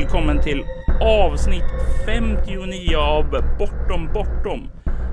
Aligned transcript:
välkommen 0.00 0.42
till 0.42 0.64
avsnitt 1.00 1.64
59 2.06 2.96
av 2.96 3.30
Bortom 3.58 4.12
Bortom. 4.14 4.68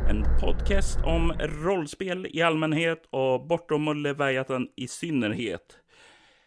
En 0.10 0.24
podcast 0.40 1.00
om 1.04 1.34
rollspel 1.40 2.28
i 2.30 2.41
allmänhet 2.41 3.08
och 3.10 3.48
Bortom 3.48 3.88
och 3.88 3.96
Leviathan 3.96 4.68
i 4.76 4.88
synnerhet. 4.88 5.77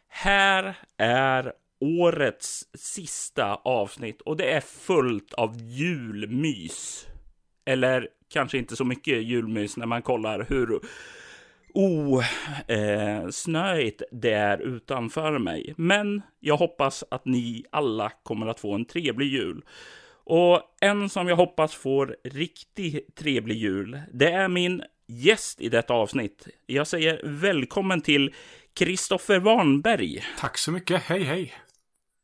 Här 0.09 0.77
är 0.99 1.53
årets 1.81 2.65
sista 2.75 3.55
avsnitt 3.55 4.21
och 4.21 4.37
det 4.37 4.53
är 4.53 4.61
fullt 4.61 5.35
av 5.35 5.57
julmys. 5.57 7.07
Eller 7.67 8.09
kanske 8.33 8.59
inte 8.59 8.77
så 8.77 8.85
mycket 8.85 9.23
julmys 9.23 9.77
när 9.77 9.87
man 9.87 10.03
kollar 10.03 10.47
hur 10.49 10.81
osnöigt 11.77 14.03
oh, 14.03 14.07
eh, 14.07 14.19
det 14.21 14.33
är 14.33 14.59
utanför 14.59 15.39
mig. 15.39 15.75
Men 15.77 16.23
jag 16.41 16.57
hoppas 16.57 17.05
att 17.11 17.25
ni 17.25 17.65
alla 17.71 18.13
kommer 18.23 18.47
att 18.47 18.61
få 18.61 18.75
en 18.75 18.85
trevlig 18.85 19.27
jul. 19.27 19.65
Och 20.25 20.63
en 20.81 21.09
som 21.09 21.29
jag 21.29 21.37
hoppas 21.37 21.75
får 21.75 22.17
riktigt 22.25 23.17
trevlig 23.17 23.57
jul, 23.57 24.01
det 24.13 24.33
är 24.33 24.49
min 24.49 24.83
gäst 25.07 25.61
i 25.61 25.69
detta 25.69 25.95
avsnitt. 25.95 26.49
Jag 26.67 26.87
säger 26.87 27.21
välkommen 27.25 28.01
till 28.01 28.35
Kristoffer 28.75 29.39
Warnberg. 29.39 30.25
Tack 30.39 30.59
så 30.59 30.73
mycket. 30.73 31.03
Hej, 31.03 31.23
hej. 31.23 31.55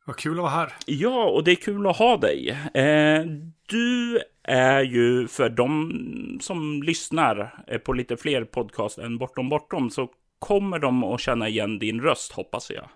Vad 0.04 0.16
kul 0.16 0.32
att 0.32 0.42
vara 0.42 0.50
här. 0.50 0.72
Ja, 0.86 1.24
och 1.24 1.44
det 1.44 1.50
är 1.50 1.56
kul 1.56 1.86
att 1.86 1.96
ha 1.96 2.16
dig. 2.16 2.50
Eh, 2.74 3.24
du 3.66 4.20
är 4.44 4.82
ju 4.82 5.28
för 5.28 5.48
de 5.48 6.38
som 6.40 6.82
lyssnar 6.82 7.64
eh, 7.66 7.78
på 7.78 7.92
lite 7.92 8.16
fler 8.16 8.44
podcast 8.44 8.98
än 8.98 9.18
Bortom 9.18 9.48
Bortom 9.48 9.90
så 9.90 10.08
kommer 10.38 10.78
de 10.78 11.04
att 11.04 11.20
känna 11.20 11.48
igen 11.48 11.78
din 11.78 12.00
röst, 12.00 12.32
hoppas 12.32 12.70
jag. 12.70 12.88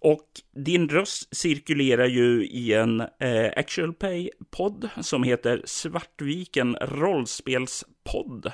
Och 0.00 0.26
din 0.64 0.88
röst 0.88 1.36
cirkulerar 1.36 2.06
ju 2.06 2.46
i 2.46 2.72
en 2.72 3.00
eh, 3.00 3.52
Actual 3.56 3.92
Play-podd 3.92 4.88
som 5.00 5.22
heter 5.22 5.62
Svartviken 5.64 6.76
rollspelspodd. 6.80 8.52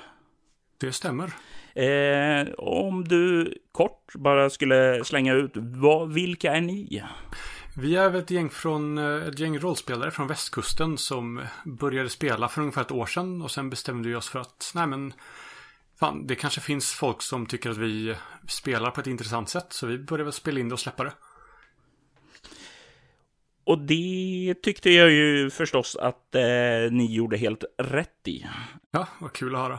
Det 0.81 0.93
stämmer. 0.93 1.31
Eh, 1.75 2.55
om 2.59 3.05
du 3.05 3.55
kort 3.73 4.15
bara 4.15 4.51
skulle 4.51 5.05
slänga 5.05 5.35
ut, 5.35 5.53
vad, 5.55 6.13
vilka 6.13 6.53
är 6.53 6.61
ni? 6.61 7.03
Vi 7.77 7.97
är 7.97 8.15
ett 8.15 8.31
gäng, 8.31 8.51
från, 8.51 8.99
eh, 8.99 9.29
ett 9.29 9.39
gäng 9.39 9.59
rollspelare 9.59 10.11
från 10.11 10.27
västkusten 10.27 10.99
som 10.99 11.43
började 11.65 12.09
spela 12.09 12.49
för 12.49 12.61
ungefär 12.61 12.83
ett 12.83 12.93
år 12.93 13.07
sedan 13.07 13.43
och 13.43 13.51
sen 13.51 13.71
bestämde 13.71 14.09
vi 14.09 14.15
oss 14.15 14.29
för 14.29 14.39
att, 14.39 14.73
nej 14.75 14.87
men, 14.87 15.13
fan, 16.01 16.27
det 16.27 16.35
kanske 16.35 16.61
finns 16.61 16.93
folk 16.93 17.23
som 17.23 17.47
tycker 17.47 17.71
att 17.71 17.77
vi 17.77 18.15
spelar 18.49 18.91
på 18.91 19.01
ett 19.01 19.07
intressant 19.07 19.49
sätt 19.49 19.67
så 19.69 19.87
vi 19.87 19.99
började 19.99 20.25
väl 20.25 20.33
spela 20.33 20.61
in 20.61 20.69
det 20.69 20.73
och 20.73 20.81
släppa 20.81 21.05
det. 21.05 21.13
Och 23.65 23.79
det 23.79 24.55
tyckte 24.63 24.91
jag 24.91 25.11
ju 25.11 25.51
förstås 25.51 25.97
att 25.97 26.35
eh, 26.35 26.91
ni 26.91 27.15
gjorde 27.15 27.37
helt 27.37 27.65
rätt 27.79 28.29
i. 28.29 28.47
Ja, 28.91 29.09
vad 29.19 29.33
kul 29.33 29.55
att 29.55 29.61
höra. 29.61 29.79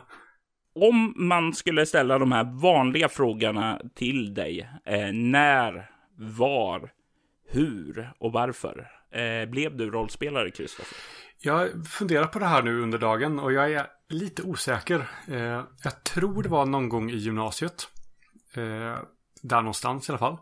Om 0.75 1.13
man 1.15 1.53
skulle 1.53 1.85
ställa 1.85 2.19
de 2.19 2.31
här 2.31 2.61
vanliga 2.61 3.09
frågorna 3.09 3.81
till 3.95 4.33
dig, 4.33 4.69
eh, 4.85 5.13
när, 5.13 5.89
var, 6.17 6.91
hur 7.47 8.13
och 8.19 8.31
varför 8.31 8.91
eh, 9.11 9.49
blev 9.49 9.77
du 9.77 9.91
rollspelare, 9.91 10.51
Kristoffer? 10.51 10.97
Jag 11.39 11.87
funderar 11.87 12.27
på 12.27 12.39
det 12.39 12.45
här 12.45 12.63
nu 12.63 12.81
under 12.81 12.97
dagen 12.97 13.39
och 13.39 13.53
jag 13.53 13.71
är 13.71 13.87
lite 14.09 14.43
osäker. 14.43 15.07
Eh, 15.27 15.63
jag 15.83 16.03
tror 16.03 16.43
det 16.43 16.49
var 16.49 16.65
någon 16.65 16.89
gång 16.89 17.11
i 17.11 17.15
gymnasiet. 17.15 17.87
Eh, 18.53 18.97
där 19.41 19.61
någonstans 19.61 20.09
i 20.09 20.11
alla 20.11 20.19
fall. 20.19 20.37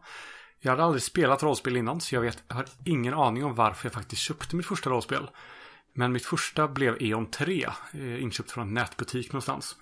Jag 0.60 0.72
hade 0.72 0.84
aldrig 0.84 1.04
spelat 1.04 1.44
rollspel 1.44 1.78
innan 1.78 2.02
så 2.02 2.16
jag 2.16 2.22
vet, 2.22 2.44
jag 2.48 2.56
har 2.56 2.66
ingen 2.86 3.14
aning 3.14 3.46
om 3.46 3.56
varför 3.56 3.86
jag 3.86 3.94
faktiskt 3.94 4.22
köpte 4.22 4.56
mitt 4.56 4.66
första 4.66 4.90
rollspel. 4.90 5.30
Men 5.94 6.12
mitt 6.12 6.26
första 6.26 6.68
blev 6.68 6.98
E.ON 7.00 7.32
3, 7.32 7.66
eh, 7.94 8.24
inköpt 8.24 8.52
från 8.52 8.68
en 8.68 8.74
nätbutik 8.74 9.34
någonstans. 9.34 9.76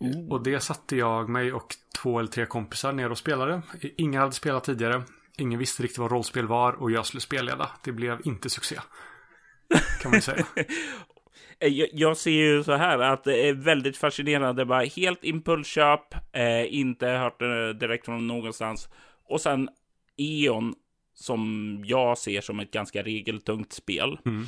Oh. 0.00 0.32
Och 0.32 0.42
det 0.42 0.60
satte 0.60 0.96
jag 0.96 1.28
mig 1.28 1.52
och 1.52 1.74
två 1.96 2.18
eller 2.18 2.30
tre 2.30 2.46
kompisar 2.46 2.92
ner 2.92 3.10
och 3.10 3.18
spelade. 3.18 3.62
Ingen 3.96 4.20
hade 4.20 4.32
spelat 4.32 4.64
tidigare. 4.64 5.02
Ingen 5.38 5.58
visste 5.58 5.82
riktigt 5.82 5.98
vad 5.98 6.10
rollspel 6.10 6.46
var 6.46 6.72
och 6.72 6.90
jag 6.90 7.06
skulle 7.06 7.20
spelleda. 7.20 7.70
Det 7.84 7.92
blev 7.92 8.20
inte 8.24 8.50
succé. 8.50 8.76
Kan 10.02 10.10
man 10.10 10.22
säga. 10.22 10.46
Jag 11.92 12.16
ser 12.16 12.30
ju 12.30 12.64
så 12.64 12.72
här 12.72 12.98
att 12.98 13.24
det 13.24 13.48
är 13.48 13.52
väldigt 13.52 13.96
fascinerande. 13.96 14.64
Bara 14.64 14.84
helt 14.84 15.24
impulsköp, 15.24 16.14
eh, 16.32 16.74
inte 16.74 17.06
hört 17.06 17.38
det 17.38 17.72
direkt 17.72 18.04
från 18.04 18.26
någonstans. 18.26 18.88
Och 19.28 19.40
sen 19.40 19.68
E.ON 20.16 20.74
som 21.14 21.82
jag 21.86 22.18
ser 22.18 22.40
som 22.40 22.60
ett 22.60 22.70
ganska 22.70 23.02
regeltungt 23.02 23.72
spel. 23.72 24.18
Mm. 24.26 24.46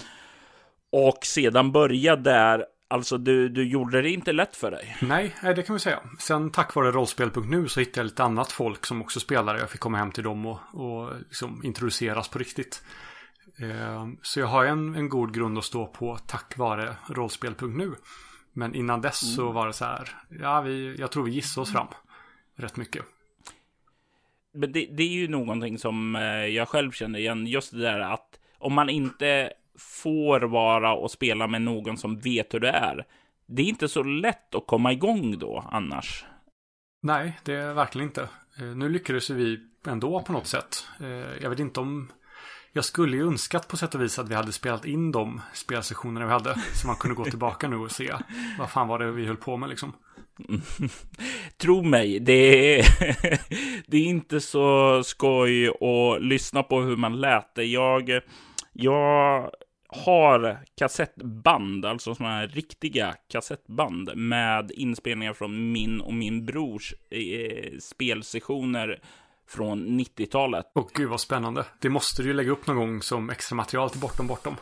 Och 0.93 1.19
sedan 1.23 1.73
börja 1.73 2.17
där 2.17 2.65
Alltså, 2.89 3.19
du, 3.19 3.49
du 3.49 3.69
gjorde 3.69 4.03
det 4.03 4.11
inte 4.11 4.33
lätt 4.33 4.57
för 4.57 4.71
dig. 4.71 4.97
Nej, 5.03 5.35
det 5.43 5.63
kan 5.63 5.75
vi 5.75 5.81
säga. 5.81 6.01
Sen 6.19 6.51
tack 6.51 6.75
vare 6.75 6.91
rollspel.nu 6.91 7.69
så 7.69 7.81
hittade 7.81 8.01
jag 8.01 8.05
lite 8.05 8.25
annat 8.25 8.53
folk 8.53 8.87
som 8.87 9.03
också 9.03 9.21
spelar. 9.21 9.59
Jag 9.59 9.71
fick 9.71 9.81
komma 9.81 9.99
hem 9.99 10.13
till 10.13 10.25
dem 10.25 10.47
och, 10.47 10.61
och 10.73 11.13
liksom 11.19 11.65
introduceras 11.65 12.29
på 12.29 12.39
riktigt. 12.39 12.83
Eh, 13.59 14.07
så 14.23 14.41
jag 14.41 14.47
har 14.47 14.65
en, 14.65 14.95
en 14.95 15.09
god 15.09 15.35
grund 15.35 15.59
att 15.59 15.65
stå 15.65 15.87
på 15.87 16.17
tack 16.17 16.57
vare 16.57 16.97
rollspel.nu. 17.09 17.95
Men 18.53 18.75
innan 18.75 19.01
dess 19.01 19.23
mm. 19.23 19.35
så 19.35 19.53
var 19.53 19.67
det 19.67 19.73
så 19.73 19.85
här. 19.85 20.09
Ja, 20.41 20.61
vi, 20.61 20.97
jag 20.99 21.11
tror 21.11 21.25
vi 21.25 21.31
gissade 21.31 21.63
oss 21.63 21.73
fram 21.73 21.89
rätt 22.57 22.77
mycket. 22.77 23.05
Men 24.55 24.73
det, 24.73 24.89
det 24.93 25.03
är 25.03 25.13
ju 25.13 25.29
någonting 25.29 25.79
som 25.79 26.17
eh, 26.17 26.47
jag 26.47 26.69
själv 26.69 26.93
känner 26.93 27.19
igen. 27.19 27.47
Just 27.47 27.73
det 27.73 27.79
där 27.79 28.01
att 28.01 28.39
om 28.59 28.75
man 28.75 28.89
inte 28.89 29.53
får 29.79 30.41
vara 30.41 30.95
och 30.95 31.11
spela 31.11 31.47
med 31.47 31.63
någon 31.63 31.97
som 31.97 32.19
vet 32.19 32.55
hur 32.55 32.61
det 32.61 32.71
är. 32.71 33.07
Det 33.47 33.63
är 33.63 33.67
inte 33.67 33.89
så 33.89 34.03
lätt 34.03 34.55
att 34.55 34.67
komma 34.67 34.93
igång 34.93 35.39
då 35.39 35.65
annars. 35.71 36.25
Nej, 37.03 37.41
det 37.45 37.55
är 37.55 37.75
verkligen 37.75 38.09
inte. 38.09 38.29
Eh, 38.59 38.65
nu 38.65 38.89
lyckades 38.89 39.31
vi 39.31 39.61
ändå 39.87 40.23
på 40.23 40.33
något 40.33 40.47
sätt. 40.47 40.89
Eh, 41.01 41.43
jag 41.43 41.51
vet 41.51 41.59
inte 41.59 41.81
om... 41.81 42.13
Jag 42.73 42.85
skulle 42.85 43.17
ju 43.17 43.27
önskat 43.27 43.69
på 43.69 43.77
sätt 43.77 43.95
och 43.95 44.03
vis 44.03 44.19
att 44.19 44.29
vi 44.29 44.35
hade 44.35 44.53
spelat 44.53 44.85
in 44.85 45.13
de 45.13 45.41
spelsessionerna 45.53 46.27
vi 46.27 46.33
hade. 46.33 46.55
Så 46.75 46.87
man 46.87 46.97
kunde 46.97 47.17
gå 47.17 47.25
tillbaka 47.31 47.69
nu 47.69 47.77
och 47.77 47.91
se 47.91 48.15
vad 48.59 48.71
fan 48.71 48.89
var 48.89 48.99
det 48.99 49.13
vi 49.13 49.27
höll 49.27 49.37
på 49.37 49.57
med 49.57 49.69
liksom. 49.69 49.93
Tro 51.57 51.83
mig, 51.83 52.21
det 52.21 52.33
är, 52.79 52.87
det 53.91 53.97
är 53.97 54.05
inte 54.05 54.41
så 54.41 55.03
skoj 55.05 55.69
att 55.69 56.23
lyssna 56.23 56.63
på 56.63 56.81
hur 56.81 56.97
man 56.97 57.21
lät 57.21 57.51
Jag, 57.55 58.21
jag 58.73 59.51
har 60.05 60.59
kassettband, 60.77 61.85
alltså 61.85 62.15
sådana 62.15 62.35
här 62.35 62.49
riktiga 62.49 63.15
kassettband 63.29 64.17
med 64.17 64.71
inspelningar 64.71 65.33
från 65.33 65.73
min 65.73 66.01
och 66.01 66.15
min 66.15 66.47
brors 66.47 66.95
eh, 67.11 67.79
spelsessioner 67.81 69.01
från 69.49 70.01
90-talet. 70.01 70.67
Och 70.75 70.91
gud 70.95 71.09
vad 71.09 71.21
spännande. 71.21 71.65
Det 71.81 71.89
måste 71.89 72.23
du 72.23 72.29
ju 72.29 72.35
lägga 72.35 72.51
upp 72.51 72.67
någon 72.67 72.77
gång 72.77 73.03
som 73.03 73.31
extra 73.31 73.57
material 73.57 73.91
till 73.91 74.01
Bortom 74.01 74.27
Bortom. 74.27 74.57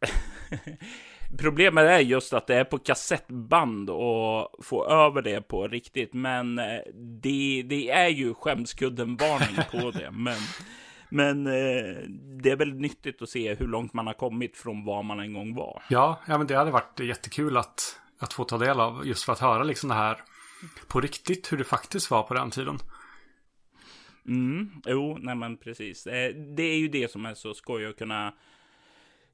Problemet 1.38 1.84
är 1.84 1.98
just 1.98 2.32
att 2.32 2.46
det 2.46 2.54
är 2.54 2.64
på 2.64 2.78
kassettband 2.78 3.90
och 3.90 4.64
få 4.64 4.86
över 4.86 5.22
det 5.22 5.40
på 5.40 5.68
riktigt. 5.68 6.12
Men 6.14 6.58
eh, 6.58 6.80
det, 6.94 7.62
det 7.62 7.90
är 7.90 8.08
ju 8.08 8.34
skämskudden-varning 8.34 9.56
på 9.70 9.90
det. 9.90 10.10
Men 10.10 10.36
men 11.10 11.46
eh, 11.46 11.52
det 12.42 12.50
är 12.50 12.56
väldigt 12.56 12.80
nyttigt 12.80 13.22
att 13.22 13.28
se 13.28 13.54
hur 13.54 13.66
långt 13.66 13.92
man 13.92 14.06
har 14.06 14.14
kommit 14.14 14.56
från 14.56 14.84
var 14.84 15.02
man 15.02 15.20
en 15.20 15.32
gång 15.32 15.54
var. 15.54 15.82
Ja, 15.88 16.20
ja 16.26 16.38
men 16.38 16.46
det 16.46 16.54
hade 16.54 16.70
varit 16.70 17.00
jättekul 17.00 17.56
att, 17.56 18.00
att 18.18 18.32
få 18.32 18.44
ta 18.44 18.58
del 18.58 18.80
av. 18.80 19.06
Just 19.06 19.24
för 19.24 19.32
att 19.32 19.38
höra 19.38 19.62
liksom 19.62 19.88
det 19.88 19.94
här 19.94 20.20
på 20.88 21.00
riktigt 21.00 21.52
hur 21.52 21.58
det 21.58 21.64
faktiskt 21.64 22.10
var 22.10 22.22
på 22.22 22.34
den 22.34 22.50
tiden. 22.50 22.78
Mm, 24.26 24.70
jo, 24.86 25.18
nej 25.20 25.34
men 25.34 25.56
precis. 25.56 26.06
Eh, 26.06 26.34
det 26.34 26.62
är 26.62 26.78
ju 26.78 26.88
det 26.88 27.10
som 27.10 27.26
är 27.26 27.34
så 27.34 27.54
skoj 27.54 27.86
att 27.86 27.98
kunna 27.98 28.34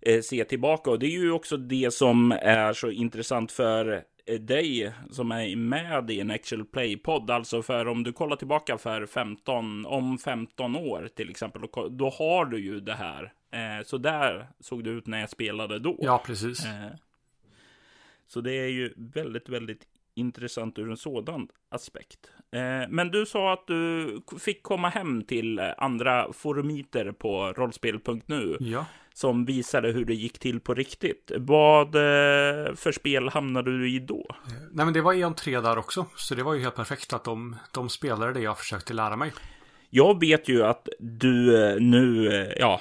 eh, 0.00 0.20
se 0.20 0.44
tillbaka. 0.44 0.90
Och 0.90 0.98
det 0.98 1.06
är 1.06 1.10
ju 1.10 1.32
också 1.32 1.56
det 1.56 1.94
som 1.94 2.32
är 2.32 2.72
så 2.72 2.90
intressant 2.90 3.52
för 3.52 4.04
dig 4.26 4.92
som 5.10 5.32
är 5.32 5.56
med 5.56 6.10
i 6.10 6.20
en 6.20 6.30
actual 6.30 6.64
play-podd. 6.64 7.30
Alltså 7.30 7.62
för 7.62 7.88
om 7.88 8.02
du 8.02 8.12
kollar 8.12 8.36
tillbaka 8.36 8.78
för 8.78 9.06
15, 9.06 9.86
om 9.86 10.18
15 10.18 10.76
år 10.76 11.08
till 11.16 11.30
exempel, 11.30 11.62
då 11.90 12.10
har 12.10 12.44
du 12.44 12.58
ju 12.58 12.80
det 12.80 12.94
här. 12.94 13.32
Eh, 13.50 13.84
så 13.84 13.98
där 13.98 14.46
såg 14.60 14.84
det 14.84 14.90
ut 14.90 15.06
när 15.06 15.20
jag 15.20 15.30
spelade 15.30 15.78
då. 15.78 15.98
Ja, 16.00 16.22
precis. 16.26 16.66
Eh, 16.66 16.90
så 18.26 18.40
det 18.40 18.52
är 18.52 18.68
ju 18.68 18.94
väldigt, 18.96 19.48
väldigt 19.48 19.82
intressant 20.14 20.78
ur 20.78 20.90
en 20.90 20.96
sådan 20.96 21.48
aspekt. 21.68 22.30
Eh, 22.50 22.88
men 22.88 23.10
du 23.10 23.26
sa 23.26 23.52
att 23.52 23.66
du 23.66 24.20
fick 24.40 24.62
komma 24.62 24.88
hem 24.88 25.22
till 25.22 25.60
andra 25.60 26.32
forumiter 26.32 27.12
på 27.12 27.52
rollspel.nu. 27.52 28.56
Ja 28.60 28.86
som 29.16 29.44
visade 29.44 29.92
hur 29.92 30.04
det 30.04 30.14
gick 30.14 30.38
till 30.38 30.60
på 30.60 30.74
riktigt. 30.74 31.32
Vad 31.36 31.94
eh, 31.94 32.74
för 32.74 32.92
spel 32.92 33.28
hamnade 33.28 33.78
du 33.78 33.90
i 33.90 33.98
då? 33.98 34.26
Nej, 34.72 34.84
men 34.84 34.94
det 34.94 35.00
var 35.00 35.14
Eon 35.14 35.34
3 35.34 35.60
där 35.60 35.78
också, 35.78 36.06
så 36.16 36.34
det 36.34 36.42
var 36.42 36.54
ju 36.54 36.60
helt 36.60 36.74
perfekt 36.74 37.12
att 37.12 37.24
de, 37.24 37.56
de 37.72 37.88
spelade 37.88 38.32
det 38.32 38.40
jag 38.40 38.58
försökte 38.58 38.94
lära 38.94 39.16
mig. 39.16 39.32
Jag 39.90 40.20
vet 40.20 40.48
ju 40.48 40.62
att 40.62 40.88
du 40.98 41.64
eh, 41.64 41.80
nu, 41.80 42.28
eh, 42.28 42.52
ja, 42.58 42.80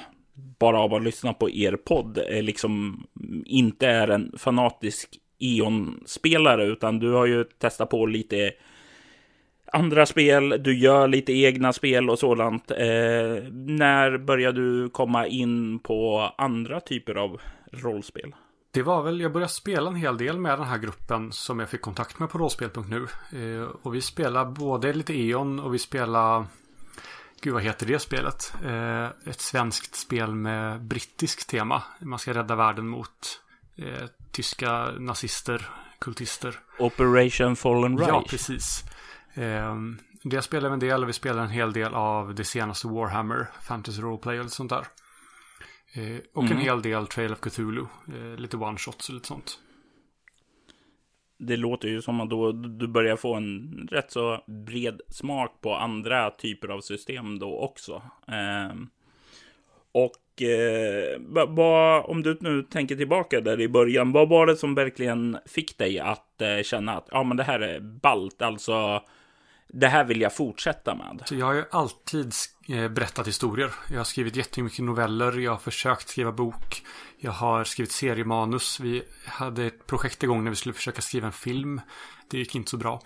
bara 0.59 0.79
av 0.79 0.93
att 0.93 1.03
lyssna 1.03 1.33
på 1.33 1.49
er 1.49 1.75
podd 1.75 2.19
liksom 2.41 3.03
inte 3.45 3.87
är 3.87 4.07
en 4.07 4.33
fanatisk 4.37 5.09
Eon-spelare, 5.39 6.65
utan 6.65 6.99
du 6.99 7.11
har 7.11 7.25
ju 7.25 7.43
testat 7.43 7.89
på 7.89 8.05
lite 8.05 8.51
andra 9.75 10.05
spel, 10.05 10.63
du 10.63 10.77
gör 10.77 11.07
lite 11.07 11.33
egna 11.33 11.73
spel 11.73 12.09
och 12.09 12.19
sådant. 12.19 12.71
Eh, 12.71 12.77
när 13.51 14.17
började 14.17 14.61
du 14.61 14.89
komma 14.89 15.27
in 15.27 15.79
på 15.79 16.31
andra 16.37 16.79
typer 16.79 17.15
av 17.15 17.41
rollspel? 17.71 18.35
Det 18.71 18.83
var 18.83 19.03
väl, 19.03 19.21
jag 19.21 19.33
började 19.33 19.51
spela 19.51 19.89
en 19.89 19.95
hel 19.95 20.17
del 20.17 20.39
med 20.39 20.59
den 20.59 20.67
här 20.67 20.77
gruppen 20.77 21.31
som 21.31 21.59
jag 21.59 21.69
fick 21.69 21.81
kontakt 21.81 22.19
med 22.19 22.29
på 22.29 22.37
rollspel.nu. 22.37 23.07
Eh, 23.39 23.67
och 23.81 23.95
vi 23.95 24.01
spelar 24.01 24.45
både 24.45 24.93
lite 24.93 25.13
E.ON 25.13 25.59
och 25.59 25.73
vi 25.73 25.79
spelar 25.79 26.45
Gud, 27.41 27.53
vad 27.53 27.63
heter 27.63 27.85
det 27.85 27.99
spelet? 27.99 28.53
Eh, 28.65 29.05
ett 29.05 29.41
svenskt 29.41 29.95
spel 29.95 30.35
med 30.35 30.81
brittiskt 30.81 31.49
tema. 31.49 31.83
Man 31.99 32.19
ska 32.19 32.33
rädda 32.33 32.55
världen 32.55 32.87
mot 32.87 33.41
eh, 33.77 34.07
tyska 34.31 34.91
nazister, 34.99 35.69
kultister. 35.99 36.59
Operation 36.79 37.55
Fallen 37.55 37.97
Reich. 37.97 38.09
Ja, 38.09 38.23
precis. 38.29 38.83
Det 40.23 40.41
spelar 40.41 40.69
vi 40.69 40.73
en 40.73 40.79
del 40.79 41.03
och 41.03 41.09
vi 41.09 41.13
spelar 41.13 41.43
en 41.43 41.49
hel 41.49 41.73
del 41.73 41.93
av 41.93 42.35
det 42.35 42.43
senaste 42.43 42.87
Warhammer, 42.87 43.47
Fantasy 43.61 44.01
Roleplay 44.01 44.39
och 44.39 44.51
sånt 44.51 44.69
där. 44.69 44.85
Eh, 45.95 46.17
och 46.33 46.43
mm. 46.43 46.57
en 46.57 46.63
hel 46.63 46.81
del 46.81 47.07
Trail 47.07 47.31
of 47.31 47.39
Cthulhu, 47.39 47.85
eh, 48.07 48.39
lite 48.39 48.57
one-shots 48.57 49.09
och 49.09 49.13
lite 49.13 49.27
sånt. 49.27 49.59
Det 51.37 51.57
låter 51.57 51.87
ju 51.87 52.01
som 52.01 52.21
att 52.21 52.29
då 52.29 52.51
du 52.51 52.87
börjar 52.87 53.15
få 53.15 53.33
en 53.35 53.87
rätt 53.91 54.11
så 54.11 54.43
bred 54.65 55.01
smak 55.09 55.61
på 55.61 55.75
andra 55.75 56.31
typer 56.31 56.67
av 56.67 56.81
system 56.81 57.39
då 57.39 57.59
också. 57.59 58.01
Eh, 58.27 58.75
och 59.91 60.41
eh, 60.41 61.21
vad, 61.47 62.05
om 62.05 62.23
du 62.23 62.37
nu 62.41 62.63
tänker 62.63 62.95
tillbaka 62.95 63.41
där 63.41 63.61
i 63.61 63.67
början, 63.67 64.11
vad 64.11 64.29
var 64.29 64.45
det 64.47 64.55
som 64.55 64.75
verkligen 64.75 65.37
fick 65.45 65.77
dig 65.77 65.99
att 65.99 66.41
eh, 66.41 66.61
känna 66.63 66.97
att 66.97 67.07
ja, 67.11 67.23
men 67.23 67.37
det 67.37 67.43
här 67.43 67.59
är 67.59 67.79
balt, 67.79 68.41
alltså 68.41 69.01
det 69.75 69.87
här 69.87 70.03
vill 70.03 70.21
jag 70.21 70.35
fortsätta 70.35 70.95
med. 70.95 71.21
Så 71.25 71.35
jag 71.35 71.45
har 71.45 71.53
ju 71.53 71.65
alltid 71.71 72.33
eh, 72.67 72.87
berättat 72.87 73.27
historier. 73.27 73.71
Jag 73.91 73.97
har 73.97 74.03
skrivit 74.03 74.35
jättemycket 74.35 74.85
noveller. 74.85 75.37
Jag 75.37 75.51
har 75.51 75.57
försökt 75.57 76.09
skriva 76.09 76.31
bok. 76.31 76.83
Jag 77.17 77.31
har 77.31 77.63
skrivit 77.63 77.91
seriemanus. 77.91 78.79
Vi 78.79 79.03
hade 79.25 79.65
ett 79.65 79.87
projekt 79.87 80.23
igång 80.23 80.43
när 80.43 80.49
vi 80.49 80.55
skulle 80.55 80.73
försöka 80.73 81.01
skriva 81.01 81.27
en 81.27 81.33
film. 81.33 81.81
Det 82.27 82.37
gick 82.37 82.55
inte 82.55 82.71
så 82.71 82.77
bra. 82.77 83.01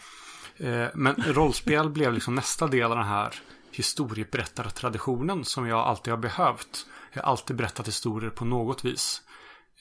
Eh, 0.58 0.88
men 0.94 1.16
rollspel 1.16 1.90
blev 1.94 2.14
liksom 2.14 2.36
nästa 2.36 2.68
del 2.68 2.92
av 2.92 2.98
den 2.98 3.08
här 3.08 3.36
historieberättartraditionen 3.72 5.46
som 5.46 5.68
jag 5.68 5.80
alltid 5.80 6.14
har 6.14 6.18
behövt. 6.18 6.86
Jag 7.14 7.24
har 7.24 7.32
alltid 7.32 7.56
berättat 7.56 7.88
historier 7.88 8.30
på 8.30 8.46
något 8.46 8.86
vis. 8.86 9.22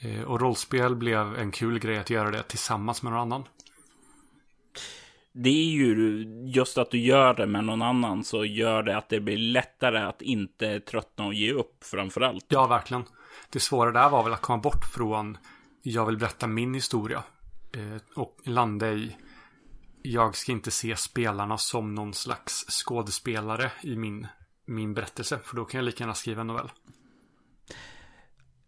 Eh, 0.00 0.22
och 0.22 0.40
rollspel 0.40 0.96
blev 0.96 1.38
en 1.38 1.50
kul 1.50 1.78
grej 1.78 1.98
att 1.98 2.10
göra 2.10 2.30
det 2.30 2.42
tillsammans 2.42 3.02
med 3.02 3.12
någon 3.12 3.20
annan 3.20 3.44
det 5.42 5.48
är 5.48 5.70
ju 5.70 6.24
just 6.46 6.78
att 6.78 6.90
du 6.90 6.98
gör 6.98 7.34
det 7.34 7.46
med 7.46 7.64
någon 7.64 7.82
annan 7.82 8.24
så 8.24 8.44
gör 8.44 8.82
det 8.82 8.96
att 8.96 9.08
det 9.08 9.20
blir 9.20 9.38
lättare 9.38 9.98
att 9.98 10.22
inte 10.22 10.80
tröttna 10.80 11.26
och 11.26 11.34
ge 11.34 11.52
upp 11.52 11.84
framför 11.84 12.20
allt. 12.20 12.44
Ja, 12.48 12.66
verkligen. 12.66 13.04
Det 13.50 13.60
svåra 13.60 13.92
där 13.92 14.10
var 14.10 14.24
väl 14.24 14.32
att 14.32 14.40
komma 14.40 14.58
bort 14.58 14.84
från 14.84 15.38
jag 15.82 16.06
vill 16.06 16.18
berätta 16.18 16.46
min 16.46 16.74
historia 16.74 17.22
eh, 17.72 18.02
och 18.14 18.36
landa 18.44 18.92
i 18.92 19.16
jag 20.02 20.36
ska 20.36 20.52
inte 20.52 20.70
se 20.70 20.96
spelarna 20.96 21.58
som 21.58 21.94
någon 21.94 22.14
slags 22.14 22.64
skådespelare 22.68 23.72
i 23.82 23.96
min, 23.96 24.26
min 24.66 24.94
berättelse. 24.94 25.38
För 25.44 25.56
då 25.56 25.64
kan 25.64 25.78
jag 25.78 25.84
lika 25.84 26.04
gärna 26.04 26.14
skriva 26.14 26.40
en 26.40 26.46
novell. 26.46 26.70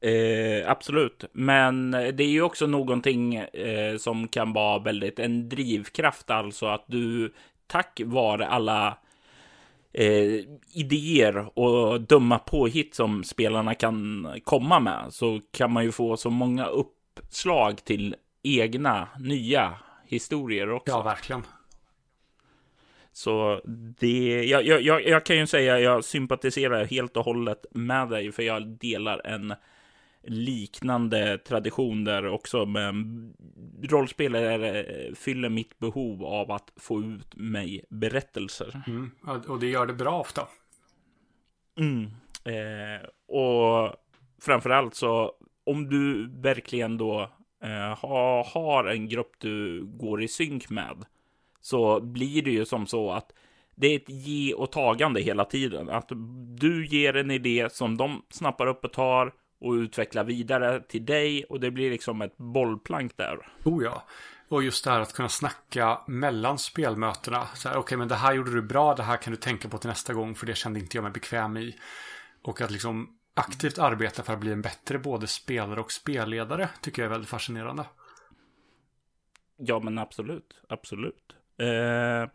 Eh, 0.01 0.71
absolut, 0.71 1.25
men 1.33 1.91
det 1.91 2.21
är 2.21 2.31
ju 2.31 2.43
också 2.43 2.67
någonting 2.67 3.35
eh, 3.35 3.97
som 3.97 4.29
kan 4.29 4.53
vara 4.53 4.79
väldigt 4.79 5.19
en 5.19 5.49
drivkraft, 5.49 6.31
alltså 6.31 6.67
att 6.67 6.85
du 6.87 7.33
tack 7.67 8.01
vare 8.05 8.47
alla 8.47 8.99
eh, 9.93 10.45
idéer 10.73 11.59
och 11.59 12.01
dumma 12.01 12.39
påhitt 12.39 12.95
som 12.95 13.25
spelarna 13.25 13.75
kan 13.75 14.27
komma 14.45 14.81
med 14.81 15.07
så 15.11 15.41
kan 15.53 15.73
man 15.73 15.85
ju 15.85 15.93
få 15.93 16.17
så 16.17 16.31
många 16.31 16.67
uppslag 16.67 17.85
till 17.85 18.17
egna 18.43 19.09
nya 19.19 19.75
historier 20.07 20.71
också. 20.71 20.93
Ja, 20.93 21.03
verkligen. 21.03 21.43
Så 23.13 23.61
det, 23.99 24.45
jag, 24.45 24.83
jag, 24.83 25.07
jag 25.07 25.25
kan 25.25 25.37
ju 25.37 25.47
säga 25.47 25.81
jag 25.81 26.05
sympatiserar 26.05 26.85
helt 26.85 27.17
och 27.17 27.25
hållet 27.25 27.67
med 27.71 28.09
dig, 28.09 28.33
för 28.33 28.43
jag 28.43 28.67
delar 28.67 29.27
en 29.27 29.55
liknande 30.23 31.39
tradition 31.39 32.05
där 32.05 32.27
också. 32.27 32.67
Men 32.67 33.33
rollspelare 33.83 34.85
fyller 35.15 35.49
mitt 35.49 35.79
behov 35.79 36.25
av 36.25 36.51
att 36.51 36.73
få 36.77 37.01
ut 37.01 37.37
mig 37.37 37.85
berättelser. 37.91 38.83
Mm, 38.87 39.11
och 39.49 39.61
det 39.61 39.67
gör 39.67 39.87
det 39.87 39.95
bra 39.95 40.21
ofta. 40.21 40.49
Mm. 41.79 42.05
Eh, 42.45 43.07
och 43.29 43.97
framförallt 44.43 44.95
så 44.95 45.33
om 45.65 45.89
du 45.89 46.31
verkligen 46.41 46.99
då 46.99 47.21
eh, 47.65 47.99
ha, 47.99 48.45
har 48.55 48.85
en 48.85 49.09
grupp 49.09 49.33
du 49.39 49.85
går 49.85 50.23
i 50.23 50.29
synk 50.29 50.71
med 50.71 51.05
så 51.61 52.01
blir 52.01 52.43
det 52.43 52.51
ju 52.51 52.65
som 52.65 52.87
så 52.87 53.13
att 53.13 53.33
det 53.75 53.87
är 53.87 53.97
ett 53.97 54.09
ge 54.09 54.55
och 54.55 54.73
tagande 54.73 55.21
hela 55.21 55.45
tiden. 55.45 55.89
Att 55.89 56.09
du 56.59 56.87
ger 56.87 57.17
en 57.17 57.31
idé 57.31 57.69
som 57.71 57.97
de 57.97 58.23
snappar 58.31 58.67
upp 58.67 58.85
och 58.85 58.93
tar 58.93 59.33
och 59.61 59.73
utveckla 59.73 60.23
vidare 60.23 60.81
till 60.81 61.05
dig 61.05 61.45
och 61.45 61.61
det 61.61 61.71
blir 61.71 61.91
liksom 61.91 62.23
ett 62.23 62.37
bollplank 62.37 63.17
där. 63.17 63.49
Oh 63.65 63.85
ja. 63.85 64.07
Och 64.49 64.63
just 64.63 64.85
det 64.85 64.91
här 64.91 65.01
att 65.01 65.13
kunna 65.13 65.29
snacka 65.29 66.01
mellan 66.07 66.59
spelmötena. 66.59 67.47
Så 67.55 67.69
här, 67.69 67.75
okej, 67.75 67.81
okay, 67.81 67.99
men 67.99 68.09
det 68.09 68.15
här 68.15 68.33
gjorde 68.33 68.55
du 68.55 68.63
bra, 68.63 68.95
det 68.95 69.03
här 69.03 69.17
kan 69.17 69.31
du 69.31 69.37
tänka 69.37 69.69
på 69.69 69.79
till 69.79 69.89
nästa 69.89 70.13
gång, 70.13 70.35
för 70.35 70.47
det 70.47 70.55
kände 70.55 70.81
inte 70.81 70.97
jag 70.97 71.03
mig 71.03 71.13
bekväm 71.13 71.57
i. 71.57 71.77
Och 72.43 72.61
att 72.61 72.71
liksom 72.71 73.17
aktivt 73.35 73.79
arbeta 73.79 74.23
för 74.23 74.33
att 74.33 74.41
bli 74.41 74.53
en 74.53 74.63
bättre 74.63 74.99
både 74.99 75.27
spelare 75.27 75.81
och 75.81 75.93
spelledare 75.93 76.69
tycker 76.81 77.03
jag 77.03 77.07
är 77.07 77.11
väldigt 77.11 77.31
fascinerande. 77.31 77.85
Ja, 79.57 79.81
men 79.81 79.99
absolut, 79.99 80.61
absolut. 80.69 81.35
Eh, 81.59 82.31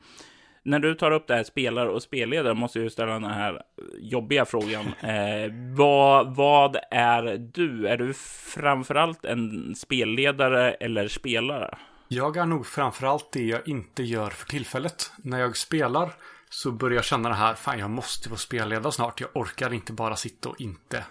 när 0.65 0.79
du 0.79 0.95
tar 0.95 1.11
upp 1.11 1.27
det 1.27 1.35
här 1.35 1.43
spelare 1.43 1.89
och 1.89 2.03
spelledare 2.03 2.53
måste 2.53 2.79
jag 2.79 2.91
ställa 2.91 3.13
den 3.13 3.23
här 3.23 3.61
jobbiga 3.99 4.45
frågan. 4.45 4.85
Eh, 5.05 5.51
vad, 5.75 6.35
vad 6.35 6.77
är 6.91 7.37
du? 7.37 7.87
Är 7.87 7.97
du 7.97 8.13
framförallt 8.53 9.25
en 9.25 9.75
spelledare 9.75 10.73
eller 10.73 11.07
spelare? 11.07 11.77
Jag 12.07 12.37
är 12.37 12.45
nog 12.45 12.67
framförallt 12.67 13.31
det 13.31 13.43
jag 13.43 13.67
inte 13.67 14.03
gör 14.03 14.29
för 14.29 14.47
tillfället. 14.47 15.11
När 15.17 15.39
jag 15.39 15.57
spelar 15.57 16.11
så 16.49 16.71
börjar 16.71 16.95
jag 16.95 17.05
känna 17.05 17.29
det 17.29 17.35
här, 17.35 17.53
fan 17.53 17.79
jag 17.79 17.89
måste 17.89 18.29
få 18.29 18.35
spelleda 18.35 18.91
snart. 18.91 19.21
Jag 19.21 19.29
orkar 19.33 19.73
inte 19.73 19.93
bara 19.93 20.15
sitta 20.15 20.49
och 20.49 20.61
inte, 20.61 21.03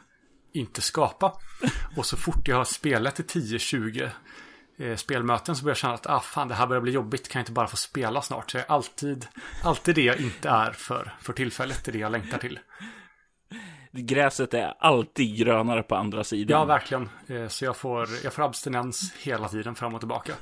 inte 0.52 0.80
skapa. 0.80 1.32
Och 1.96 2.06
så 2.06 2.16
fort 2.16 2.49
jag 2.49 2.56
har 2.56 2.64
spelat 2.64 3.20
i 3.20 3.23
10-20 3.23 4.02
eh, 4.02 4.11
spelmöten 4.97 5.57
så 5.57 5.64
börjar 5.64 5.71
jag 5.71 5.78
känna 5.78 5.95
att 5.95 6.07
ah, 6.07 6.21
fan, 6.21 6.49
det 6.49 6.54
här 6.54 6.66
börjar 6.66 6.81
bli 6.81 6.93
jobbigt. 6.93 7.28
Kan 7.28 7.40
jag 7.40 7.43
inte 7.43 7.52
bara 7.52 7.66
få 7.66 7.76
spela 7.76 8.23
snart? 8.23 8.50
Så 8.50 8.57
jag 8.57 8.64
är 8.64 8.71
alltid, 8.71 9.26
alltid 9.62 9.95
det 9.95 10.02
jag 10.02 10.21
inte 10.21 10.49
är 10.49 10.71
för, 10.71 11.14
för 11.21 11.33
tillfället. 11.33 11.85
Det 11.85 11.90
är 11.90 11.93
det 11.93 11.99
jag 11.99 12.12
längtar 12.12 12.38
till. 12.38 12.59
Gräset 13.93 14.54
är 14.54 14.75
alltid 14.78 15.38
grönare 15.38 15.83
på 15.83 15.95
andra 15.95 16.25
sidan. 16.25 16.61
Ja, 16.61 16.64
verkligen. 16.64 17.09
Eh, 17.26 17.49
så 17.49 17.64
jag 17.64 17.76
får, 17.76 18.09
jag 18.25 18.33
får 18.33 18.43
abstinens 18.43 19.14
hela 19.19 19.49
tiden 19.49 19.75
fram 19.75 19.95
och 19.95 20.00
tillbaka. 20.00 20.33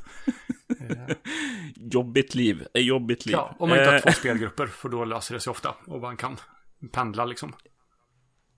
jobbigt 1.75 2.35
liv, 2.35 2.67
jobbigt 2.75 3.27
liv. 3.27 3.33
Ja, 3.33 3.57
om 3.59 3.69
man 3.69 3.79
inte 3.79 3.91
har 3.91 4.01
två 4.01 4.09
eh. 4.09 4.15
spelgrupper, 4.15 4.67
för 4.67 4.89
då 4.89 5.05
löser 5.05 5.35
det 5.35 5.41
sig 5.41 5.51
ofta. 5.51 5.75
Och 5.87 6.01
man 6.01 6.17
kan 6.17 6.37
pendla 6.93 7.25
liksom. 7.25 7.53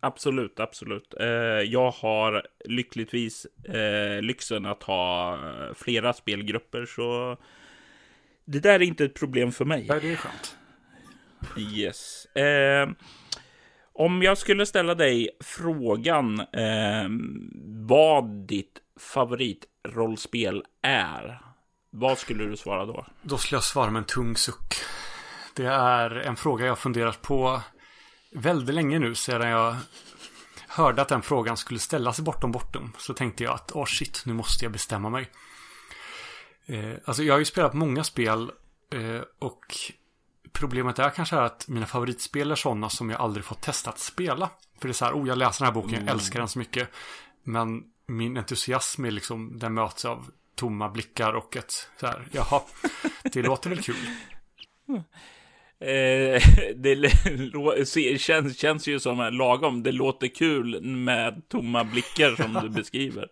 Absolut, 0.05 0.61
absolut. 0.61 1.15
Eh, 1.21 1.27
jag 1.65 1.91
har 1.91 2.47
lyckligtvis 2.65 3.47
eh, 3.65 4.23
lyxen 4.23 4.67
att 4.67 4.83
ha 4.83 5.35
eh, 5.35 5.75
flera 5.75 6.13
spelgrupper, 6.13 6.87
så 6.87 7.37
det 8.45 8.61
där 8.61 8.75
är 8.75 8.83
inte 8.83 9.05
ett 9.05 9.15
problem 9.15 9.53
för 9.53 9.65
mig. 9.65 9.87
Nej, 9.89 10.01
det 10.01 10.13
är 10.13 10.17
skönt. 10.17 10.57
Yes. 11.59 12.27
Om 13.93 14.23
jag 14.23 14.39
skulle 14.39 14.67
ställa 14.67 14.95
dig 14.95 15.31
frågan 15.41 16.47
vad 17.89 18.25
ditt 18.25 18.79
favoritrollspel 19.01 20.65
är, 20.83 21.41
vad 21.91 22.19
skulle 22.19 22.45
du 22.45 22.57
svara 22.57 22.87
då? 22.87 23.07
Då 23.23 23.39
skulle 23.39 23.57
jag 23.57 23.65
svara 23.65 23.91
med 23.91 24.01
en 24.01 24.07
tung 24.07 24.37
suck. 24.37 24.75
Det 25.55 25.67
är 25.67 26.11
en 26.11 26.37
fråga 26.37 26.67
jag 26.67 26.79
funderat 26.79 27.23
på 27.23 27.61
väldigt 28.35 28.75
länge 28.75 28.99
nu 28.99 29.15
sedan 29.15 29.49
jag 29.49 29.77
hörde 30.69 31.03
att 31.03 31.09
den 31.09 31.23
frågan 31.23 31.57
skulle 31.57 31.81
ställas 31.81 32.21
bortom 32.21 32.53
bortom. 32.53 32.93
Så 32.99 33.15
tänkte 33.15 33.45
jag 33.45 33.55
att, 33.55 33.73
åh 33.75 33.83
oh 33.83 33.87
shit, 33.87 34.23
nu 34.27 34.33
måste 34.33 34.65
jag 34.65 34.73
bestämma 34.73 35.11
mig. 35.11 35.31
Eh, 36.67 36.95
alltså 37.05 37.23
jag 37.23 37.35
har 37.35 37.39
ju 37.39 37.45
spelat 37.45 37.75
många 37.75 38.05
spel 38.05 38.51
eh, 38.93 39.21
och 39.39 39.65
problemet 40.53 40.99
är 40.99 41.11
kanske 41.11 41.37
att 41.37 41.69
mina 41.69 41.87
favoritspel 41.87 42.51
är 42.51 42.55
sådana 42.55 42.89
som 42.89 43.11
jag 43.11 43.21
aldrig 43.21 43.45
fått 43.45 43.63
testa 43.63 43.91
att 43.91 43.99
spela. 43.99 44.51
För 44.81 44.89
det 44.89 44.93
är 44.93 44.95
så 44.95 45.05
här, 45.05 45.13
oh 45.13 45.29
jag 45.29 45.39
läser 45.39 45.65
den 45.65 45.75
här 45.75 45.83
boken, 45.83 46.07
jag 46.07 46.15
älskar 46.15 46.39
den 46.39 46.49
så 46.49 46.59
mycket. 46.59 46.89
Men 47.43 47.83
min 48.07 48.37
entusiasm 48.37 49.05
är 49.05 49.11
liksom, 49.11 49.59
den 49.59 49.75
möts 49.75 50.05
av 50.05 50.31
tomma 50.55 50.89
blickar 50.89 51.33
och 51.33 51.57
ett 51.57 51.89
så 52.01 52.07
här, 52.07 52.29
jaha, 52.33 52.63
det 53.23 53.43
låter 53.43 53.71
väl 53.71 53.83
kul. 53.83 53.97
Eh, 55.81 56.43
det 56.77 58.19
känns, 58.21 58.59
känns 58.59 58.87
ju 58.87 59.01
som 59.01 59.29
lagom. 59.33 59.83
Det 59.83 59.93
låter 59.93 60.29
kul 60.29 60.83
med 60.83 61.49
tomma 61.49 61.85
blickar 61.85 62.37
som 62.37 62.63
du 62.63 62.69
beskriver. 62.81 63.29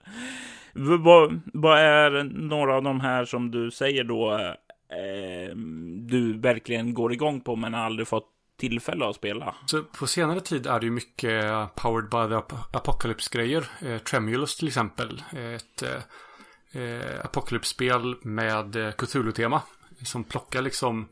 Vad, 0.74 1.40
vad, 1.52 1.78
är 1.78 2.24
några 2.24 2.74
av 2.76 2.82
de 2.82 3.00
här 3.00 3.24
som 3.24 3.50
du 3.50 3.70
säger 3.70 4.04
då 4.04 4.32
eh, 4.32 5.56
du 5.96 6.38
verkligen 6.38 6.94
går 6.94 7.12
igång 7.12 7.40
på 7.40 7.56
men 7.56 7.74
aldrig 7.74 8.08
fått 8.08 8.28
tillfälle 8.58 9.08
att 9.08 9.16
spela? 9.16 9.54
Så 9.66 9.82
på 9.82 10.06
senare 10.06 10.40
tid 10.40 10.66
är 10.66 10.80
det 10.80 10.86
ju 10.86 10.92
mycket 10.92 11.44
Powered 11.74 12.10
by 12.10 12.34
the 12.34 12.56
Apocalypse-grejer. 12.78 13.64
Eh, 13.80 13.98
Tremulous 13.98 14.56
till 14.56 14.68
exempel. 14.68 15.22
Ett 15.32 15.82
eh, 15.82 16.82
eh 16.82 17.24
Apocalypse-spel 17.24 18.14
med 18.22 18.94
Cthulhu-tema. 18.98 19.62
Som 20.04 20.24
plockar 20.24 20.62
liksom 20.62 21.08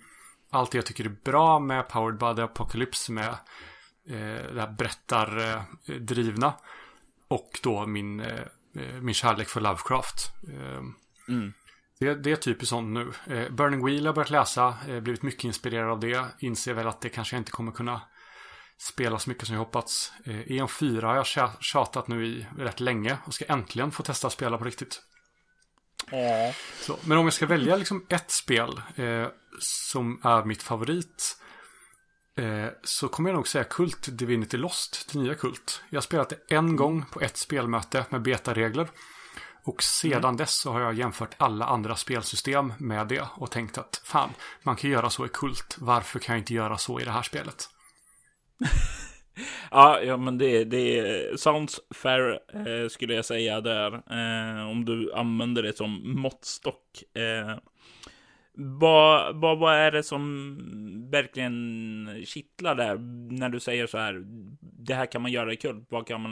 allt 0.50 0.74
jag 0.74 0.86
tycker 0.86 1.04
är 1.04 1.16
bra 1.24 1.58
med 1.58 1.88
Powered 1.88 2.18
by 2.18 2.34
the 2.36 2.42
Apocalypse 2.42 3.12
med 3.12 3.28
eh, 4.08 4.52
det 4.54 4.60
här 4.60 4.72
berättardrivna. 4.78 6.54
Och 7.28 7.60
då 7.62 7.86
min, 7.86 8.20
eh, 8.20 8.46
min 9.00 9.14
kärlek 9.14 9.48
för 9.48 9.60
Lovecraft. 9.60 10.32
Eh, 10.48 10.82
mm. 11.28 11.52
det, 11.98 12.14
det, 12.14 12.32
är 12.32 12.36
typiskt 12.36 12.70
sånt 12.70 12.88
nu. 12.88 13.12
Eh, 13.36 13.52
Burning 13.52 13.84
Wheel 13.84 14.00
har 14.00 14.06
jag 14.06 14.14
börjat 14.14 14.30
läsa, 14.30 14.74
eh, 14.88 15.00
blivit 15.00 15.22
mycket 15.22 15.44
inspirerad 15.44 15.90
av 15.90 16.00
det. 16.00 16.26
Inser 16.38 16.74
väl 16.74 16.88
att 16.88 17.00
det 17.00 17.08
kanske 17.08 17.36
inte 17.36 17.50
kommer 17.50 17.72
kunna 17.72 18.00
spela 18.78 19.18
så 19.18 19.30
mycket 19.30 19.46
som 19.46 19.54
jag 19.54 19.64
hoppats. 19.64 20.12
Eh, 20.24 20.40
EM4 20.40 21.02
har 21.02 21.16
jag 21.16 21.26
tjatat 21.60 22.08
nu 22.08 22.26
i 22.26 22.46
rätt 22.58 22.80
länge 22.80 23.18
och 23.24 23.34
ska 23.34 23.44
äntligen 23.44 23.90
få 23.90 24.02
testa 24.02 24.26
att 24.26 24.32
spela 24.32 24.58
på 24.58 24.64
riktigt. 24.64 25.02
Ja. 26.10 26.52
Så, 26.80 26.98
men 27.04 27.18
om 27.18 27.24
jag 27.24 27.32
ska 27.32 27.46
välja 27.46 27.76
liksom 27.76 28.06
ett 28.08 28.30
spel 28.30 28.80
eh, 28.96 29.26
som 29.58 30.20
är 30.24 30.44
mitt 30.44 30.62
favorit. 30.62 31.36
Eh, 32.36 32.66
så 32.82 33.08
kommer 33.08 33.30
jag 33.30 33.36
nog 33.36 33.48
säga 33.48 33.64
Kult 33.64 34.08
Divinity 34.10 34.56
Lost, 34.56 35.10
det 35.12 35.18
nya 35.18 35.34
Kult. 35.34 35.82
Jag 35.90 35.96
har 35.96 36.02
spelat 36.02 36.28
det 36.28 36.54
en 36.54 36.76
gång 36.76 37.04
på 37.12 37.20
ett 37.20 37.36
spelmöte 37.36 38.04
med 38.10 38.22
betaregler. 38.22 38.88
Och 39.64 39.82
sedan 39.82 40.24
mm. 40.24 40.36
dess 40.36 40.60
så 40.60 40.72
har 40.72 40.80
jag 40.80 40.94
jämfört 40.94 41.34
alla 41.36 41.66
andra 41.66 41.96
spelsystem 41.96 42.72
med 42.78 43.08
det 43.08 43.24
och 43.36 43.50
tänkt 43.50 43.78
att 43.78 44.00
fan, 44.04 44.30
man 44.62 44.76
kan 44.76 44.90
göra 44.90 45.10
så 45.10 45.26
i 45.26 45.28
Kult. 45.28 45.76
Varför 45.78 46.18
kan 46.18 46.34
jag 46.34 46.40
inte 46.40 46.54
göra 46.54 46.78
så 46.78 47.00
i 47.00 47.04
det 47.04 47.10
här 47.10 47.22
spelet? 47.22 47.68
ja, 49.70 50.00
ja, 50.00 50.16
men 50.16 50.38
det, 50.38 50.64
det 50.64 51.40
sounds 51.40 51.80
fair 51.94 52.40
eh, 52.54 52.88
skulle 52.88 53.14
jag 53.14 53.24
säga 53.24 53.60
där. 53.60 53.92
Eh, 53.92 54.70
om 54.70 54.84
du 54.84 55.12
använder 55.12 55.62
det 55.62 55.76
som 55.76 56.20
måttstock. 56.20 57.02
Eh, 57.14 57.56
vad, 58.62 59.36
vad, 59.36 59.58
vad 59.58 59.74
är 59.74 59.90
det 59.90 60.02
som 60.02 60.56
verkligen 61.10 62.24
kittlar 62.24 62.74
där 62.74 62.98
när 63.38 63.48
du 63.48 63.60
säger 63.60 63.86
så 63.86 63.98
här? 63.98 64.22
Det 64.60 64.94
här 64.94 65.06
kan 65.06 65.22
man 65.22 65.32
göra 65.32 65.52
i 65.52 65.56
kult. 65.56 65.86
Vad 65.88 66.06
kan 66.06 66.20
man, 66.20 66.30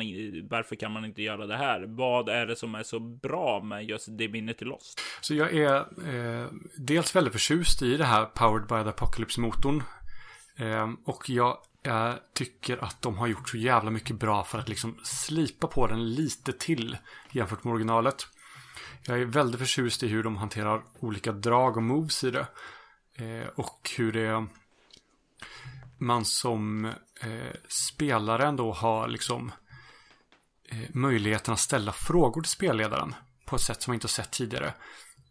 varför 0.50 0.76
kan 0.76 0.92
man 0.92 1.04
inte 1.04 1.22
göra 1.22 1.46
det 1.46 1.56
här? 1.56 1.84
Vad 1.86 2.28
är 2.28 2.46
det 2.46 2.56
som 2.56 2.74
är 2.74 2.82
så 2.82 3.00
bra 3.00 3.62
med 3.62 3.84
just 3.84 4.18
Divinity 4.18 4.64
Lost? 4.64 5.00
Så 5.20 5.34
jag 5.34 5.54
är 5.54 5.76
eh, 5.76 6.46
dels 6.76 7.16
väldigt 7.16 7.32
förtjust 7.32 7.82
i 7.82 7.96
det 7.96 8.04
här 8.04 8.24
Powered 8.24 8.68
by 8.68 8.82
the 8.84 8.90
Apocalypse-motorn. 8.90 9.82
Eh, 10.56 10.90
och 11.04 11.30
jag 11.30 11.58
jag 11.82 12.18
tycker 12.32 12.84
att 12.84 13.02
de 13.02 13.18
har 13.18 13.26
gjort 13.26 13.48
så 13.48 13.56
jävla 13.56 13.90
mycket 13.90 14.16
bra 14.16 14.44
för 14.44 14.58
att 14.58 14.68
liksom 14.68 14.98
slipa 15.02 15.66
på 15.66 15.86
den 15.86 16.14
lite 16.14 16.52
till 16.52 16.96
jämfört 17.30 17.64
med 17.64 17.74
originalet. 17.74 18.26
Jag 19.02 19.20
är 19.20 19.24
väldigt 19.24 19.60
förtjust 19.60 20.02
i 20.02 20.08
hur 20.08 20.22
de 20.22 20.36
hanterar 20.36 20.82
olika 21.00 21.32
drag 21.32 21.76
och 21.76 21.82
moves 21.82 22.24
i 22.24 22.30
det. 22.30 22.46
Eh, 23.14 23.48
och 23.54 23.90
hur 23.96 24.12
det 24.12 24.46
man 25.98 26.24
som 26.24 26.84
eh, 27.20 27.54
spelare 27.68 28.46
ändå 28.46 28.72
har 28.72 29.08
liksom 29.08 29.52
eh, 30.68 30.90
möjligheten 30.94 31.54
att 31.54 31.60
ställa 31.60 31.92
frågor 31.92 32.42
till 32.42 32.50
spelledaren 32.50 33.14
på 33.44 33.56
ett 33.56 33.62
sätt 33.62 33.82
som 33.82 33.90
man 33.90 33.94
inte 33.94 34.04
har 34.04 34.08
sett 34.08 34.30
tidigare. 34.30 34.74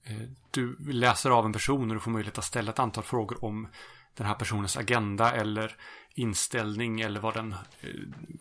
Eh, 0.03 0.27
du 0.51 0.77
läser 0.79 1.29
av 1.29 1.45
en 1.45 1.53
person 1.53 1.89
och 1.89 1.95
du 1.95 1.99
får 1.99 2.11
möjlighet 2.11 2.37
att 2.37 2.43
ställa 2.43 2.71
ett 2.71 2.79
antal 2.79 3.03
frågor 3.03 3.45
om 3.45 3.67
den 4.13 4.27
här 4.27 4.33
personens 4.35 4.77
agenda 4.77 5.31
eller 5.31 5.75
inställning 6.17 7.01
eller 7.01 7.19
vad 7.19 7.33
den 7.33 7.51
eh, 7.81 7.89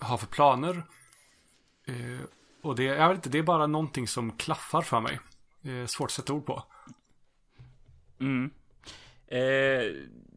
har 0.01 0.17
för 0.17 0.27
planer. 0.27 0.83
Eh, 1.87 2.21
och 2.63 2.77
det, 2.77 2.85
jag 2.85 3.09
vet 3.09 3.17
inte, 3.17 3.29
det 3.29 3.39
är 3.39 3.43
bara 3.43 3.67
någonting 3.67 4.09
som 4.09 4.33
klaffar 4.33 4.83
för 4.83 5.01
mig. 5.01 5.19
Eh, 5.65 5.87
svårt 5.87 6.07
att 6.07 6.13
sätta 6.13 6.33
ord 6.33 6.47
på. 6.47 6.63
Mm. 8.21 8.51
Eh, 9.27 9.93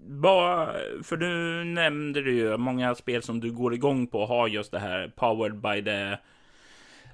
bara, 0.07 0.73
för 1.03 1.17
du 1.17 1.63
nämnde 1.63 2.19
ju 2.19 2.57
många 2.57 2.95
spel 2.95 3.23
som 3.23 3.39
du 3.39 3.51
går 3.51 3.73
igång 3.73 4.07
på 4.07 4.25
har 4.25 4.47
just 4.47 4.71
det 4.71 4.79
här 4.79 5.13
powered 5.15 5.61
by 5.61 5.83
the 5.83 6.17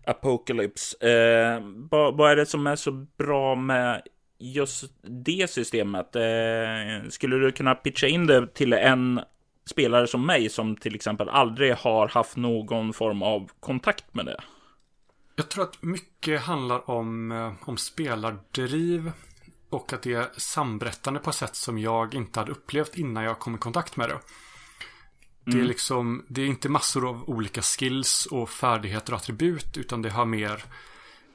Apocalypse. 0.05 1.09
Eh, 1.09 1.61
vad, 1.91 2.17
vad 2.17 2.31
är 2.31 2.35
det 2.35 2.45
som 2.45 2.67
är 2.67 2.75
så 2.75 2.91
bra 2.91 3.55
med 3.55 4.01
just 4.39 4.93
det 5.01 5.49
systemet? 5.49 6.15
Eh, 6.15 7.09
skulle 7.09 7.35
du 7.35 7.51
kunna 7.51 7.75
pitcha 7.75 8.07
in 8.07 8.27
det 8.27 8.53
till 8.53 8.73
en 8.73 9.21
spelare 9.69 10.07
som 10.07 10.25
mig 10.25 10.49
som 10.49 10.75
till 10.75 10.95
exempel 10.95 11.29
aldrig 11.29 11.75
har 11.75 12.07
haft 12.07 12.35
någon 12.35 12.93
form 12.93 13.21
av 13.21 13.51
kontakt 13.59 14.13
med 14.13 14.25
det? 14.25 14.43
Jag 15.35 15.49
tror 15.49 15.63
att 15.63 15.83
mycket 15.83 16.41
handlar 16.41 16.89
om, 16.89 17.31
eh, 17.31 17.53
om 17.69 17.77
spelardriv 17.77 19.11
och 19.69 19.93
att 19.93 20.01
det 20.01 20.13
är 20.13 20.27
samberättande 20.37 21.19
på 21.19 21.29
ett 21.29 21.35
sätt 21.35 21.55
som 21.55 21.77
jag 21.77 22.13
inte 22.13 22.39
hade 22.39 22.51
upplevt 22.51 22.97
innan 22.97 23.23
jag 23.23 23.39
kom 23.39 23.55
i 23.55 23.57
kontakt 23.57 23.97
med 23.97 24.09
det. 24.09 24.19
Det 25.45 25.51
är 25.51 25.55
mm. 25.55 25.67
liksom, 25.67 26.25
det 26.27 26.41
är 26.41 26.45
inte 26.45 26.69
massor 26.69 27.09
av 27.09 27.29
olika 27.29 27.61
skills 27.61 28.25
och 28.25 28.49
färdigheter 28.49 29.13
och 29.13 29.19
attribut 29.19 29.77
utan 29.77 30.01
det 30.01 30.09
har 30.09 30.25
mer 30.25 30.63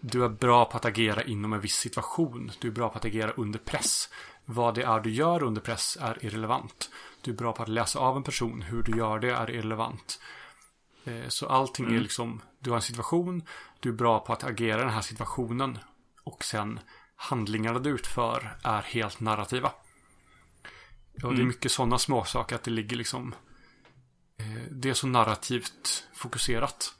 du 0.00 0.24
är 0.24 0.28
bra 0.28 0.64
på 0.64 0.76
att 0.76 0.84
agera 0.84 1.22
inom 1.22 1.52
en 1.52 1.60
viss 1.60 1.76
situation. 1.76 2.52
Du 2.60 2.68
är 2.68 2.72
bra 2.72 2.88
på 2.88 2.98
att 2.98 3.04
agera 3.04 3.30
under 3.30 3.58
press. 3.58 4.08
Vad 4.44 4.74
det 4.74 4.82
är 4.82 5.00
du 5.00 5.10
gör 5.10 5.42
under 5.42 5.60
press 5.60 5.98
är 6.00 6.24
irrelevant. 6.24 6.90
Du 7.22 7.30
är 7.30 7.34
bra 7.34 7.52
på 7.52 7.62
att 7.62 7.68
läsa 7.68 7.98
av 7.98 8.16
en 8.16 8.22
person. 8.22 8.62
Hur 8.62 8.82
du 8.82 8.98
gör 8.98 9.18
det 9.18 9.30
är 9.30 9.50
irrelevant. 9.50 10.20
Eh, 11.04 11.28
så 11.28 11.46
allting 11.46 11.86
mm. 11.86 11.96
är 11.96 12.02
liksom, 12.02 12.42
du 12.58 12.70
har 12.70 12.76
en 12.76 12.82
situation, 12.82 13.42
du 13.80 13.88
är 13.88 13.92
bra 13.92 14.20
på 14.20 14.32
att 14.32 14.44
agera 14.44 14.80
i 14.80 14.84
den 14.84 14.92
här 14.92 15.00
situationen. 15.00 15.78
Och 16.24 16.44
sen 16.44 16.80
handlingarna 17.16 17.78
du 17.78 17.90
utför 17.90 18.56
är 18.62 18.82
helt 18.82 19.20
narrativa. 19.20 19.72
Och 21.12 21.24
mm. 21.24 21.34
det 21.34 21.40
är 21.40 21.44
mm. 21.44 21.48
mycket 21.48 21.72
sådana 21.72 21.98
småsaker 21.98 22.56
att 22.56 22.62
det 22.62 22.70
ligger 22.70 22.96
liksom, 22.96 23.34
eh, 24.38 24.62
det 24.70 24.90
är 24.90 24.94
så 24.94 25.06
narrativt 25.06 26.08
fokuserat. 26.14 26.94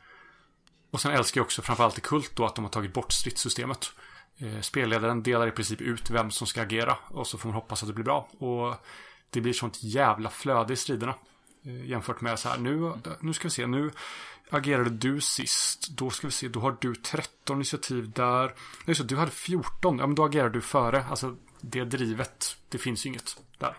Och 0.90 1.00
sen 1.00 1.12
älskar 1.12 1.38
jag 1.38 1.44
också 1.44 1.62
framförallt 1.62 1.98
i 1.98 2.00
Kult 2.00 2.36
då 2.36 2.46
att 2.46 2.54
de 2.54 2.64
har 2.64 2.70
tagit 2.70 2.92
bort 2.92 3.12
stridssystemet. 3.12 3.92
Eh, 4.36 4.60
spelledaren 4.60 5.22
delar 5.22 5.46
i 5.46 5.50
princip 5.50 5.80
ut 5.80 6.10
vem 6.10 6.30
som 6.30 6.46
ska 6.46 6.62
agera 6.62 6.96
och 7.08 7.26
så 7.26 7.38
får 7.38 7.48
man 7.48 7.54
hoppas 7.54 7.82
att 7.82 7.88
det 7.88 7.92
blir 7.92 8.04
bra. 8.04 8.28
Och 8.38 8.74
det 9.30 9.40
blir 9.40 9.52
sånt 9.52 9.82
jävla 9.82 10.30
flöde 10.30 10.72
i 10.72 10.76
striderna. 10.76 11.14
Eh, 11.64 11.86
jämfört 11.86 12.20
med 12.20 12.38
så 12.38 12.48
här, 12.48 12.58
nu, 12.58 12.92
nu 13.20 13.32
ska 13.32 13.48
vi 13.48 13.50
se, 13.50 13.66
nu 13.66 13.90
agerade 14.50 14.90
du 14.90 15.20
sist. 15.20 15.88
Då 15.90 16.10
ska 16.10 16.26
vi 16.26 16.32
se, 16.32 16.48
då 16.48 16.60
har 16.60 16.76
du 16.80 16.94
13 16.94 17.56
initiativ 17.56 18.10
där. 18.10 18.54
Nej, 18.84 18.94
så 18.94 19.02
du 19.02 19.16
hade 19.16 19.30
14, 19.30 19.98
ja 19.98 20.06
men 20.06 20.14
då 20.14 20.24
agerar 20.24 20.50
du 20.50 20.60
före. 20.60 21.04
Alltså 21.10 21.36
det 21.60 21.84
drivet, 21.84 22.56
det 22.68 22.78
finns 22.78 23.06
ju 23.06 23.08
inget 23.08 23.36
där. 23.58 23.74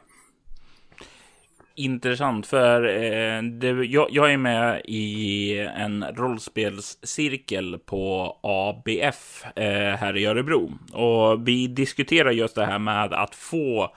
Intressant, 1.76 2.48
för 2.48 2.84
eh, 2.84 3.44
det, 3.44 3.68
jag, 3.68 4.08
jag, 4.12 4.34
är 4.34 4.38
med 4.38 4.82
i 4.86 5.58
en 5.60 6.04
rollspelscirkel 6.04 7.80
på 7.86 8.38
ABF 8.44 9.46
eh, 9.56 9.96
här 9.96 10.18
i 10.18 10.26
Örebro. 10.26 10.72
Och 10.94 11.48
vi 11.48 11.68
diskuterar 11.68 12.32
just 12.32 12.56
det 12.56 12.66
här 12.66 12.80
med 12.80 13.14
att 13.14 13.36
få 13.36 13.96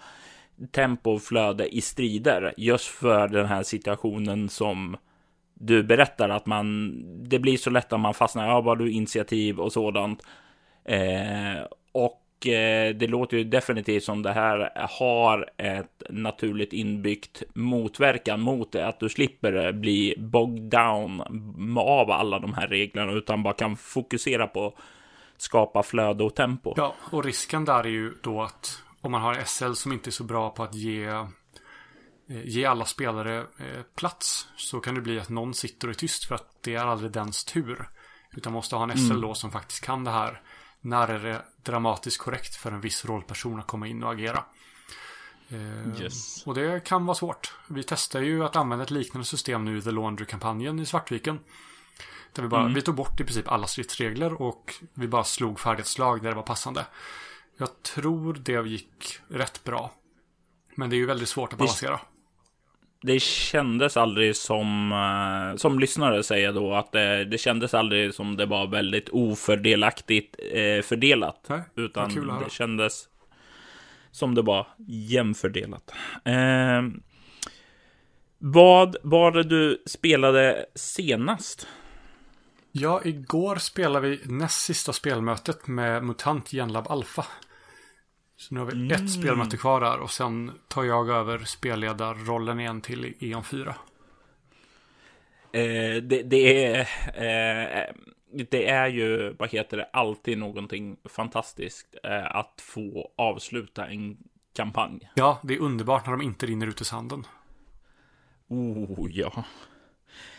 tempo 0.71 1.11
och 1.11 1.23
flöde 1.23 1.77
i 1.77 1.81
strider 1.81 2.55
just 2.57 2.87
för 2.87 3.29
den 3.29 3.47
här 3.47 3.63
situationen 3.63 4.49
som 4.49 4.97
du 5.55 5.83
berättar 5.83 6.29
att 6.29 6.47
man 6.47 6.95
det 7.29 7.39
blir 7.39 7.57
så 7.57 7.71
lätt 7.71 7.93
att 7.93 8.01
man 8.01 8.15
fastnar. 8.15 8.49
Ja, 8.49 8.61
vad 8.61 8.79
du 8.79 8.91
initiativ 8.91 9.61
och 9.61 9.73
sådant. 9.73 10.23
Eh, 10.85 11.63
och 11.93 12.47
eh, 12.47 12.95
det 12.95 13.07
låter 13.07 13.37
ju 13.37 13.45
definitivt 13.45 14.05
som 14.05 14.23
det 14.23 14.33
här 14.33 14.71
har 14.99 15.51
ett 15.57 16.03
naturligt 16.11 16.73
inbyggt 16.73 17.43
motverkan 17.55 18.41
mot 18.41 18.73
det. 18.73 18.87
Att 18.87 19.01
du 19.01 19.09
slipper 19.09 19.67
eh, 19.67 19.73
bli 19.73 20.15
bogged 20.19 20.63
down 20.63 21.21
av 21.79 22.11
alla 22.11 22.39
de 22.39 22.55
här 22.55 22.69
reglerna 22.69 23.13
utan 23.13 23.43
bara 23.43 23.55
kan 23.55 23.77
fokusera 23.77 24.47
på 24.47 24.75
skapa 25.37 25.83
flöde 25.83 26.25
och 26.25 26.35
tempo. 26.35 26.75
Ja, 26.77 26.95
och 27.13 27.25
risken 27.25 27.65
där 27.65 27.85
är 27.85 27.89
ju 27.89 28.13
då 28.23 28.43
att 28.43 28.83
om 29.05 29.13
man 29.13 29.23
har 29.23 29.45
SL 29.45 29.73
som 29.73 29.93
inte 29.93 30.11
är 30.11 30.13
så 30.13 30.25
bra 30.25 30.51
på 30.51 30.63
att 30.63 30.75
ge 30.75 31.05
eh, 31.05 31.27
ge 32.45 32.65
alla 32.65 32.85
spelare 32.85 33.39
eh, 33.59 33.83
plats 33.97 34.49
så 34.57 34.81
kan 34.81 34.95
det 34.95 35.01
bli 35.01 35.21
att 35.21 35.29
någon 35.29 35.55
sitter 35.55 35.89
och 35.89 35.95
är 35.95 35.99
tyst 35.99 36.25
för 36.25 36.35
att 36.35 36.49
det 36.61 36.75
är 36.75 36.85
aldrig 36.85 37.11
dens 37.13 37.45
tur. 37.45 37.89
Utan 38.37 38.53
måste 38.53 38.77
ha 38.77 38.91
en 38.91 38.99
SL 38.99 39.21
då 39.21 39.35
som 39.35 39.51
faktiskt 39.53 39.85
kan 39.85 40.05
det 40.05 40.11
här. 40.11 40.43
När 40.81 41.09
är 41.09 41.19
det 41.19 41.45
dramatiskt 41.63 42.21
korrekt 42.21 42.57
för 42.57 42.73
en 42.73 42.81
viss 42.81 43.05
rollperson 43.05 43.61
att 43.61 43.67
komma 43.67 43.87
in 43.87 44.03
och 44.03 44.13
agera? 44.13 44.45
Eh, 45.49 46.03
Yes. 46.03 46.47
Och 46.47 46.55
det 46.55 46.85
kan 46.85 47.07
vara 47.07 47.15
svårt. 47.15 47.53
Vi 47.69 47.83
testar 47.83 48.21
ju 48.21 48.45
att 48.45 48.57
använda 48.57 48.83
ett 48.85 48.91
liknande 48.91 49.27
system 49.27 49.65
nu 49.65 49.79
i 49.79 49.83
The 49.83 49.91
Laundry-kampanjen 49.91 50.79
i 50.79 50.87
Svartviken. 50.87 51.41
Där 52.33 52.43
vi, 52.43 52.49
bara, 52.49 52.69
vi 52.69 52.83
tog 52.83 52.95
bort 52.95 53.21
i 53.21 53.25
princip 53.25 53.49
alla 53.49 53.67
stridsregler 53.67 54.43
och 54.43 54.75
vi 54.95 55.09
bara 55.09 55.25
slog 55.25 55.61
färdighetsslag 55.61 56.23
där 56.23 56.29
det 56.31 56.37
var 56.37 56.43
passande. 56.43 56.87
Jag 57.57 57.83
tror 57.83 58.35
det 58.35 58.69
gick 58.69 59.19
rätt 59.29 59.65
bra. 59.65 59.93
Men 60.75 60.91
det 60.91 60.97
är 60.97 60.99
ju 60.99 61.07
väldigt 61.07 61.29
svårt 61.29 61.53
att 61.53 61.59
balansera. 61.59 62.01
Det 63.03 63.21
kändes 63.21 63.97
aldrig 63.97 64.37
som, 64.37 64.93
eh, 64.93 65.57
som 65.57 65.79
lyssnare 65.79 66.23
säger 66.23 66.53
då, 66.53 66.75
att 66.75 66.93
det, 66.93 67.25
det 67.25 67.39
kändes 67.39 67.75
aldrig 67.75 68.15
som 68.15 68.37
det 68.37 68.47
var 68.47 68.67
väldigt 68.67 69.09
ofördelaktigt 69.09 70.37
eh, 70.53 70.83
fördelat. 70.83 71.47
Nej, 71.49 71.61
utan 71.75 72.11
kul 72.11 72.33
det 72.45 72.51
kändes 72.51 73.09
som 74.11 74.35
det 74.35 74.43
var 74.43 74.67
jämnfördelat. 74.89 75.93
Eh, 76.25 76.83
vad 78.39 78.97
var 79.03 79.33
det 79.33 79.43
du 79.43 79.83
spelade 79.87 80.67
senast? 80.75 81.69
Ja, 82.77 83.01
igår 83.05 83.57
spelade 83.57 84.09
vi 84.09 84.21
näst 84.25 84.65
sista 84.65 84.93
spelmötet 84.93 85.67
med 85.67 86.05
MUTANT 86.05 86.51
Genlab 86.51 86.87
Alpha. 86.89 87.27
Så 88.37 88.55
nu 88.55 88.61
har 88.61 88.67
vi 88.67 88.93
ett 88.93 89.13
spelmöte 89.13 89.57
kvar 89.57 89.81
där 89.81 89.99
och 89.99 90.11
sen 90.11 90.53
tar 90.69 90.85
jag 90.85 91.09
över 91.09 91.39
spelledarrollen 91.39 92.61
igen 92.61 92.81
till 92.81 93.15
E.ON 93.21 93.45
4. 93.45 93.75
Eh, 95.53 96.03
det, 96.03 96.23
det 96.23 96.67
är... 96.67 96.81
Eh, 97.15 97.95
det 98.51 98.69
är 98.69 98.87
ju, 98.87 99.33
vad 99.39 99.51
heter 99.51 99.77
det, 99.77 99.89
alltid 99.93 100.39
någonting 100.39 100.97
fantastiskt 101.05 101.97
eh, 102.05 102.37
att 102.37 102.61
få 102.61 103.13
avsluta 103.17 103.87
en 103.87 104.17
kampanj. 104.57 105.11
Ja, 105.15 105.41
det 105.43 105.55
är 105.55 105.61
underbart 105.61 106.07
när 106.07 106.13
de 106.13 106.23
inte 106.23 106.47
rinner 106.47 106.67
ut 106.67 106.81
i 106.81 106.85
sanden. 106.85 107.27
Oh, 108.49 109.11
ja. 109.11 109.45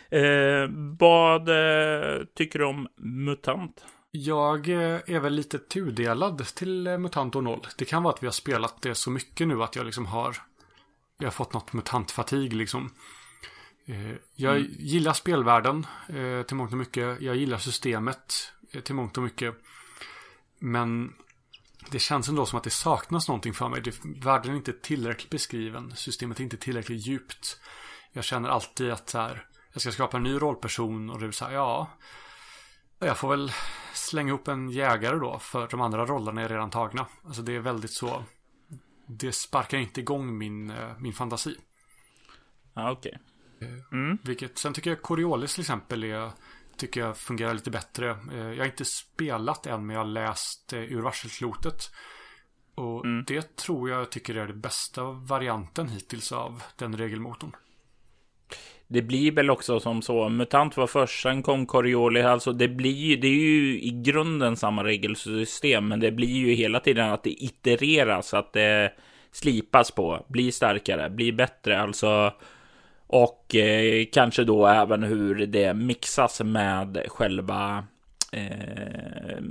Eh, 0.09 0.69
vad 0.99 1.49
eh, 1.49 2.25
tycker 2.35 2.59
du 2.59 2.65
om 2.65 2.87
MUTANT? 2.95 3.85
Jag 4.11 4.69
eh, 4.69 4.99
är 5.05 5.19
väl 5.19 5.33
lite 5.33 5.59
tudelad 5.59 6.45
till 6.45 6.87
eh, 6.87 6.97
MUTANT 6.97 7.35
och 7.35 7.43
0. 7.43 7.67
Det 7.77 7.85
kan 7.85 8.03
vara 8.03 8.13
att 8.13 8.23
vi 8.23 8.27
har 8.27 8.31
spelat 8.31 8.81
det 8.81 8.95
så 8.95 9.09
mycket 9.09 9.47
nu 9.47 9.63
att 9.63 9.75
jag 9.75 9.85
liksom 9.85 10.05
har 10.05 10.37
jag 11.17 11.25
har 11.25 11.31
fått 11.31 11.53
något 11.53 11.73
MUTANT-fatig 11.73 12.53
liksom. 12.53 12.91
Eh, 13.85 14.15
Jag 14.35 14.59
gillar 14.59 15.13
spelvärlden 15.13 15.85
till 16.47 16.55
mångt 16.55 16.71
och 16.71 16.77
mycket. 16.77 17.21
Jag 17.21 17.35
gillar 17.35 17.57
systemet 17.57 18.33
till 18.83 18.95
mångt 18.95 19.17
och 19.17 19.23
mycket. 19.23 19.55
Men 20.59 21.13
det 21.91 21.99
känns 21.99 22.29
ändå 22.29 22.45
som 22.45 22.57
att 22.57 22.63
det 22.63 22.69
saknas 22.69 23.27
någonting 23.27 23.53
för 23.53 23.69
mig. 23.69 23.81
Det, 23.81 23.95
världen 24.03 24.51
är 24.51 24.55
inte 24.55 24.73
tillräckligt 24.73 25.29
beskriven. 25.29 25.93
Systemet 25.95 26.39
är 26.39 26.43
inte 26.43 26.57
tillräckligt 26.57 27.07
djupt. 27.07 27.59
Jag 28.11 28.23
känner 28.23 28.49
alltid 28.49 28.91
att 28.91 29.09
så 29.09 29.17
här, 29.19 29.45
jag 29.75 29.81
ska 29.81 29.91
skapa 29.91 30.17
en 30.17 30.23
ny 30.23 30.33
rollperson 30.41 31.09
och 31.09 31.19
det 31.19 31.31
så 31.31 31.45
här, 31.45 31.53
ja. 31.53 31.87
Jag 32.99 33.17
får 33.17 33.29
väl 33.29 33.51
slänga 33.93 34.33
upp 34.33 34.47
en 34.47 34.69
jägare 34.69 35.15
då, 35.19 35.39
för 35.39 35.67
de 35.67 35.81
andra 35.81 36.05
rollerna 36.05 36.41
är 36.41 36.49
redan 36.49 36.69
tagna. 36.69 37.05
Alltså 37.25 37.41
det 37.41 37.55
är 37.55 37.59
väldigt 37.59 37.91
så, 37.91 38.23
det 39.07 39.31
sparkar 39.31 39.77
inte 39.77 39.99
igång 40.01 40.37
min, 40.37 40.69
eh, 40.69 40.97
min 40.99 41.13
fantasi. 41.13 41.57
Ja, 42.73 42.91
okej. 42.91 43.19
Vilket, 44.23 44.57
sen 44.57 44.73
tycker 44.73 44.89
jag 44.89 45.01
Coriolis 45.01 45.53
till 45.53 45.61
exempel 45.61 46.03
är, 46.03 46.31
tycker 46.77 47.01
jag 47.01 47.17
fungerar 47.17 47.53
lite 47.53 47.71
bättre. 47.71 48.09
Eh, 48.11 48.37
Jag 48.37 48.57
har 48.57 48.65
inte 48.65 48.85
spelat 48.85 49.65
än, 49.65 49.85
men 49.85 49.93
jag 49.93 50.03
har 50.03 50.09
läst 50.11 50.73
eh, 50.73 50.79
ur 50.79 51.01
varselklotet. 51.01 51.91
Och 52.75 53.03
det 53.27 53.55
tror 53.55 53.89
jag 53.89 54.09
tycker 54.11 54.35
är 54.35 54.47
den 54.47 54.61
bästa 54.61 55.03
varianten 55.03 55.87
hittills 55.89 56.31
av 56.31 56.63
den 56.75 56.97
regelmotorn. 56.97 57.55
Det 58.95 59.01
blir 59.01 59.31
väl 59.31 59.49
också 59.49 59.79
som 59.79 60.01
så, 60.01 60.29
MUTANT 60.29 60.77
var 60.77 60.87
först, 60.87 61.21
sen 61.21 61.43
kom 61.43 61.65
Corioli, 61.65 62.21
alltså 62.21 62.51
det 62.53 62.67
blir 62.67 63.17
det 63.17 63.27
är 63.27 63.31
ju 63.31 63.81
i 63.81 63.89
grunden 63.89 64.57
samma 64.57 64.83
regelsystem, 64.83 65.87
men 65.87 65.99
det 65.99 66.11
blir 66.11 66.27
ju 66.47 66.53
hela 66.53 66.79
tiden 66.79 67.11
att 67.11 67.23
det 67.23 67.43
itereras, 67.43 68.33
att 68.33 68.53
det 68.53 68.91
slipas 69.31 69.91
på, 69.91 70.25
blir 70.27 70.51
starkare, 70.51 71.09
blir 71.09 71.31
bättre, 71.31 71.81
alltså 71.81 72.33
och 73.07 73.55
eh, 73.55 74.05
kanske 74.11 74.43
då 74.43 74.67
även 74.67 75.03
hur 75.03 75.45
det 75.47 75.73
mixas 75.73 76.41
med 76.41 77.05
själva 77.07 77.85
eh, 78.31 79.41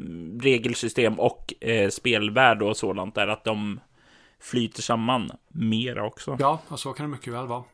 regelsystem 0.41 1.21
och 1.21 1.55
eh, 1.61 1.89
spelvärld 1.91 2.63
och 2.63 2.77
sådant 2.77 3.15
där, 3.15 3.29
att 3.29 3.45
de 3.45 3.81
flyter 4.41 4.83
samman 4.83 5.31
mera 5.49 6.07
också. 6.07 6.37
Ja, 6.41 6.61
och 6.69 6.81
så 6.81 6.93
kan 6.93 7.07
det 7.07 7.17
mycket 7.17 7.33
väl 7.33 7.47
vara. 7.47 7.65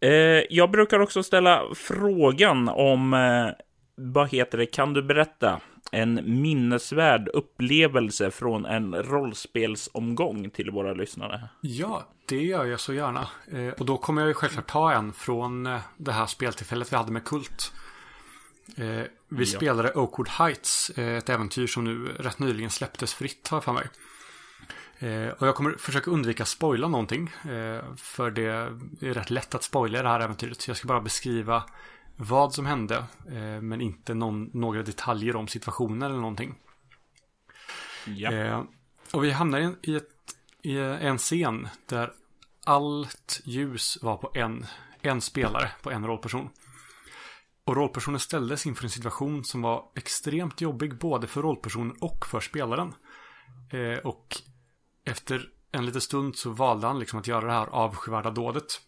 Eh, 0.00 0.10
jag 0.50 0.70
brukar 0.70 1.00
också 1.00 1.22
ställa 1.22 1.62
frågan 1.74 2.68
om, 2.68 3.14
eh, 3.14 3.64
vad 3.96 4.30
heter 4.30 4.58
det, 4.58 4.66
kan 4.66 4.94
du 4.94 5.02
berätta 5.02 5.60
en 5.92 6.40
minnesvärd 6.42 7.28
upplevelse 7.28 8.30
från 8.30 8.66
en 8.66 8.94
rollspelsomgång 8.94 10.50
till 10.50 10.70
våra 10.70 10.92
lyssnare? 10.92 11.48
Ja, 11.60 12.08
det 12.28 12.42
gör 12.42 12.64
jag 12.64 12.80
så 12.80 12.94
gärna. 12.94 13.28
Eh, 13.52 13.68
och 13.68 13.86
då 13.86 13.96
kommer 13.96 14.22
jag 14.22 14.28
ju 14.28 14.34
självklart 14.34 14.66
ta 14.66 14.92
en 14.92 15.12
från 15.12 15.78
det 15.96 16.12
här 16.12 16.26
speltillfället 16.26 16.92
vi 16.92 16.96
hade 16.96 17.12
med 17.12 17.24
Kult. 17.24 17.72
Vi 19.28 19.46
spelade 19.46 19.92
Oakwood 19.92 20.28
Heights, 20.28 20.90
ett 20.90 21.28
äventyr 21.28 21.66
som 21.66 21.84
nu 21.84 22.12
rätt 22.18 22.38
nyligen 22.38 22.70
släpptes 22.70 23.14
fritt 23.14 23.48
har 23.48 23.56
jag 23.56 23.64
för 23.64 23.72
mig. 23.72 23.84
Eh, 24.98 25.28
och 25.28 25.46
jag 25.46 25.54
kommer 25.54 25.72
försöka 25.72 26.10
undvika 26.10 26.44
spoila 26.44 26.88
någonting. 26.88 27.28
Eh, 27.28 27.94
för 27.96 28.30
det 28.30 28.46
är 28.46 29.14
rätt 29.14 29.30
lätt 29.30 29.54
att 29.54 29.62
spoila 29.62 30.02
det 30.02 30.08
här 30.08 30.20
äventyret. 30.20 30.60
Så 30.60 30.70
jag 30.70 30.76
ska 30.76 30.88
bara 30.88 31.00
beskriva 31.00 31.64
vad 32.16 32.54
som 32.54 32.66
hände. 32.66 32.96
Eh, 33.28 33.60
men 33.60 33.80
inte 33.80 34.14
någon, 34.14 34.50
några 34.54 34.82
detaljer 34.82 35.36
om 35.36 35.48
situationen 35.48 36.02
eller 36.02 36.20
någonting. 36.20 36.54
Ja. 38.06 38.32
Eh, 38.32 38.62
och 39.12 39.24
vi 39.24 39.30
hamnar 39.30 39.58
i 39.58 39.64
en, 39.64 39.76
i, 39.82 39.96
ett, 39.96 40.34
i 40.62 40.78
en 40.78 41.18
scen 41.18 41.68
där 41.86 42.12
allt 42.66 43.40
ljus 43.44 43.98
var 44.02 44.16
på 44.16 44.30
en, 44.34 44.66
en 45.02 45.20
spelare, 45.20 45.70
på 45.82 45.90
en 45.90 46.06
rollperson. 46.06 46.48
Och 47.64 47.76
rollpersonen 47.76 48.20
ställdes 48.20 48.66
inför 48.66 48.84
en 48.84 48.90
situation 48.90 49.44
som 49.44 49.62
var 49.62 49.84
extremt 49.94 50.60
jobbig 50.60 50.98
både 50.98 51.26
för 51.26 51.42
rollpersonen 51.42 51.96
och 52.00 52.26
för 52.26 52.40
spelaren. 52.40 52.94
Eh, 53.70 53.98
och 53.98 54.36
efter 55.08 55.48
en 55.72 55.86
liten 55.86 56.00
stund 56.00 56.36
så 56.36 56.50
valde 56.50 56.86
han 56.86 56.98
liksom 56.98 57.18
att 57.18 57.26
göra 57.26 57.46
det 57.46 57.52
här 57.52 57.66
avskyvärda 57.66 58.30
dådet. 58.30 58.80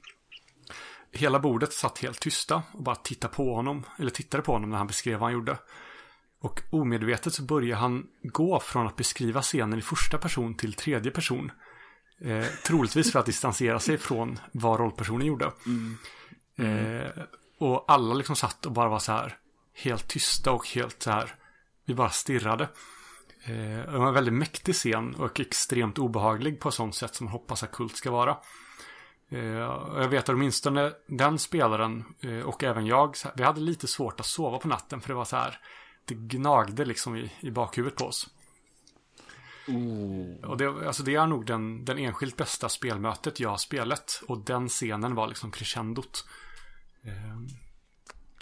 Hela 1.13 1.39
bordet 1.39 1.73
satt 1.73 1.99
helt 1.99 2.21
tysta 2.21 2.63
och 2.73 2.83
bara 2.83 2.97
tittade 2.97 3.35
på 3.35 3.55
honom, 3.55 3.85
eller 3.99 4.11
tittade 4.11 4.43
på 4.43 4.53
honom 4.53 4.71
när 4.71 4.79
han 4.79 4.87
beskrev 4.87 5.19
vad 5.19 5.27
han 5.27 5.33
gjorde. 5.33 5.59
Och 6.41 6.63
omedvetet 6.71 7.35
så 7.35 7.43
börjar 7.43 7.77
han 7.77 8.07
gå 8.23 8.61
från 8.61 8.87
att 8.87 8.97
beskriva 8.97 9.43
scenen 9.43 9.79
i 9.79 9.83
första 9.83 10.19
person 10.19 10.55
till 10.55 10.75
tredje 10.75 11.11
person. 11.11 11.53
Eh, 12.21 12.47
troligtvis 12.67 13.13
för 13.13 13.19
att 13.19 13.27
distansera 13.27 13.79
sig 13.79 13.99
från 13.99 14.39
vad 14.53 14.81
rollpersonen 14.81 15.27
gjorde. 15.27 15.53
Eh, 16.57 17.11
och 17.59 17.85
alla 17.89 18.15
liksom 18.15 18.37
satt 18.37 18.67
och 18.67 18.73
bara 18.73 18.89
var 18.89 18.99
så 18.99 19.13
här 19.13 19.37
helt 19.75 20.09
tysta 20.09 20.53
och 20.53 20.69
helt 20.69 21.03
så 21.03 21.11
här. 21.11 21.35
Vi 21.85 21.95
bara 21.95 22.11
stirrade. 22.11 22.69
Eh, 23.45 23.93
det 23.93 23.99
var 23.99 24.09
en 24.09 24.15
väldigt 24.15 24.35
mäktig 24.35 24.75
scen 24.75 25.15
och 25.15 25.41
extremt 25.41 25.99
obehaglig 25.99 26.61
på 26.61 26.71
sånt 26.71 26.95
sätt 26.95 27.15
som 27.15 27.25
man 27.25 27.33
hoppas 27.33 27.63
att 27.63 27.73
Kult 27.73 27.97
ska 27.97 28.11
vara. 28.11 28.37
Eh, 29.29 29.45
jag 29.97 30.09
vet 30.09 30.23
att 30.23 30.29
åtminstone 30.29 30.93
den 31.07 31.39
spelaren 31.39 32.05
eh, 32.21 32.41
och 32.41 32.65
även 32.65 32.87
jag, 32.87 33.17
vi 33.37 33.43
hade 33.43 33.61
lite 33.61 33.87
svårt 33.87 34.21
att 34.21 34.27
sova 34.27 34.59
på 34.59 34.69
natten 34.69 35.01
för 35.01 35.09
det 35.09 35.15
var 35.15 35.25
så 35.25 35.37
här, 35.37 35.59
det 36.05 36.15
gnagde 36.15 36.85
liksom 36.85 37.17
i, 37.17 37.33
i 37.41 37.51
bakhuvudet 37.51 37.99
på 37.99 38.05
oss. 38.05 38.29
Och 40.43 40.57
det, 40.57 40.87
alltså 40.87 41.03
det 41.03 41.15
är 41.15 41.27
nog 41.27 41.47
den, 41.47 41.85
den 41.85 41.99
enskilt 41.99 42.37
bästa 42.37 42.69
spelmötet 42.69 43.41
jag 43.41 43.51
har 43.51 43.57
spelat. 43.57 44.23
Och 44.29 44.39
den 44.39 44.69
scenen 44.69 45.15
var 45.15 45.29
liksom 45.29 45.51
crescendot. 45.51 46.27
Eh, 47.03 47.41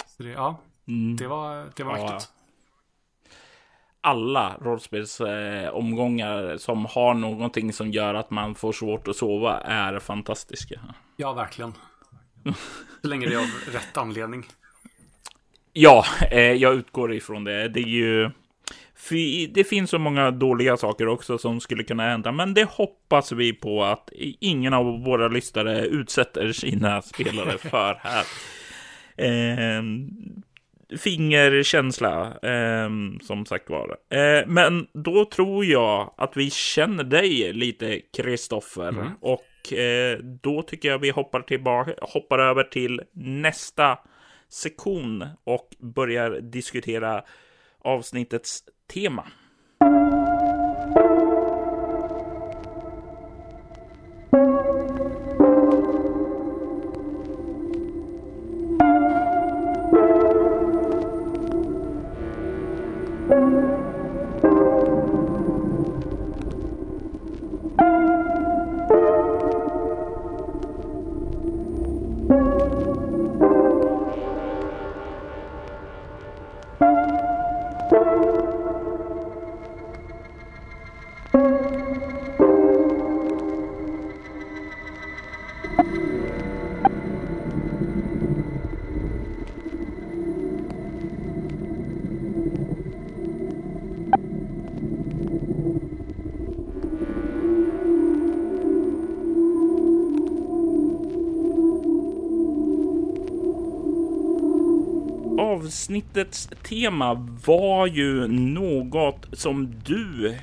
så 0.07 0.23
det, 0.23 0.29
ja, 0.29 0.61
det 1.19 1.27
var, 1.27 1.73
det 1.77 1.85
var 1.85 1.99
Ja, 1.99 2.11
mäktigt. 2.11 2.33
Alla 4.01 4.57
rollspelsomgångar 4.61 6.57
som 6.57 6.87
har 6.87 7.15
någonting 7.15 7.73
som 7.73 7.91
gör 7.91 8.15
att 8.15 8.31
man 8.31 8.55
får 8.55 8.73
svårt 8.73 9.09
att 9.09 9.17
sova 9.17 9.61
är 9.61 9.99
fantastiska. 9.99 10.81
Ja, 11.17 11.33
verkligen. 11.33 11.73
Så 13.03 13.09
länge 13.09 13.27
det 13.27 13.35
är 13.35 13.39
av 13.39 13.73
rätt 13.73 13.97
anledning. 13.97 14.45
Ja, 15.73 16.05
eh, 16.31 16.53
jag 16.53 16.75
utgår 16.75 17.15
ifrån 17.15 17.45
det. 17.45 17.69
Det 17.69 17.81
är 17.81 17.85
ju 17.85 18.31
det 19.51 19.65
finns 19.65 19.91
så 19.91 19.99
många 19.99 20.31
dåliga 20.31 20.77
saker 20.77 21.09
också 21.09 21.39
som 21.39 21.61
skulle 21.61 21.85
kunna 21.85 22.03
hända, 22.03 22.33
men 22.33 22.55
det 22.55 22.65
hoppas 22.65 23.33
vi 23.33 23.53
på 23.53 23.85
att 23.85 24.11
ingen 24.41 24.75
av 24.75 25.05
våra 25.05 25.29
lyssnare 25.29 25.87
utsätter 25.87 26.53
sina 26.53 27.03
spelare 27.03 27.59
för 27.59 28.01
här. 28.03 28.25
Eh, 29.21 29.83
fingerkänsla, 30.97 32.39
eh, 32.43 32.91
som 33.23 33.47
sagt 33.47 33.71
var. 33.71 33.97
Eh, 34.11 34.47
men 34.47 34.87
då 34.93 35.25
tror 35.25 35.65
jag 35.65 36.15
att 36.17 36.37
vi 36.37 36.51
känner 36.51 37.05
dig 37.05 37.53
lite, 37.53 38.01
Kristoffer. 38.17 38.89
Mm. 38.89 39.09
Och 39.21 39.73
eh, 39.73 40.19
då 40.19 40.63
tycker 40.63 40.89
jag 40.89 40.99
vi 40.99 41.11
hoppar, 41.11 41.41
tillbaka, 41.41 41.93
hoppar 42.01 42.39
över 42.39 42.63
till 42.63 43.01
nästa 43.13 43.99
sektion 44.49 45.25
och 45.45 45.69
börjar 45.79 46.31
diskutera 46.41 47.23
avsnittets 47.79 48.65
tema. 48.93 49.27
Avsnittets 105.89 106.49
tema 106.63 107.15
var 107.47 107.87
ju 107.87 108.29
något 108.29 109.27
som 109.33 109.75
du, 109.85 110.39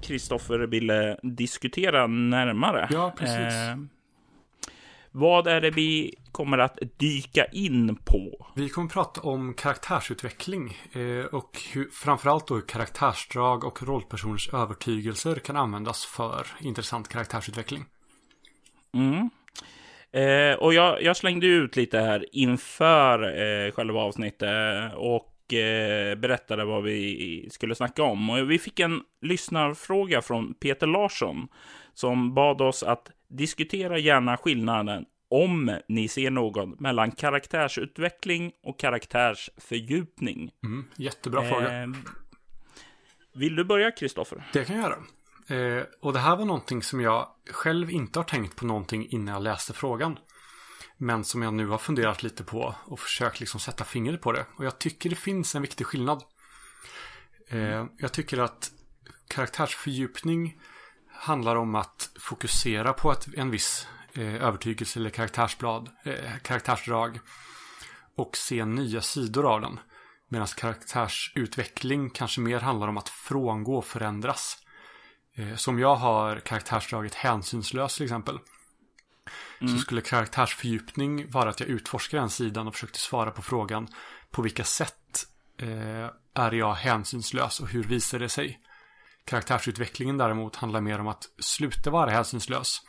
Kristoffer, 0.00 0.62
eh, 0.62 0.66
ville 0.66 1.16
diskutera 1.22 2.06
närmare. 2.06 2.88
Ja, 2.90 3.14
precis. 3.18 3.54
Eh, 3.54 3.76
vad 5.10 5.46
är 5.46 5.60
det 5.60 5.70
vi 5.70 6.14
kommer 6.32 6.58
att 6.58 6.78
dyka 6.96 7.44
in 7.44 7.96
på? 7.96 8.46
Vi 8.54 8.68
kommer 8.68 8.86
att 8.86 8.92
prata 8.92 9.20
om 9.20 9.54
karaktärsutveckling 9.54 10.76
eh, 10.92 11.24
och 11.24 11.60
hur, 11.72 11.88
framförallt 11.92 12.46
då 12.46 12.54
hur 12.54 12.62
karaktärsdrag 12.62 13.64
och 13.64 13.82
rollpersoners 13.82 14.48
övertygelser 14.54 15.36
kan 15.36 15.56
användas 15.56 16.04
för 16.04 16.46
intressant 16.60 17.08
karaktärsutveckling. 17.08 17.84
Mm. 18.94 19.30
Eh, 20.12 20.54
och 20.54 20.74
jag, 20.74 21.02
jag, 21.02 21.16
slängde 21.16 21.46
ut 21.46 21.76
lite 21.76 21.98
här 21.98 22.26
inför 22.32 23.22
eh, 23.22 23.72
själva 23.72 24.00
avsnittet 24.00 24.92
och 24.94 25.54
eh, 25.54 26.14
berättade 26.14 26.64
vad 26.64 26.82
vi 26.82 27.48
skulle 27.50 27.74
snacka 27.74 28.02
om. 28.02 28.30
Och 28.30 28.50
vi 28.50 28.58
fick 28.58 28.80
en 28.80 29.02
lyssnarfråga 29.20 30.22
från 30.22 30.54
Peter 30.54 30.86
Larsson 30.86 31.48
som 31.94 32.34
bad 32.34 32.60
oss 32.60 32.82
att 32.82 33.10
diskutera 33.28 33.98
gärna 33.98 34.36
skillnaden 34.36 35.04
om 35.30 35.78
ni 35.88 36.08
ser 36.08 36.30
någon 36.30 36.76
mellan 36.78 37.10
karaktärsutveckling 37.10 38.52
och 38.62 38.78
karaktärsfördjupning. 38.78 40.50
Mm, 40.64 40.84
jättebra 40.96 41.42
fråga. 41.42 41.82
Eh, 41.82 41.88
vill 43.34 43.56
du 43.56 43.64
börja, 43.64 43.90
Kristoffer? 43.90 44.42
Det 44.52 44.64
kan 44.64 44.76
jag 44.76 44.84
göra. 44.84 44.96
Eh, 45.46 45.82
och 46.00 46.12
det 46.12 46.18
här 46.18 46.36
var 46.36 46.44
någonting 46.44 46.82
som 46.82 47.00
jag 47.00 47.28
själv 47.50 47.90
inte 47.90 48.18
har 48.18 48.24
tänkt 48.24 48.56
på 48.56 48.66
någonting 48.66 49.08
innan 49.08 49.34
jag 49.34 49.42
läste 49.42 49.72
frågan. 49.72 50.18
Men 50.96 51.24
som 51.24 51.42
jag 51.42 51.54
nu 51.54 51.66
har 51.66 51.78
funderat 51.78 52.22
lite 52.22 52.44
på 52.44 52.74
och 52.84 53.00
försökt 53.00 53.40
liksom 53.40 53.60
sätta 53.60 53.84
fingret 53.84 54.20
på 54.20 54.32
det. 54.32 54.46
Och 54.56 54.64
jag 54.64 54.78
tycker 54.78 55.10
det 55.10 55.16
finns 55.16 55.54
en 55.54 55.62
viktig 55.62 55.86
skillnad. 55.86 56.22
Eh, 57.48 57.86
jag 57.98 58.12
tycker 58.12 58.38
att 58.38 58.70
karaktärsfördjupning 59.28 60.60
handlar 61.12 61.56
om 61.56 61.74
att 61.74 62.10
fokusera 62.20 62.92
på 62.92 63.12
ett, 63.12 63.28
en 63.36 63.50
viss 63.50 63.86
eh, 64.12 64.34
övertygelse 64.34 64.98
eller 64.98 65.10
karaktärsblad, 65.10 65.88
eh, 66.04 66.38
karaktärsdrag. 66.42 67.20
Och 68.16 68.36
se 68.36 68.64
nya 68.64 69.00
sidor 69.00 69.54
av 69.54 69.60
den. 69.60 69.80
Medan 70.28 70.46
karaktärsutveckling 70.46 72.10
kanske 72.10 72.40
mer 72.40 72.60
handlar 72.60 72.88
om 72.88 72.98
att 72.98 73.08
frångå 73.08 73.76
och 73.76 73.84
förändras. 73.84 74.61
Eh, 75.34 75.56
som 75.56 75.78
jag 75.78 75.96
har 75.96 76.40
karaktärsdraget 76.40 77.14
hänsynslös 77.14 77.96
till 77.96 78.04
exempel. 78.04 78.38
Mm. 79.60 79.76
Så 79.76 79.80
skulle 79.80 80.00
karaktärsfördjupning 80.00 81.30
vara 81.30 81.50
att 81.50 81.60
jag 81.60 81.68
utforskar 81.68 82.18
den 82.18 82.30
sidan 82.30 82.66
och 82.66 82.74
försökte 82.74 82.98
svara 82.98 83.30
på 83.30 83.42
frågan 83.42 83.88
på 84.30 84.42
vilka 84.42 84.64
sätt 84.64 85.26
eh, 85.58 86.10
är 86.34 86.52
jag 86.52 86.74
hänsynslös 86.74 87.60
och 87.60 87.68
hur 87.68 87.82
visar 87.82 88.18
det 88.18 88.28
sig? 88.28 88.60
Karaktärsutvecklingen 89.24 90.18
däremot 90.18 90.56
handlar 90.56 90.80
mer 90.80 90.98
om 90.98 91.08
att 91.08 91.28
sluta 91.38 91.90
vara 91.90 92.10
hänsynslös 92.10 92.80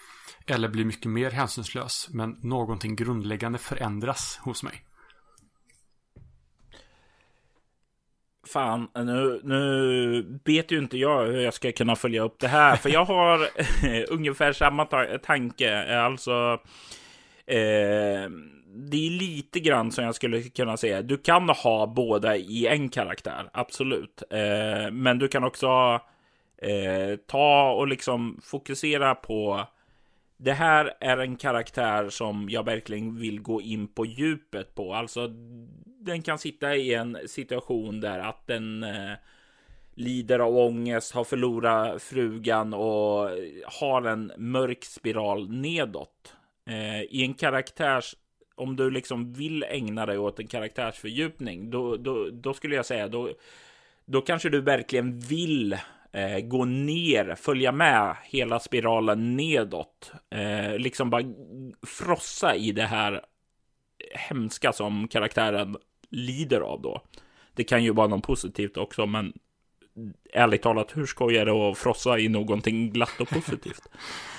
eller 0.47 0.69
bli 0.69 0.86
mycket 0.86 1.12
mer 1.12 1.32
hänsynslös 1.32 2.08
men 2.10 2.29
någonting 2.29 2.95
grundläggande 2.95 3.60
förändras 3.60 4.39
hos 4.41 4.63
mig. 4.63 4.86
Fan, 8.47 8.88
nu, 8.95 9.41
nu 9.43 10.39
vet 10.45 10.71
ju 10.71 10.77
inte 10.77 10.97
jag 10.97 11.25
hur 11.25 11.41
jag 11.41 11.53
ska 11.53 11.71
kunna 11.71 11.95
följa 11.95 12.23
upp 12.23 12.39
det 12.39 12.47
här, 12.47 12.75
för 12.75 12.89
jag 12.89 13.06
har 13.06 13.47
ungefär 14.10 14.53
samma 14.53 14.86
ta 14.86 15.17
tanke. 15.17 15.97
Alltså, 15.99 16.60
eh, 17.45 18.29
det 18.75 19.08
är 19.08 19.19
lite 19.19 19.60
grann 19.60 19.91
som 19.91 20.03
jag 20.03 20.15
skulle 20.15 20.41
kunna 20.41 20.77
säga. 20.77 21.01
Du 21.01 21.17
kan 21.17 21.49
ha 21.49 21.88
båda 21.88 22.36
i 22.36 22.67
en 22.67 22.89
karaktär, 22.89 23.49
absolut. 23.53 24.23
Eh, 24.29 24.91
men 24.91 25.19
du 25.19 25.27
kan 25.27 25.43
också 25.43 25.99
eh, 26.58 27.15
ta 27.27 27.71
och 27.71 27.88
liksom 27.88 28.39
fokusera 28.43 29.15
på 29.15 29.67
det 30.43 30.53
här 30.53 30.93
är 30.99 31.17
en 31.17 31.36
karaktär 31.36 32.10
som 32.10 32.49
jag 32.49 32.65
verkligen 32.65 33.17
vill 33.17 33.41
gå 33.41 33.62
in 33.62 33.88
på 33.88 34.06
djupet 34.06 34.75
på. 34.75 34.93
Alltså, 34.93 35.27
den 35.99 36.21
kan 36.21 36.39
sitta 36.39 36.75
i 36.75 36.93
en 36.93 37.17
situation 37.27 38.01
där 38.01 38.19
att 38.19 38.47
den 38.47 38.84
eh, 38.84 39.12
lider 39.93 40.39
av 40.39 40.58
ångest, 40.58 41.13
har 41.13 41.23
förlorat 41.23 42.01
frugan 42.01 42.73
och 42.73 43.29
har 43.65 44.08
en 44.08 44.32
mörk 44.38 44.84
spiral 44.84 45.49
nedåt. 45.49 46.36
Eh, 46.69 47.01
I 47.01 47.23
en 47.23 47.34
karaktärs, 47.34 48.15
om 48.56 48.75
du 48.75 48.89
liksom 48.89 49.34
vill 49.34 49.63
ägna 49.63 50.06
dig 50.06 50.17
åt 50.17 50.39
en 50.39 50.47
karaktärsfördjupning, 50.47 51.69
då, 51.69 51.97
då, 51.97 52.29
då 52.32 52.53
skulle 52.53 52.75
jag 52.75 52.86
säga, 52.86 53.08
då, 53.08 53.29
då 54.06 54.21
kanske 54.21 54.49
du 54.49 54.62
verkligen 54.62 55.19
vill 55.19 55.77
eh, 56.13 56.39
gå 56.39 56.65
ner, 56.65 57.36
följa 57.36 57.71
med 57.71 58.15
hela 58.23 58.60
spiralen 58.60 59.36
nedåt. 59.36 60.12
Eh, 60.30 60.78
liksom 60.78 61.10
bara 61.10 61.23
frossa 61.88 62.56
i 62.56 62.71
det 62.71 62.86
här 62.86 63.21
hemska 64.15 64.73
som 64.73 65.08
karaktären 65.08 65.78
lider 66.10 66.62
av 66.62 66.82
då. 66.82 67.02
Det 67.54 67.63
kan 67.63 67.84
ju 67.84 67.93
vara 67.93 68.08
något 68.08 68.23
positivt 68.23 68.78
också, 68.78 69.06
men 69.06 69.34
ärligt 70.34 70.62
talat, 70.62 70.97
hur 70.97 71.06
skoj 71.06 71.38
är 71.38 71.45
det 71.45 71.52
att 71.52 71.78
frossa 71.78 72.19
i 72.19 72.30
någonting 72.30 72.91
glatt 72.91 73.21
och 73.21 73.30
positivt? 73.30 73.82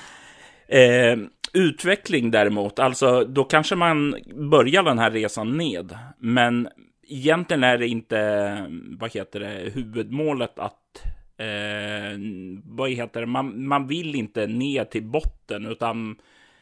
eh, 0.69 1.17
utveckling 1.53 2.31
däremot, 2.31 2.79
alltså 2.79 3.25
då 3.25 3.45
kanske 3.45 3.77
man 3.77 4.17
börjar 4.51 4.83
den 4.83 4.99
här 4.99 5.11
resan 5.11 5.57
ned, 5.57 5.99
men 6.19 6.69
egentligen 7.09 7.65
är 7.65 7.79
det 7.79 7.89
inte, 7.89 8.67
vad 8.99 9.13
heter 9.13 9.41
det, 9.41 9.71
huvudmålet 9.75 10.59
att 10.59 11.03
eh, 11.37 12.19
vad 12.65 12.91
heter 12.91 13.21
det, 13.21 13.27
man, 13.27 13.67
man 13.67 13.87
vill 13.87 14.15
inte 14.15 14.47
ner 14.47 14.85
till 14.85 15.05
botten, 15.05 15.67
utan 15.67 16.17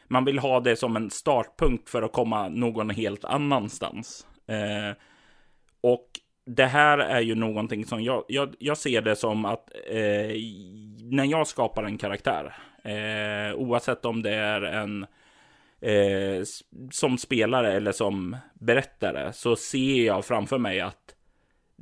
man 0.07 0.25
vill 0.25 0.39
ha 0.39 0.59
det 0.59 0.75
som 0.75 0.95
en 0.95 1.09
startpunkt 1.09 1.89
för 1.89 2.01
att 2.01 2.11
komma 2.11 2.49
någon 2.49 2.89
helt 2.89 3.25
annanstans. 3.25 4.27
Eh, 4.47 4.97
och 5.81 6.07
det 6.45 6.65
här 6.65 6.97
är 6.97 7.21
ju 7.21 7.35
någonting 7.35 7.85
som 7.85 8.03
jag, 8.03 8.23
jag, 8.27 8.55
jag 8.59 8.77
ser 8.77 9.01
det 9.01 9.15
som 9.15 9.45
att 9.45 9.69
eh, 9.87 10.35
när 11.01 11.25
jag 11.25 11.47
skapar 11.47 11.83
en 11.83 11.97
karaktär, 11.97 12.53
eh, 12.83 13.55
oavsett 13.55 14.05
om 14.05 14.21
det 14.21 14.33
är 14.33 14.61
en 14.61 15.05
eh, 15.81 16.43
som 16.91 17.17
spelare 17.17 17.73
eller 17.73 17.91
som 17.91 18.37
berättare, 18.53 19.33
så 19.33 19.55
ser 19.55 20.05
jag 20.05 20.25
framför 20.25 20.57
mig 20.57 20.81
att 20.81 21.02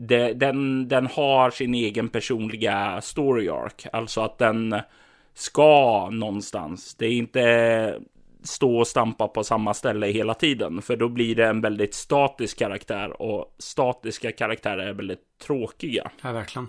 det, 0.07 0.33
den, 0.33 0.87
den 0.87 1.07
har 1.07 1.49
sin 1.49 1.73
egen 1.73 2.09
personliga 2.09 3.01
story 3.01 3.49
arc. 3.49 3.87
Alltså 3.93 4.21
att 4.21 4.37
den 4.37 4.75
ska 5.33 6.09
någonstans. 6.09 6.95
Det 6.95 7.05
är 7.05 7.11
inte 7.11 7.99
stå 8.43 8.77
och 8.77 8.87
stampa 8.87 9.27
på 9.27 9.43
samma 9.43 9.73
ställe 9.73 10.07
hela 10.07 10.33
tiden. 10.33 10.81
För 10.81 10.95
då 10.95 11.09
blir 11.09 11.35
det 11.35 11.47
en 11.47 11.61
väldigt 11.61 11.93
statisk 11.93 12.59
karaktär. 12.59 13.21
Och 13.21 13.55
statiska 13.57 14.31
karaktärer 14.31 14.87
är 14.87 14.93
väldigt 14.93 15.37
tråkiga. 15.45 16.11
Ja, 16.23 16.31
verkligen. 16.31 16.67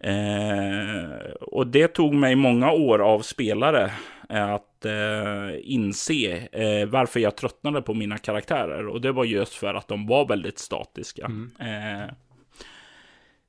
Eh, 0.00 1.32
och 1.40 1.66
det 1.66 1.88
tog 1.88 2.14
mig 2.14 2.36
många 2.36 2.72
år 2.72 2.98
av 2.98 3.20
spelare 3.20 3.92
att 4.28 4.84
eh, 4.84 5.60
inse 5.62 6.48
eh, 6.52 6.88
varför 6.88 7.20
jag 7.20 7.36
tröttnade 7.36 7.82
på 7.82 7.94
mina 7.94 8.18
karaktärer. 8.18 8.86
Och 8.86 9.00
det 9.00 9.12
var 9.12 9.24
just 9.24 9.54
för 9.54 9.74
att 9.74 9.88
de 9.88 10.06
var 10.06 10.28
väldigt 10.28 10.58
statiska. 10.58 11.24
Mm. 11.24 11.50
Eh, 11.60 12.14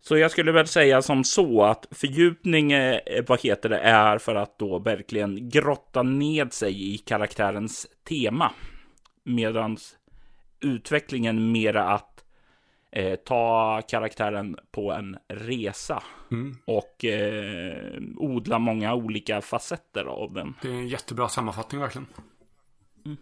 så 0.01 0.17
jag 0.17 0.31
skulle 0.31 0.51
väl 0.51 0.67
säga 0.67 1.01
som 1.01 1.23
så 1.23 1.63
att 1.63 1.87
fördjupning, 1.91 2.71
eh, 2.71 2.99
vad 3.27 3.41
heter 3.41 3.69
det, 3.69 3.79
är 3.79 4.17
för 4.17 4.35
att 4.35 4.59
då 4.59 4.79
verkligen 4.79 5.49
grotta 5.49 6.03
ned 6.03 6.53
sig 6.53 6.93
i 6.93 6.97
karaktärens 6.97 7.87
tema. 8.07 8.51
Medan 9.23 9.77
utvecklingen 10.59 11.51
mera 11.51 11.83
att 11.83 12.18
eh, 12.91 13.15
ta 13.15 13.81
karaktären 13.87 14.57
på 14.71 14.91
en 14.91 15.17
resa. 15.27 16.03
Mm. 16.31 16.57
Och 16.65 17.05
eh, 17.05 18.01
odla 18.17 18.59
många 18.59 18.93
olika 18.93 19.41
facetter 19.41 20.05
av 20.05 20.33
den. 20.33 20.55
Det 20.61 20.67
är 20.67 20.73
en 20.73 20.87
jättebra 20.87 21.29
sammanfattning 21.29 21.81
verkligen. 21.81 22.07
Mm. 23.05 23.17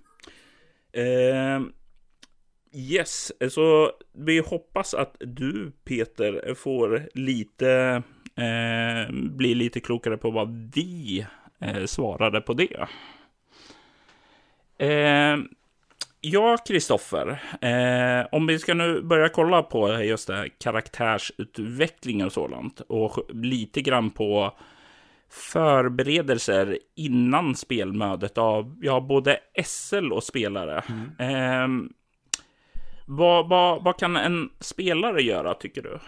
Eh, 0.92 1.72
Yes, 2.74 3.32
så 3.50 3.92
vi 4.14 4.40
hoppas 4.40 4.94
att 4.94 5.16
du 5.20 5.72
Peter 5.84 6.54
får 6.56 7.10
lite, 7.14 8.04
eh, 8.36 9.14
bli 9.14 9.56
lite 9.56 9.80
klokare 9.80 10.18
på 10.18 10.32
vad 10.32 10.72
vi 10.76 11.26
eh, 11.60 11.86
svarade 11.86 12.42
på 12.42 12.54
det. 12.54 12.88
Ja, 16.30 16.58
Kristoffer, 16.58 17.44
eh, 17.62 18.28
om 18.32 18.48
vi 18.48 18.60
ska 18.60 18.74
nu 18.74 19.02
börja 19.02 19.30
kolla 19.30 19.64
på 19.64 20.04
just 20.04 20.28
det 20.28 20.36
här 20.36 20.50
karaktärsutveckling 20.60 22.26
och 22.26 22.32
sådant 22.32 22.82
och 22.82 23.20
lite 23.30 23.82
grann 23.82 24.10
på 24.10 24.58
förberedelser 25.30 26.80
innan 26.96 27.56
spelmötet 27.56 28.38
av 28.38 28.78
ja, 28.82 29.00
både 29.00 29.40
SL 29.66 30.14
och 30.14 30.24
spelare. 30.24 30.84
Mm. 30.90 31.84
Eh, 31.84 31.90
vad, 33.06 33.50
vad, 33.50 33.84
vad 33.84 34.00
kan 34.00 34.16
en 34.16 34.50
spelare 34.60 35.22
göra 35.22 35.54
tycker 35.54 35.82
du? 35.82 36.00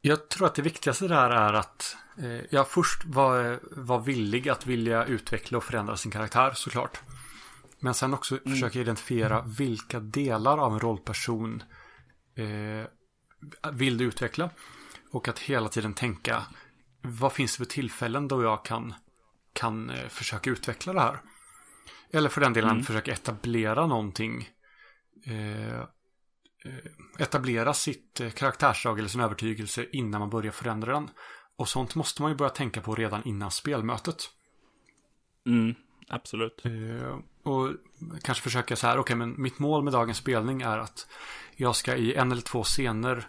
Jag 0.00 0.28
tror 0.28 0.46
att 0.46 0.54
det 0.54 0.62
viktigaste 0.62 1.08
där 1.08 1.30
är 1.30 1.52
att 1.52 1.96
eh, 2.18 2.46
jag 2.50 2.68
först 2.68 3.04
var, 3.04 3.58
var 3.86 4.00
villig 4.00 4.48
att 4.48 4.66
vilja 4.66 5.04
utveckla 5.04 5.58
och 5.58 5.64
förändra 5.64 5.96
sin 5.96 6.12
karaktär 6.12 6.50
såklart. 6.54 7.00
Men 7.78 7.94
sen 7.94 8.14
också 8.14 8.38
mm. 8.38 8.52
försöka 8.52 8.80
identifiera 8.80 9.42
vilka 9.42 10.00
delar 10.00 10.58
av 10.58 10.72
en 10.72 10.80
rollperson 10.80 11.62
eh, 12.34 12.86
vill 13.72 13.98
du 13.98 14.04
utveckla. 14.04 14.50
Och 15.12 15.28
att 15.28 15.38
hela 15.38 15.68
tiden 15.68 15.94
tänka 15.94 16.42
vad 17.02 17.32
finns 17.32 17.56
det 17.56 17.64
för 17.64 17.72
tillfällen 17.72 18.28
då 18.28 18.42
jag 18.42 18.64
kan, 18.64 18.94
kan 19.52 19.90
eh, 19.90 20.08
försöka 20.08 20.50
utveckla 20.50 20.92
det 20.92 21.00
här. 21.00 21.20
Eller 22.12 22.28
för 22.28 22.40
den 22.40 22.52
delen 22.52 22.70
mm. 22.70 22.82
försöka 22.82 23.12
etablera 23.12 23.86
någonting 23.86 24.48
eh, 25.26 25.84
Eh, 26.66 27.22
etablera 27.22 27.74
sitt 27.74 28.20
eh, 28.20 28.30
karaktärsdrag 28.30 28.98
eller 28.98 29.08
sin 29.08 29.20
övertygelse 29.20 29.86
innan 29.92 30.20
man 30.20 30.30
börjar 30.30 30.52
förändra 30.52 30.92
den. 30.92 31.10
Och 31.56 31.68
sånt 31.68 31.94
måste 31.94 32.22
man 32.22 32.30
ju 32.30 32.36
börja 32.36 32.50
tänka 32.50 32.80
på 32.80 32.94
redan 32.94 33.24
innan 33.24 33.50
spelmötet. 33.50 34.16
Mm, 35.46 35.74
absolut. 36.08 36.62
Eh, 36.64 37.18
och 37.42 37.70
kanske 38.22 38.42
försöka 38.42 38.76
så 38.76 38.86
här, 38.86 38.94
okej 38.94 39.00
okay, 39.00 39.16
men 39.16 39.42
mitt 39.42 39.58
mål 39.58 39.84
med 39.84 39.92
dagens 39.92 40.18
spelning 40.18 40.62
är 40.62 40.78
att 40.78 41.06
jag 41.56 41.76
ska 41.76 41.96
i 41.96 42.14
en 42.14 42.32
eller 42.32 42.42
två 42.42 42.62
scener 42.62 43.28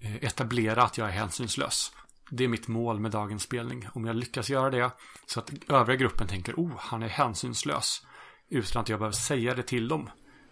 eh, 0.00 0.24
etablera 0.24 0.82
att 0.82 0.98
jag 0.98 1.08
är 1.08 1.12
hänsynslös. 1.12 1.92
Det 2.30 2.44
är 2.44 2.48
mitt 2.48 2.68
mål 2.68 3.00
med 3.00 3.10
dagens 3.10 3.42
spelning. 3.42 3.88
Om 3.92 4.04
jag 4.04 4.16
lyckas 4.16 4.50
göra 4.50 4.70
det 4.70 4.90
så 5.26 5.40
att 5.40 5.52
övriga 5.68 5.96
gruppen 5.96 6.28
tänker, 6.28 6.54
oh, 6.54 6.72
han 6.78 7.02
är 7.02 7.08
hänsynslös. 7.08 8.06
Utan 8.48 8.82
att 8.82 8.88
jag 8.88 8.98
behöver 8.98 9.16
säga 9.16 9.54
det 9.54 9.62
till 9.62 9.88
dem. 9.88 10.10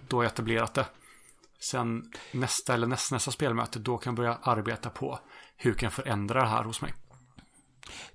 Då 0.09 0.17
har 0.17 0.25
jag 0.25 0.33
etablerat 0.33 0.75
det. 0.75 0.87
Sen 1.61 2.12
nästa 2.33 2.75
eller 2.75 2.87
nästnästa 2.87 3.31
spelmöte, 3.31 3.79
då 3.79 3.99
kan 3.99 4.11
jag 4.11 4.17
börja 4.17 4.38
arbeta 4.43 4.91
på 4.91 5.19
hur 5.57 5.75
kan 5.75 5.87
jag 5.87 5.93
förändra 5.93 6.43
det 6.43 6.49
här 6.49 6.65
hos 6.65 6.81
mig. 6.81 6.95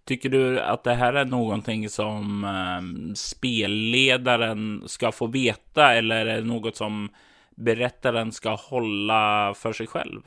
Tycker 0.06 0.30
du 0.30 0.60
att 0.60 0.84
det 0.84 0.94
här 0.94 1.14
är 1.14 1.26
någonting 1.26 1.90
som 1.90 2.44
eh, 2.44 3.14
spelledaren 3.16 4.84
ska 4.86 5.12
få 5.12 5.28
veta 5.28 5.94
eller 5.94 6.26
är 6.26 6.42
det 6.42 6.48
något 6.48 6.76
som 6.76 7.10
berättaren 7.56 8.32
ska 8.32 8.56
hålla 8.56 9.54
för 9.54 9.74
sig 9.74 9.88
själv? 9.88 10.22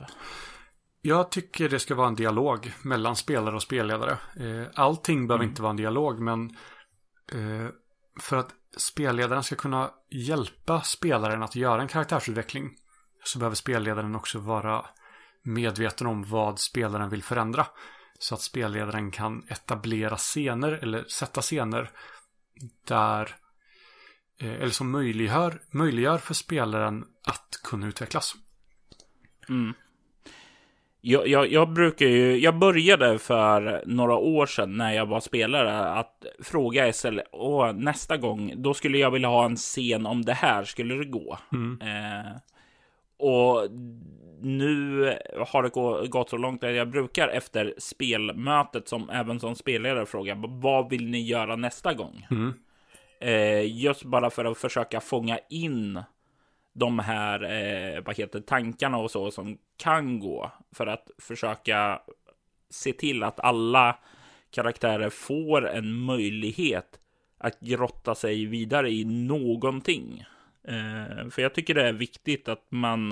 Jag 1.01 1.31
tycker 1.31 1.69
det 1.69 1.79
ska 1.79 1.95
vara 1.95 2.07
en 2.07 2.15
dialog 2.15 2.71
mellan 2.83 3.15
spelare 3.15 3.55
och 3.55 3.61
spelledare. 3.61 4.11
Eh, 4.11 4.67
allting 4.75 5.27
behöver 5.27 5.43
mm. 5.43 5.51
inte 5.51 5.61
vara 5.61 5.69
en 5.69 5.77
dialog, 5.77 6.19
men 6.19 6.49
eh, 7.31 7.69
för 8.21 8.37
att 8.37 8.49
spelledaren 8.77 9.43
ska 9.43 9.55
kunna 9.55 9.91
hjälpa 10.09 10.81
spelaren 10.81 11.43
att 11.43 11.55
göra 11.55 11.81
en 11.81 11.87
karaktärsutveckling 11.87 12.69
så 13.23 13.39
behöver 13.39 13.55
spelledaren 13.55 14.15
också 14.15 14.39
vara 14.39 14.85
medveten 15.43 16.07
om 16.07 16.23
vad 16.23 16.59
spelaren 16.59 17.09
vill 17.09 17.23
förändra. 17.23 17.65
Så 18.21 18.35
att 18.35 18.41
spelledaren 18.41 19.11
kan 19.11 19.43
etablera 19.47 20.17
scener 20.17 20.71
eller 20.71 21.03
sätta 21.03 21.41
scener 21.41 21.89
där 22.87 23.35
eh, 24.41 24.53
eller 24.53 24.69
som 24.69 24.91
möjliggör, 24.91 25.61
möjliggör 25.71 26.17
för 26.17 26.33
spelaren 26.33 27.05
att 27.27 27.59
kunna 27.63 27.87
utvecklas. 27.87 28.35
Mm. 29.49 29.73
Jag, 31.01 31.27
jag, 31.27 31.51
jag, 31.51 31.73
brukar 31.73 32.05
ju, 32.05 32.39
jag 32.39 32.59
började 32.59 33.19
för 33.19 33.83
några 33.85 34.15
år 34.15 34.45
sedan 34.45 34.77
när 34.77 34.93
jag 34.93 35.05
var 35.05 35.19
spelare 35.19 35.89
att 35.89 36.25
fråga 36.43 36.93
SL, 36.93 37.19
och 37.31 37.75
nästa 37.75 38.17
gång, 38.17 38.53
då 38.55 38.73
skulle 38.73 38.97
jag 38.97 39.11
vilja 39.11 39.27
ha 39.27 39.45
en 39.45 39.55
scen 39.55 40.05
om 40.05 40.25
det 40.25 40.33
här, 40.33 40.63
skulle 40.63 40.95
det 40.95 41.05
gå? 41.05 41.37
Mm. 41.51 41.81
Eh, 41.81 42.31
och 43.21 43.71
nu 44.41 45.03
har 45.47 45.63
det 45.63 46.07
gått 46.07 46.29
så 46.29 46.37
långt 46.37 46.63
att 46.63 46.75
jag 46.75 46.89
brukar 46.89 47.27
efter 47.27 47.73
spelmötet 47.77 48.87
som 48.87 49.09
även 49.09 49.39
som 49.39 49.55
spelledare 49.55 50.05
fråga 50.05 50.35
vad 50.37 50.89
vill 50.89 51.09
ni 51.09 51.21
göra 51.21 51.55
nästa 51.55 51.93
gång? 51.93 52.27
Mm. 52.31 52.53
Eh, 53.19 53.77
just 53.77 54.03
bara 54.03 54.29
för 54.29 54.45
att 54.45 54.57
försöka 54.57 55.01
fånga 55.01 55.39
in 55.49 56.03
de 56.73 56.99
här 56.99 57.43
eh, 57.43 58.03
vad 58.05 58.17
heter, 58.17 58.39
tankarna 58.39 58.97
och 58.97 59.11
så 59.11 59.31
som 59.31 59.57
kan 59.77 60.19
gå 60.19 60.51
för 60.71 60.87
att 60.87 61.11
försöka 61.17 62.01
se 62.69 62.93
till 62.93 63.23
att 63.23 63.39
alla 63.39 63.97
karaktärer 64.51 65.09
får 65.09 65.69
en 65.69 65.93
möjlighet 65.93 66.99
att 67.37 67.59
grotta 67.59 68.15
sig 68.15 68.45
vidare 68.45 68.91
i 68.91 69.05
någonting. 69.05 70.25
Eh, 70.67 71.29
för 71.29 71.41
jag 71.41 71.53
tycker 71.53 71.73
det 71.73 71.87
är 71.87 71.93
viktigt 71.93 72.47
att 72.47 72.65
man 72.69 73.11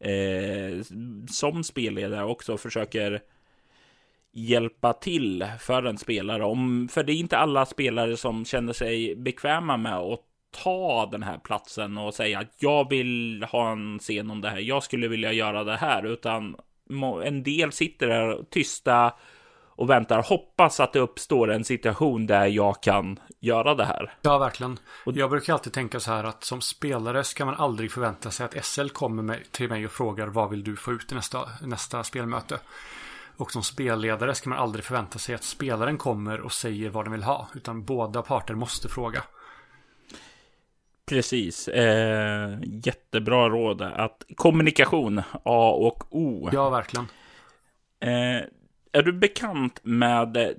eh, 0.00 0.82
som 1.28 1.64
spelledare 1.64 2.24
också 2.24 2.56
försöker 2.56 3.22
hjälpa 4.32 4.92
till 4.92 5.46
för 5.60 5.82
en 5.82 5.98
spelare. 5.98 6.44
Om, 6.44 6.88
för 6.88 7.04
det 7.04 7.12
är 7.12 7.16
inte 7.16 7.38
alla 7.38 7.66
spelare 7.66 8.16
som 8.16 8.44
känner 8.44 8.72
sig 8.72 9.16
bekväma 9.16 9.76
med 9.76 9.96
att 9.96 10.20
ta 10.50 11.08
den 11.12 11.22
här 11.22 11.38
platsen 11.38 11.98
och 11.98 12.14
säga 12.14 12.38
att 12.38 12.54
jag 12.58 12.90
vill 12.90 13.46
ha 13.50 13.72
en 13.72 13.98
scen 13.98 14.30
om 14.30 14.40
det 14.40 14.48
här. 14.48 14.58
Jag 14.58 14.82
skulle 14.82 15.08
vilja 15.08 15.32
göra 15.32 15.64
det 15.64 15.76
här, 15.76 16.06
utan 16.06 16.56
en 17.24 17.42
del 17.42 17.72
sitter 17.72 18.06
där 18.06 18.44
tysta 18.50 19.14
och 19.76 19.90
väntar, 19.90 20.22
hoppas 20.22 20.80
att 20.80 20.92
det 20.92 21.00
uppstår 21.00 21.50
en 21.50 21.64
situation 21.64 22.26
där 22.26 22.46
jag 22.46 22.82
kan 22.82 23.18
göra 23.40 23.74
det 23.74 23.84
här. 23.84 24.14
Ja, 24.22 24.38
verkligen. 24.38 24.78
Jag 25.04 25.30
brukar 25.30 25.52
alltid 25.52 25.72
tänka 25.72 26.00
så 26.00 26.10
här 26.10 26.24
att 26.24 26.44
som 26.44 26.60
spelare 26.60 27.24
ska 27.24 27.44
man 27.44 27.54
aldrig 27.54 27.92
förvänta 27.92 28.30
sig 28.30 28.46
att 28.46 28.64
SL 28.64 28.88
kommer 28.88 29.22
med, 29.22 29.52
till 29.52 29.68
mig 29.68 29.84
och 29.84 29.92
frågar 29.92 30.26
vad 30.26 30.50
vill 30.50 30.64
du 30.64 30.76
få 30.76 30.92
ut 30.92 31.12
i 31.12 31.14
nästa, 31.14 31.48
nästa 31.62 32.04
spelmöte. 32.04 32.58
Och 33.36 33.52
som 33.52 33.62
spelledare 33.62 34.34
ska 34.34 34.50
man 34.50 34.58
aldrig 34.58 34.84
förvänta 34.84 35.18
sig 35.18 35.34
att 35.34 35.42
spelaren 35.42 35.98
kommer 35.98 36.40
och 36.40 36.52
säger 36.52 36.90
vad 36.90 37.04
den 37.04 37.12
vill 37.12 37.22
ha. 37.22 37.48
Utan 37.54 37.84
båda 37.84 38.22
parter 38.22 38.54
måste 38.54 38.88
fråga. 38.88 39.22
Precis. 41.06 41.68
Eh, 41.68 42.58
jättebra 42.62 43.48
råd. 43.48 43.82
Att 43.82 44.22
kommunikation, 44.36 45.22
A 45.42 45.70
och 45.70 46.04
O. 46.10 46.50
Ja, 46.52 46.70
verkligen. 46.70 47.06
Eh, 48.00 48.44
är 48.96 49.02
du 49.02 49.12
bekant 49.12 49.80
med 49.82 50.36
eh, 50.36 50.52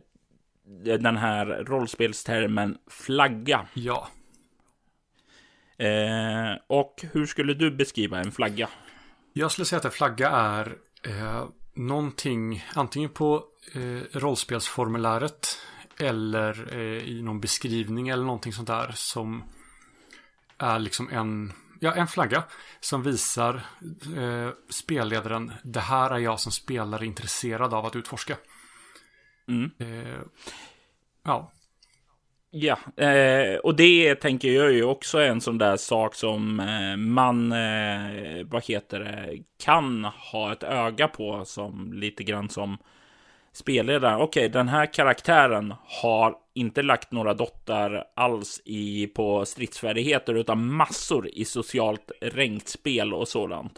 den 0.99 1.17
här 1.17 1.45
rollspelstermen 1.45 2.77
flagga? 2.87 3.67
Ja. 3.73 4.07
Eh, 5.77 6.55
och 6.67 7.05
hur 7.11 7.25
skulle 7.25 7.53
du 7.53 7.71
beskriva 7.71 8.19
en 8.19 8.31
flagga? 8.31 8.69
Jag 9.33 9.51
skulle 9.51 9.65
säga 9.65 9.77
att 9.77 9.85
en 9.85 9.91
flagga 9.91 10.29
är 10.29 10.75
eh, 11.03 11.45
någonting 11.73 12.65
antingen 12.73 13.09
på 13.09 13.43
eh, 13.73 14.19
rollspelsformuläret 14.19 15.57
eller 15.99 16.73
eh, 16.73 17.09
i 17.09 17.21
någon 17.21 17.39
beskrivning 17.39 18.09
eller 18.09 18.23
någonting 18.23 18.53
sånt 18.53 18.67
där 18.67 18.91
som 18.95 19.43
är 20.57 20.79
liksom 20.79 21.09
en, 21.09 21.53
ja, 21.79 21.93
en 21.93 22.07
flagga 22.07 22.43
som 22.79 23.03
visar 23.03 23.55
eh, 24.17 24.49
spelledaren 24.69 25.51
det 25.63 25.79
här 25.79 26.11
är 26.11 26.17
jag 26.17 26.39
som 26.39 26.51
spelare 26.51 27.05
intresserad 27.05 27.73
av 27.73 27.85
att 27.85 27.95
utforska. 27.95 28.37
Mm. 29.47 29.71
Eh, 29.79 30.19
ja. 31.23 31.51
Ja, 32.49 32.77
eh, 33.03 33.55
och 33.55 33.75
det 33.75 34.15
tänker 34.15 34.51
jag 34.51 34.71
ju 34.71 34.83
också 34.83 35.17
är 35.17 35.29
en 35.29 35.41
sån 35.41 35.57
där 35.57 35.77
sak 35.77 36.15
som 36.15 36.59
eh, 36.59 36.97
man, 36.97 37.51
eh, 37.51 38.45
vad 38.45 38.65
heter 38.65 38.99
det, 38.99 39.37
kan 39.63 40.05
ha 40.05 40.51
ett 40.51 40.63
öga 40.63 41.07
på 41.07 41.45
som 41.45 41.93
lite 41.93 42.23
grann 42.23 42.49
som 42.49 42.77
spelledare. 43.57 44.15
Okej, 44.15 44.23
okay, 44.25 44.47
den 44.47 44.67
här 44.67 44.93
karaktären 44.93 45.73
har 46.01 46.35
inte 46.53 46.81
lagt 46.81 47.11
några 47.11 47.33
dottar 47.33 48.03
alls 48.15 48.61
i 48.65 49.07
på 49.07 49.45
stridsfärdigheter 49.45 50.33
utan 50.33 50.73
massor 50.73 51.27
i 51.27 51.45
socialt 51.45 52.11
ränkspel 52.21 53.13
och 53.13 53.27
sådant. 53.27 53.73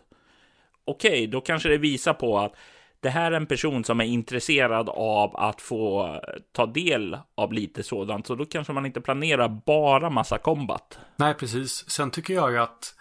Okej, 0.85 1.11
okay, 1.11 1.27
då 1.27 1.41
kanske 1.41 1.69
det 1.69 1.77
visar 1.77 2.13
på 2.13 2.39
att 2.39 2.55
det 2.99 3.09
här 3.09 3.31
är 3.31 3.35
en 3.35 3.45
person 3.45 3.83
som 3.83 3.99
är 3.99 4.05
intresserad 4.05 4.89
av 4.89 5.35
att 5.35 5.61
få 5.61 6.07
eh, 6.07 6.19
ta 6.51 6.65
del 6.65 7.17
av 7.35 7.53
lite 7.53 7.83
sådant, 7.83 8.27
så 8.27 8.35
då 8.35 8.45
kanske 8.45 8.73
man 8.73 8.85
inte 8.85 9.01
planerar 9.01 9.61
bara 9.65 10.09
massa 10.09 10.37
kombat. 10.37 10.99
Nej, 11.15 11.33
precis. 11.33 11.89
Sen 11.89 12.11
tycker 12.11 12.33
jag 12.33 12.51
ju 12.51 12.57
att 12.57 12.95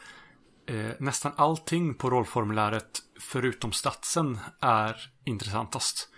eh, 0.66 0.90
nästan 0.98 1.32
allting 1.36 1.94
på 1.94 2.10
rollformuläret 2.10 2.98
förutom 3.20 3.72
statsen 3.72 4.38
är 4.60 4.96
intressantast. 5.24 6.08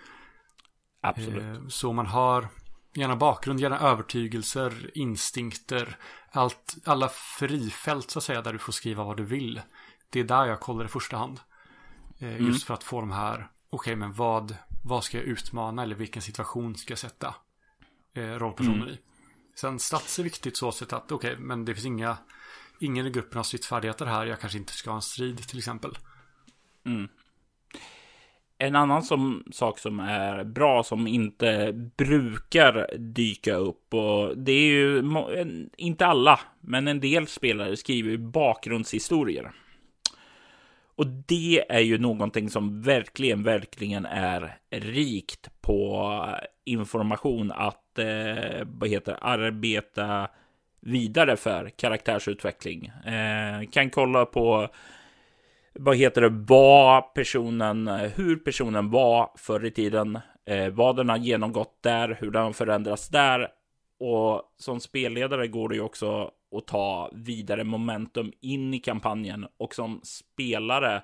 Absolut. 1.01 1.43
Eh, 1.43 1.67
så 1.67 1.93
man 1.93 2.05
har 2.05 2.47
gärna 2.93 3.15
bakgrund, 3.15 3.59
gärna 3.59 3.79
övertygelser, 3.79 4.91
instinkter, 4.97 5.97
allt, 6.31 6.77
alla 6.85 7.09
frifält 7.09 8.11
så 8.11 8.19
att 8.19 8.23
säga 8.23 8.41
där 8.41 8.53
du 8.53 8.59
får 8.59 8.73
skriva 8.73 9.03
vad 9.03 9.17
du 9.17 9.23
vill. 9.23 9.61
Det 10.09 10.19
är 10.19 10.23
där 10.23 10.45
jag 10.45 10.59
kollar 10.59 10.85
i 10.85 10.87
första 10.87 11.17
hand. 11.17 11.39
Eh, 12.19 12.31
just 12.31 12.41
mm. 12.41 12.59
för 12.59 12.73
att 12.73 12.83
få 12.83 12.99
de 12.99 13.11
här 13.11 13.35
okej, 13.35 13.47
okay, 13.69 13.95
men 13.95 14.13
vad, 14.13 14.55
vad 14.83 15.03
ska 15.03 15.17
jag 15.17 15.25
utmana 15.25 15.83
eller 15.83 15.95
vilken 15.95 16.21
situation 16.21 16.75
ska 16.75 16.91
jag 16.91 16.99
sätta 16.99 17.35
eh, 18.13 18.23
rollpersoner 18.23 18.75
mm. 18.75 18.89
i? 18.89 18.99
Sen 19.55 19.79
stats 19.79 20.19
är 20.19 20.23
viktigt 20.23 20.57
så 20.57 20.71
sätt 20.71 20.93
att 20.93 21.11
okej, 21.11 21.31
okay, 21.31 21.45
men 21.45 21.65
det 21.65 21.73
finns 21.73 21.85
inga, 21.85 22.17
ingen 22.79 23.07
i 23.07 23.09
gruppen 23.09 23.37
har 23.37 23.43
stridsfärdigheter 23.43 24.05
här, 24.05 24.25
jag 24.25 24.39
kanske 24.39 24.57
inte 24.57 24.73
ska 24.73 24.89
ha 24.89 24.95
en 24.95 25.01
strid 25.01 25.47
till 25.47 25.57
exempel. 25.57 25.97
Mm. 26.85 27.09
En 28.63 28.75
annan 28.75 29.03
som, 29.03 29.43
sak 29.51 29.79
som 29.79 29.99
är 29.99 30.43
bra 30.43 30.83
som 30.83 31.07
inte 31.07 31.71
brukar 31.97 32.97
dyka 32.97 33.53
upp 33.53 33.93
och 33.93 34.37
det 34.37 34.51
är 34.51 34.71
ju 34.71 35.03
inte 35.77 36.05
alla, 36.05 36.39
men 36.59 36.87
en 36.87 36.99
del 36.99 37.27
spelare 37.27 37.77
skriver 37.77 38.17
bakgrundshistorier. 38.17 39.51
Och 40.95 41.07
det 41.07 41.65
är 41.69 41.79
ju 41.79 41.97
någonting 41.97 42.49
som 42.49 42.81
verkligen, 42.81 43.43
verkligen 43.43 44.05
är 44.05 44.57
rikt 44.69 45.61
på 45.61 46.25
information 46.65 47.51
att 47.51 47.99
eh, 47.99 48.61
vad 48.63 48.89
heter 48.89 49.17
arbeta 49.21 50.27
vidare 50.79 51.37
för 51.37 51.69
karaktärsutveckling. 51.69 52.85
Eh, 52.85 53.69
kan 53.71 53.89
kolla 53.89 54.25
på 54.25 54.69
vad 55.73 55.95
heter 55.95 56.21
det, 56.21 56.29
vad 56.29 57.13
personen, 57.13 57.87
hur 57.87 58.35
personen 58.35 58.89
var 58.89 59.31
förr 59.37 59.65
i 59.65 59.71
tiden, 59.71 60.19
eh, 60.45 60.69
vad 60.69 60.95
den 60.95 61.09
har 61.09 61.17
genomgått 61.17 61.77
där, 61.83 62.17
hur 62.19 62.31
den 62.31 62.43
har 62.43 62.53
förändrats 62.53 63.09
där. 63.09 63.47
Och 63.99 64.41
som 64.57 64.79
spelledare 64.79 65.47
går 65.47 65.69
det 65.69 65.75
ju 65.75 65.81
också 65.81 66.31
att 66.57 66.67
ta 66.67 67.09
vidare 67.13 67.63
momentum 67.63 68.31
in 68.41 68.73
i 68.73 68.79
kampanjen. 68.79 69.47
Och 69.57 69.75
som 69.75 70.01
spelare 70.03 71.03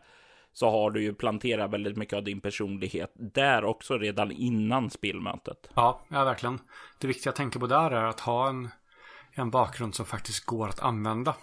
så 0.53 0.69
har 0.69 0.91
du 0.91 1.03
ju 1.03 1.13
planterat 1.13 1.71
väldigt 1.71 1.97
mycket 1.97 2.17
av 2.17 2.23
din 2.23 2.41
personlighet 2.41 3.11
där 3.15 3.65
också 3.65 3.97
redan 3.97 4.31
innan 4.31 4.89
spelmötet. 4.89 5.69
Ja, 5.73 6.01
ja 6.07 6.23
verkligen. 6.23 6.59
Det 6.99 7.07
viktiga 7.07 7.29
att 7.29 7.35
tänka 7.35 7.59
på 7.59 7.67
där 7.67 7.91
är 7.91 8.03
att 8.03 8.19
ha 8.19 8.49
en, 8.49 8.69
en 9.31 9.49
bakgrund 9.49 9.95
som 9.95 10.05
faktiskt 10.05 10.45
går 10.45 10.67
att 10.67 10.79
använda. 10.79 11.35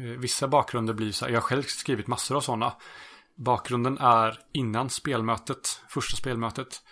Eh, 0.00 0.18
vissa 0.18 0.48
bakgrunder 0.48 0.94
blir 0.94 1.12
så 1.12 1.24
här, 1.24 1.32
jag 1.32 1.40
har 1.40 1.42
själv 1.42 1.62
skrivit 1.62 2.06
massor 2.06 2.36
av 2.36 2.40
sådana. 2.40 2.72
Bakgrunden 3.34 3.98
är 3.98 4.38
innan 4.52 4.90
spelmötet, 4.90 5.82
första 5.88 6.16
spelmötet. 6.16 6.82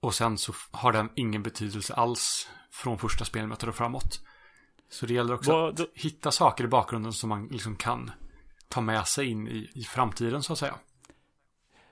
Och 0.00 0.14
sen 0.14 0.38
så 0.38 0.52
har 0.70 0.92
den 0.92 1.10
ingen 1.14 1.42
betydelse 1.42 1.94
alls 1.94 2.48
från 2.70 2.98
första 2.98 3.24
spelmötet 3.24 3.68
och 3.68 3.74
framåt. 3.74 4.20
Så 4.90 5.06
det 5.06 5.14
gäller 5.14 5.34
också 5.34 5.52
Vad, 5.52 5.80
att 5.80 5.88
hitta 5.94 6.30
saker 6.30 6.64
i 6.64 6.68
bakgrunden 6.68 7.12
som 7.12 7.28
man 7.28 7.46
liksom 7.46 7.76
kan 7.76 8.10
ta 8.68 8.80
med 8.80 9.06
sig 9.06 9.30
in 9.30 9.48
i, 9.48 9.70
i 9.74 9.82
framtiden 9.82 10.42
så 10.42 10.52
att 10.52 10.58
säga. 10.58 10.74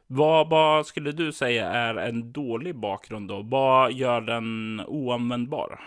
Vad, 0.07 0.49
vad, 0.49 0.87
skulle 0.87 1.13
du 1.13 1.33
säga 1.33 1.69
är 1.69 1.95
en 1.95 2.33
dålig 2.33 2.79
bakgrund 2.79 3.29
då? 3.29 3.43
Vad 3.43 3.93
gör 3.93 4.21
den 4.21 4.81
oanvändbar? 4.87 5.81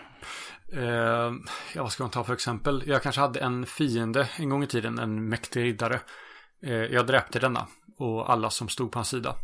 Eh, 0.72 1.32
ja, 1.74 1.82
vad 1.82 1.92
ska 1.92 2.04
man 2.04 2.10
ta 2.10 2.24
för 2.24 2.32
exempel? 2.32 2.82
Jag 2.86 3.02
kanske 3.02 3.20
hade 3.20 3.40
en 3.40 3.66
fiende 3.66 4.28
en 4.38 4.48
gång 4.48 4.62
i 4.62 4.66
tiden, 4.66 4.98
en 4.98 5.28
mäktig 5.28 5.62
riddare. 5.62 6.00
Eh, 6.62 6.72
jag 6.72 7.06
dräpte 7.06 7.38
denna 7.38 7.66
och 7.98 8.30
alla 8.30 8.50
som 8.50 8.68
stod 8.68 8.92
på 8.92 8.98
hans 8.98 9.08
sida. 9.08 9.36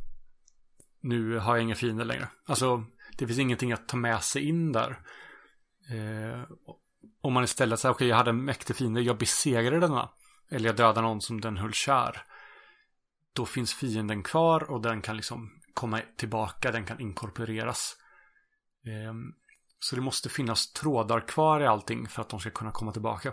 Nu 1.00 1.38
har 1.38 1.56
jag 1.56 1.62
inga 1.62 1.74
fiender 1.74 2.04
längre. 2.04 2.28
Alltså, 2.46 2.84
det 3.18 3.26
finns 3.26 3.38
ingenting 3.38 3.72
att 3.72 3.88
ta 3.88 3.96
med 3.96 4.22
sig 4.22 4.48
in 4.48 4.72
där. 4.72 4.90
Eh, 5.90 6.42
om 7.20 7.32
man 7.32 7.44
istället 7.44 7.80
säger, 7.80 7.92
okej, 7.92 7.96
okay, 7.96 8.08
jag 8.08 8.16
hade 8.16 8.30
en 8.30 8.44
mäktig 8.44 8.76
fiende, 8.76 9.00
jag 9.00 9.18
besegrade 9.18 9.80
denna. 9.80 10.10
Eller 10.50 10.68
jag 10.68 10.76
dödade 10.76 11.00
någon 11.00 11.20
som 11.20 11.40
den 11.40 11.56
höll 11.56 11.72
kär. 11.72 12.24
Då 13.34 13.46
finns 13.46 13.74
fienden 13.74 14.22
kvar 14.22 14.70
och 14.70 14.82
den 14.82 15.02
kan 15.02 15.16
liksom 15.16 15.50
komma 15.74 16.00
tillbaka, 16.16 16.72
den 16.72 16.84
kan 16.84 17.00
inkorporeras. 17.00 17.96
Ehm, 18.86 19.32
så 19.82 19.96
det 19.96 20.02
måste 20.02 20.28
finnas 20.28 20.72
trådar 20.72 21.20
kvar 21.20 21.60
i 21.60 21.66
allting 21.66 22.08
för 22.08 22.22
att 22.22 22.28
de 22.28 22.40
ska 22.40 22.50
kunna 22.50 22.70
komma 22.70 22.92
tillbaka. 22.92 23.32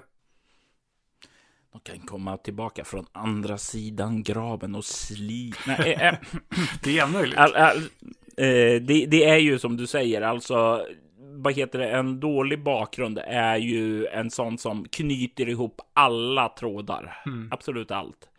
De 1.71 1.81
kan 1.81 1.99
komma 1.99 2.38
tillbaka 2.38 2.83
från 2.83 3.05
andra 3.12 3.57
sidan 3.57 4.23
graven 4.23 4.75
och 4.75 4.85
sli... 4.85 5.53
Nej, 5.67 5.93
äh, 5.93 6.13
det 6.83 6.99
är 6.99 7.07
möjligt. 7.07 7.38
All, 7.38 7.55
all, 7.55 7.77
äh, 7.77 8.81
det, 8.81 9.05
det, 9.05 9.25
är 9.25 9.38
ju 9.38 9.59
som 9.59 9.77
du 9.77 9.88
säger, 9.88 10.21
alltså 10.21 10.85
vad 11.17 11.53
heter 11.53 11.79
det, 11.79 11.89
en 11.89 12.19
dålig 12.19 12.63
bakgrund 12.63 13.19
är 13.25 13.57
ju 13.57 14.05
en 14.05 14.31
sån 14.31 14.57
som 14.57 14.85
knyter 14.85 15.49
ihop 15.49 15.81
alla 15.93 16.49
trådar. 16.49 17.21
Mm. 17.25 17.49
Absolut 17.51 17.91
allt. 17.91 18.29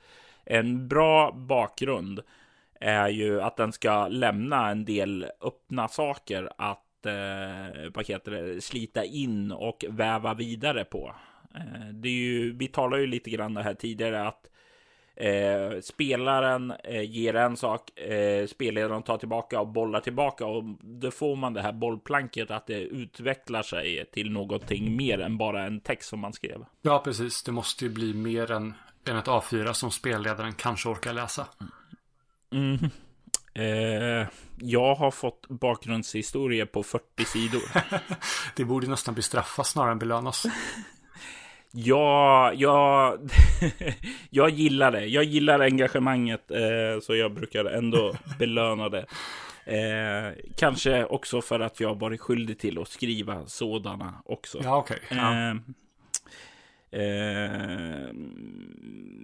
En 0.44 0.88
bra 0.88 1.33
bakgrund 1.33 2.20
är 2.81 3.09
ju 3.09 3.42
att 3.42 3.57
den 3.57 3.73
ska 3.73 4.09
lämna 4.09 4.70
en 4.70 4.85
del 4.85 5.27
öppna 5.40 5.88
saker 5.88 6.53
att 6.59 6.85
eh, 7.07 8.23
det, 8.25 8.65
slita 8.65 9.05
in 9.05 9.53
och 9.53 9.85
väva 9.89 10.35
vidare 10.35 10.85
på. 10.85 11.15
Eh, 11.55 11.89
det 11.93 12.09
är 12.09 12.13
ju, 12.13 12.53
vi 12.53 12.69
talar 12.69 12.99
ju 12.99 13.07
lite 13.07 13.31
grann 13.31 13.55
det 13.55 13.63
här 13.63 13.75
tidigare 13.75 14.29
att 14.29 14.51
Eh, 15.21 15.81
spelaren 15.81 16.73
eh, 16.85 17.11
ger 17.11 17.35
en 17.35 17.57
sak, 17.57 17.98
eh, 17.98 18.46
spelledaren 18.46 19.03
tar 19.03 19.19
tillbaka 19.19 19.61
och 19.61 19.69
bollar 19.69 20.01
tillbaka 20.01 20.46
och 20.46 20.65
då 20.81 21.11
får 21.11 21.37
man 21.37 21.55
det 21.55 21.63
här 21.63 21.73
bollplanket 21.73 22.51
att 22.51 22.67
det 22.67 22.81
utvecklar 22.81 23.63
sig 23.63 24.05
till 24.13 24.31
någonting 24.31 24.96
mer 24.96 25.21
än 25.21 25.38
bara 25.38 25.67
en 25.67 25.81
text 25.81 26.09
som 26.09 26.21
man 26.21 26.33
skrev. 26.33 26.65
Ja, 26.83 27.03
precis. 27.05 27.42
Det 27.42 27.53
måste 27.53 27.85
ju 27.85 27.90
bli 27.90 28.15
mer 28.15 28.51
än, 28.51 28.75
än 29.09 29.17
ett 29.17 29.27
A4 29.27 29.73
som 29.73 29.90
spelledaren 29.90 30.53
kanske 30.53 30.88
orkar 30.88 31.13
läsa. 31.13 31.46
Mm. 32.53 32.79
Eh, 33.55 34.27
jag 34.57 34.94
har 34.94 35.11
fått 35.11 35.48
bakgrundshistoria 35.48 36.67
på 36.67 36.83
40 36.83 37.25
sidor. 37.25 37.63
det 38.57 38.65
borde 38.65 38.87
nästan 38.87 39.15
bestraffas 39.15 39.69
snarare 39.69 39.92
än 39.92 39.98
belönas. 39.98 40.46
Ja, 41.73 42.53
ja, 42.57 43.17
jag 44.31 44.51
gillar 44.51 44.92
det. 44.92 45.07
Jag 45.07 45.25
gillar 45.25 45.61
engagemanget, 45.61 46.51
eh, 46.51 47.01
så 47.03 47.17
jag 47.17 47.35
brukar 47.35 47.65
ändå 47.65 48.15
belöna 48.38 48.88
det. 48.88 49.07
Eh, 49.65 50.33
kanske 50.57 51.05
också 51.05 51.40
för 51.40 51.61
att 51.61 51.81
jag 51.81 51.98
varit 51.98 52.21
skyldig 52.21 52.59
till 52.59 52.79
att 52.79 52.88
skriva 52.88 53.46
sådana 53.46 54.23
också. 54.25 54.61
Ja. 54.65 54.79
Okay. 54.79 54.98
Ja. 55.09 55.51
Eh, 56.90 57.03
eh, 57.03 58.09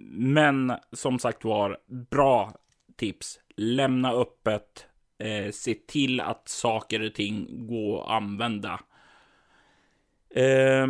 men 0.09 0.73
som 0.91 1.19
sagt 1.19 1.43
var, 1.43 1.77
bra 2.09 2.53
tips. 2.97 3.39
Lämna 3.57 4.11
öppet. 4.11 4.85
Eh, 5.19 5.51
se 5.51 5.73
till 5.73 6.21
att 6.21 6.49
saker 6.49 7.05
och 7.05 7.13
ting 7.13 7.67
går 7.67 8.01
att 8.01 8.09
använda. 8.09 8.79
Eh, 10.35 10.87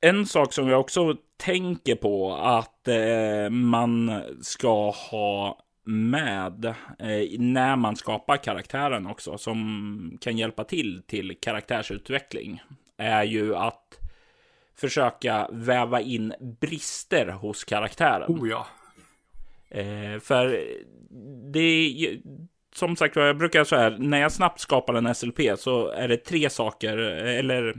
en 0.00 0.26
sak 0.26 0.52
som 0.52 0.68
jag 0.68 0.80
också 0.80 1.16
tänker 1.36 1.94
på 1.94 2.34
att 2.36 2.88
eh, 2.88 3.50
man 3.50 4.22
ska 4.42 4.90
ha 4.90 5.64
med 5.84 6.64
eh, 6.98 7.38
när 7.38 7.76
man 7.76 7.96
skapar 7.96 8.36
karaktären 8.36 9.06
också, 9.06 9.38
som 9.38 10.18
kan 10.20 10.38
hjälpa 10.38 10.64
till 10.64 11.02
till 11.06 11.36
karaktärsutveckling, 11.40 12.62
är 12.96 13.22
ju 13.22 13.56
att 13.56 13.98
försöka 14.76 15.48
väva 15.52 16.00
in 16.00 16.34
brister 16.60 17.26
hos 17.26 17.64
karaktären. 17.64 18.32
Oh 18.32 18.48
ja. 18.48 18.66
Eh, 19.74 20.20
för 20.20 20.64
det 21.52 21.60
är 21.60 22.20
som 22.74 22.96
sagt 22.96 23.16
jag 23.16 23.38
brukar 23.38 23.64
så 23.64 23.76
här, 23.76 23.96
när 23.98 24.20
jag 24.20 24.32
snabbt 24.32 24.60
skapar 24.60 24.94
en 24.94 25.14
SLP 25.14 25.40
så 25.58 25.88
är 25.88 26.08
det 26.08 26.16
tre 26.16 26.50
saker, 26.50 26.96
eller 26.98 27.74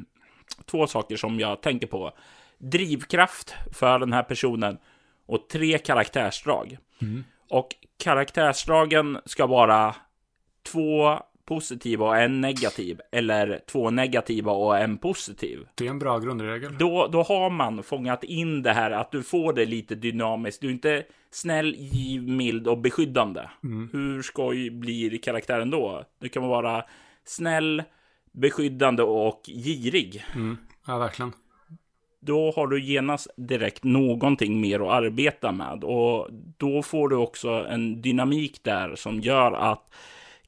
två 0.65 0.87
saker 0.87 1.17
som 1.17 1.39
jag 1.39 1.61
tänker 1.61 1.87
på. 1.87 2.11
Drivkraft 2.57 3.55
för 3.71 3.99
den 3.99 4.13
här 4.13 4.23
personen 4.23 4.77
och 5.25 5.49
tre 5.49 5.77
karaktärsdrag. 5.77 6.77
Mm. 7.01 7.23
Och 7.49 7.75
karaktärsdragen 7.97 9.17
ska 9.25 9.45
vara 9.45 9.95
två 10.71 11.19
positiva 11.45 12.05
och 12.05 12.17
en 12.17 12.41
negativ. 12.41 13.01
Eller 13.11 13.59
två 13.67 13.89
negativa 13.89 14.51
och 14.51 14.77
en 14.77 14.97
positiv. 14.97 15.67
Det 15.75 15.85
är 15.85 15.89
en 15.89 15.99
bra 15.99 16.19
grundregel. 16.19 16.77
Då, 16.77 17.07
då 17.11 17.23
har 17.23 17.49
man 17.49 17.83
fångat 17.83 18.23
in 18.23 18.63
det 18.63 18.73
här 18.73 18.91
att 18.91 19.11
du 19.11 19.23
får 19.23 19.53
det 19.53 19.65
lite 19.65 19.95
dynamiskt. 19.95 20.61
Du 20.61 20.67
är 20.67 20.71
inte 20.71 21.03
snäll, 21.31 21.75
givmild 21.77 22.67
och 22.67 22.77
beskyddande. 22.77 23.41
Mm. 23.63 23.89
Hur 23.93 24.21
skoj 24.21 24.69
blir 24.69 25.17
karaktären 25.17 25.69
då? 25.69 26.03
Du 26.19 26.29
kan 26.29 26.43
vara 26.43 26.83
snäll, 27.25 27.83
beskyddande 28.31 29.03
och 29.03 29.41
girig. 29.45 30.23
Mm. 30.35 30.57
Ja, 30.87 30.97
verkligen. 30.97 31.33
Då 32.19 32.53
har 32.55 32.67
du 32.67 32.83
genast 32.83 33.27
direkt 33.37 33.83
någonting 33.83 34.61
mer 34.61 34.79
att 34.79 34.91
arbeta 34.91 35.51
med. 35.51 35.83
Och 35.83 36.29
då 36.57 36.81
får 36.81 37.09
du 37.09 37.15
också 37.15 37.49
en 37.49 38.01
dynamik 38.01 38.63
där 38.63 38.95
som 38.95 39.19
gör 39.19 39.51
att 39.51 39.93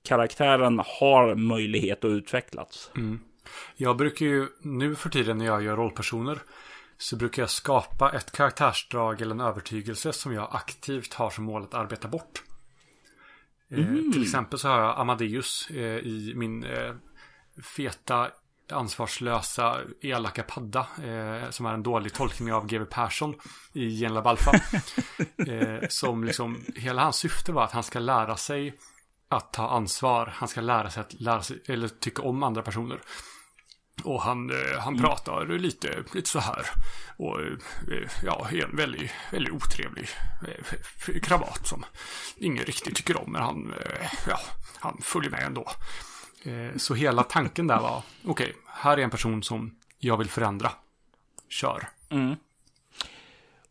karaktären 0.07 0.81
har 0.99 1.35
möjlighet 1.35 2.05
att 2.05 2.09
utvecklas. 2.09 2.91
Mm. 2.95 3.19
Jag 3.75 3.97
brukar 3.97 4.25
ju 4.25 4.47
nu 4.61 4.95
för 4.95 5.09
tiden 5.09 5.37
när 5.37 5.45
jag 5.45 5.63
gör 5.63 5.75
rollpersoner 5.75 6.39
så 6.97 7.15
brukar 7.15 7.41
jag 7.41 7.49
skapa 7.49 8.11
ett 8.11 8.31
karaktärsdrag 8.31 9.21
eller 9.21 9.35
en 9.35 9.41
övertygelse 9.41 10.13
som 10.13 10.33
jag 10.33 10.49
aktivt 10.51 11.13
har 11.13 11.29
som 11.29 11.43
mål 11.43 11.63
att 11.63 11.73
arbeta 11.73 12.07
bort. 12.07 12.43
Mm. 13.71 14.07
Eh, 14.07 14.13
till 14.13 14.23
exempel 14.23 14.59
så 14.59 14.67
har 14.67 14.79
jag 14.79 14.99
Amadeus 14.99 15.69
eh, 15.69 15.97
i 15.97 16.33
min 16.35 16.63
eh, 16.63 16.93
feta 17.75 18.27
ansvarslösa 18.71 19.79
elaka 20.01 20.43
padda 20.43 20.87
eh, 21.03 21.49
som 21.49 21.65
är 21.65 21.73
en 21.73 21.83
dålig 21.83 22.13
tolkning 22.13 22.53
av 22.53 22.67
GW 22.67 22.85
Persson 22.85 23.35
i 23.73 23.99
Genlab 23.99 24.27
Alpha. 24.27 24.51
eh, 25.47 25.87
som 25.89 26.23
liksom, 26.23 26.65
hela 26.75 27.03
hans 27.03 27.15
syfte 27.15 27.51
var 27.51 27.63
att 27.63 27.71
han 27.71 27.83
ska 27.83 27.99
lära 27.99 28.37
sig 28.37 28.77
att 29.29 29.53
ta 29.53 29.69
ansvar. 29.69 30.33
Han 30.35 30.47
ska 30.47 30.61
lära 30.61 30.89
sig 30.89 31.01
att 31.01 31.13
lära 31.13 31.41
sig, 31.41 31.61
eller 31.65 31.87
tycka 31.87 32.21
om 32.21 32.43
andra 32.43 32.61
personer. 32.61 32.99
Och 34.03 34.21
han, 34.21 34.49
eh, 34.49 34.79
han 34.79 34.97
pratar 34.97 35.45
lite, 35.45 36.03
lite 36.13 36.29
så 36.29 36.39
här. 36.39 36.65
Och 37.17 37.39
eh, 37.41 38.09
ja, 38.23 38.47
är 38.51 38.63
en 38.63 38.75
väldigt, 38.75 39.11
väldigt 39.31 39.53
otrevlig 39.53 40.09
eh, 40.47 41.19
kravat 41.19 41.67
som 41.67 41.85
ingen 42.35 42.65
riktigt 42.65 42.95
tycker 42.95 43.17
om. 43.17 43.31
Men 43.31 43.41
han, 43.41 43.73
ja, 44.27 44.39
han 44.79 44.97
följer 45.01 45.31
med 45.31 45.43
ändå. 45.43 45.69
Så 46.77 46.93
hela 46.93 47.23
tanken 47.23 47.67
där 47.67 47.79
var, 47.79 48.03
okej, 48.25 48.31
okay, 48.49 48.53
här 48.67 48.97
är 48.97 49.03
en 49.03 49.09
person 49.09 49.43
som 49.43 49.75
jag 49.99 50.17
vill 50.17 50.29
förändra. 50.29 50.71
Kör. 51.49 51.89
Mm. 52.09 52.35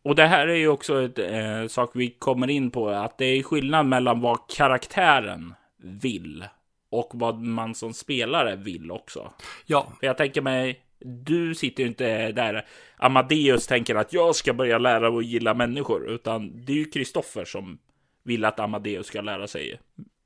Och 0.07 0.15
det 0.15 0.27
här 0.27 0.47
är 0.47 0.55
ju 0.55 0.67
också 0.67 1.03
ett 1.03 1.19
eh, 1.19 1.67
sak 1.67 1.91
vi 1.93 2.09
kommer 2.09 2.49
in 2.49 2.71
på, 2.71 2.89
att 2.89 3.17
det 3.17 3.25
är 3.25 3.43
skillnad 3.43 3.85
mellan 3.85 4.21
vad 4.21 4.39
karaktären 4.49 5.53
vill 5.83 6.45
och 6.89 7.11
vad 7.13 7.41
man 7.41 7.75
som 7.75 7.93
spelare 7.93 8.55
vill 8.55 8.91
också. 8.91 9.33
Ja. 9.65 9.87
För 9.99 10.07
jag 10.07 10.17
tänker 10.17 10.41
mig, 10.41 10.81
du 10.99 11.55
sitter 11.55 11.83
ju 11.83 11.89
inte 11.89 12.31
där 12.31 12.65
Amadeus 12.97 13.67
tänker 13.67 13.95
att 13.95 14.13
jag 14.13 14.35
ska 14.35 14.53
börja 14.53 14.77
lära 14.77 15.07
att 15.07 15.25
gilla 15.25 15.53
människor, 15.53 16.09
utan 16.09 16.65
det 16.65 16.71
är 16.71 16.77
ju 16.77 16.85
Kristoffer 16.85 17.45
som 17.45 17.77
vill 18.23 18.45
att 18.45 18.59
Amadeus 18.59 19.07
ska 19.07 19.21
lära 19.21 19.47
sig 19.47 19.79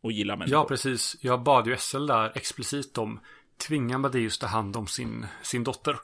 att 0.03 0.13
gilla 0.13 0.35
människor. 0.35 0.59
Ja, 0.59 0.65
precis. 0.65 1.17
Jag 1.21 1.43
bad 1.43 1.67
ju 1.67 1.77
SL 1.77 2.07
där 2.07 2.31
explicit 2.35 2.97
om 2.97 3.19
tvinga 3.67 3.95
Amadeus 3.95 4.39
ta 4.39 4.47
hand 4.47 4.75
om 4.75 4.87
sin, 4.87 5.25
sin 5.41 5.63
dotter. 5.63 5.95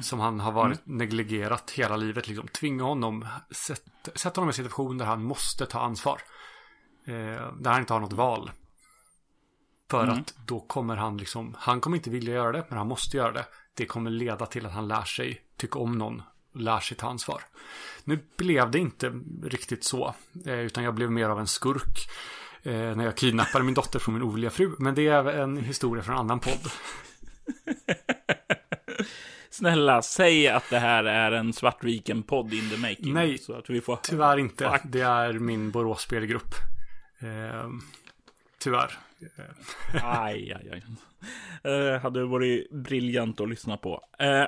Som 0.00 0.20
han 0.20 0.40
har 0.40 0.52
varit 0.52 0.86
mm. 0.86 0.98
negligerat 0.98 1.70
hela 1.70 1.96
livet. 1.96 2.28
Liksom. 2.28 2.48
Tvinga 2.48 2.84
honom, 2.84 3.26
sätta 3.50 4.10
sätt 4.14 4.36
honom 4.36 4.48
i 4.48 4.50
en 4.50 4.54
situation 4.54 4.98
där 4.98 5.06
han 5.06 5.22
måste 5.22 5.66
ta 5.66 5.80
ansvar. 5.80 6.20
Eh, 7.06 7.52
där 7.58 7.70
han 7.70 7.80
inte 7.80 7.92
har 7.92 8.00
något 8.00 8.12
val. 8.12 8.50
För 9.90 10.04
mm. 10.04 10.18
att 10.18 10.34
då 10.46 10.60
kommer 10.60 10.96
han 10.96 11.16
liksom, 11.16 11.56
han 11.58 11.80
kommer 11.80 11.96
inte 11.96 12.10
vilja 12.10 12.34
göra 12.34 12.52
det, 12.52 12.64
men 12.68 12.78
han 12.78 12.88
måste 12.88 13.16
göra 13.16 13.32
det. 13.32 13.46
Det 13.74 13.86
kommer 13.86 14.10
leda 14.10 14.46
till 14.46 14.66
att 14.66 14.72
han 14.72 14.88
lär 14.88 15.04
sig 15.04 15.42
tycka 15.56 15.78
om 15.78 15.98
någon 15.98 16.22
och 16.54 16.60
lär 16.60 16.80
sig 16.80 16.96
ta 16.96 17.08
ansvar. 17.08 17.42
Nu 18.04 18.18
blev 18.36 18.70
det 18.70 18.78
inte 18.78 19.20
riktigt 19.42 19.84
så, 19.84 20.14
eh, 20.46 20.58
utan 20.58 20.84
jag 20.84 20.94
blev 20.94 21.10
mer 21.10 21.28
av 21.28 21.40
en 21.40 21.46
skurk 21.46 22.10
eh, 22.62 22.96
när 22.96 23.04
jag 23.04 23.16
kidnappade 23.16 23.64
min 23.64 23.74
dotter 23.74 23.98
från 23.98 24.14
min 24.14 24.22
ovilliga 24.22 24.50
fru. 24.50 24.74
Men 24.78 24.94
det 24.94 25.06
är 25.06 25.24
en 25.24 25.56
historia 25.56 26.02
från 26.02 26.14
en 26.14 26.20
annan 26.20 26.40
podd. 26.40 26.70
Snälla, 29.58 30.02
säg 30.02 30.48
att 30.48 30.70
det 30.70 30.78
här 30.78 31.04
är 31.04 31.32
en 31.32 31.52
Svartviken-podd 31.52 32.54
in 32.54 32.70
the 32.70 32.76
making. 32.76 33.14
Nej, 33.14 33.38
så 33.38 33.54
att 33.54 33.70
vi 33.70 33.80
får... 33.80 33.96
tyvärr 34.02 34.38
inte. 34.38 34.70
Fuck. 34.70 34.80
Det 34.84 35.00
är 35.00 35.32
min 35.32 35.70
Borås 35.70 36.00
spelgrupp. 36.00 36.54
Eh, 37.20 37.68
tyvärr. 38.58 38.90
aj, 40.02 40.52
aj, 40.52 40.70
aj. 40.72 40.82
Eh, 41.72 42.00
hade 42.00 42.24
varit 42.24 42.70
briljant 42.70 43.40
att 43.40 43.48
lyssna 43.48 43.76
på. 43.76 44.04
Eh, 44.18 44.44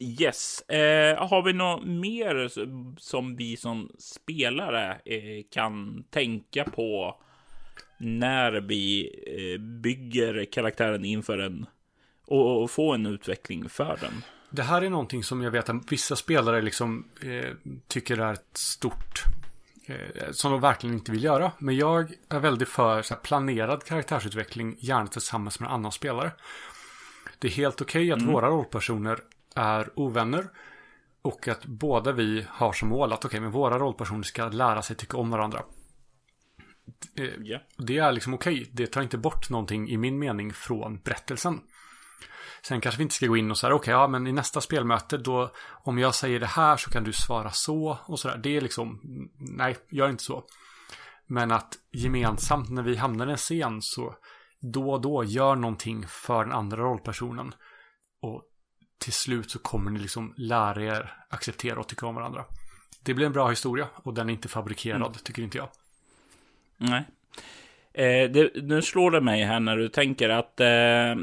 yes. 0.00 0.60
Eh, 0.60 1.28
har 1.28 1.42
vi 1.42 1.52
något 1.52 1.86
mer 1.86 2.48
som 3.00 3.36
vi 3.36 3.56
som 3.56 3.90
spelare 3.98 4.92
eh, 5.04 5.44
kan 5.50 6.04
tänka 6.10 6.64
på 6.64 7.20
när 7.98 8.52
vi 8.52 9.10
eh, 9.26 9.60
bygger 9.60 10.44
karaktären 10.44 11.04
inför 11.04 11.38
en 11.38 11.66
och, 12.26 12.62
och, 12.62 12.70
få 12.70 12.92
en 12.92 13.06
utveckling 13.06 13.68
för 13.68 13.98
den? 14.00 14.24
Det 14.50 14.62
här 14.62 14.82
är 14.82 14.90
någonting 14.90 15.24
som 15.24 15.42
jag 15.42 15.50
vet 15.50 15.68
att 15.68 15.92
vissa 15.92 16.16
spelare 16.16 16.62
liksom 16.62 17.08
eh, 17.20 17.72
tycker 17.88 18.18
är 18.18 18.32
ett 18.32 18.56
stort 18.56 19.24
Eh, 19.86 20.30
som 20.32 20.52
de 20.52 20.60
verkligen 20.60 20.94
inte 20.94 21.12
vill 21.12 21.24
göra. 21.24 21.52
Men 21.58 21.76
jag 21.76 22.14
är 22.28 22.38
väldigt 22.38 22.68
för 22.68 23.10
här, 23.10 23.16
planerad 23.16 23.84
karaktärsutveckling, 23.84 24.76
gärna 24.78 25.06
tillsammans 25.06 25.60
med 25.60 25.66
en 25.66 25.74
annan 25.74 25.92
spelare. 25.92 26.32
Det 27.38 27.48
är 27.48 27.52
helt 27.52 27.80
okej 27.80 28.02
okay 28.02 28.12
att 28.12 28.20
mm. 28.20 28.32
våra 28.32 28.48
rollpersoner 28.48 29.18
är 29.54 29.90
ovänner. 29.94 30.46
Och 31.22 31.48
att 31.48 31.64
båda 31.64 32.12
vi 32.12 32.46
har 32.48 32.72
som 32.72 32.88
mål 32.88 33.12
att 33.12 33.18
okej, 33.18 33.28
okay, 33.28 33.40
men 33.40 33.50
våra 33.50 33.78
rollpersoner 33.78 34.22
ska 34.22 34.48
lära 34.48 34.82
sig 34.82 34.96
tycka 34.96 35.16
om 35.16 35.30
varandra. 35.30 35.62
Yeah. 37.16 37.62
Det 37.78 37.98
är 37.98 38.12
liksom 38.12 38.34
okej. 38.34 38.60
Okay. 38.60 38.70
Det 38.72 38.86
tar 38.86 39.02
inte 39.02 39.18
bort 39.18 39.50
någonting 39.50 39.90
i 39.90 39.96
min 39.96 40.18
mening 40.18 40.52
från 40.52 40.98
berättelsen. 40.98 41.60
Sen 42.66 42.80
kanske 42.80 42.98
vi 42.98 43.02
inte 43.02 43.14
ska 43.14 43.26
gå 43.26 43.36
in 43.36 43.50
och 43.50 43.58
säga, 43.58 43.74
okej, 43.74 43.94
okay, 43.94 44.00
ja, 44.00 44.08
men 44.08 44.26
i 44.26 44.32
nästa 44.32 44.60
spelmöte 44.60 45.16
då, 45.16 45.50
om 45.68 45.98
jag 45.98 46.14
säger 46.14 46.40
det 46.40 46.46
här 46.46 46.76
så 46.76 46.90
kan 46.90 47.04
du 47.04 47.12
svara 47.12 47.50
så 47.50 47.98
och 48.06 48.20
sådär. 48.20 48.36
Det 48.36 48.56
är 48.56 48.60
liksom, 48.60 49.00
nej, 49.38 49.76
gör 49.90 50.10
inte 50.10 50.24
så. 50.24 50.44
Men 51.26 51.52
att 51.52 51.78
gemensamt 51.92 52.70
när 52.70 52.82
vi 52.82 52.96
hamnar 52.96 53.26
i 53.26 53.30
en 53.30 53.36
scen 53.36 53.82
så 53.82 54.14
då 54.60 54.92
och 54.92 55.00
då 55.00 55.24
gör 55.24 55.56
någonting 55.56 56.06
för 56.08 56.44
den 56.44 56.52
andra 56.52 56.82
rollpersonen. 56.82 57.54
Och 58.20 58.42
till 58.98 59.12
slut 59.12 59.50
så 59.50 59.58
kommer 59.58 59.90
ni 59.90 60.00
liksom 60.00 60.34
lära 60.36 60.82
er 60.82 61.12
acceptera 61.28 61.80
och 61.80 61.88
tycka 61.88 62.06
om 62.06 62.14
varandra. 62.14 62.44
Det 63.02 63.14
blir 63.14 63.26
en 63.26 63.32
bra 63.32 63.48
historia 63.48 63.88
och 63.94 64.14
den 64.14 64.28
är 64.28 64.32
inte 64.32 64.48
fabrikerad, 64.48 65.00
mm. 65.00 65.12
tycker 65.12 65.42
inte 65.42 65.58
jag. 65.58 65.68
Nej. 66.76 67.04
Eh, 67.92 68.30
det, 68.30 68.62
nu 68.62 68.82
slår 68.82 69.10
det 69.10 69.20
mig 69.20 69.44
här 69.44 69.60
när 69.60 69.76
du 69.76 69.88
tänker 69.88 70.28
att 70.28 70.60
eh, 70.60 71.14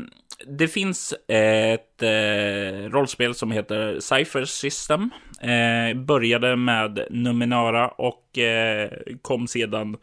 det 0.48 0.68
finns 0.68 1.14
ett 1.28 2.04
eh, 2.04 2.90
rollspel 2.90 3.36
som 3.36 3.52
heter 3.52 4.00
Cypher 4.00 4.46
System. 4.46 5.10
Eh, 5.42 5.98
började 5.98 6.56
med 6.56 7.06
Numenara 7.10 7.88
och 7.88 8.38
eh, 8.38 8.92
kom 9.22 9.48
sedan 9.48 9.98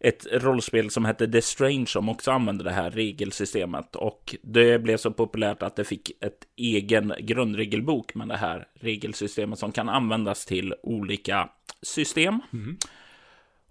ett 0.00 0.26
rollspel 0.32 0.90
som 0.90 1.04
hette 1.04 1.28
The 1.28 1.42
Strange 1.42 1.86
som 1.86 2.08
också 2.08 2.30
använde 2.30 2.64
det 2.64 2.70
här 2.70 2.90
regelsystemet. 2.90 3.96
Och 3.96 4.36
det 4.42 4.78
blev 4.78 4.96
så 4.96 5.10
populärt 5.10 5.62
att 5.62 5.76
det 5.76 5.84
fick 5.84 6.10
ett 6.10 6.38
egen 6.56 7.14
grundregelbok 7.20 8.14
med 8.14 8.28
det 8.28 8.36
här 8.36 8.66
regelsystemet 8.80 9.58
som 9.58 9.72
kan 9.72 9.88
användas 9.88 10.46
till 10.46 10.74
olika 10.82 11.48
system. 11.82 12.40
Mm. 12.52 12.76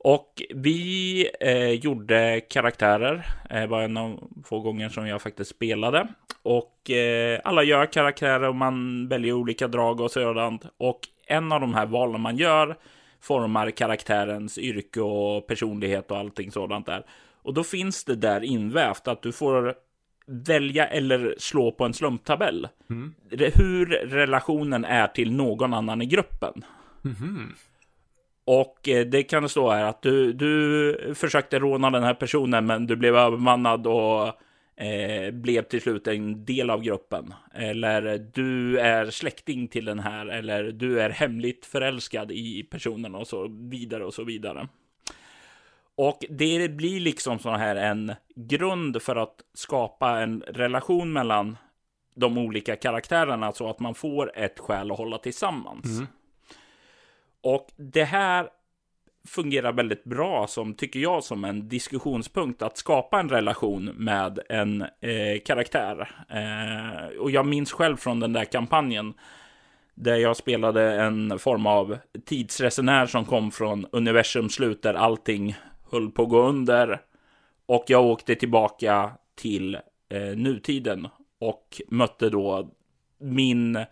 Och 0.07 0.43
vi 0.49 1.29
eh, 1.39 1.71
gjorde 1.71 2.41
karaktärer. 2.49 3.25
Det 3.49 3.55
eh, 3.55 3.67
var 3.67 3.81
en 3.81 3.97
av 3.97 4.29
få 4.45 4.59
gånger 4.59 4.89
som 4.89 5.07
jag 5.07 5.21
faktiskt 5.21 5.51
spelade. 5.51 6.07
Och 6.41 6.89
eh, 6.89 7.39
alla 7.43 7.63
gör 7.63 7.85
karaktärer 7.85 8.49
och 8.49 8.55
man 8.55 9.07
väljer 9.07 9.33
olika 9.33 9.67
drag 9.67 10.01
och 10.01 10.11
sådant. 10.11 10.65
Och 10.77 10.99
en 11.27 11.51
av 11.51 11.61
de 11.61 11.73
här 11.73 11.85
valen 11.85 12.21
man 12.21 12.37
gör 12.37 12.77
formar 13.21 13.71
karaktärens 13.71 14.57
yrke 14.57 15.01
och 15.01 15.47
personlighet 15.47 16.11
och 16.11 16.17
allting 16.17 16.51
sådant 16.51 16.85
där. 16.85 17.05
Och 17.41 17.53
då 17.53 17.63
finns 17.63 18.03
det 18.03 18.15
där 18.15 18.43
invävt 18.43 19.07
att 19.07 19.21
du 19.21 19.31
får 19.31 19.75
välja 20.25 20.87
eller 20.87 21.35
slå 21.37 21.71
på 21.71 21.85
en 21.85 21.93
slumptabell. 21.93 22.67
Mm. 22.89 23.13
Hur 23.55 23.85
relationen 23.85 24.85
är 24.85 25.07
till 25.07 25.31
någon 25.31 25.73
annan 25.73 26.01
i 26.01 26.05
gruppen. 26.05 26.63
Mm. 27.05 27.53
Och 28.47 28.89
eh, 28.89 29.05
det 29.05 29.23
kan 29.23 29.49
stå 29.49 29.71
här 29.71 29.83
att 29.85 30.01
du, 30.01 30.33
du 30.33 31.13
försökte 31.15 31.59
råna 31.59 31.89
den 31.89 32.03
här 32.03 32.13
personen 32.13 32.65
men 32.65 32.87
du 32.87 32.95
blev 32.95 33.15
övermannad 33.15 33.87
och 33.87 34.27
eh, 34.83 35.31
blev 35.31 35.61
till 35.61 35.81
slut 35.81 36.07
en 36.07 36.45
del 36.45 36.69
av 36.69 36.81
gruppen. 36.81 37.33
Eller 37.53 38.17
du 38.33 38.79
är 38.79 39.05
släkting 39.09 39.67
till 39.67 39.85
den 39.85 39.99
här 39.99 40.25
eller 40.25 40.63
du 40.63 41.01
är 41.01 41.09
hemligt 41.09 41.65
förälskad 41.65 42.31
i 42.31 42.63
personen 42.63 43.15
och 43.15 43.27
så 43.27 43.47
vidare 43.69 44.05
och 44.05 44.13
så 44.13 44.23
vidare. 44.23 44.67
Och 45.95 46.25
det 46.29 46.71
blir 46.71 46.99
liksom 46.99 47.39
så 47.39 47.49
här 47.49 47.75
en 47.75 48.13
grund 48.35 49.01
för 49.01 49.15
att 49.15 49.35
skapa 49.53 50.19
en 50.19 50.41
relation 50.47 51.13
mellan 51.13 51.57
de 52.15 52.37
olika 52.37 52.75
karaktärerna 52.75 53.51
så 53.51 53.69
att 53.69 53.79
man 53.79 53.95
får 53.95 54.37
ett 54.37 54.59
skäl 54.59 54.91
att 54.91 54.97
hålla 54.97 55.17
tillsammans. 55.17 55.85
Mm. 55.85 56.07
Och 57.47 57.67
det 57.75 58.03
här 58.03 58.49
fungerar 59.27 59.71
väldigt 59.71 60.03
bra 60.03 60.47
som, 60.47 60.73
tycker 60.73 60.99
jag, 60.99 61.23
som 61.23 61.43
en 61.43 61.69
diskussionspunkt 61.69 62.61
att 62.61 62.77
skapa 62.77 63.19
en 63.19 63.29
relation 63.29 63.85
med 63.85 64.39
en 64.49 64.81
eh, 64.81 65.39
karaktär. 65.45 66.09
Eh, 66.29 67.19
och 67.19 67.31
jag 67.31 67.45
minns 67.45 67.71
själv 67.71 67.97
från 67.97 68.19
den 68.19 68.33
där 68.33 68.45
kampanjen 68.45 69.13
där 69.95 70.15
jag 70.15 70.37
spelade 70.37 71.01
en 71.01 71.39
form 71.39 71.65
av 71.65 71.97
tidsresenär 72.25 73.05
som 73.05 73.25
kom 73.25 73.51
från 73.51 73.85
universums 73.91 74.53
slut 74.53 74.81
där 74.81 74.93
allting 74.93 75.55
höll 75.91 76.11
på 76.11 76.23
att 76.23 76.29
gå 76.29 76.41
under. 76.41 77.01
Och 77.65 77.83
jag 77.87 78.05
åkte 78.05 78.35
tillbaka 78.35 79.11
till 79.35 79.75
eh, 80.09 80.35
nutiden 80.35 81.07
och 81.39 81.81
mötte 81.87 82.29
då 82.29 82.69
min 83.17 83.85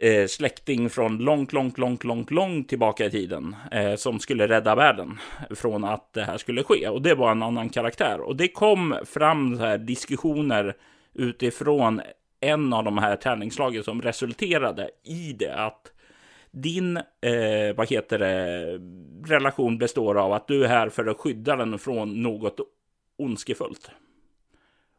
eh, 0.00 0.26
släkting 0.26 0.90
från 0.90 1.18
långt, 1.18 1.52
långt, 1.52 1.78
långt, 1.78 2.04
långt, 2.04 2.30
långt 2.30 2.68
tillbaka 2.68 3.06
i 3.06 3.10
tiden 3.10 3.56
eh, 3.72 3.94
som 3.94 4.20
skulle 4.20 4.48
rädda 4.48 4.74
världen 4.74 5.18
från 5.50 5.84
att 5.84 6.12
det 6.12 6.24
här 6.24 6.38
skulle 6.38 6.62
ske. 6.62 6.88
Och 6.88 7.02
det 7.02 7.14
var 7.14 7.30
en 7.30 7.42
annan 7.42 7.68
karaktär. 7.68 8.20
Och 8.20 8.36
det 8.36 8.48
kom 8.48 8.96
fram 9.04 9.56
så 9.56 9.62
här 9.62 9.78
diskussioner 9.78 10.76
utifrån 11.14 12.00
en 12.40 12.72
av 12.72 12.84
de 12.84 12.98
här 12.98 13.16
tärningslagen 13.16 13.84
som 13.84 14.02
resulterade 14.02 14.90
i 15.04 15.32
det 15.32 15.54
att 15.54 15.92
din, 16.50 16.96
eh, 16.96 17.76
vad 17.76 17.90
heter 17.90 18.18
det, 18.18 18.80
relation 19.32 19.78
består 19.78 20.18
av 20.18 20.32
att 20.32 20.48
du 20.48 20.64
är 20.64 20.68
här 20.68 20.88
för 20.88 21.06
att 21.06 21.16
skydda 21.16 21.56
den 21.56 21.78
från 21.78 22.22
något 22.22 22.60
ondskefullt. 23.16 23.90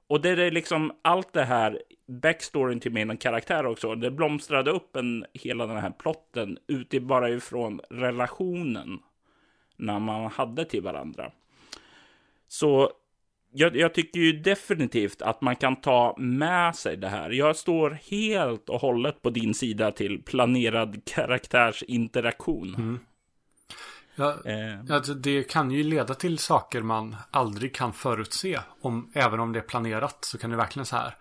Och 0.08 0.22
det 0.22 0.30
är 0.30 0.52
liksom 0.52 0.92
allt 1.02 1.34
det 1.34 1.44
här 1.44 1.82
backstoryn 2.12 2.80
till 2.80 2.92
min 2.92 3.18
karaktär 3.18 3.66
också. 3.66 3.96
Det 3.96 4.12
blomstrade 4.12 4.72
upp 4.72 4.96
en, 4.96 5.26
hela 5.34 5.68
den 5.68 5.78
här 5.78 5.92
plotten 5.92 6.58
uti 6.68 7.00
bara 7.00 7.30
ifrån 7.30 7.82
relationen 7.90 9.00
när 9.78 10.00
man 10.00 10.32
hade 10.32 10.66
till 10.66 10.82
varandra. 10.82 11.32
Så 12.48 12.92
jag, 13.54 13.76
jag, 13.76 13.94
tycker 13.94 14.20
ju 14.20 14.34
definitivt 14.34 15.22
att 15.22 15.42
man 15.42 15.56
kan 15.56 15.76
ta 15.76 16.16
med 16.18 16.76
sig 16.76 16.98
det 16.98 17.08
här. 17.08 17.30
Jag 17.30 17.56
står 17.56 17.90
helt 17.90 18.70
och 18.70 18.82
hållet 18.82 19.22
på 19.22 19.30
din 19.30 19.54
sida 19.54 19.92
till 19.92 20.24
planerad 20.24 21.06
karaktärsinteraktion. 21.06 22.76
Mm. 22.76 23.00
Ja, 24.16 24.38
eh. 24.46 24.96
alltså 24.96 25.14
det 25.14 25.44
kan 25.44 25.72
ju 25.72 25.84
leda 25.84 26.14
till 26.14 26.38
saker 26.38 26.82
man 26.82 27.16
aldrig 27.32 27.76
kan 27.76 27.94
förutse. 27.94 28.60
Om, 28.82 29.12
även 29.14 29.40
om 29.40 29.52
det 29.52 29.60
är 29.60 29.64
planerat 29.64 30.26
så 30.26 30.38
kan 30.38 30.50
det 30.50 30.58
verkligen 30.58 30.86
så 30.86 30.96
här. 30.96 31.16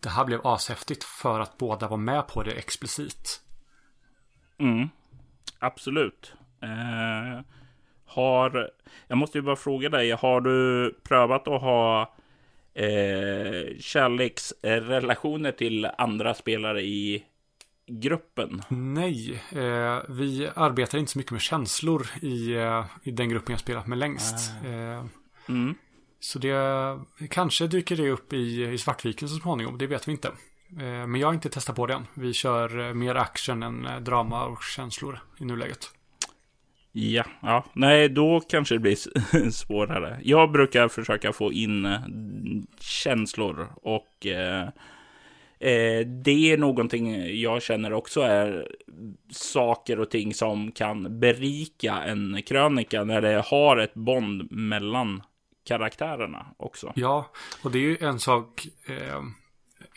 Det 0.00 0.08
här 0.08 0.24
blev 0.24 0.46
ashäftigt 0.46 1.04
för 1.04 1.40
att 1.40 1.58
båda 1.58 1.88
var 1.88 1.96
med 1.96 2.26
på 2.28 2.42
det 2.42 2.52
explicit. 2.52 3.40
Mm, 4.58 4.88
absolut. 5.58 6.32
Eh, 6.62 7.40
har, 8.04 8.70
jag 9.08 9.18
måste 9.18 9.38
ju 9.38 9.42
bara 9.42 9.56
fråga 9.56 9.88
dig, 9.88 10.10
har 10.10 10.40
du 10.40 10.92
prövat 11.02 11.48
att 11.48 11.60
ha 11.60 12.14
eh, 12.74 13.78
kärleksrelationer 13.80 15.52
till 15.52 15.88
andra 15.98 16.34
spelare 16.34 16.82
i 16.82 17.24
gruppen? 17.86 18.62
Nej, 18.68 19.42
eh, 19.52 20.02
vi 20.08 20.48
arbetar 20.54 20.98
inte 20.98 21.12
så 21.12 21.18
mycket 21.18 21.32
med 21.32 21.40
känslor 21.40 22.06
i, 22.22 22.54
eh, 22.54 22.84
i 23.02 23.10
den 23.10 23.28
gruppen 23.28 23.52
jag 23.52 23.60
spelat 23.60 23.86
med 23.86 23.98
längst. 23.98 24.52
Ah. 24.64 24.68
Eh, 24.68 25.04
mm. 25.48 25.74
Så 26.26 26.38
det 26.38 27.28
kanske 27.30 27.66
dyker 27.66 27.96
det 27.96 28.10
upp 28.10 28.32
i, 28.32 28.64
i 28.64 28.78
Svartviken 28.78 29.28
så 29.28 29.36
småningom, 29.36 29.78
det 29.78 29.86
vet 29.86 30.08
vi 30.08 30.12
inte. 30.12 30.28
Eh, 30.80 31.06
men 31.06 31.14
jag 31.14 31.28
har 31.28 31.34
inte 31.34 31.48
testat 31.48 31.76
på 31.76 31.86
det 31.86 31.94
än. 31.94 32.06
Vi 32.14 32.32
kör 32.32 32.88
eh, 32.88 32.94
mer 32.94 33.14
action 33.14 33.62
än 33.62 33.86
eh, 33.86 34.00
drama 34.00 34.44
och 34.44 34.62
känslor 34.62 35.18
i 35.40 35.44
nuläget. 35.44 35.90
Ja, 36.92 37.24
ja, 37.40 37.64
nej, 37.72 38.08
då 38.08 38.40
kanske 38.40 38.74
det 38.74 38.78
blir 38.78 39.50
svårare. 39.50 40.20
Jag 40.22 40.52
brukar 40.52 40.88
försöka 40.88 41.32
få 41.32 41.52
in 41.52 41.98
känslor 42.80 43.68
och 43.82 44.26
eh, 44.26 44.68
Eh, 45.58 46.06
det 46.06 46.52
är 46.52 46.58
någonting 46.58 47.36
jag 47.40 47.62
känner 47.62 47.92
också 47.92 48.20
är 48.20 48.68
saker 49.30 50.00
och 50.00 50.10
ting 50.10 50.34
som 50.34 50.72
kan 50.72 51.20
berika 51.20 52.02
en 52.02 52.42
krönika 52.46 53.04
när 53.04 53.20
det 53.20 53.42
har 53.46 53.76
ett 53.76 53.94
bond 53.94 54.52
mellan 54.52 55.22
karaktärerna 55.66 56.46
också. 56.56 56.92
Ja, 56.96 57.30
och 57.62 57.70
det 57.70 57.78
är 57.78 57.82
ju 57.82 57.98
en 58.00 58.20
sak. 58.20 58.66
Eh, 58.84 59.22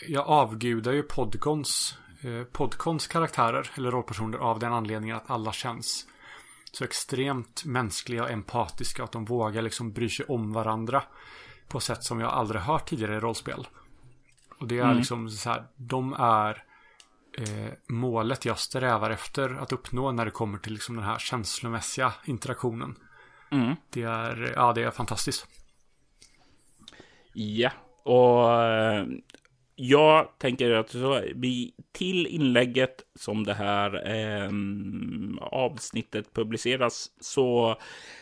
jag 0.08 0.28
avgudar 0.28 0.92
ju 0.92 1.04
Podcons, 1.04 1.98
eh, 2.22 2.44
Podcons 2.44 3.08
karaktärer 3.08 3.72
eller 3.78 3.92
rollpersoner 3.92 4.38
av 4.38 4.60
den 4.60 4.74
anledningen 4.74 5.16
att 5.16 5.30
alla 5.30 5.52
känns 5.52 6.08
så 6.72 6.84
extremt 6.84 7.66
mänskliga 7.66 8.24
och 8.24 8.32
empatiska. 8.32 9.04
Att 9.04 9.12
de 9.12 9.26
vågar 9.26 9.62
liksom 9.62 9.92
bry 9.92 10.10
sig 10.10 10.26
om 10.26 10.54
varandra 10.54 11.04
på 11.68 11.80
sätt 11.80 12.04
som 12.04 12.20
jag 12.20 12.30
aldrig 12.30 12.62
hört 12.62 12.90
tidigare 12.90 13.16
i 13.16 13.20
rollspel. 13.20 13.68
Och 14.60 14.68
det 14.68 14.80
är 14.80 14.84
mm. 14.84 14.98
liksom 14.98 15.30
så 15.30 15.50
här, 15.50 15.68
de 15.76 16.14
är 16.14 16.64
eh, 17.38 17.74
målet 17.88 18.46
jag 18.46 18.60
strävar 18.60 19.10
efter 19.10 19.56
att 19.56 19.72
uppnå 19.72 20.12
när 20.12 20.26
det 20.26 20.32
kommer 20.32 20.58
till 20.58 20.74
liksom 20.74 20.96
den 20.96 21.06
här 21.06 21.20
känslomässiga 21.20 22.14
interaktionen. 22.26 22.96
Mm. 23.52 23.76
Det 23.90 24.04
är, 24.04 24.54
ja 24.56 24.74
det 24.74 24.84
är 24.84 24.92
fantastiskt. 24.92 25.48
Ja, 27.34 27.72
och 28.04 28.54
eh, 28.64 29.06
jag 29.76 30.28
tänker 30.38 30.72
att 30.72 30.90
så, 30.90 31.22
vi 31.36 31.74
till 31.92 32.28
inlägget 32.28 33.02
som 33.16 33.44
det 33.44 33.54
här 33.54 34.08
eh, 34.08 34.52
avsnittet 35.42 36.34
publiceras 36.34 37.12
så 37.20 37.78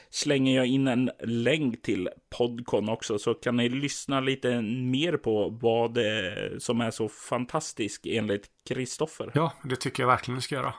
slänger 0.10 0.56
jag 0.56 0.66
in 0.66 0.88
en 0.88 1.12
länk 1.20 1.82
till 1.82 2.10
Podcon 2.38 2.90
också 2.90 3.20
så 3.20 3.34
kan 3.34 3.58
ni 3.58 3.70
lyssna 3.70 4.20
lite 4.20 4.62
mer 4.62 5.18
på 5.18 5.50
vad 5.50 5.94
det 5.94 6.52
som 6.60 6.82
är 6.82 6.92
så 6.92 7.10
fantastiskt 7.10 8.06
enligt 8.06 8.46
Kristoffer. 8.68 9.32
Ja, 9.34 9.54
det 9.64 9.76
tycker 9.76 10.04
jag 10.04 10.08
verkligen 10.08 10.36
ni 10.36 10.42
ska 10.42 10.56
göra. 10.56 10.74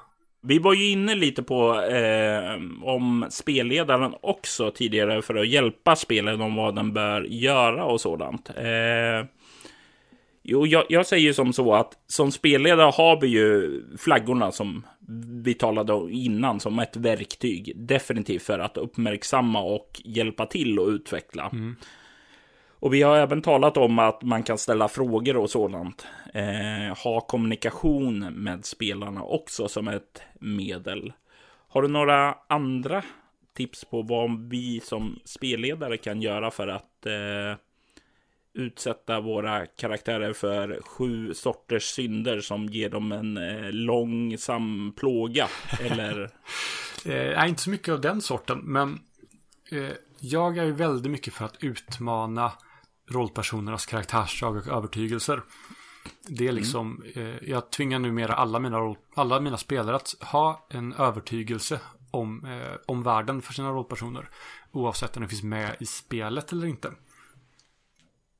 Vi 0.48 0.58
var 0.58 0.74
ju 0.74 0.90
inne 0.90 1.14
lite 1.14 1.42
på 1.42 1.80
eh, 1.80 2.54
om 2.82 3.26
spelledaren 3.30 4.14
också 4.20 4.70
tidigare 4.70 5.22
för 5.22 5.34
att 5.34 5.48
hjälpa 5.48 5.96
spelaren 5.96 6.40
om 6.40 6.54
vad 6.54 6.74
den 6.74 6.92
bör 6.92 7.22
göra 7.22 7.84
och 7.84 8.00
sådant. 8.00 8.50
Eh, 8.56 9.26
Jo, 10.42 10.66
jag, 10.66 10.84
jag, 10.88 11.06
säger 11.06 11.32
som 11.32 11.52
så 11.52 11.74
att 11.74 11.92
som 12.06 12.32
spelledare 12.32 12.90
har 12.94 13.20
vi 13.20 13.26
ju 13.26 13.82
flaggorna 13.98 14.52
som 14.52 14.86
vi 15.44 15.54
talade 15.54 15.92
om 15.92 16.10
innan 16.10 16.60
som 16.60 16.78
ett 16.78 16.96
verktyg. 16.96 17.72
Definitivt 17.76 18.42
för 18.42 18.58
att 18.58 18.76
uppmärksamma 18.76 19.62
och 19.62 20.00
hjälpa 20.04 20.46
till 20.46 20.78
och 20.78 20.88
utveckla. 20.88 21.48
Mm. 21.52 21.76
Och 22.80 22.94
vi 22.94 23.02
har 23.02 23.16
även 23.16 23.42
talat 23.42 23.76
om 23.76 23.98
att 23.98 24.22
man 24.22 24.42
kan 24.42 24.58
ställa 24.58 24.88
frågor 24.88 25.36
och 25.36 25.50
sådant. 25.50 26.06
Eh, 26.34 26.96
ha 27.04 27.20
kommunikation 27.20 28.18
med 28.18 28.64
spelarna 28.64 29.22
också 29.22 29.68
som 29.68 29.88
ett 29.88 30.22
medel. 30.40 31.12
Har 31.68 31.82
du 31.82 31.88
några 31.88 32.34
andra 32.48 33.02
tips 33.56 33.84
på 33.84 34.02
vad 34.02 34.48
vi 34.48 34.80
som 34.80 35.18
spelledare 35.24 35.96
kan 35.96 36.22
göra 36.22 36.50
för 36.50 36.68
att 36.68 37.06
eh, 37.06 37.58
utsätta 38.54 39.20
våra 39.20 39.66
karaktärer 39.66 40.32
för 40.32 40.80
sju 40.84 41.34
sorters 41.34 41.84
synder 41.84 42.40
som 42.40 42.66
ger 42.66 42.90
dem 42.90 43.12
en 43.12 43.36
eh, 43.36 43.72
långsam 43.72 44.92
plåga. 44.96 45.48
Eller? 45.80 46.30
eh, 47.06 47.48
inte 47.48 47.62
så 47.62 47.70
mycket 47.70 47.92
av 47.92 48.00
den 48.00 48.20
sorten. 48.20 48.58
Men 48.58 49.00
eh, 49.70 49.92
jag 50.18 50.58
är 50.58 50.64
ju 50.64 50.72
väldigt 50.72 51.12
mycket 51.12 51.34
för 51.34 51.44
att 51.44 51.64
utmana 51.64 52.52
rollpersonernas 53.10 53.86
karaktärsdrag 53.86 54.56
och 54.56 54.66
övertygelser. 54.66 55.42
Det 56.28 56.48
är 56.48 56.52
liksom, 56.52 57.02
eh, 57.14 57.48
jag 57.50 57.70
tvingar 57.70 57.98
numera 57.98 58.34
alla 58.34 58.58
mina, 58.58 58.78
roll, 58.78 58.96
alla 59.14 59.40
mina 59.40 59.56
spelare 59.56 59.96
att 59.96 60.14
ha 60.20 60.66
en 60.70 60.92
övertygelse 60.92 61.80
om, 62.10 62.44
eh, 62.44 62.76
om 62.86 63.02
världen 63.02 63.42
för 63.42 63.52
sina 63.52 63.70
rollpersoner. 63.70 64.30
Oavsett 64.72 65.16
om 65.16 65.22
det 65.22 65.28
finns 65.28 65.42
med 65.42 65.76
i 65.80 65.86
spelet 65.86 66.52
eller 66.52 66.66
inte. 66.66 66.92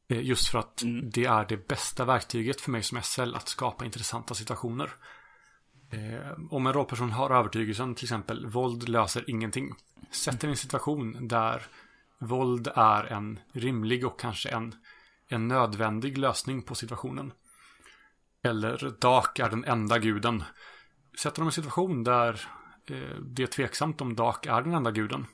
Eh, 0.09 0.23
just 0.23 0.49
för 0.49 0.59
att 0.59 0.83
Mm. 0.83 1.11
det 1.11 1.25
är 1.25 1.47
det 1.49 1.69
bästa 1.69 2.05
verktyget 2.05 2.61
för 2.61 2.71
mig 2.71 2.83
som 2.83 2.99
SL 2.99 3.35
att 3.35 3.49
skapa 3.49 3.85
intressanta 3.85 4.35
situationer. 4.35 4.91
Eh, 5.91 6.39
om 6.51 6.67
en 6.67 6.73
rollperson 6.73 7.11
har 7.11 7.31
övertygelsen, 7.31 7.95
till 7.95 8.05
exempel 8.05 8.47
våld 8.47 8.89
löser 8.89 9.31
ingenting. 9.31 9.75
Sätt 10.11 10.41
den 10.41 10.51
i 10.51 10.53
en 10.53 10.57
situation 10.57 11.29
där 11.29 11.67
våld 12.21 12.69
är 12.75 13.05
en 13.05 13.41
rimlig 13.53 14.07
och 14.07 14.21
kanske 14.21 14.49
en, 14.49 14.75
en 15.29 15.49
nödvändig 15.49 16.19
lösning 16.19 16.63
på 16.63 16.75
situationen. 16.75 17.33
Eller 18.43 18.95
Dak 19.01 19.39
är 19.39 19.51
den 19.51 19.65
enda 19.65 19.99
guden. 19.99 20.45
Sätter 21.19 21.39
de 21.39 21.47
en 21.47 21.53
situation 21.53 22.05
där 22.05 22.49
eh, 22.87 23.17
det 23.21 23.43
är 23.43 23.47
tveksamt 23.47 24.01
om 24.01 24.17
Dak 24.17 24.47
är 24.47 24.63
den 24.63 24.75
enda 24.75 24.91
guden. 24.91 25.27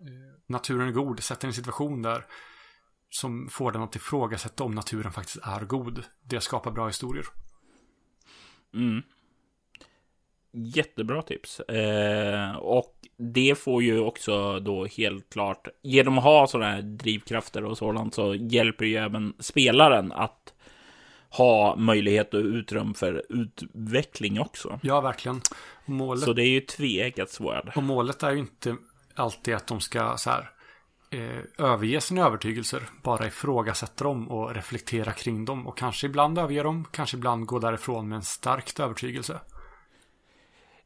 Eh, 0.00 0.40
naturen 0.46 0.88
är 0.88 0.92
god. 0.92 1.22
Sätter 1.22 1.48
en 1.48 1.54
situation 1.54 2.02
där 2.02 2.26
som 3.10 3.48
får 3.48 3.72
den 3.72 3.82
att 3.82 3.96
ifrågasätta 3.96 4.64
om 4.64 4.74
naturen 4.74 5.12
faktiskt 5.12 5.46
är 5.46 5.64
god. 5.64 6.04
Det 6.22 6.40
skapar 6.40 6.70
bra 6.70 6.86
historier. 6.86 7.24
Mm. 8.74 9.02
Jättebra 10.54 11.22
tips. 11.22 11.60
Eh, 11.60 12.56
och 12.56 12.94
det 13.16 13.58
får 13.58 13.82
ju 13.82 13.98
också 14.00 14.60
då 14.60 14.86
helt 14.86 15.32
klart, 15.32 15.68
genom 15.82 16.18
att 16.18 16.24
ha 16.24 16.46
sådana 16.46 16.72
här 16.72 16.82
drivkrafter 16.82 17.64
och 17.64 17.78
sådant 17.78 18.14
så 18.14 18.34
hjälper 18.34 18.84
ju 18.84 18.96
även 18.96 19.34
spelaren 19.38 20.12
att 20.12 20.54
ha 21.30 21.76
möjlighet 21.76 22.34
och 22.34 22.40
utrymme 22.40 22.94
för 22.94 23.22
utveckling 23.28 24.40
också. 24.40 24.78
Ja, 24.82 25.00
verkligen. 25.00 25.40
Målet, 25.84 26.24
Så 26.24 26.32
det 26.32 26.42
är 26.42 26.48
ju 26.48 26.60
tveeggat 26.60 27.30
svärd. 27.30 27.72
och 27.76 27.82
målet 27.82 28.22
är 28.22 28.30
ju 28.30 28.38
inte 28.38 28.76
alltid 29.14 29.54
att 29.54 29.66
de 29.66 29.80
ska 29.80 30.16
så 30.16 30.30
här 30.30 30.50
eh, 31.10 31.66
överge 31.66 32.00
sina 32.00 32.26
övertygelser. 32.26 32.82
Bara 33.02 33.26
ifrågasätta 33.26 34.04
dem 34.04 34.30
och 34.30 34.54
reflektera 34.54 35.12
kring 35.12 35.44
dem. 35.44 35.66
Och 35.66 35.78
kanske 35.78 36.06
ibland 36.06 36.38
överge 36.38 36.62
dem, 36.62 36.84
kanske 36.90 37.16
ibland 37.16 37.46
gå 37.46 37.58
därifrån 37.58 38.08
med 38.08 38.16
en 38.16 38.22
starkt 38.22 38.80
övertygelse. 38.80 39.40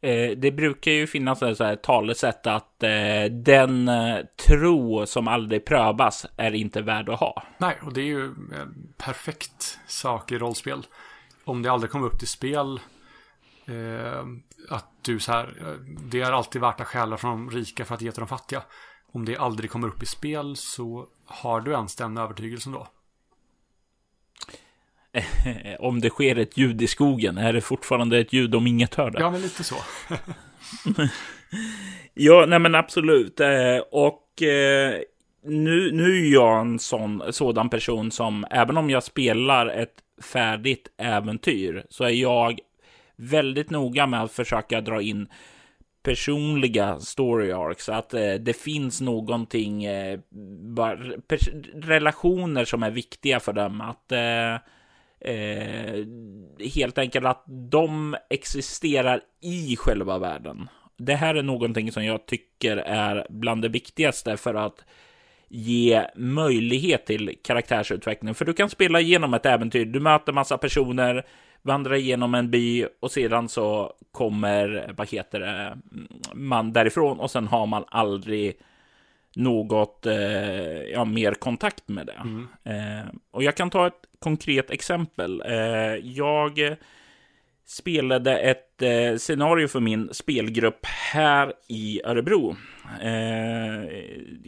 Eh, 0.01 0.31
det 0.37 0.51
brukar 0.51 0.91
ju 0.91 1.07
finnas 1.07 1.43
ett 1.43 1.57
så 1.57 1.65
här 1.65 1.77
talesätt 1.77 2.47
att 2.47 2.83
eh, 2.83 3.25
den 3.31 3.89
eh, 3.89 4.19
tro 4.47 5.07
som 5.07 5.29
aldrig 5.29 5.65
prövas 5.65 6.27
är 6.37 6.55
inte 6.55 6.83
värd 6.83 7.09
att 7.09 7.21
ha. 7.21 7.43
Nej, 7.59 7.79
och 7.83 7.93
det 7.93 8.01
är 8.01 8.05
ju 8.05 8.25
en 8.25 8.93
perfekt 8.97 9.79
sak 9.87 10.33
i 10.33 10.39
rollspel. 10.39 10.87
Om 11.45 11.63
det 11.63 11.69
aldrig 11.69 11.91
kommer 11.91 12.07
upp 12.07 12.19
till 12.19 12.29
spel. 12.29 12.81
Eh, 13.67 14.25
att 14.69 14.87
du 15.03 15.21
så 15.21 15.33
här, 15.33 15.55
eh, 15.61 15.81
det 16.11 16.21
är 16.21 16.33
alltid 16.33 16.61
värt 16.61 16.81
att 16.81 16.87
stjäla 16.87 17.17
från 17.17 17.31
de 17.31 17.57
rika 17.57 17.85
för 17.85 17.95
att 17.95 18.03
ge 18.03 18.13
till 18.13 18.21
de 18.21 18.29
fattiga. 18.29 18.63
Om 19.13 19.25
det 19.25 19.37
aldrig 19.37 19.71
kommer 19.71 19.89
upp 19.89 20.03
i 20.03 20.07
spel 20.07 20.57
så 20.57 21.07
har 21.27 21.61
du 21.61 21.73
ens 21.73 21.97
den 21.97 22.19
övertygelsen 22.19 22.73
då. 22.73 22.89
Om 25.79 26.01
det 26.01 26.11
sker 26.11 26.39
ett 26.39 26.57
ljud 26.57 26.83
i 26.83 26.87
skogen, 26.87 27.39
är 27.39 27.53
det 27.53 27.61
fortfarande 27.61 28.19
ett 28.19 28.33
ljud 28.33 28.55
om 28.55 28.67
inget 28.67 28.95
hör 28.95 29.11
det? 29.11 29.21
Ja, 29.21 29.31
men 29.31 29.41
lite 29.43 29.65
så. 29.65 29.75
Ja, 32.15 32.45
nej 32.49 32.59
men 32.59 32.75
absolut. 32.75 33.41
Eh, 33.41 33.79
Och 33.91 34.43
eh, 34.43 34.95
nu, 35.45 35.93
nu 35.93 36.27
är 36.27 36.33
jag 36.33 36.61
en 36.61 36.79
sån, 36.79 37.23
sådan 37.31 37.69
person 37.71 38.11
som, 38.11 38.47
även 38.51 38.77
om 38.77 38.91
jag 38.91 39.03
spelar 39.03 39.67
ett 39.67 39.95
färdigt 40.23 40.89
äventyr, 40.99 41.85
så 41.91 42.05
är 42.05 42.09
jag 42.11 42.59
väldigt 43.17 43.71
noga 43.71 44.07
med 44.07 44.23
att 44.23 44.33
försöka 44.33 44.81
dra 44.81 45.03
in 45.03 45.29
personliga 46.03 47.01
story 47.01 47.53
arcs, 47.53 47.89
att 47.89 48.15
eh, 48.15 48.35
det 48.35 48.57
finns 48.57 49.01
någonting, 49.01 49.85
eh, 49.85 50.19
relationer 51.75 52.65
som 52.65 52.83
är 52.83 52.91
viktiga 52.91 53.41
för 53.41 53.53
dem, 53.53 53.81
att 53.81 54.13
eh, 54.13 54.69
eh, 55.21 56.05
helt 56.75 56.99
enkelt 56.99 57.27
att 57.27 57.45
de 57.47 58.17
existerar 58.31 59.21
i 59.41 59.77
själva 59.77 60.19
världen. 60.19 60.69
Det 60.97 61.15
här 61.15 61.35
är 61.35 61.43
någonting 61.43 61.93
som 61.93 62.05
jag 62.05 62.27
tycker 62.27 62.77
är 62.77 63.27
bland 63.31 63.63
det 63.63 63.69
viktigaste 63.69 64.37
för 64.37 64.55
att 64.55 64.85
ge 65.49 66.07
möjlighet 66.17 67.07
till 67.07 67.39
karaktärsutveckling. 67.43 68.35
För 68.35 68.45
du 68.45 68.53
kan 68.53 68.71
spela 68.71 69.01
igenom 69.01 69.35
ett 69.35 69.47
äventyr, 69.47 69.85
du 69.85 70.01
möter 70.01 70.33
massa 70.33 70.59
personer, 70.59 71.27
vandrar 71.63 71.95
igenom 71.95 72.35
en 72.35 72.51
by 72.51 72.87
och 73.01 73.11
sedan 73.11 73.49
så 73.49 73.93
kommer, 74.13 74.95
vad 74.97 75.11
heter 75.11 75.41
det, 75.41 75.79
man 76.35 76.73
därifrån 76.73 77.21
och 77.21 77.31
sen 77.31 77.49
har 77.49 77.67
man 77.67 77.85
aldrig 77.89 78.57
något 79.37 80.07
eh, 80.07 80.83
ja, 80.83 81.05
mer 81.05 81.33
kontakt 81.33 81.89
med 81.89 82.07
det. 82.07 82.47
Eh, 82.71 83.07
och 83.31 83.43
jag 83.43 83.55
kan 83.55 83.71
ta 83.71 83.87
ett 83.87 84.08
konkret 84.19 84.71
exempel. 84.71 85.43
Eh, 85.47 85.97
jag 86.03 86.77
spelade 87.67 88.39
ett 88.39 88.83
eh, 88.83 89.17
scenario 89.17 89.69
för 89.69 89.81
min 89.81 90.09
spelgrupp 90.15 90.87
här 90.87 91.53
i 91.69 92.01
Örebro. 92.05 92.57
Eh, 93.03 93.91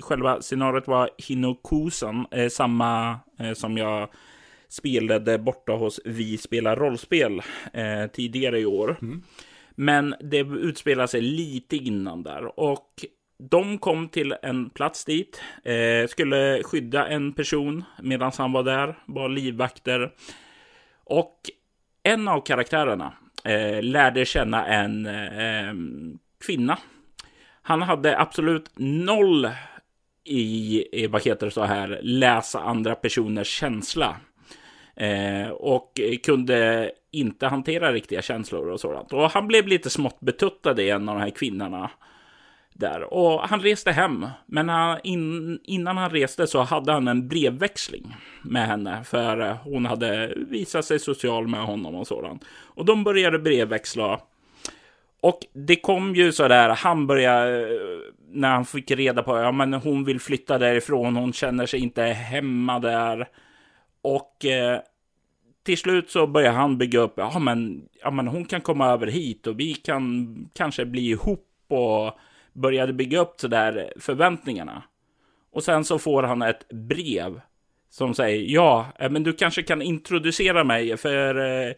själva 0.01 0.43
scenariot 0.43 0.87
var 0.87 1.11
Hinokusan, 1.19 2.27
samma 2.51 3.19
som 3.55 3.79
jag 3.79 4.09
spelade 4.69 5.39
borta 5.39 5.73
hos 5.73 6.01
Vi 6.05 6.39
spelar 6.39 6.77
rollspel 6.77 7.43
tidigare 8.13 8.61
i 8.61 8.67
år. 8.67 8.97
Men 9.75 10.15
det 10.21 10.39
utspelar 10.39 11.07
sig 11.07 11.21
lite 11.21 11.77
innan 11.77 12.23
där. 12.23 12.61
Och 12.61 13.05
de 13.41 13.79
kom 13.79 14.09
till 14.09 14.35
en 14.43 14.71
plats 14.71 15.05
dit, 15.05 15.43
eh, 15.65 16.09
skulle 16.09 16.63
skydda 16.63 17.09
en 17.09 17.33
person 17.33 17.85
medan 18.03 18.33
han 18.39 18.53
var 18.53 18.63
där, 18.63 18.99
var 19.07 19.29
livvakter. 19.29 20.13
Och 21.05 21.37
en 22.03 22.29
av 22.29 22.41
karaktärerna 22.41 23.13
eh, 23.45 23.83
lärde 23.83 24.25
känna 24.25 24.67
en 24.67 25.07
eh, 25.07 25.75
kvinna. 26.47 26.79
Han 27.63 27.83
hade 27.83 28.19
absolut 28.19 28.71
noll 28.77 29.51
i, 30.25 30.85
i, 30.93 31.07
vad 31.07 31.23
heter 31.23 31.47
det 31.47 31.53
så 31.53 31.65
här, 31.65 32.01
läsa 32.03 32.61
andra 32.61 32.95
personers 32.95 33.49
känsla. 33.49 34.17
Eh, 34.97 35.49
och 35.49 36.01
kunde 36.23 36.91
inte 37.11 37.47
hantera 37.47 37.93
riktiga 37.93 38.23
känslor 38.23 38.71
och 38.71 38.81
sådant. 38.81 39.13
Och 39.13 39.31
han 39.31 39.49
blev 39.49 39.67
lite 39.67 39.91
smått 39.91 40.21
betuttad 40.21 40.81
i 40.81 40.91
en 40.91 41.09
av 41.09 41.15
de 41.15 41.21
här 41.21 41.31
kvinnorna 41.31 41.91
där. 42.81 43.15
Och 43.15 43.41
han 43.41 43.61
reste 43.61 43.93
hem. 43.93 44.27
Men 44.47 44.69
han, 44.69 44.99
in, 45.05 45.59
innan 45.65 45.97
han 45.97 46.11
reste 46.11 46.47
så 46.47 46.63
hade 46.63 46.93
han 46.93 47.09
en 47.09 47.29
brevväxling 47.29 48.17
med 48.43 48.67
henne. 48.67 49.05
För 49.05 49.41
eh, 49.41 49.57
hon 49.65 49.87
hade 49.87 50.35
visat 50.37 50.85
sig 50.85 50.99
social 50.99 51.49
med 51.49 51.61
honom 51.61 51.95
och 51.95 52.07
sådant. 52.07 52.45
Och 52.65 52.85
de 52.85 53.05
började 53.05 53.39
brevväxla. 53.39 54.21
Och 55.21 55.39
det 55.53 55.77
kom 55.77 56.15
ju 56.15 56.33
så 56.33 56.49
där, 56.49 56.69
han 56.69 57.07
började, 57.07 57.61
eh, 57.61 57.99
när 58.31 58.49
han 58.49 58.65
fick 58.65 58.91
reda 58.91 59.23
på, 59.23 59.39
ja 59.39 59.53
men 59.53 59.75
hon 59.75 60.05
vill 60.05 60.21
flytta 60.21 60.59
därifrån, 60.59 61.17
hon 61.17 61.33
känner 61.33 61.67
sig 61.67 61.81
inte 61.81 62.03
hemma 62.03 62.79
där. 62.79 63.29
Och 64.03 64.45
eh, 64.45 64.81
till 65.63 65.79
slut 65.79 66.11
så 66.11 66.27
börjar 66.27 66.53
han 66.53 66.79
bygga 66.79 67.01
upp, 67.01 67.15
ja 67.17 67.39
men, 67.39 67.89
ja 68.03 68.11
men 68.11 68.29
hon 68.29 68.45
kan 68.45 68.61
komma 68.61 68.87
över 68.87 69.07
hit 69.07 69.47
och 69.47 69.61
vi 69.61 69.75
kan 69.75 70.37
kanske 70.53 70.85
bli 70.85 71.11
ihop 71.11 71.47
och 71.69 72.19
började 72.61 72.93
bygga 72.93 73.19
upp 73.19 73.35
så 73.41 73.49
där 73.49 73.93
förväntningarna. 73.97 74.83
Och 75.53 75.65
sen 75.65 75.85
så 75.85 75.99
får 75.99 76.23
han 76.23 76.43
ett 76.43 76.69
brev 76.69 77.41
som 77.91 78.15
säger, 78.15 78.45
ja, 78.55 78.87
eh, 78.99 79.11
men 79.11 79.23
du 79.23 79.33
kanske 79.33 79.63
kan 79.63 79.83
introducera 79.83 80.65
mig 80.65 80.97
för 80.97 81.35
eh, 81.35 81.73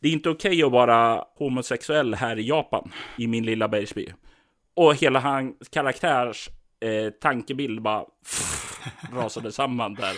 det 0.00 0.08
är 0.08 0.12
inte 0.12 0.30
okej 0.30 0.62
att 0.62 0.72
vara 0.72 1.24
homosexuell 1.34 2.14
här 2.14 2.38
i 2.38 2.48
Japan, 2.48 2.92
i 3.16 3.26
min 3.26 3.46
lilla 3.46 3.68
bergsby. 3.68 4.12
Och 4.74 4.94
hela 4.94 5.20
hans 5.20 5.68
karaktärs 5.70 6.48
eh, 6.80 7.10
tankebild 7.10 7.82
bara 7.82 8.04
rasade 9.12 9.52
samman 9.52 9.94
där. 9.94 10.14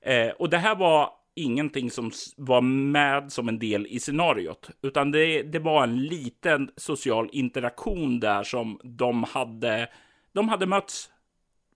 Eh, 0.00 0.32
och 0.32 0.50
det 0.50 0.58
här 0.58 0.74
var 0.74 1.10
ingenting 1.34 1.90
som 1.90 2.10
var 2.36 2.60
med 2.60 3.32
som 3.32 3.48
en 3.48 3.58
del 3.58 3.86
i 3.86 4.00
scenariot, 4.00 4.70
utan 4.82 5.10
det, 5.10 5.42
det 5.42 5.58
var 5.58 5.82
en 5.82 6.04
liten 6.04 6.70
social 6.76 7.28
interaktion 7.32 8.20
där 8.20 8.42
som 8.42 8.80
de 8.84 9.24
hade, 9.24 9.88
de 10.32 10.48
hade 10.48 10.66
mötts. 10.66 11.10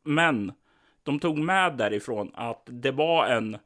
Men 0.05 0.53
de 1.03 1.19
tog 1.19 1.39
med 1.39 1.77
därifrån 1.77 2.31
att 2.35 2.63
det 2.67 2.91
var 2.91 3.27
en 3.27 3.57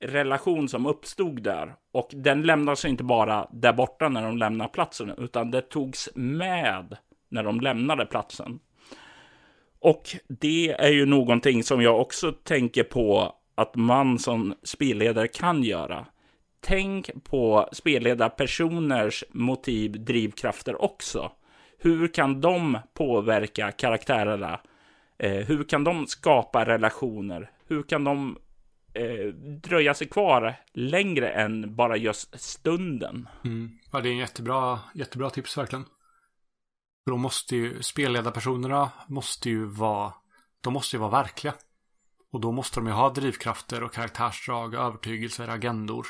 relation 0.00 0.68
som 0.68 0.86
uppstod 0.86 1.42
där 1.42 1.74
och 1.92 2.10
den 2.12 2.42
lämnades 2.42 2.84
inte 2.84 3.04
bara 3.04 3.48
där 3.52 3.72
borta 3.72 4.08
när 4.08 4.22
de 4.22 4.38
lämnade 4.38 4.70
platsen, 4.70 5.10
utan 5.18 5.50
det 5.50 5.60
togs 5.60 6.08
med 6.14 6.96
när 7.28 7.42
de 7.42 7.60
lämnade 7.60 8.06
platsen. 8.06 8.60
Och 9.78 10.02
det 10.28 10.70
är 10.70 10.90
ju 10.90 11.06
någonting 11.06 11.62
som 11.62 11.82
jag 11.82 12.00
också 12.00 12.32
tänker 12.32 12.84
på 12.84 13.34
att 13.60 13.76
man 13.76 14.18
som 14.18 14.54
spelledare 14.62 15.28
kan 15.28 15.62
göra. 15.62 16.06
tänk 16.62 17.24
på 17.24 17.68
spelledarpersoners 17.72 19.24
motiv, 19.30 20.04
drivkrafter 20.04 20.82
också. 20.82 21.32
Hur 21.78 22.08
kan 22.08 22.40
de 22.40 22.78
påverka 22.94 23.72
karaktärerna? 23.72 24.60
Eh, 25.18 25.32
hur 25.32 25.64
kan 25.64 25.84
de 25.84 26.06
skapa 26.06 26.64
relationer? 26.64 27.50
Hur 27.66 27.82
kan 27.82 28.04
de 28.04 28.38
eh, 28.94 29.26
dröja 29.62 29.94
sig 29.94 30.08
kvar 30.08 30.56
längre 30.72 31.30
än 31.30 31.76
bara 31.76 31.96
just 31.96 32.40
stunden? 32.40 33.28
Mm. 33.44 33.78
Ja, 33.92 34.00
det 34.00 34.08
är 34.08 34.12
en 34.12 34.18
jättebra, 34.18 34.78
jättebra 34.94 35.30
tips 35.30 35.58
verkligen. 35.58 35.84
För 37.04 37.10
då 37.10 37.16
måste 37.16 37.56
ju 37.56 37.82
spelledarpersonerna 37.82 38.90
måste 39.08 39.50
ju 39.50 39.64
vara, 39.64 40.12
de 40.60 40.72
måste 40.72 40.96
ju 40.96 41.00
vara 41.00 41.10
verkliga. 41.10 41.54
Och 42.30 42.40
då 42.40 42.52
måste 42.52 42.80
de 42.80 42.86
ju 42.86 42.92
ha 42.92 43.10
drivkrafter 43.10 43.82
och 43.82 43.92
karaktärsdrag, 43.92 44.74
övertygelser, 44.74 45.48
agendor. 45.48 46.06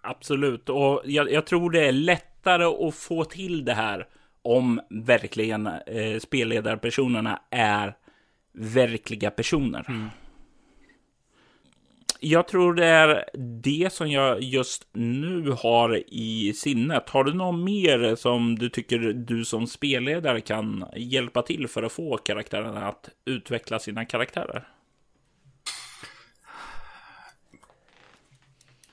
Absolut, 0.00 0.68
och 0.68 1.02
jag, 1.04 1.32
jag, 1.32 1.46
tror 1.46 1.70
det 1.70 1.88
är 1.88 1.92
lättare 1.92 2.64
att 2.64 2.94
få 2.94 3.24
till 3.24 3.64
det 3.64 3.74
här 3.74 4.06
om 4.42 4.80
verkligen 4.90 5.66
eh, 5.66 6.18
spelledarpersonerna 6.18 7.42
är 7.50 7.96
verkliga 8.52 9.30
personer. 9.30 9.84
Mm. 9.88 10.08
Jag 12.20 12.48
tror 12.48 12.74
det 12.74 12.86
är 12.86 13.24
det 13.62 13.92
som 13.92 14.10
jag 14.10 14.42
just 14.42 14.88
nu 14.92 15.50
har 15.50 16.02
i 16.06 16.52
sinnet. 16.56 17.08
Har 17.08 17.24
du 17.24 17.34
något 17.34 17.64
mer 17.64 18.14
som 18.14 18.58
du 18.58 18.68
tycker 18.68 18.98
du 18.98 19.44
som 19.44 19.66
spelledare 19.66 20.40
kan 20.40 20.84
hjälpa 20.96 21.42
till 21.42 21.68
för 21.68 21.82
att 21.82 21.92
få 21.92 22.16
karaktärerna 22.16 22.88
att 22.88 23.08
utveckla 23.24 23.78
sina 23.78 24.04
karaktärer? 24.04 24.68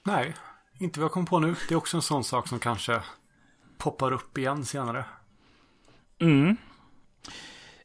Nej, 0.08 0.34
inte 0.80 1.00
vad 1.00 1.06
jag 1.06 1.12
kom 1.12 1.26
på 1.26 1.40
nu. 1.40 1.56
Det 1.68 1.74
är 1.74 1.78
också 1.78 1.98
en 1.98 2.02
sån 2.02 2.24
sak 2.24 2.48
som 2.48 2.60
kanske 2.60 3.02
poppar 3.78 4.12
upp 4.12 4.38
igen 4.38 4.66
senare. 4.66 5.06
Mm. 6.20 6.58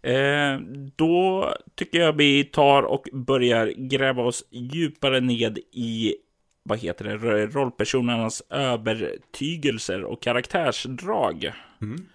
Eh, 0.03 0.61
då 0.97 1.55
tycker 1.75 1.99
jag 1.99 2.12
vi 2.12 2.45
tar 2.45 2.83
och 2.83 3.09
börjar 3.12 3.66
gräva 3.77 4.23
oss 4.23 4.45
djupare 4.51 5.21
ned 5.21 5.59
i 5.73 6.14
vad 6.62 6.79
heter 6.79 7.05
det, 7.05 7.47
rollpersonernas 7.47 8.43
övertygelser 8.51 10.05
och 10.05 10.23
karaktärsdrag. 10.23 11.53
Mm. 11.81 12.07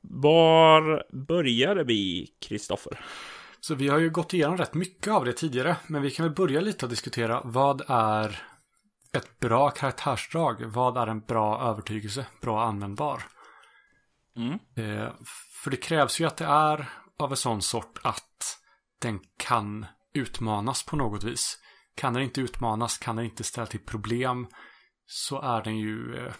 Var 0.00 1.04
började 1.12 1.84
vi, 1.84 2.30
Kristoffer? 2.40 3.00
Så 3.60 3.74
vi 3.74 3.88
har 3.88 3.98
ju 3.98 4.10
gått 4.10 4.34
igenom 4.34 4.56
rätt 4.56 4.74
mycket 4.74 5.12
av 5.12 5.24
det 5.24 5.32
tidigare, 5.32 5.76
men 5.86 6.02
vi 6.02 6.10
kan 6.10 6.26
väl 6.26 6.34
börja 6.34 6.60
lite 6.60 6.86
och 6.86 6.90
diskutera 6.90 7.40
vad 7.44 7.82
är 7.88 8.42
ett 9.16 9.40
bra 9.40 9.70
karaktärsdrag? 9.70 10.64
Vad 10.64 10.96
är 10.96 11.06
en 11.06 11.20
bra 11.20 11.60
övertygelse? 11.60 12.26
Bra 12.40 12.64
användbar? 12.64 13.22
Mm. 14.36 14.52
Eh, 14.52 15.12
för 15.62 15.70
det 15.70 15.76
krävs 15.76 16.20
ju 16.20 16.24
att 16.24 16.36
det 16.36 16.44
är 16.44 16.88
av 17.18 17.30
en 17.30 17.36
sån 17.36 17.62
sort 17.62 17.98
att 18.02 18.58
den 19.02 19.20
kan 19.38 19.86
utmanas 20.14 20.82
på 20.82 20.96
något 20.96 21.24
vis. 21.24 21.58
Kan 21.96 22.14
den 22.14 22.22
inte 22.22 22.40
utmanas, 22.40 22.98
kan 22.98 23.16
den 23.16 23.24
inte 23.24 23.44
ställa 23.44 23.66
till 23.66 23.80
problem, 23.80 24.46
så 25.06 25.40
är 25.40 25.62
den 25.62 25.78
ju, 25.78 26.16
eh, 26.16 26.32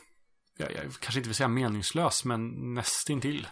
jag, 0.58 0.72
jag 0.72 0.82
kanske 1.00 1.18
inte 1.18 1.28
vill 1.28 1.34
säga 1.34 1.48
meningslös, 1.48 2.24
men 2.24 2.74
nästintill. 2.74 3.48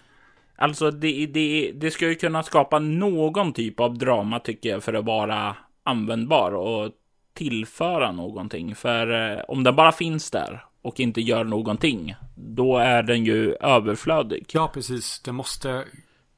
Alltså 0.56 0.90
det, 0.90 1.26
det, 1.26 1.72
det 1.72 1.90
ska 1.90 2.08
ju 2.08 2.14
kunna 2.14 2.42
skapa 2.42 2.78
någon 2.78 3.52
typ 3.52 3.80
av 3.80 3.98
drama 3.98 4.40
tycker 4.40 4.68
jag 4.68 4.84
för 4.84 4.94
att 4.94 5.04
vara 5.04 5.56
användbar 5.84 6.52
och 6.52 6.92
tillföra 7.34 8.12
någonting. 8.12 8.74
För 8.74 9.32
eh, 9.36 9.44
om 9.48 9.62
den 9.64 9.76
bara 9.76 9.92
finns 9.92 10.30
där 10.30 10.64
och 10.82 11.00
inte 11.00 11.20
gör 11.20 11.44
någonting, 11.44 12.14
då 12.36 12.78
är 12.78 13.02
den 13.02 13.24
ju 13.24 13.54
överflödig. 13.54 14.46
Ja, 14.52 14.70
precis. 14.74 15.20
Det 15.24 15.32
måste 15.32 15.84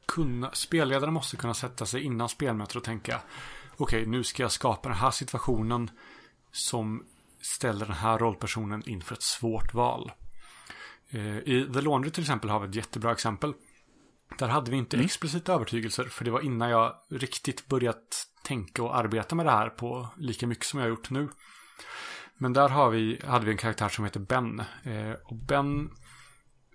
kunna, 0.07 0.51
spelledaren 0.53 1.15
måste 1.15 1.37
kunna 1.37 1.55
sätta 1.55 1.87
sig 1.87 2.03
innan 2.03 2.29
spelmötet 2.29 2.77
och 2.77 2.85
tänka 2.85 3.21
okej, 3.77 4.01
okay, 4.01 4.11
nu 4.11 4.25
ska 4.25 4.43
jag 4.43 4.53
skapa 4.53 4.89
den 4.89 4.99
här 4.99 5.11
situationen 5.11 5.91
som 6.53 7.05
ställer 7.41 7.87
den 7.87 7.95
här 7.95 8.19
rollpersonen 8.19 8.83
inför 8.87 9.15
ett 9.15 9.23
svårt 9.23 9.75
val. 9.75 10.13
Eh, 11.11 11.39
I 11.39 11.71
The 11.75 11.81
Laundry 11.81 12.11
till 12.11 12.23
exempel 12.23 12.51
har 12.51 12.61
vi 12.61 12.69
ett 12.69 12.75
jättebra 12.75 13.13
exempel. 13.13 13.53
Där 14.39 14.49
hade 14.49 14.71
vi 14.71 14.77
inte 14.77 14.97
mm. 14.97 15.05
explicita 15.05 15.53
övertygelser, 15.53 16.05
för 16.05 16.25
det 16.25 16.31
var 16.31 16.41
innan 16.41 16.71
jag 16.71 16.95
riktigt 17.11 17.67
börjat 17.67 18.27
tänka 18.45 18.83
och 18.83 18.97
arbeta 18.97 19.35
med 19.35 19.47
det 19.47 19.53
här 19.53 19.69
på 19.69 20.09
lika 20.17 20.47
mycket 20.47 20.65
som 20.65 20.81
jag 20.81 20.87
har 20.87 20.91
gjort 20.91 21.11
nu. 21.11 21.29
Men 22.39 22.53
där 22.53 22.69
har 22.69 22.91
vi, 22.91 23.21
hade 23.27 23.45
vi 23.45 23.53
en 23.53 23.59
karaktär 23.59 23.89
som 23.89 24.05
heter 24.05 24.21
Ben. 24.21 24.61
Eh, 24.61 25.13
och 25.25 25.37
Ben 25.37 25.91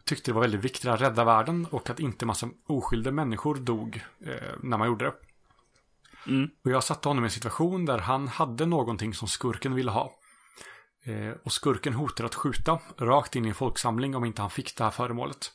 tyckte 0.05 0.32
det 0.32 0.36
var 0.36 0.41
väldigt 0.41 0.64
viktigt 0.64 0.86
att 0.86 1.01
rädda 1.01 1.24
världen 1.24 1.68
och 1.72 1.89
att 1.89 1.99
inte 1.99 2.26
massa 2.26 2.49
oskyldiga 2.68 3.14
människor 3.14 3.55
dog 3.55 4.03
eh, 4.26 4.55
när 4.64 4.78
man 4.78 4.88
gjorde 4.88 5.05
det. 5.05 5.14
Mm. 6.28 6.49
Och 6.64 6.72
jag 6.72 6.84
satte 6.84 7.07
honom 7.07 7.24
i 7.24 7.28
en 7.28 7.32
situation 7.32 7.86
där 7.86 7.97
han 7.97 8.28
hade 8.28 8.66
någonting 8.66 9.14
som 9.14 9.28
skurken 9.28 9.76
ville 9.76 9.91
ha. 9.91 10.12
Eh, 11.03 11.34
och 11.43 11.51
skurken 11.51 11.93
hotade 11.93 12.28
att 12.28 12.36
skjuta 12.36 12.80
rakt 12.97 13.36
in 13.36 13.45
i 13.45 13.49
en 13.49 13.55
folksamling 13.55 14.16
om 14.16 14.26
inte 14.26 14.41
han 14.41 14.51
fick 14.51 14.78
det 14.78 14.84
här 14.84 14.91
föremålet. 14.91 15.51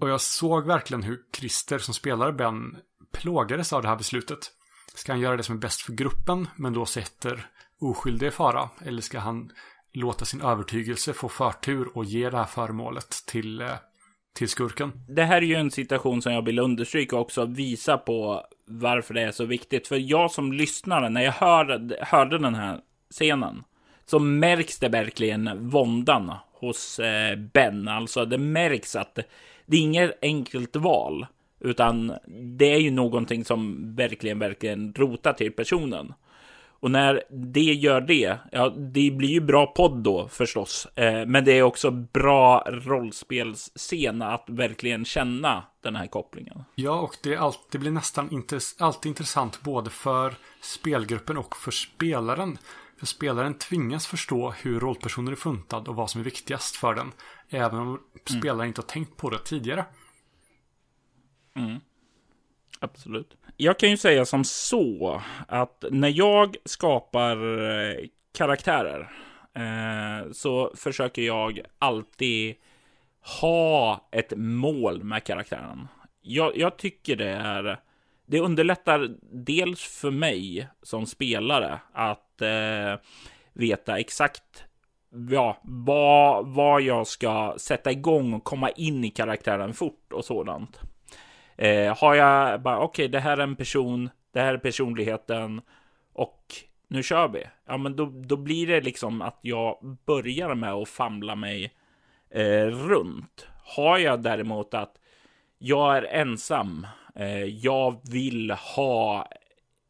Och 0.00 0.08
jag 0.08 0.20
såg 0.20 0.66
verkligen 0.66 1.02
hur 1.02 1.20
Christer 1.36 1.78
som 1.78 1.94
spelar 1.94 2.32
Ben 2.32 2.76
plågades 3.12 3.72
av 3.72 3.82
det 3.82 3.88
här 3.88 3.96
beslutet. 3.96 4.38
Ska 4.94 5.12
han 5.12 5.20
göra 5.20 5.36
det 5.36 5.42
som 5.42 5.56
är 5.56 5.60
bäst 5.60 5.82
för 5.82 5.92
gruppen, 5.92 6.48
men 6.56 6.72
då 6.72 6.86
sätter 6.86 7.46
oskyldiga 7.80 8.28
i 8.28 8.32
fara? 8.32 8.68
Eller 8.84 9.02
ska 9.02 9.18
han 9.18 9.50
låta 9.92 10.24
sin 10.24 10.40
övertygelse 10.40 11.12
få 11.12 11.28
förtur 11.28 11.88
och 11.94 12.04
ge 12.04 12.30
det 12.30 12.36
här 12.36 12.44
föremålet 12.44 13.10
till, 13.26 13.60
eh, 13.60 13.72
till 14.34 14.48
skurken? 14.48 14.92
Det 15.08 15.24
här 15.24 15.36
är 15.36 15.46
ju 15.46 15.54
en 15.54 15.70
situation 15.70 16.22
som 16.22 16.32
jag 16.32 16.44
vill 16.44 16.58
understryka 16.58 17.16
också, 17.16 17.44
visa 17.44 17.98
på 17.98 18.46
varför 18.66 19.14
det 19.14 19.22
är 19.22 19.32
så 19.32 19.44
viktigt. 19.44 19.88
För 19.88 19.96
jag 19.96 20.30
som 20.30 20.52
lyssnare, 20.52 21.08
när 21.08 21.22
jag 21.22 21.32
hörde, 21.32 21.98
hörde 22.00 22.38
den 22.38 22.54
här 22.54 22.80
scenen, 23.10 23.64
så 24.06 24.18
märks 24.18 24.78
det 24.78 24.88
verkligen 24.88 25.68
våndan 25.70 26.32
hos 26.60 26.98
eh, 26.98 27.36
Ben. 27.36 27.88
Alltså 27.88 28.24
det 28.24 28.38
märks 28.38 28.96
att 28.96 29.18
det 29.66 29.76
är 29.76 29.80
inget 29.80 30.18
enkelt 30.22 30.76
val. 30.76 31.26
Utan 31.60 32.12
det 32.56 32.72
är 32.72 32.78
ju 32.78 32.90
någonting 32.90 33.44
som 33.44 33.76
verkligen, 33.96 34.38
verkligen 34.38 34.94
rotar 34.94 35.32
till 35.32 35.52
personen. 35.52 36.12
Och 36.80 36.90
när 36.90 37.22
det 37.30 37.60
gör 37.60 38.00
det, 38.00 38.38
ja, 38.52 38.68
det 38.68 39.10
blir 39.10 39.28
ju 39.28 39.40
bra 39.40 39.66
podd 39.66 40.02
då 40.02 40.28
förstås. 40.28 40.86
Eh, 40.94 41.26
men 41.26 41.44
det 41.44 41.52
är 41.52 41.62
också 41.62 41.90
bra 41.90 42.64
rollspelsscen 42.66 44.22
att 44.22 44.44
verkligen 44.46 45.04
känna 45.04 45.64
den 45.82 45.96
här 45.96 46.06
kopplingen. 46.06 46.64
Ja, 46.74 47.00
och 47.00 47.16
det, 47.22 47.34
är 47.34 47.54
det 47.70 47.78
blir 47.78 47.90
nästan 47.90 48.32
intress 48.32 48.76
alltid 48.78 49.10
intressant 49.10 49.62
både 49.62 49.90
för 49.90 50.34
spelgruppen 50.60 51.36
och 51.36 51.56
för 51.56 51.70
spelaren. 51.70 52.58
För 52.98 53.06
spelaren 53.06 53.54
tvingas 53.54 54.06
förstå 54.06 54.50
hur 54.50 54.80
rollpersonen 54.80 55.32
är 55.32 55.36
funtad 55.36 55.88
och 55.88 55.94
vad 55.94 56.10
som 56.10 56.20
är 56.20 56.24
viktigast 56.24 56.76
för 56.76 56.94
den. 56.94 57.12
Även 57.48 57.78
om 57.78 57.88
mm. 57.88 58.40
spelaren 58.40 58.68
inte 58.68 58.80
har 58.80 58.86
tänkt 58.86 59.16
på 59.16 59.30
det 59.30 59.38
tidigare. 59.38 59.84
Mm. 61.56 61.80
Absolut. 62.80 63.36
Jag 63.56 63.78
kan 63.78 63.90
ju 63.90 63.96
säga 63.96 64.24
som 64.24 64.44
så 64.44 65.22
att 65.48 65.84
när 65.90 66.08
jag 66.08 66.56
skapar 66.64 67.36
eh, 67.70 67.96
karaktärer 68.34 69.12
eh, 69.54 70.32
så 70.32 70.72
försöker 70.76 71.22
jag 71.22 71.60
alltid 71.78 72.54
ha 73.40 74.08
ett 74.12 74.32
mål 74.36 75.04
med 75.04 75.24
karaktären. 75.24 75.88
Jag, 76.20 76.56
jag, 76.56 76.76
tycker 76.76 77.16
det 77.16 77.30
är. 77.30 77.80
Det 78.30 78.40
underlättar 78.40 79.16
dels 79.32 79.82
för 79.82 80.10
mig 80.10 80.68
som 80.82 81.06
spelare 81.06 81.80
att 81.92 82.42
eh, 82.42 83.00
veta 83.52 83.98
exakt 83.98 84.64
ja, 85.30 85.58
vad, 85.62 86.46
vad 86.46 86.82
jag 86.82 87.06
ska 87.06 87.54
sätta 87.58 87.92
igång 87.92 88.34
och 88.34 88.44
komma 88.44 88.70
in 88.70 89.04
i 89.04 89.10
karaktären 89.10 89.74
fort 89.74 90.12
och 90.12 90.24
sådant. 90.24 90.80
Eh, 91.56 91.98
har 91.98 92.14
jag 92.14 92.62
bara, 92.62 92.78
okej, 92.78 93.04
okay, 93.04 93.08
det 93.08 93.20
här 93.20 93.36
är 93.36 93.42
en 93.42 93.56
person, 93.56 94.10
det 94.32 94.40
här 94.40 94.54
är 94.54 94.58
personligheten 94.58 95.60
och 96.12 96.44
nu 96.88 97.02
kör 97.02 97.28
vi. 97.28 97.44
Ja, 97.66 97.76
men 97.76 97.96
då, 97.96 98.06
då 98.06 98.36
blir 98.36 98.66
det 98.66 98.80
liksom 98.80 99.22
att 99.22 99.38
jag 99.42 99.98
börjar 100.06 100.54
med 100.54 100.72
att 100.72 100.88
famla 100.88 101.34
mig 101.34 101.72
eh, 102.30 102.66
runt. 102.66 103.46
Har 103.64 103.98
jag 103.98 104.22
däremot 104.22 104.74
att 104.74 105.00
jag 105.58 105.96
är 105.96 106.02
ensam, 106.02 106.86
Eh, 107.18 107.44
jag 107.44 108.00
vill 108.10 108.50
ha 108.50 109.28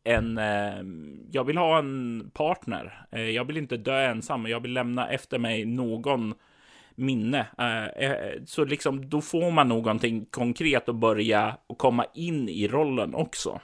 en, 0.04 0.38
eh, 0.38 0.82
jag 1.30 1.44
vill 1.44 1.56
ha 1.56 1.78
en 1.78 2.30
partner. 2.34 3.06
Eh, 3.10 3.30
jag 3.30 3.44
vill 3.44 3.56
inte 3.56 3.76
dö 3.76 4.00
ensam, 4.00 4.46
jag 4.46 4.60
vill 4.60 4.72
lämna 4.72 5.10
efter 5.10 5.38
mig 5.38 5.64
någon 5.64 6.34
minne. 6.94 7.46
Så 8.46 8.64
liksom 8.64 9.08
då 9.08 9.20
får 9.20 9.50
man 9.50 9.68
någonting 9.68 10.24
konkret 10.24 10.88
att 10.88 10.94
börja 10.94 11.56
och 11.66 11.78
komma 11.78 12.04
in 12.14 12.48
i 12.48 12.68
rollen 12.68 13.14
också. 13.14 13.60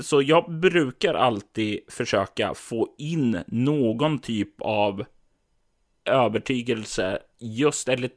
Så 0.00 0.22
jag 0.22 0.52
brukar 0.60 1.14
alltid 1.14 1.80
försöka 1.88 2.54
få 2.54 2.88
in 2.98 3.38
någon 3.46 4.18
typ 4.18 4.60
av 4.60 5.04
övertygelse 6.06 7.18
just, 7.38 7.88
eller 7.88 8.10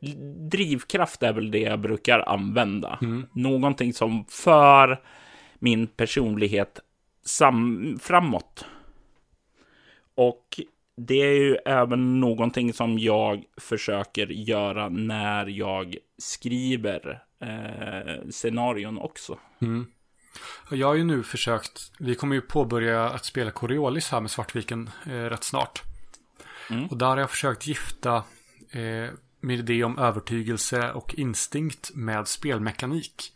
drivkraft 0.50 1.24
är 1.24 1.34
väl 1.34 1.52
det 1.52 1.60
jag 1.60 1.80
brukar 1.80 2.20
använda. 2.20 3.00
Mm. 3.02 3.26
Någonting 3.34 3.94
som 3.94 4.26
för 4.30 5.02
min 5.60 5.88
personlighet 5.88 6.80
sam 7.26 7.98
framåt. 8.02 8.66
Och 10.16 10.60
det 10.98 11.22
är 11.22 11.34
ju 11.34 11.56
även 11.56 12.20
någonting 12.20 12.74
som 12.74 13.00
jag 13.00 13.44
försöker 13.58 14.28
göra 14.28 14.90
när 14.90 15.46
jag 15.46 15.96
skriver 16.18 17.24
eh, 17.42 18.30
scenarion 18.30 18.98
också. 18.98 19.40
Mm. 19.62 19.88
Jag 20.72 20.88
har 20.88 20.96
ju 20.96 21.04
nu 21.04 21.24
försökt, 21.24 21.92
vi 22.00 22.16
kommer 22.16 22.36
ju 22.36 22.42
påbörja 22.42 23.10
att 23.10 23.26
spela 23.26 23.52
Coriolis 23.52 24.12
här 24.12 24.22
med 24.22 24.32
Svartviken 24.32 24.90
eh, 25.06 25.12
rätt 25.12 25.44
snart. 25.44 25.89
Mm. 26.70 26.88
Och 26.88 26.98
där 26.98 27.08
har 27.08 27.18
jag 27.18 27.30
försökt 27.30 27.68
gifta 27.68 28.16
eh, 28.72 29.10
min 29.40 29.60
idé 29.60 29.84
om 29.84 29.98
övertygelse 29.98 30.92
och 30.92 31.16
instinkt 31.16 31.92
med 31.94 32.28
spelmekanik. 32.28 33.34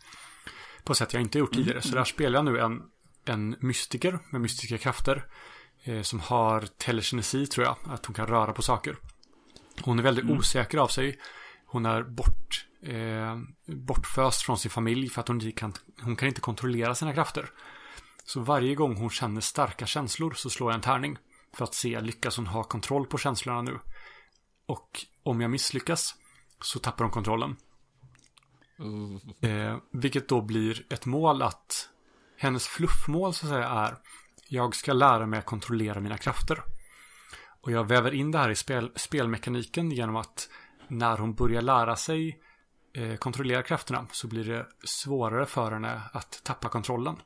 På 0.84 0.94
sätt 0.94 1.12
jag 1.12 1.22
inte 1.22 1.38
gjort 1.38 1.52
tidigare. 1.52 1.78
Mm. 1.78 1.82
Så 1.82 1.94
där 1.94 2.04
spelar 2.04 2.38
jag 2.38 2.44
nu 2.44 2.60
en, 2.60 2.82
en 3.24 3.56
mystiker 3.60 4.18
med 4.30 4.40
mystiska 4.40 4.78
krafter. 4.78 5.26
Eh, 5.84 6.02
som 6.02 6.20
har 6.20 6.60
telekinesi 6.60 7.46
tror 7.46 7.66
jag. 7.66 7.76
Att 7.84 8.06
hon 8.06 8.14
kan 8.14 8.26
röra 8.26 8.52
på 8.52 8.62
saker. 8.62 8.96
Hon 9.82 9.98
är 9.98 10.02
väldigt 10.02 10.24
mm. 10.24 10.38
osäker 10.38 10.78
av 10.78 10.88
sig. 10.88 11.18
Hon 11.66 11.86
är 11.86 12.02
bort, 12.02 12.66
eh, 12.82 13.38
bortföst 13.66 14.42
från 14.42 14.58
sin 14.58 14.70
familj 14.70 15.08
för 15.08 15.20
att 15.20 15.28
hon, 15.28 15.52
kan, 15.52 15.72
hon 16.02 16.16
kan 16.16 16.28
inte 16.28 16.40
kontrollera 16.40 16.94
sina 16.94 17.12
krafter. 17.12 17.50
Så 18.24 18.40
varje 18.40 18.74
gång 18.74 18.96
hon 18.96 19.10
känner 19.10 19.40
starka 19.40 19.86
känslor 19.86 20.32
så 20.32 20.50
slår 20.50 20.70
jag 20.70 20.74
en 20.74 20.80
tärning. 20.80 21.18
För 21.54 21.64
att 21.64 21.74
se, 21.74 22.00
lyckas 22.00 22.36
hon 22.36 22.46
ha 22.46 22.64
kontroll 22.64 23.06
på 23.06 23.18
känslorna 23.18 23.62
nu? 23.62 23.78
Och 24.66 25.06
om 25.22 25.40
jag 25.40 25.50
misslyckas 25.50 26.14
så 26.60 26.78
tappar 26.78 27.04
hon 27.04 27.12
kontrollen. 27.12 27.56
Mm. 28.78 29.20
Eh, 29.40 29.76
vilket 29.90 30.28
då 30.28 30.40
blir 30.40 30.86
ett 30.90 31.06
mål 31.06 31.42
att 31.42 31.88
hennes 32.36 32.66
fluffmål 32.66 33.34
så 33.34 33.46
att 33.46 33.52
säga 33.52 33.68
är 33.68 33.98
jag 34.48 34.74
ska 34.74 34.92
lära 34.92 35.26
mig 35.26 35.38
att 35.38 35.46
kontrollera 35.46 36.00
mina 36.00 36.18
krafter. 36.18 36.62
Och 37.60 37.72
jag 37.72 37.88
väver 37.88 38.14
in 38.14 38.30
det 38.30 38.38
här 38.38 38.50
i 38.50 38.54
spel, 38.54 38.92
spelmekaniken 38.96 39.90
genom 39.90 40.16
att 40.16 40.48
när 40.88 41.18
hon 41.18 41.34
börjar 41.34 41.62
lära 41.62 41.96
sig 41.96 42.40
eh, 42.94 43.16
kontrollera 43.16 43.62
krafterna 43.62 44.06
så 44.12 44.28
blir 44.28 44.44
det 44.44 44.66
svårare 44.84 45.46
för 45.46 45.72
henne 45.72 46.02
att 46.12 46.44
tappa 46.44 46.68
kontrollen. 46.68 47.16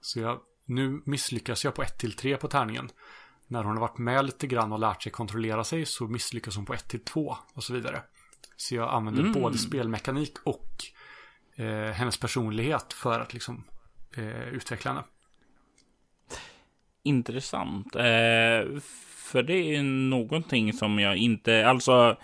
Så 0.00 0.20
jag, 0.20 0.40
nu 0.64 1.02
misslyckas 1.04 1.64
jag 1.64 1.74
på 1.74 1.82
1 1.82 1.98
till 1.98 2.16
3 2.16 2.36
på 2.36 2.48
tärningen. 2.48 2.90
När 3.48 3.64
hon 3.64 3.76
har 3.76 3.80
varit 3.80 3.98
med 3.98 4.24
lite 4.24 4.46
grann 4.46 4.72
och 4.72 4.78
lärt 4.78 5.02
sig 5.02 5.12
kontrollera 5.12 5.64
sig 5.64 5.86
så 5.86 6.06
misslyckas 6.06 6.56
hon 6.56 6.64
på 6.64 6.74
1 6.74 6.88
till 6.88 7.04
2 7.04 7.36
och 7.54 7.64
så 7.64 7.72
vidare. 7.72 8.02
Så 8.56 8.74
jag 8.74 8.94
använder 8.94 9.22
mm. 9.22 9.32
både 9.32 9.58
spelmekanik 9.58 10.32
och 10.44 10.84
eh, 11.56 11.92
hennes 11.92 12.16
personlighet 12.16 12.92
för 12.92 13.20
att 13.20 13.34
liksom 13.34 13.64
eh, 14.16 14.48
utveckla 14.48 14.90
henne. 14.90 15.04
Intressant. 17.02 17.96
Eh, 17.96 18.80
för 19.16 19.42
det 19.42 19.76
är 19.76 19.82
någonting 19.82 20.72
som 20.72 20.98
jag 20.98 21.16
inte, 21.16 21.68
alltså 21.68 22.16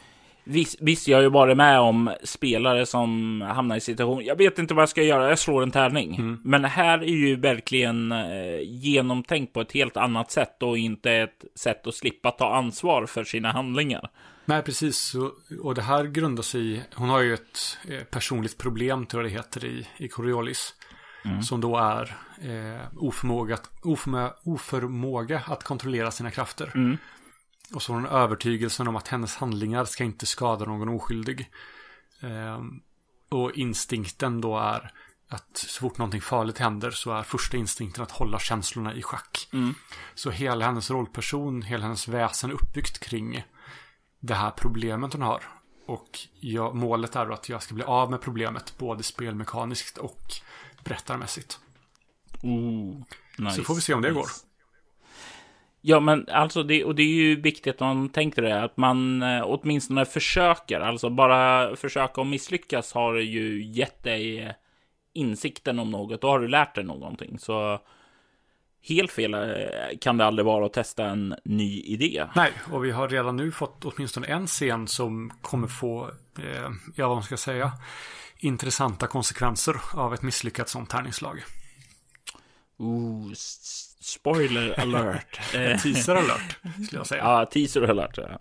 Visst, 0.44 0.76
visst, 0.80 1.08
jag 1.08 1.18
har 1.18 1.22
ju 1.22 1.28
varit 1.28 1.56
med 1.56 1.80
om 1.80 2.14
spelare 2.24 2.86
som 2.86 3.40
hamnar 3.40 3.76
i 3.76 3.80
situation. 3.80 4.24
Jag 4.24 4.36
vet 4.36 4.58
inte 4.58 4.74
vad 4.74 4.82
jag 4.82 4.88
ska 4.88 5.02
göra. 5.02 5.28
Jag 5.28 5.38
slår 5.38 5.62
en 5.62 5.70
tärning. 5.70 6.16
Mm. 6.16 6.40
Men 6.44 6.64
här 6.64 6.98
är 6.98 7.06
ju 7.06 7.36
verkligen 7.36 8.12
eh, 8.12 8.60
genomtänkt 8.62 9.52
på 9.52 9.60
ett 9.60 9.72
helt 9.72 9.96
annat 9.96 10.30
sätt 10.30 10.62
och 10.62 10.78
inte 10.78 11.12
ett 11.12 11.44
sätt 11.54 11.86
att 11.86 11.94
slippa 11.94 12.30
ta 12.30 12.54
ansvar 12.54 13.06
för 13.06 13.24
sina 13.24 13.52
handlingar. 13.52 14.10
Nej, 14.44 14.62
precis. 14.62 15.14
Och, 15.14 15.32
och 15.62 15.74
det 15.74 15.82
här 15.82 16.04
grundar 16.04 16.42
sig 16.42 16.72
i, 16.72 16.82
hon 16.94 17.08
har 17.08 17.20
ju 17.20 17.34
ett 17.34 17.78
eh, 17.88 18.02
personligt 18.02 18.58
problem, 18.58 19.06
tror 19.06 19.22
jag 19.22 19.32
det 19.32 19.36
heter, 19.36 19.64
i, 19.64 19.86
i 19.96 20.08
Coriolis. 20.08 20.74
Mm. 21.24 21.42
Som 21.42 21.60
då 21.60 21.76
är 21.76 22.16
eh, 22.42 22.80
oförmåga, 22.96 23.58
oförmåga, 23.82 24.32
oförmåga 24.44 25.42
att 25.46 25.62
kontrollera 25.62 26.10
sina 26.10 26.30
krafter. 26.30 26.72
Mm. 26.74 26.98
Och 27.74 27.82
så 27.82 27.92
har 27.92 28.00
hon 28.00 28.10
övertygelsen 28.10 28.88
om 28.88 28.96
att 28.96 29.08
hennes 29.08 29.36
handlingar 29.36 29.84
ska 29.84 30.04
inte 30.04 30.26
skada 30.26 30.64
någon 30.64 30.88
oskyldig. 30.88 31.50
Eh, 32.20 32.60
och 33.28 33.52
instinkten 33.52 34.40
då 34.40 34.58
är 34.58 34.92
att 35.28 35.56
så 35.56 35.80
fort 35.80 35.98
någonting 35.98 36.20
farligt 36.20 36.58
händer 36.58 36.90
så 36.90 37.12
är 37.12 37.22
första 37.22 37.56
instinkten 37.56 38.02
att 38.02 38.10
hålla 38.10 38.38
känslorna 38.38 38.94
i 38.94 39.02
schack. 39.02 39.48
Mm. 39.52 39.74
Så 40.14 40.30
hela 40.30 40.64
hennes 40.64 40.90
rollperson, 40.90 41.62
hela 41.62 41.82
hennes 41.82 42.08
väsen 42.08 42.52
uppbyggt 42.52 42.98
kring 42.98 43.44
det 44.20 44.34
här 44.34 44.50
problemet 44.50 45.12
hon 45.12 45.22
har. 45.22 45.42
Och 45.86 46.18
jag, 46.40 46.74
målet 46.74 47.16
är 47.16 47.26
då 47.26 47.32
att 47.32 47.48
jag 47.48 47.62
ska 47.62 47.74
bli 47.74 47.84
av 47.84 48.10
med 48.10 48.20
problemet 48.20 48.78
både 48.78 49.02
spelmekaniskt 49.02 49.98
och 49.98 50.22
berättarmässigt. 50.84 51.60
Ooh, 52.42 53.02
nice, 53.38 53.56
så 53.56 53.64
får 53.64 53.74
vi 53.74 53.80
se 53.80 53.94
om 53.94 54.02
det 54.02 54.10
går. 54.10 54.26
Ja, 55.84 56.00
men 56.00 56.28
alltså 56.28 56.62
det, 56.62 56.84
och 56.84 56.94
det 56.94 57.02
är 57.02 57.14
ju 57.14 57.40
viktigt 57.40 57.74
att 57.74 57.80
man 57.80 58.08
tänker 58.08 58.42
det, 58.42 58.62
att 58.62 58.76
man 58.76 59.22
eh, 59.22 59.42
åtminstone 59.46 60.04
försöker. 60.04 60.80
Alltså 60.80 61.10
bara 61.10 61.76
försöka 61.76 62.20
och 62.20 62.26
misslyckas 62.26 62.92
har 62.92 63.14
ju 63.14 63.64
gett 63.64 64.02
dig 64.02 64.54
insikten 65.12 65.78
om 65.78 65.90
något. 65.90 66.20
Då 66.20 66.28
har 66.28 66.40
du 66.40 66.48
lärt 66.48 66.74
dig 66.74 66.84
någonting. 66.84 67.38
Så 67.38 67.80
helt 68.88 69.10
fel 69.10 69.34
eh, 69.34 69.40
kan 70.00 70.16
det 70.16 70.24
aldrig 70.24 70.46
vara 70.46 70.66
att 70.66 70.72
testa 70.72 71.04
en 71.04 71.34
ny 71.44 71.80
idé. 71.80 72.26
Nej, 72.36 72.52
och 72.72 72.84
vi 72.84 72.90
har 72.90 73.08
redan 73.08 73.36
nu 73.36 73.52
fått 73.52 73.84
åtminstone 73.84 74.26
en 74.26 74.46
scen 74.46 74.88
som 74.88 75.32
kommer 75.42 75.68
få, 75.68 76.10
eh, 76.38 76.70
ja 76.96 77.08
vad 77.08 77.16
man 77.16 77.22
ska 77.22 77.36
säga, 77.36 77.72
intressanta 78.38 79.06
konsekvenser 79.06 79.76
av 79.94 80.14
ett 80.14 80.22
misslyckat 80.22 80.68
sånt 80.68 80.90
tärningslag. 80.90 81.42
Ooh, 82.76 83.32
spoiler 84.02 84.74
alert. 84.80 85.40
teaser 85.82 86.14
alert, 86.14 86.58
skulle 86.86 87.00
jag 87.00 87.06
säga. 87.06 87.24
Ja, 87.24 87.46
teaser 87.46 87.82
alert. 87.82 88.18
Ja. 88.18 88.40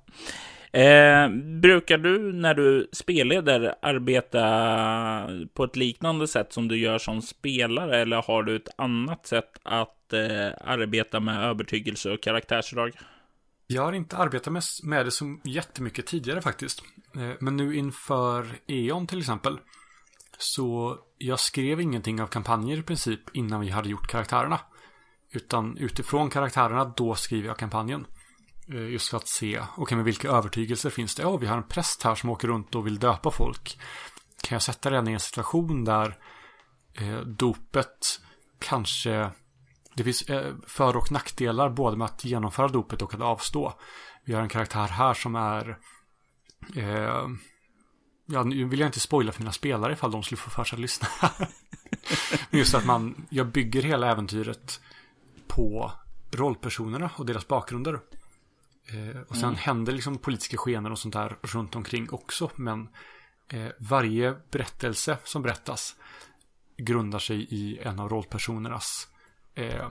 Eh, 0.80 1.30
brukar 1.62 1.97
du 1.97 2.34
när 2.34 2.53
du 2.53 2.89
spelleder 2.91 3.76
arbeta 3.82 5.30
på 5.53 5.64
ett 5.64 5.76
liknande 5.76 6.28
sätt 6.28 6.53
som 6.53 6.68
du 6.68 6.78
gör 6.78 6.97
som 6.97 7.22
spelare 7.22 8.01
eller 8.01 8.22
har 8.22 8.43
du 8.43 8.55
ett 8.55 8.70
annat 8.76 9.28
sätt 9.28 9.59
att 9.64 10.14
eh, 10.14 10.51
arbeta 10.62 11.20
med 11.20 11.43
övertygelse 11.43 12.12
och 12.12 12.24
karaktärsdrag? 12.24 12.91
Jag 13.68 13.82
har 13.82 13.93
inte 13.93 14.18
arbetat 14.18 14.53
med, 14.53 14.64
med 14.84 15.05
det 15.05 15.12
så 15.12 15.39
jättemycket 15.43 16.05
tidigare 16.05 16.41
faktiskt. 16.41 16.84
Eh, 17.16 17.32
men 17.39 17.57
nu 17.57 17.76
inför 17.76 18.45
E.ON 18.68 19.07
till 19.07 19.20
exempel 19.20 19.57
så 20.38 20.97
jag 21.18 21.39
skrev 21.39 21.82
ingenting 21.82 22.22
av 22.22 22.28
kampanjer 22.28 22.78
i 22.78 22.84
princip 22.84 23.20
innan 23.34 23.62
vi 23.62 23.70
hade 23.70 23.89
gjort 23.89 24.07
karaktärerna. 24.07 24.59
Utan 25.32 25.77
utifrån 25.77 26.29
karaktärerna, 26.29 26.86
då 26.86 27.15
skriver 27.15 27.47
jag 27.47 27.57
kampanjen. 27.57 28.05
Eh, 28.67 28.89
just 28.89 29.09
för 29.09 29.17
att 29.17 29.27
se, 29.27 29.59
okej 29.59 29.69
okay, 29.77 29.95
men 29.95 30.05
vilka 30.05 30.29
övertygelser 30.29 30.89
finns 30.89 31.15
det? 31.15 31.23
Ja, 31.23 31.38
vi 31.38 31.47
har 31.47 31.57
en 31.57 31.67
präst 31.67 32.03
här 32.03 32.15
som 32.15 32.29
åker 32.29 32.47
runt 32.47 32.75
och 32.75 32.86
vill 32.86 32.99
döpa 32.99 33.32
folk. 33.32 33.79
Kan 34.43 34.55
jag 34.55 34.61
sätta 34.61 34.89
den 34.89 35.07
i 35.07 35.11
en 35.11 35.19
situation 35.19 35.86
där 35.86 36.17
eh, 36.93 37.19
dopet 37.19 38.19
kanske 38.59 39.32
det 39.95 40.03
finns 40.03 40.21
eh, 40.21 40.53
för 40.67 40.97
och 40.97 41.11
nackdelar 41.11 41.69
både 41.69 41.97
med 41.97 42.05
att 42.05 42.25
genomföra 42.25 42.67
dopet 42.67 43.01
och 43.01 43.13
att 43.13 43.21
avstå. 43.21 43.73
Vi 44.25 44.34
har 44.34 44.41
en 44.41 44.49
karaktär 44.49 44.88
här 44.88 45.13
som 45.13 45.36
är 45.36 45.77
eh, 46.75 47.27
Ja, 48.25 48.43
nu 48.43 48.65
vill 48.65 48.79
jag 48.79 48.88
inte 48.88 48.99
spoila 48.99 49.32
för 49.32 49.41
mina 49.41 49.51
spelare 49.51 49.93
ifall 49.93 50.11
de 50.11 50.23
skulle 50.23 50.38
få 50.38 50.49
för 50.49 50.63
sig 50.63 50.75
att 50.75 50.82
lyssna. 50.82 51.07
Men 52.49 52.59
just 52.59 52.75
att 52.75 52.86
man, 52.86 53.27
jag 53.29 53.47
bygger 53.47 53.82
hela 53.82 54.11
äventyret 54.11 54.82
på 55.55 55.91
rollpersonerna 56.31 57.11
och 57.15 57.25
deras 57.25 57.47
bakgrunder. 57.47 57.99
Eh, 58.85 59.21
och 59.21 59.35
sen 59.35 59.43
mm. 59.43 59.55
händer 59.55 59.93
liksom 59.93 60.17
politiska 60.17 60.57
skeenden 60.57 60.91
och 60.91 60.99
sånt 60.99 61.13
där 61.13 61.37
runt 61.41 61.75
omkring 61.75 62.09
också. 62.11 62.51
Men 62.55 62.89
eh, 63.47 63.67
varje 63.79 64.35
berättelse 64.51 65.17
som 65.23 65.41
berättas 65.41 65.95
grundar 66.77 67.19
sig 67.19 67.47
i 67.49 67.79
en 67.79 67.99
av 67.99 68.09
rollpersonernas 68.09 69.07
eh, 69.55 69.89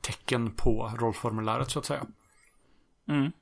tecken 0.00 0.52
på 0.52 0.92
rollformuläret 0.96 1.70
så 1.70 1.78
att 1.78 1.84
säga. 1.84 2.06
Mm. 3.08 3.32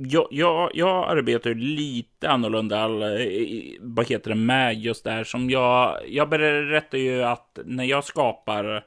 Jag, 0.00 0.26
jag, 0.30 0.70
jag 0.74 1.10
arbetar 1.10 1.54
lite 1.54 2.28
annorlunda, 2.28 2.84
eh, 2.84 3.76
vad 3.80 4.08
heter 4.08 4.30
det, 4.30 4.36
med 4.36 4.74
just 4.74 5.04
det 5.04 5.10
här 5.10 5.24
som 5.24 5.50
jag, 5.50 5.98
jag 6.08 6.28
berättar 6.28 6.98
ju 6.98 7.22
att 7.22 7.58
när 7.64 7.84
jag 7.84 8.04
skapar 8.04 8.84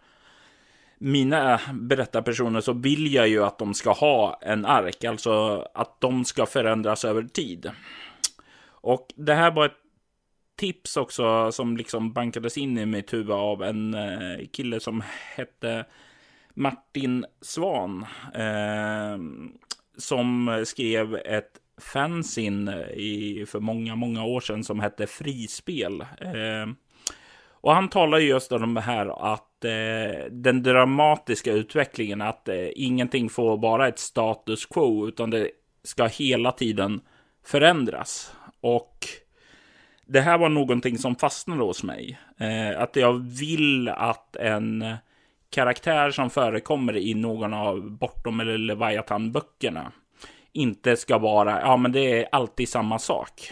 mina 0.97 1.59
berättarpersoner 1.73 2.61
så 2.61 2.73
vill 2.73 3.13
jag 3.13 3.27
ju 3.27 3.43
att 3.43 3.57
de 3.57 3.73
ska 3.73 3.91
ha 3.91 4.39
en 4.41 4.65
ark, 4.65 5.03
alltså 5.03 5.65
att 5.73 6.01
de 6.01 6.25
ska 6.25 6.45
förändras 6.45 7.05
över 7.05 7.23
tid. 7.23 7.71
Och 8.67 9.07
det 9.15 9.33
här 9.33 9.51
var 9.51 9.65
ett 9.65 9.77
tips 10.55 10.97
också 10.97 11.51
som 11.51 11.77
liksom 11.77 12.13
bankades 12.13 12.57
in 12.57 12.77
i 12.77 12.85
mitt 12.85 13.13
huvud 13.13 13.31
av 13.31 13.63
en 13.63 13.93
eh, 13.93 14.47
kille 14.51 14.79
som 14.79 15.03
hette 15.35 15.85
Martin 16.53 17.25
Svan. 17.41 18.05
Eh, 18.33 19.17
som 20.01 20.61
skrev 20.65 21.15
ett 21.15 21.51
fanzine 21.81 22.85
i, 22.93 23.45
för 23.47 23.59
många, 23.59 23.95
många 23.95 24.23
år 24.23 24.39
sedan 24.39 24.63
som 24.63 24.79
hette 24.79 25.07
Frispel. 25.07 26.01
Eh, 26.01 26.67
och 27.61 27.73
han 27.73 27.89
talar 27.89 28.17
just 28.17 28.51
om 28.51 28.73
det 28.73 28.81
här 28.81 29.33
att 29.33 29.65
eh, 29.65 30.25
den 30.31 30.63
dramatiska 30.63 31.51
utvecklingen, 31.51 32.21
att 32.21 32.47
eh, 32.47 32.67
ingenting 32.75 33.29
får 33.29 33.57
vara 33.57 33.87
ett 33.87 33.99
status 33.99 34.65
quo, 34.65 35.07
utan 35.07 35.29
det 35.29 35.49
ska 35.83 36.05
hela 36.05 36.51
tiden 36.51 37.01
förändras. 37.45 38.33
Och 38.61 38.97
det 40.05 40.21
här 40.21 40.37
var 40.37 40.49
någonting 40.49 40.97
som 40.97 41.15
fastnade 41.15 41.63
hos 41.63 41.83
mig. 41.83 42.19
Eh, 42.37 42.81
att 42.81 42.95
jag 42.95 43.13
vill 43.39 43.89
att 43.89 44.35
en 44.35 44.95
karaktär 45.51 46.11
som 46.11 46.29
förekommer 46.29 46.97
i 46.97 47.13
någon 47.13 47.53
av 47.53 47.91
Bortom 47.91 48.39
eller 48.39 48.57
Leviathan-böckerna 48.57 49.91
inte 50.53 50.97
ska 50.97 51.17
vara, 51.17 51.61
ja 51.61 51.77
men 51.77 51.91
det 51.91 52.19
är 52.19 52.27
alltid 52.31 52.69
samma 52.69 52.99
sak. 52.99 53.51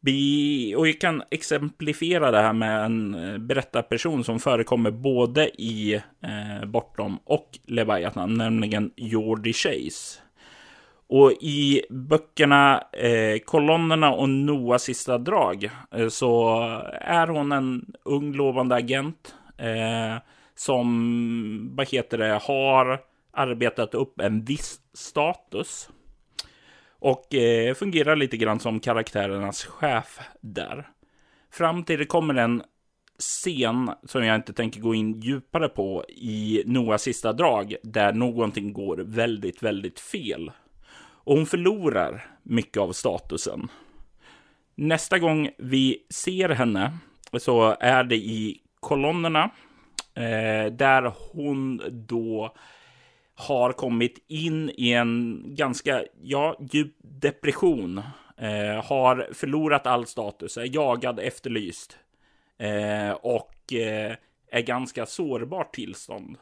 Vi, 0.00 0.74
och 0.76 0.88
jag 0.88 1.00
kan 1.00 1.22
exemplifiera 1.30 2.30
det 2.30 2.40
här 2.40 2.52
med 2.52 2.84
en 2.84 3.14
eh, 3.14 3.38
berättarperson 3.38 4.24
som 4.24 4.40
förekommer 4.40 4.90
både 4.90 5.48
i 5.48 5.94
eh, 5.94 6.66
Bortom 6.66 7.18
och 7.24 7.58
Leviathan, 7.66 8.34
nämligen 8.34 8.90
Jordi 8.96 9.52
Chase. 9.52 10.20
Och 11.06 11.32
i 11.32 11.82
böckerna 11.90 12.84
eh, 12.92 13.38
Kolonnerna 13.38 14.12
och 14.12 14.28
Noahs 14.28 14.82
sista 14.82 15.18
drag 15.18 15.70
eh, 15.90 16.08
så 16.08 16.58
är 17.00 17.26
hon 17.26 17.52
en 17.52 17.94
ung 18.04 18.32
lovande 18.32 18.74
agent 18.74 19.34
eh, 19.58 20.16
som, 20.62 21.76
vad 21.76 21.88
heter 21.88 22.18
det, 22.18 22.40
har 22.42 23.00
arbetat 23.30 23.94
upp 23.94 24.20
en 24.20 24.44
viss 24.44 24.80
status. 24.92 25.88
Och 26.98 27.34
eh, 27.34 27.74
fungerar 27.74 28.16
lite 28.16 28.36
grann 28.36 28.60
som 28.60 28.80
karaktärernas 28.80 29.64
chef 29.64 30.20
där. 30.40 30.88
Fram 31.50 31.84
till 31.84 31.98
det 31.98 32.06
kommer 32.06 32.34
en 32.34 32.62
scen 33.18 33.90
som 34.04 34.24
jag 34.24 34.36
inte 34.36 34.52
tänker 34.52 34.80
gå 34.80 34.94
in 34.94 35.20
djupare 35.20 35.68
på 35.68 36.04
i 36.08 36.62
Noahs 36.66 37.02
sista 37.02 37.32
drag, 37.32 37.74
där 37.82 38.12
någonting 38.12 38.72
går 38.72 38.96
väldigt, 38.96 39.62
väldigt 39.62 40.00
fel. 40.00 40.52
Och 41.24 41.36
hon 41.36 41.46
förlorar 41.46 42.26
mycket 42.42 42.76
av 42.76 42.92
statusen. 42.92 43.68
Nästa 44.74 45.18
gång 45.18 45.50
vi 45.58 45.98
ser 46.10 46.48
henne 46.48 46.98
så 47.38 47.76
är 47.80 48.04
det 48.04 48.16
i 48.16 48.60
kolonnerna 48.80 49.50
eh, 50.14 50.72
där 50.72 51.12
hon 51.32 51.82
då 51.90 52.54
har 53.34 53.72
kommit 53.72 54.24
in 54.28 54.70
i 54.70 54.92
en 54.92 55.44
ganska 55.46 56.04
ja, 56.22 56.56
djup 56.72 56.96
depression. 56.98 57.98
Eh, 58.36 58.84
har 58.84 59.28
förlorat 59.32 59.86
all 59.86 60.06
status, 60.06 60.56
är 60.56 60.74
jagad, 60.74 61.20
efterlyst 61.20 61.98
eh, 62.58 63.10
och 63.10 63.72
eh, 63.72 64.16
är 64.50 64.60
ganska 64.62 65.06
sårbart 65.06 65.74
tillstånd. 65.74 66.36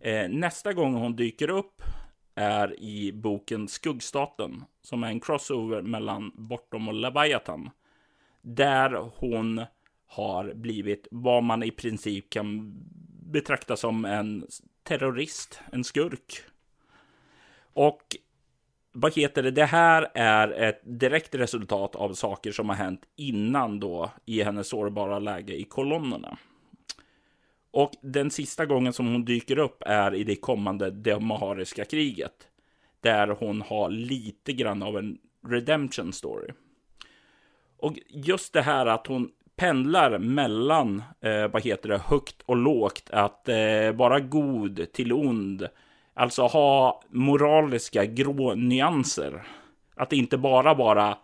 Eh, 0.00 0.28
nästa 0.28 0.72
gång 0.72 0.94
hon 0.94 1.16
dyker 1.16 1.50
upp 1.50 1.82
är 2.34 2.80
i 2.80 3.12
boken 3.12 3.68
Skuggstaten, 3.68 4.64
som 4.82 5.04
är 5.04 5.08
en 5.08 5.20
crossover 5.20 5.82
mellan 5.82 6.32
Bortom 6.34 6.88
och 6.88 6.94
Leviathan. 6.94 7.70
Där 8.42 9.10
hon 9.16 9.64
har 10.14 10.54
blivit 10.54 11.08
vad 11.10 11.42
man 11.42 11.62
i 11.62 11.70
princip 11.70 12.30
kan 12.30 12.74
betrakta 13.32 13.76
som 13.76 14.04
en 14.04 14.46
terrorist, 14.82 15.60
en 15.72 15.84
skurk. 15.84 16.42
Och 17.72 18.02
vad 18.92 19.14
heter 19.14 19.42
det? 19.42 19.50
Det 19.50 19.64
här 19.64 20.10
är 20.14 20.48
ett 20.48 20.80
direkt 20.84 21.34
resultat 21.34 21.96
av 21.96 22.12
saker 22.12 22.52
som 22.52 22.68
har 22.68 22.76
hänt 22.76 23.00
innan 23.16 23.80
då 23.80 24.10
i 24.24 24.42
hennes 24.42 24.68
sårbara 24.68 25.18
läge 25.18 25.54
i 25.54 25.64
kolonnerna. 25.64 26.38
Och 27.70 27.92
den 28.00 28.30
sista 28.30 28.66
gången 28.66 28.92
som 28.92 29.06
hon 29.06 29.24
dyker 29.24 29.58
upp 29.58 29.82
är 29.86 30.14
i 30.14 30.24
det 30.24 30.36
kommande 30.36 30.90
Demahariska 30.90 31.84
kriget. 31.84 32.48
Där 33.00 33.28
hon 33.28 33.62
har 33.62 33.90
lite 33.90 34.52
grann 34.52 34.82
av 34.82 34.98
en 34.98 35.18
redemption 35.46 36.12
story. 36.12 36.48
Och 37.76 37.98
just 38.08 38.52
det 38.52 38.62
här 38.62 38.86
att 38.86 39.06
hon 39.06 39.30
pendlar 39.56 40.18
mellan, 40.18 41.02
eh, 41.20 41.48
vad 41.48 41.62
heter 41.62 41.88
det, 41.88 41.98
högt 41.98 42.42
och 42.46 42.56
lågt. 42.56 43.10
Att 43.10 43.48
eh, 43.48 43.92
vara 43.92 44.20
god 44.20 44.92
till 44.92 45.12
ond. 45.12 45.68
Alltså 46.14 46.42
ha 46.42 47.02
moraliska 47.08 48.04
grå 48.04 48.54
nyanser. 48.54 49.46
Att 49.96 50.12
inte 50.12 50.38
bara 50.38 50.74
vara 50.74 51.18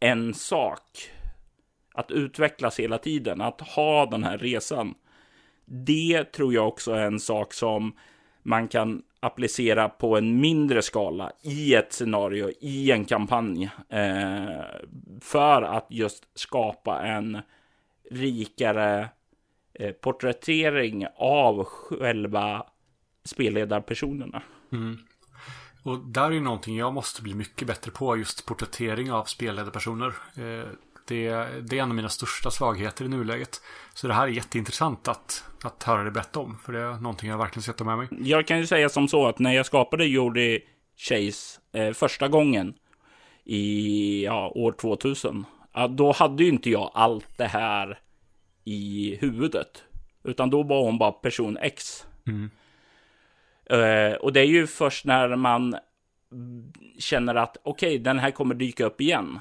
en 0.00 0.34
sak. 0.34 1.10
Att 1.94 2.10
utvecklas 2.10 2.80
hela 2.80 2.98
tiden, 2.98 3.40
att 3.40 3.60
ha 3.60 4.06
den 4.06 4.24
här 4.24 4.38
resan. 4.38 4.94
Det 5.64 6.24
tror 6.24 6.54
jag 6.54 6.68
också 6.68 6.92
är 6.92 7.06
en 7.06 7.20
sak 7.20 7.52
som 7.52 7.92
man 8.42 8.68
kan 8.68 9.02
applicera 9.20 9.88
på 9.88 10.16
en 10.16 10.40
mindre 10.40 10.82
skala 10.82 11.32
i 11.42 11.74
ett 11.74 11.92
scenario, 11.92 12.50
i 12.60 12.90
en 12.90 13.04
kampanj. 13.04 13.70
Eh, 13.88 14.64
för 15.20 15.62
att 15.62 15.86
just 15.88 16.38
skapa 16.38 17.02
en 17.02 17.38
rikare 18.10 19.08
eh, 19.74 19.92
porträttering 19.92 21.06
av 21.16 21.64
själva 21.64 22.66
spelledarpersonerna. 23.24 24.42
Mm. 24.72 24.98
Och 25.82 25.98
där 25.98 26.26
är 26.26 26.30
ju 26.30 26.40
någonting 26.40 26.76
jag 26.76 26.94
måste 26.94 27.22
bli 27.22 27.34
mycket 27.34 27.68
bättre 27.68 27.90
på, 27.90 28.16
just 28.16 28.46
porträttering 28.46 29.12
av 29.12 29.24
spelledarpersoner. 29.24 30.14
Eh, 30.36 30.68
det, 31.08 31.28
det, 31.60 31.78
är 31.78 31.82
en 31.82 31.88
av 31.88 31.94
mina 31.94 32.08
största 32.08 32.50
svagheter 32.50 33.04
i 33.04 33.08
nuläget. 33.08 33.60
Så 33.94 34.08
det 34.08 34.14
här 34.14 34.22
är 34.22 34.28
jätteintressant 34.32 35.08
att, 35.08 35.44
att 35.64 35.82
höra 35.82 36.02
dig 36.02 36.12
berätta 36.12 36.40
om, 36.40 36.58
för 36.58 36.72
det 36.72 36.80
är 36.80 36.92
någonting 36.92 37.30
jag 37.30 37.38
verkligen 37.38 37.62
sätter 37.62 37.84
med 37.84 37.98
mig. 37.98 38.08
Jag 38.20 38.46
kan 38.46 38.58
ju 38.58 38.66
säga 38.66 38.88
som 38.88 39.08
så 39.08 39.26
att 39.26 39.38
när 39.38 39.52
jag 39.52 39.66
skapade 39.66 40.04
Jordi 40.04 40.60
Chase 40.96 41.60
eh, 41.72 41.92
första 41.92 42.28
gången 42.28 42.74
i 43.44 44.24
ja, 44.24 44.52
år 44.54 44.72
2000 44.72 45.44
ja, 45.58 45.61
då 45.90 46.12
hade 46.12 46.44
ju 46.44 46.48
inte 46.48 46.70
jag 46.70 46.90
allt 46.94 47.28
det 47.38 47.46
här 47.46 47.98
i 48.64 49.16
huvudet. 49.20 49.84
Utan 50.24 50.50
då 50.50 50.62
var 50.62 50.84
hon 50.84 50.98
bara 50.98 51.12
person 51.12 51.58
X. 51.60 52.06
Mm. 52.26 52.50
Uh, 53.72 54.14
och 54.14 54.32
det 54.32 54.40
är 54.40 54.46
ju 54.46 54.66
först 54.66 55.04
när 55.04 55.36
man 55.36 55.76
känner 56.98 57.34
att 57.34 57.56
okej, 57.62 57.88
okay, 57.88 57.98
den 57.98 58.18
här 58.18 58.30
kommer 58.30 58.54
dyka 58.54 58.84
upp 58.84 59.00
igen. 59.00 59.40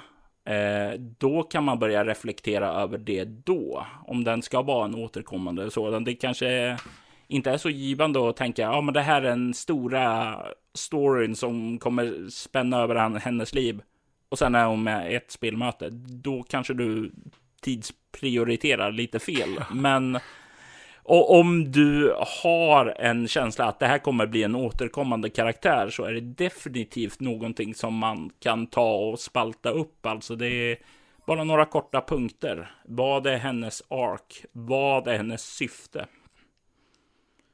Uh, 0.49 0.99
då 0.99 1.43
kan 1.43 1.63
man 1.63 1.79
börja 1.79 2.05
reflektera 2.05 2.69
över 2.69 2.97
det 2.97 3.25
då. 3.25 3.85
Om 4.07 4.23
den 4.23 4.41
ska 4.41 4.61
vara 4.61 4.85
en 4.85 4.95
återkommande 4.95 5.71
sådan. 5.71 6.03
Det 6.03 6.13
kanske 6.13 6.77
inte 7.27 7.51
är 7.51 7.57
så 7.57 7.69
givande 7.69 8.29
att 8.29 8.37
tänka, 8.37 8.61
ja 8.61 8.81
men 8.81 8.93
det 8.93 9.01
här 9.01 9.21
är 9.21 9.29
den 9.29 9.53
stora 9.53 10.37
storyn 10.73 11.35
som 11.35 11.79
kommer 11.79 12.29
spänna 12.29 12.77
över 12.77 13.19
hennes 13.19 13.53
liv 13.53 13.81
och 14.31 14.39
sen 14.39 14.55
är 14.55 14.65
hon 14.65 14.83
med 14.83 15.15
ett 15.15 15.31
spelmöte, 15.31 15.89
då 15.91 16.43
kanske 16.43 16.73
du 16.73 17.11
tidsprioriterar 17.61 18.91
lite 18.91 19.19
fel. 19.19 19.63
Men 19.73 20.19
och 21.03 21.39
om 21.39 21.71
du 21.71 22.15
har 22.43 22.85
en 22.99 23.27
känsla 23.27 23.65
att 23.65 23.79
det 23.79 23.85
här 23.85 23.97
kommer 23.97 24.27
bli 24.27 24.43
en 24.43 24.55
återkommande 24.55 25.29
karaktär 25.29 25.89
så 25.89 26.03
är 26.03 26.13
det 26.13 26.21
definitivt 26.21 27.19
någonting 27.19 27.75
som 27.75 27.93
man 27.93 28.29
kan 28.39 28.67
ta 28.67 28.95
och 28.95 29.19
spalta 29.19 29.69
upp. 29.69 30.05
Alltså 30.05 30.35
det 30.35 30.47
är 30.47 30.77
bara 31.27 31.43
några 31.43 31.65
korta 31.65 32.01
punkter. 32.01 32.75
Vad 32.85 33.27
är 33.27 33.37
hennes 33.37 33.83
ark? 33.89 34.45
Vad 34.51 35.07
är 35.07 35.17
hennes 35.17 35.55
syfte? 35.55 36.05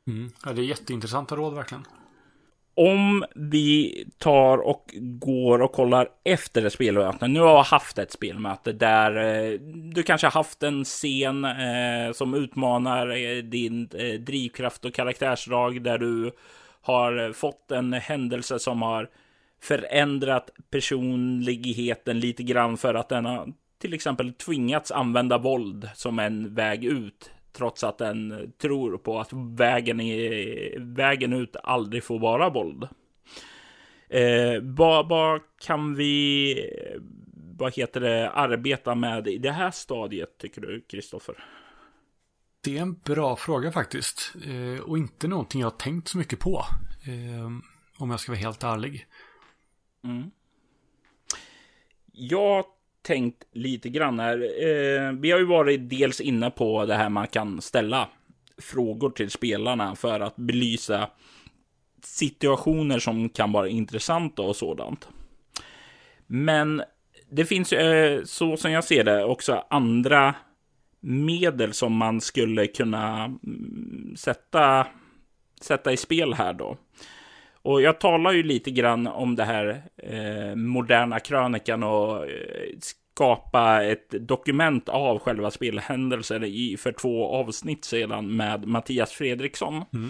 Mm. 0.07 0.31
Ja, 0.45 0.53
det 0.53 0.61
är 0.61 0.65
jätteintressanta 0.65 1.35
råd 1.35 1.53
verkligen 1.53 1.85
om 2.77 3.25
vi 3.35 4.03
tar 4.17 4.57
och 4.57 4.95
går 4.97 5.61
och 5.61 5.71
kollar 5.71 6.09
efter 6.23 6.65
ett 6.65 6.73
spelmöte. 6.73 7.27
Nu 7.27 7.39
har 7.39 7.47
jag 7.47 7.63
haft 7.63 7.97
ett 7.97 8.11
spelmöte 8.11 8.71
där 8.71 9.15
eh, 9.15 9.59
du 9.93 10.03
kanske 10.03 10.27
har 10.27 10.31
haft 10.31 10.63
en 10.63 10.83
scen 10.83 11.45
eh, 11.45 12.11
som 12.13 12.33
utmanar 12.33 13.09
eh, 13.09 13.43
din 13.43 13.89
eh, 13.93 14.13
drivkraft 14.13 14.85
och 14.85 14.93
karaktärsdrag 14.93 15.81
där 15.81 15.97
du 15.97 16.31
har 16.81 17.25
eh, 17.25 17.31
fått 17.31 17.71
en 17.71 17.93
händelse 17.93 18.59
som 18.59 18.81
har 18.81 19.09
förändrat 19.61 20.49
personligheten 20.69 22.19
lite 22.19 22.43
grann 22.43 22.77
för 22.77 22.93
att 22.93 23.09
den 23.09 23.25
har 23.25 23.53
till 23.81 23.93
exempel 23.93 24.33
tvingats 24.33 24.91
använda 24.91 25.37
våld 25.37 25.89
som 25.95 26.19
en 26.19 26.53
väg 26.53 26.85
ut 26.85 27.31
trots 27.53 27.83
att 27.83 27.97
den 27.97 28.51
tror 28.57 28.97
på 28.97 29.19
att 29.19 29.33
vägen, 29.33 29.99
är, 29.99 30.79
vägen 30.79 31.33
ut 31.33 31.55
aldrig 31.63 32.03
får 32.03 32.19
vara 32.19 32.49
våld. 32.49 32.87
Eh, 34.09 34.61
vad, 34.61 35.09
vad 35.09 35.41
kan 35.59 35.95
vi, 35.95 36.55
vad 37.57 37.75
heter 37.75 38.01
det, 38.01 38.29
arbeta 38.31 38.95
med 38.95 39.27
i 39.27 39.37
det 39.37 39.51
här 39.51 39.71
stadiet 39.71 40.37
tycker 40.37 40.61
du, 40.61 40.81
Kristoffer? 40.81 41.43
Det 42.63 42.77
är 42.77 42.81
en 42.81 42.93
bra 42.93 43.35
fråga 43.35 43.71
faktiskt. 43.71 44.33
Eh, 44.45 44.83
och 44.83 44.97
inte 44.97 45.27
någonting 45.27 45.61
jag 45.61 45.65
har 45.65 45.77
tänkt 45.77 46.07
så 46.07 46.17
mycket 46.17 46.39
på. 46.39 46.65
Eh, 47.07 47.45
om 47.97 48.09
jag 48.09 48.19
ska 48.19 48.31
vara 48.31 48.39
helt 48.39 48.63
ärlig. 48.63 49.05
Mm. 50.03 50.31
Jag 52.11 52.65
tänkt 53.07 53.43
lite 53.51 53.89
grann 53.89 54.19
här. 54.19 54.37
Eh, 54.37 55.11
vi 55.11 55.31
har 55.31 55.39
ju 55.39 55.45
varit 55.45 55.89
dels 55.89 56.21
inne 56.21 56.49
på 56.49 56.85
det 56.85 56.95
här 56.95 57.09
man 57.09 57.27
kan 57.27 57.61
ställa 57.61 58.09
frågor 58.57 59.09
till 59.09 59.31
spelarna 59.31 59.95
för 59.95 60.19
att 60.19 60.35
belysa 60.35 61.09
situationer 62.03 62.99
som 62.99 63.29
kan 63.29 63.51
vara 63.51 63.67
intressanta 63.67 64.41
och 64.41 64.55
sådant. 64.55 65.09
Men 66.27 66.81
det 67.29 67.45
finns 67.45 67.73
eh, 67.73 68.23
så 68.23 68.57
som 68.57 68.71
jag 68.71 68.83
ser 68.83 69.03
det 69.03 69.23
också 69.23 69.63
andra 69.69 70.35
medel 70.99 71.73
som 71.73 71.93
man 71.93 72.21
skulle 72.21 72.67
kunna 72.67 73.23
mm, 73.23 74.13
sätta, 74.17 74.87
sätta 75.61 75.93
i 75.93 75.97
spel 75.97 76.33
här 76.33 76.53
då. 76.53 76.77
Och 77.67 77.81
jag 77.81 77.99
talar 77.99 78.31
ju 78.31 78.43
lite 78.43 78.71
grann 78.71 79.07
om 79.07 79.35
det 79.35 79.43
här 79.43 79.81
eh, 79.97 80.55
moderna 80.55 81.19
krönikan 81.19 81.83
och 81.83 82.29
eh, 82.29 82.69
skapa 82.79 83.83
ett 83.83 84.09
dokument 84.09 84.89
av 84.89 85.19
själva 85.19 85.51
spelhändelser 85.51 86.43
i 86.43 86.77
för 86.77 86.91
två 86.91 87.27
avsnitt 87.27 87.85
sedan 87.85 88.35
med 88.35 88.67
Mattias 88.67 89.11
Fredriksson. 89.11 89.73
Mm. 89.73 90.09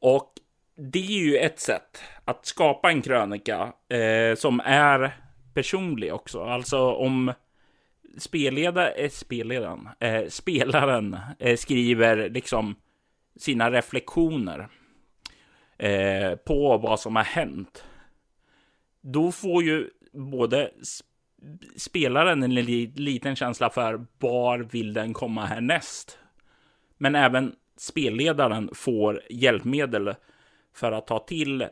Och 0.00 0.32
det 0.92 0.98
är 0.98 1.24
ju 1.24 1.36
ett 1.36 1.60
sätt 1.60 2.02
att 2.24 2.46
skapa 2.46 2.90
en 2.90 3.02
krönika 3.02 3.72
eh, 3.88 4.36
som 4.36 4.60
är 4.64 5.16
personlig 5.54 6.14
också. 6.14 6.44
Alltså 6.44 6.92
om 6.92 7.32
spelledare, 8.18 8.90
eh, 8.90 9.10
spelledaren, 9.10 9.88
eh, 10.00 10.26
spelaren 10.28 11.16
eh, 11.38 11.56
skriver 11.56 12.30
liksom 12.30 12.76
sina 13.36 13.70
reflektioner 13.70 14.68
eh, 15.78 16.34
på 16.34 16.78
vad 16.78 17.00
som 17.00 17.16
har 17.16 17.22
hänt. 17.24 17.84
Då 19.00 19.32
får 19.32 19.62
ju 19.62 19.90
både 20.12 20.70
spelaren 21.76 22.42
en 22.42 22.54
liten 22.94 23.36
känsla 23.36 23.70
för 23.70 24.06
var 24.18 24.58
vill 24.58 24.92
den 24.92 25.12
komma 25.12 25.46
härnäst. 25.46 26.18
Men 26.98 27.14
även 27.14 27.54
spelledaren 27.76 28.70
får 28.74 29.22
hjälpmedel 29.30 30.14
för 30.74 30.92
att 30.92 31.06
ta 31.06 31.18
till 31.18 31.62
eh, 31.62 31.68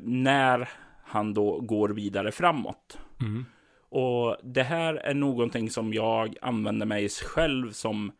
när 0.00 0.68
han 1.04 1.34
då 1.34 1.60
går 1.60 1.88
vidare 1.88 2.32
framåt. 2.32 2.98
Mm. 3.20 3.44
Och 3.88 4.36
det 4.42 4.62
här 4.62 4.94
är 4.94 5.14
någonting 5.14 5.70
som 5.70 5.94
jag 5.94 6.36
använder 6.42 6.86
mig 6.86 7.08
själv 7.08 7.70
som 7.72 8.12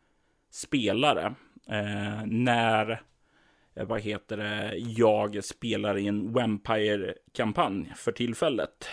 spelare. 0.51 1.34
Eh, 1.68 2.26
när, 2.26 3.03
Eh, 3.81 3.87
vad 3.87 4.01
heter 4.01 4.37
det, 4.37 4.76
jag 4.76 5.45
spelar 5.45 5.99
i 5.99 6.07
en 6.07 6.33
Vampire-kampanj 6.33 7.93
för 7.97 8.12
tillfället. 8.12 8.89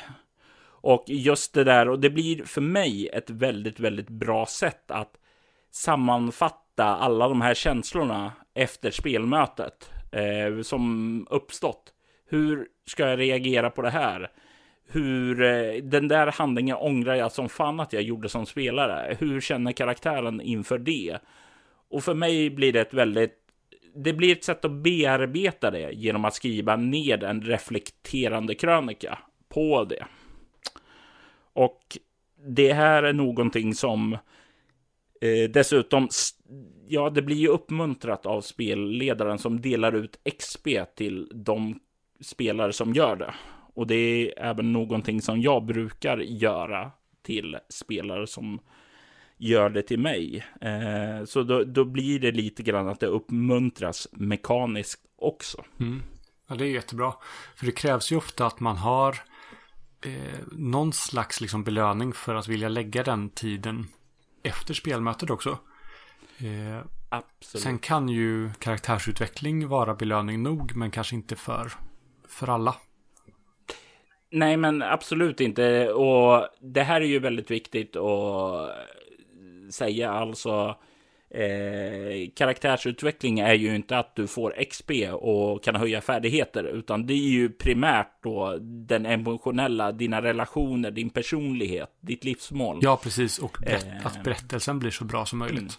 Och 0.79 1.03
just 1.07 1.53
det 1.53 1.63
där, 1.63 1.89
och 1.89 1.99
det 1.99 2.09
blir 2.09 2.43
för 2.43 2.61
mig 2.61 3.09
ett 3.13 3.29
väldigt, 3.29 3.79
väldigt 3.79 4.09
bra 4.09 4.45
sätt 4.45 4.91
att 4.91 5.13
sammanfatta 5.71 6.85
alla 6.85 7.27
de 7.27 7.41
här 7.41 7.53
känslorna 7.53 8.31
efter 8.53 8.91
spelmötet 8.91 9.91
eh, 10.11 10.61
som 10.61 11.27
uppstått. 11.29 11.93
Hur 12.29 12.67
ska 12.85 13.09
jag 13.09 13.19
reagera 13.19 13.69
på 13.69 13.81
det 13.81 13.89
här? 13.89 14.31
Hur 14.89 15.41
eh, 15.41 15.83
den 15.83 16.07
där 16.07 16.27
handlingen 16.27 16.75
ångrar 16.75 17.15
jag 17.15 17.31
som 17.31 17.49
fan 17.49 17.79
att 17.79 17.93
jag 17.93 18.03
gjorde 18.03 18.29
som 18.29 18.45
spelare. 18.45 19.17
Hur 19.19 19.41
känner 19.41 19.71
karaktären 19.71 20.41
inför 20.41 20.77
det? 20.77 21.17
Och 21.89 22.03
för 22.03 22.13
mig 22.13 22.49
blir 22.49 22.73
det 22.73 22.81
ett 22.81 22.93
väldigt 22.93 23.46
det 23.95 24.13
blir 24.13 24.31
ett 24.31 24.43
sätt 24.43 24.65
att 24.65 24.71
bearbeta 24.71 25.71
det 25.71 25.91
genom 25.91 26.25
att 26.25 26.33
skriva 26.33 26.75
ned 26.75 27.23
en 27.23 27.41
reflekterande 27.41 28.55
krönika 28.55 29.19
på 29.49 29.83
det. 29.83 30.05
Och 31.53 31.97
det 32.47 32.73
här 32.73 33.03
är 33.03 33.13
någonting 33.13 33.73
som 33.73 34.13
eh, 35.21 35.49
dessutom, 35.49 36.07
ja, 36.87 37.09
det 37.09 37.21
blir 37.21 37.35
ju 37.35 37.47
uppmuntrat 37.47 38.25
av 38.25 38.41
spelledaren 38.41 39.39
som 39.39 39.61
delar 39.61 39.95
ut 39.95 40.19
XP 40.37 40.67
till 40.95 41.31
de 41.33 41.79
spelare 42.21 42.73
som 42.73 42.93
gör 42.93 43.15
det. 43.15 43.33
Och 43.73 43.87
det 43.87 43.95
är 43.95 44.39
även 44.39 44.73
någonting 44.73 45.21
som 45.21 45.41
jag 45.41 45.65
brukar 45.65 46.17
göra 46.17 46.91
till 47.21 47.57
spelare 47.69 48.27
som 48.27 48.59
gör 49.37 49.69
det 49.69 49.81
till 49.81 49.99
mig. 49.99 50.45
Eh, 50.61 51.25
så 51.25 51.43
då, 51.43 51.63
då, 51.63 51.85
blir 51.85 52.19
det 52.19 52.31
lite 52.31 52.63
grann 52.63 52.87
att 52.87 52.99
det 52.99 53.07
uppmuntras 53.07 54.07
mekaniskt 54.11 55.01
också. 55.15 55.63
Mm. 55.79 56.03
Ja, 56.47 56.55
det 56.55 56.65
är 56.65 56.69
jättebra. 56.69 57.13
För 57.55 57.65
det 57.65 57.71
krävs 57.71 58.11
ju 58.11 58.15
ofta 58.15 58.45
att 58.45 58.59
man 58.59 58.77
har 58.77 59.17
eh, 60.05 60.39
någon 60.51 60.93
slags 60.93 61.41
liksom 61.41 61.63
belöning 61.63 62.13
för 62.13 62.35
att 62.35 62.47
vilja 62.47 62.69
lägga 62.69 63.03
den 63.03 63.29
tiden 63.29 63.87
efter 64.43 64.73
spelmötet 64.73 65.29
också. 65.29 65.57
Eh, 66.37 66.85
Absolut. 67.09 67.63
Sen 67.63 67.79
kan 67.79 68.09
ju 68.09 68.49
karaktärsutveckling 68.59 69.67
vara 69.67 69.95
belöning 69.95 70.43
nog, 70.43 70.75
men 70.75 70.91
kanske 70.91 71.15
inte 71.15 71.35
för, 71.35 71.71
för 72.27 72.47
alla. 72.47 72.75
Nej, 74.31 74.57
men 74.57 74.81
absolut 74.81 75.41
inte. 75.41 75.89
Och 75.89 76.47
det 76.59 76.83
här 76.83 77.01
är 77.01 77.05
ju 77.05 77.19
väldigt 77.19 77.51
viktigt 77.51 77.95
att 77.95 78.71
säga. 79.71 80.11
Alltså, 80.11 80.75
eh, 81.29 82.29
karaktärsutveckling 82.35 83.39
är 83.39 83.53
ju 83.53 83.75
inte 83.75 83.97
att 83.97 84.15
du 84.15 84.27
får 84.27 84.63
XP 84.69 84.91
och 85.11 85.63
kan 85.63 85.75
höja 85.75 86.01
färdigheter, 86.01 86.63
utan 86.63 87.07
det 87.07 87.13
är 87.13 87.29
ju 87.29 87.49
primärt 87.49 88.23
då 88.23 88.57
den 88.61 89.05
emotionella, 89.05 89.91
dina 89.91 90.21
relationer, 90.21 90.91
din 90.91 91.09
personlighet, 91.09 91.89
ditt 92.01 92.23
livsmål. 92.23 92.79
Ja, 92.81 92.99
precis. 93.03 93.39
Och 93.39 93.57
berätt, 93.61 93.85
eh, 93.85 94.05
att 94.05 94.23
berättelsen 94.23 94.79
blir 94.79 94.91
så 94.91 95.05
bra 95.05 95.25
som 95.25 95.39
möjligt. 95.39 95.59
Mm. 95.59 95.71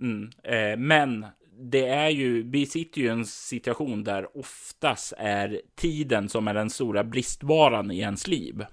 Mm. 0.00 0.30
Eh, 0.42 0.78
men 0.78 1.26
det 1.60 1.88
är 1.88 2.08
ju, 2.08 2.42
vi 2.42 2.66
sitter 2.66 3.00
ju 3.00 3.06
i 3.06 3.10
en 3.10 3.26
situation 3.26 4.04
där 4.04 4.38
oftast 4.38 5.12
är 5.18 5.60
tiden 5.76 6.28
som 6.28 6.48
är 6.48 6.54
den 6.54 6.70
stora 6.70 7.04
bristvaran 7.04 7.90
i 7.90 7.98
ens 7.98 8.26
liv. 8.26 8.64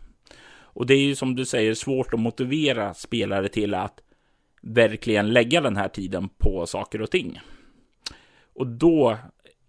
Och 0.76 0.86
det 0.86 0.94
är 0.94 1.00
ju 1.00 1.16
som 1.16 1.36
du 1.36 1.46
säger 1.46 1.74
svårt 1.74 2.14
att 2.14 2.20
motivera 2.20 2.94
spelare 2.94 3.50
till 3.50 3.74
att 3.74 4.02
verkligen 4.62 5.34
lägga 5.34 5.62
den 5.62 5.78
här 5.78 5.88
tiden 5.88 6.30
på 6.38 6.66
saker 6.66 7.02
och 7.02 7.12
ting. 7.12 7.42
Och 8.56 8.68
då 8.68 9.18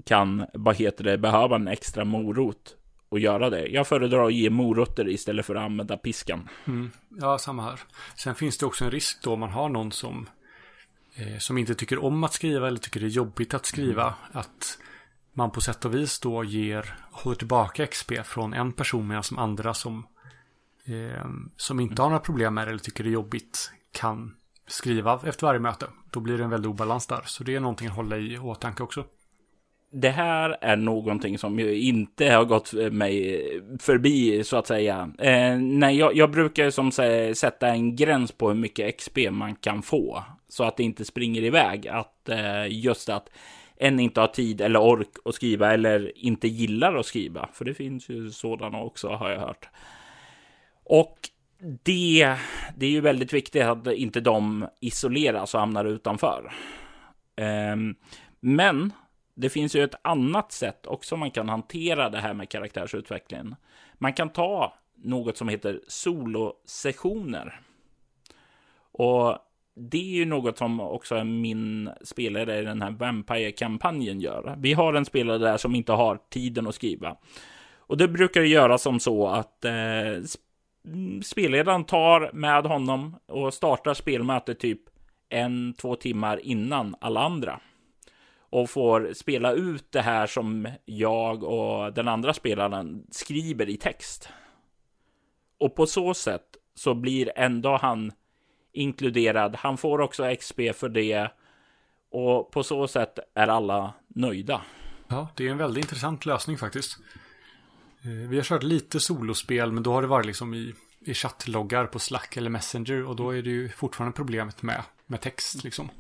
kan, 0.04 0.46
vad 0.54 0.76
heter 0.76 1.04
det, 1.04 1.18
behöva 1.18 1.56
en 1.56 1.68
extra 1.68 2.04
morot 2.04 2.76
och 3.08 3.18
göra 3.18 3.50
det. 3.50 3.66
Jag 3.66 3.86
föredrar 3.86 4.26
att 4.26 4.34
ge 4.34 4.50
morötter 4.50 5.08
istället 5.08 5.46
för 5.46 5.54
att 5.54 5.64
använda 5.64 5.96
piskan. 5.96 6.48
Mm. 6.66 6.90
Ja, 7.20 7.38
samma 7.38 7.62
här. 7.62 7.80
Sen 8.16 8.34
finns 8.34 8.58
det 8.58 8.66
också 8.66 8.84
en 8.84 8.90
risk 8.90 9.22
då 9.22 9.36
man 9.36 9.50
har 9.50 9.68
någon 9.68 9.92
som, 9.92 10.28
eh, 11.14 11.38
som 11.38 11.58
inte 11.58 11.74
tycker 11.74 12.04
om 12.04 12.24
att 12.24 12.32
skriva 12.32 12.68
eller 12.68 12.78
tycker 12.78 13.00
det 13.00 13.06
är 13.06 13.10
jobbigt 13.10 13.54
att 13.54 13.66
skriva. 13.66 14.02
Mm. 14.02 14.14
Att 14.32 14.78
man 15.32 15.50
på 15.50 15.60
sätt 15.60 15.84
och 15.84 15.94
vis 15.94 16.20
då 16.20 16.44
ger, 16.44 16.94
håller 17.10 17.36
tillbaka 17.36 17.86
XP 17.86 18.12
från 18.24 18.54
en 18.54 18.72
person 18.72 19.08
medan 19.08 19.22
som 19.22 19.38
andra 19.38 19.74
som, 19.74 20.06
eh, 20.86 21.26
som 21.56 21.80
inte 21.80 22.02
har 22.02 22.08
några 22.08 22.20
problem 22.20 22.54
med 22.54 22.66
det 22.66 22.70
eller 22.70 22.80
tycker 22.80 23.04
det 23.04 23.10
är 23.10 23.12
jobbigt 23.12 23.72
kan 23.92 24.34
skriva 24.66 25.20
efter 25.26 25.46
varje 25.46 25.60
möte. 25.60 25.86
Då 26.10 26.20
blir 26.20 26.38
det 26.38 26.44
en 26.44 26.50
väldig 26.50 26.70
obalans 26.70 27.06
där. 27.06 27.22
Så 27.24 27.44
det 27.44 27.54
är 27.54 27.60
någonting 27.60 27.88
att 27.88 27.96
hålla 27.96 28.16
i 28.16 28.38
åtanke 28.38 28.82
också. 28.82 29.04
Det 29.92 30.08
här 30.08 30.56
är 30.60 30.76
någonting 30.76 31.38
som 31.38 31.58
ju 31.58 31.80
inte 31.80 32.30
har 32.30 32.44
gått 32.44 32.74
eh, 32.74 32.90
mig 32.90 33.34
eh, 33.34 33.62
förbi 33.78 34.44
så 34.44 34.56
att 34.56 34.66
säga. 34.66 35.10
Eh, 35.18 35.58
nej, 35.58 35.96
jag, 35.96 36.16
jag, 36.16 36.30
brukar 36.30 36.70
som 36.70 36.92
säga, 36.92 37.34
sätta 37.34 37.68
en 37.68 37.96
gräns 37.96 38.32
på 38.32 38.48
hur 38.48 38.56
mycket 38.56 38.98
XP 38.98 39.18
man 39.30 39.54
kan 39.54 39.82
få 39.82 40.24
så 40.48 40.64
att 40.64 40.76
det 40.76 40.82
inte 40.82 41.04
springer 41.04 41.42
iväg. 41.42 41.88
Att 41.88 42.28
eh, 42.28 42.66
just 42.68 43.08
att 43.08 43.28
en 43.76 44.00
inte 44.00 44.20
har 44.20 44.28
tid 44.28 44.60
eller 44.60 44.80
ork 44.80 45.10
att 45.24 45.34
skriva 45.34 45.74
eller 45.74 46.18
inte 46.18 46.48
gillar 46.48 46.96
att 46.96 47.06
skriva. 47.06 47.48
För 47.52 47.64
det 47.64 47.74
finns 47.74 48.08
ju 48.08 48.30
sådana 48.30 48.78
också 48.78 49.08
har 49.08 49.30
jag 49.30 49.40
hört. 49.40 49.68
Och 50.88 51.16
det, 51.82 52.36
det 52.76 52.86
är 52.86 52.90
ju 52.90 53.00
väldigt 53.00 53.32
viktigt 53.32 53.62
att 53.62 53.86
inte 53.86 54.20
de 54.20 54.68
isoleras 54.80 55.54
och 55.54 55.60
hamnar 55.60 55.84
utanför. 55.84 56.52
Ehm, 57.36 57.94
men 58.40 58.92
det 59.34 59.50
finns 59.50 59.76
ju 59.76 59.84
ett 59.84 59.94
annat 60.02 60.52
sätt 60.52 60.86
också 60.86 61.16
man 61.16 61.30
kan 61.30 61.48
hantera 61.48 62.10
det 62.10 62.18
här 62.18 62.34
med 62.34 62.48
karaktärsutvecklingen. 62.48 63.54
Man 63.94 64.12
kan 64.12 64.28
ta 64.28 64.74
något 64.94 65.36
som 65.36 65.48
heter 65.48 65.80
solosessioner. 65.88 67.60
Och 68.92 69.38
det 69.74 69.98
är 69.98 70.16
ju 70.16 70.24
något 70.24 70.58
som 70.58 70.80
också 70.80 71.24
min 71.24 71.90
spelare 72.04 72.58
i 72.58 72.64
den 72.64 72.82
här 72.82 72.90
Vampire-kampanjen 72.90 74.20
gör. 74.20 74.54
Vi 74.58 74.72
har 74.72 74.94
en 74.94 75.04
spelare 75.04 75.38
där 75.38 75.56
som 75.56 75.74
inte 75.74 75.92
har 75.92 76.18
tiden 76.30 76.66
att 76.66 76.74
skriva. 76.74 77.16
Och 77.76 77.96
det 77.96 78.08
brukar 78.08 78.42
göra 78.42 78.78
som 78.78 79.00
så 79.00 79.28
att 79.28 79.64
eh, 79.64 79.72
Mm, 80.86 81.22
spelledaren 81.22 81.84
tar 81.84 82.30
med 82.32 82.66
honom 82.66 83.16
och 83.26 83.54
startar 83.54 83.94
spelmötet 83.94 84.58
typ 84.60 84.80
en, 85.28 85.74
två 85.74 85.96
timmar 85.96 86.40
innan 86.46 86.96
alla 87.00 87.20
andra. 87.20 87.60
Och 88.50 88.70
får 88.70 89.12
spela 89.14 89.52
ut 89.52 89.92
det 89.92 90.00
här 90.00 90.26
som 90.26 90.68
jag 90.84 91.44
och 91.44 91.92
den 91.92 92.08
andra 92.08 92.34
spelaren 92.34 93.06
skriver 93.10 93.68
i 93.68 93.76
text. 93.76 94.28
Och 95.58 95.74
på 95.74 95.86
så 95.86 96.14
sätt 96.14 96.56
så 96.74 96.94
blir 96.94 97.32
ändå 97.36 97.76
han 97.76 98.12
inkluderad. 98.72 99.56
Han 99.56 99.76
får 99.76 100.00
också 100.00 100.34
XP 100.36 100.60
för 100.74 100.88
det. 100.88 101.28
Och 102.10 102.50
på 102.50 102.62
så 102.62 102.88
sätt 102.88 103.18
är 103.34 103.48
alla 103.48 103.94
nöjda. 104.08 104.62
Ja, 105.08 105.28
det 105.36 105.46
är 105.46 105.50
en 105.50 105.58
väldigt 105.58 105.84
intressant 105.84 106.26
lösning 106.26 106.58
faktiskt. 106.58 106.98
Eh, 108.06 108.28
vi 108.28 108.36
har 108.36 108.44
kört 108.44 108.62
lite 108.62 109.00
solospel, 109.00 109.72
men 109.72 109.82
då 109.82 109.92
har 109.92 110.02
det 110.02 110.08
varit 110.08 110.26
liksom 110.26 110.54
i, 110.54 110.74
i 111.00 111.14
chattloggar 111.14 111.86
på 111.86 111.98
Slack 111.98 112.36
eller 112.36 112.50
Messenger 112.50 113.04
och 113.04 113.16
då 113.16 113.30
är 113.30 113.42
det 113.42 113.50
ju 113.50 113.68
fortfarande 113.68 114.16
problemet 114.16 114.62
med, 114.62 114.82
med 115.06 115.20
text 115.20 115.64
liksom. 115.64 115.90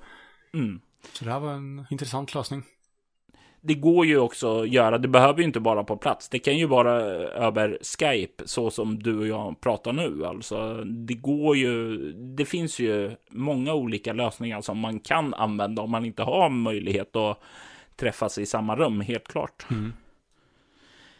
Mm. 0.54 0.80
Så 1.12 1.24
det 1.24 1.30
här 1.30 1.40
var 1.40 1.52
en 1.52 1.86
intressant 1.90 2.34
lösning. 2.34 2.62
Det 3.60 3.74
går 3.74 4.06
ju 4.06 4.18
också 4.18 4.62
att 4.62 4.68
göra, 4.68 4.98
det 4.98 5.08
behöver 5.08 5.38
ju 5.38 5.44
inte 5.44 5.60
vara 5.60 5.84
på 5.84 5.96
plats. 5.96 6.28
Det 6.28 6.38
kan 6.38 6.58
ju 6.58 6.66
vara 6.66 6.92
över 6.92 7.78
Skype, 7.82 8.42
så 8.46 8.70
som 8.70 8.98
du 8.98 9.18
och 9.18 9.26
jag 9.26 9.60
pratar 9.60 9.92
nu. 9.92 10.26
Alltså, 10.26 10.84
det 10.84 11.14
går 11.14 11.56
ju, 11.56 11.96
det 12.12 12.44
finns 12.44 12.78
ju 12.78 13.16
många 13.30 13.74
olika 13.74 14.12
lösningar 14.12 14.60
som 14.60 14.78
man 14.78 15.00
kan 15.00 15.34
använda 15.34 15.82
om 15.82 15.90
man 15.90 16.04
inte 16.04 16.22
har 16.22 16.48
möjlighet 16.48 17.16
att 17.16 17.40
träffas 17.96 18.38
i 18.38 18.46
samma 18.46 18.76
rum, 18.76 19.00
helt 19.00 19.28
klart. 19.28 19.66
Mm. 19.70 19.92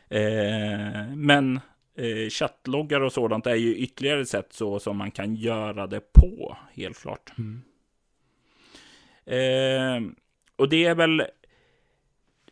Eh, 0.08 1.14
men 1.14 1.60
eh, 1.96 2.28
chattloggar 2.30 3.00
och 3.00 3.12
sådant 3.12 3.46
är 3.46 3.54
ju 3.54 3.76
ytterligare 3.76 4.20
ett 4.20 4.28
sätt 4.28 4.52
så 4.52 4.78
som 4.78 4.96
man 4.96 5.10
kan 5.10 5.34
göra 5.34 5.86
det 5.86 6.12
på, 6.12 6.56
helt 6.74 6.98
klart. 6.98 7.32
Mm. 7.38 7.62
Eh, 9.26 10.10
och 10.56 10.68
det 10.68 10.84
är 10.84 10.94
väl 10.94 11.22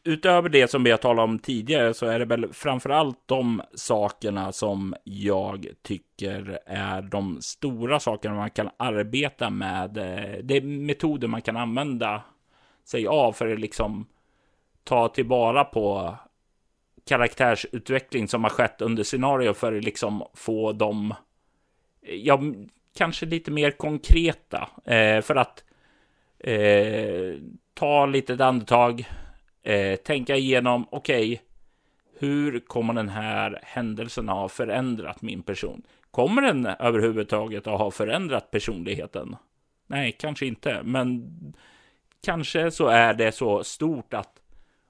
utöver 0.05 0.49
det 0.49 0.71
som 0.71 0.85
vi 0.85 0.91
har 0.91 0.99
talat 0.99 1.25
om 1.25 1.39
tidigare 1.39 1.95
så 1.95 2.07
är 2.07 2.19
det 2.19 2.25
väl 2.25 2.53
framför 2.53 2.91
allt 2.91 3.19
de 3.27 3.63
sakerna 3.75 4.53
som 4.53 4.95
jag 5.05 5.67
tycker 5.83 6.59
är 6.67 7.03
de 7.03 7.43
stora 7.43 8.01
sakerna 8.01 8.35
man 8.35 8.51
kan 8.51 8.71
arbeta 8.77 9.51
med. 9.51 9.99
Eh, 9.99 10.39
det 10.43 10.57
är 10.57 10.61
metoder 10.61 11.29
man 11.29 11.43
kan 11.43 11.57
använda 11.57 12.23
sig 12.85 13.07
av 13.07 13.33
för 13.33 13.53
att 13.53 13.61
liksom 13.61 14.07
ta 14.85 15.09
tillvara 15.09 15.65
på 15.65 16.15
karaktärsutveckling 17.05 18.29
som 18.29 18.45
har 18.45 18.51
skett 18.51 18.81
under 18.81 19.03
scenario 19.03 19.55
för 19.55 19.73
att 19.73 19.85
liksom 19.85 20.25
få 20.35 20.73
dem, 20.73 21.15
ja, 22.01 22.41
kanske 22.97 23.27
lite 23.27 23.51
mer 23.51 23.71
konkreta. 23.71 24.69
Eh, 24.85 25.21
för 25.21 25.35
att 25.37 25.65
eh, 26.39 27.35
ta 27.75 28.07
lite 28.07 28.45
andetag, 28.45 29.09
eh, 29.63 29.97
tänka 29.97 30.37
igenom, 30.37 30.87
okej, 30.91 31.33
okay, 31.33 31.39
hur 32.19 32.61
kommer 32.61 32.95
den 32.95 33.09
här 33.09 33.61
händelsen 33.63 34.29
ha 34.29 34.49
förändrat 34.49 35.23
min 35.23 35.43
person? 35.43 35.83
Kommer 36.11 36.43
den 36.43 36.67
överhuvudtaget 36.67 37.67
att 37.67 37.79
ha 37.79 37.91
förändrat 37.91 38.51
personligheten? 38.51 39.37
Nej, 39.87 40.13
kanske 40.13 40.47
inte, 40.47 40.83
men 40.85 41.31
kanske 42.25 42.71
så 42.71 42.87
är 42.87 43.15
det 43.15 43.33
så 43.33 43.65
stort 43.65 44.15
att 44.15 44.41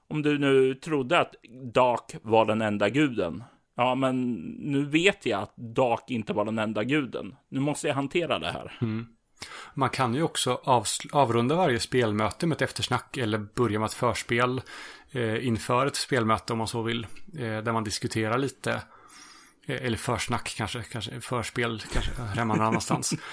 om 0.09 0.21
du 0.21 0.37
nu 0.37 0.75
trodde 0.75 1.19
att 1.19 1.35
Dark 1.73 2.15
var 2.21 2.45
den 2.45 2.61
enda 2.61 2.89
guden. 2.89 3.43
Ja, 3.77 3.95
men 3.95 4.33
nu 4.59 4.85
vet 4.85 5.25
jag 5.25 5.41
att 5.41 5.53
Dark 5.57 6.03
inte 6.07 6.33
var 6.33 6.45
den 6.45 6.59
enda 6.59 6.83
guden. 6.83 7.35
Nu 7.49 7.59
måste 7.59 7.87
jag 7.87 7.95
hantera 7.95 8.39
det 8.39 8.51
här. 8.51 8.77
Mm. 8.81 9.07
Man 9.73 9.89
kan 9.89 10.15
ju 10.15 10.23
också 10.23 10.61
avrunda 11.11 11.55
varje 11.55 11.79
spelmöte 11.79 12.47
med 12.47 12.55
ett 12.55 12.61
eftersnack 12.61 13.17
eller 13.17 13.37
börja 13.37 13.79
med 13.79 13.85
ett 13.85 13.93
förspel 13.93 14.61
eh, 15.11 15.47
inför 15.47 15.85
ett 15.85 15.95
spelmöte 15.95 16.53
om 16.53 16.57
man 16.57 16.67
så 16.67 16.81
vill. 16.81 17.07
Eh, 17.33 17.39
där 17.39 17.71
man 17.71 17.83
diskuterar 17.83 18.37
lite. 18.37 18.81
Eh, 19.67 19.85
eller 19.85 19.97
försnack 19.97 20.53
kanske, 20.57 20.83
kanske 20.83 21.21
förspel 21.21 21.83
kanske 21.93 22.11
hemma 22.21 22.55
någon 22.55 22.67
annanstans. 22.67 23.13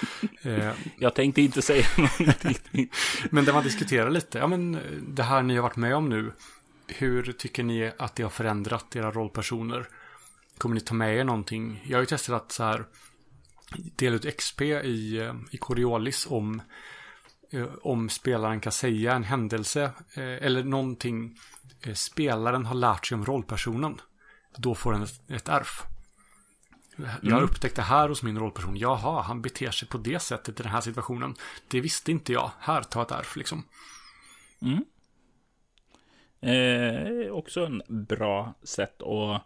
Eh, 0.42 0.72
jag 0.98 1.14
tänkte 1.14 1.42
inte 1.42 1.62
säga 1.62 1.86
någonting. 1.96 2.90
men 3.30 3.44
där 3.44 3.52
man 3.52 3.62
diskuterar 3.62 4.10
lite, 4.10 4.38
ja 4.38 4.46
men 4.46 4.78
det 5.08 5.22
här 5.22 5.42
ni 5.42 5.54
har 5.54 5.62
varit 5.62 5.76
med 5.76 5.96
om 5.96 6.08
nu, 6.08 6.32
hur 6.92 7.32
tycker 7.32 7.62
ni 7.62 7.92
att 7.98 8.16
det 8.16 8.22
har 8.22 8.30
förändrat 8.30 8.96
era 8.96 9.10
rollpersoner? 9.10 9.88
Kommer 10.58 10.74
ni 10.74 10.80
ta 10.80 10.94
med 10.94 11.16
er 11.16 11.24
någonting? 11.24 11.84
Jag 11.86 11.98
har 11.98 12.02
ju 12.02 12.06
testat 12.06 12.42
att 12.42 12.52
så 12.52 12.64
här 12.64 12.84
dela 13.96 14.16
ut 14.16 14.36
XP 14.36 14.60
i, 14.62 15.18
eh, 15.18 15.34
i 15.50 15.56
Coriolis 15.56 16.26
om, 16.30 16.62
eh, 17.52 17.66
om 17.82 18.08
spelaren 18.08 18.60
kan 18.60 18.72
säga 18.72 19.14
en 19.14 19.24
händelse 19.24 19.82
eh, 20.14 20.22
eller 20.24 20.64
någonting 20.64 21.38
spelaren 21.94 22.66
har 22.66 22.74
lärt 22.74 23.06
sig 23.06 23.14
om 23.14 23.24
rollpersonen. 23.24 24.00
Då 24.56 24.74
får 24.74 24.92
den 24.92 25.02
ett, 25.02 25.30
ett. 25.30 25.48
Jag 26.96 27.06
har 27.06 27.38
mm. 27.38 27.44
upptäckt 27.44 27.76
det 27.76 27.82
här 27.82 28.08
hos 28.08 28.22
min 28.22 28.38
rollperson. 28.38 28.76
Jaha, 28.76 29.22
han 29.22 29.42
beter 29.42 29.70
sig 29.70 29.88
på 29.88 29.98
det 29.98 30.18
sättet 30.18 30.60
i 30.60 30.62
den 30.62 30.72
här 30.72 30.80
situationen. 30.80 31.34
Det 31.68 31.80
visste 31.80 32.10
inte 32.10 32.32
jag. 32.32 32.50
Här, 32.58 32.82
ta 32.82 33.02
ett 33.02 33.10
ärf 33.10 33.36
liksom. 33.36 33.64
Mm. 34.62 34.84
Eh, 36.42 37.30
också 37.32 37.64
en 37.64 37.82
bra 37.88 38.54
sätt 38.62 39.02
att 39.02 39.42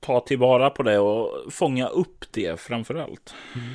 ta 0.00 0.20
tillvara 0.20 0.70
på 0.70 0.82
det 0.82 0.98
och 0.98 1.52
fånga 1.52 1.88
upp 1.88 2.24
det 2.30 2.60
framför 2.60 2.94
allt. 2.94 3.34
Mm. 3.54 3.74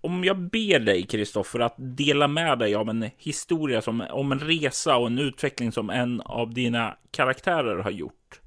Om 0.00 0.24
jag 0.24 0.38
ber 0.38 0.78
dig, 0.78 1.02
Kristoffer, 1.02 1.60
att 1.60 1.74
dela 1.78 2.28
med 2.28 2.58
dig 2.58 2.74
av 2.74 2.88
en 2.88 3.10
historia 3.16 3.82
som, 3.82 4.00
om 4.10 4.32
en 4.32 4.40
resa 4.40 4.96
och 4.96 5.06
en 5.06 5.18
utveckling 5.18 5.72
som 5.72 5.90
en 5.90 6.20
av 6.20 6.54
dina 6.54 6.96
karaktärer 7.10 7.78
har 7.78 7.90
gjort. 7.90 8.40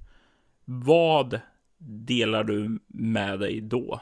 Vad 0.65 1.39
delar 1.77 2.43
du 2.43 2.79
med 2.87 3.39
dig 3.39 3.61
då? 3.61 4.01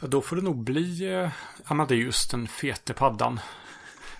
Ja, 0.00 0.06
då 0.06 0.20
får 0.20 0.36
det 0.36 0.42
nog 0.42 0.64
bli 0.64 1.12
eh, 1.12 1.30
Amadeus, 1.64 2.28
den 2.28 2.46
fete 2.46 2.94
paddan. 2.94 3.40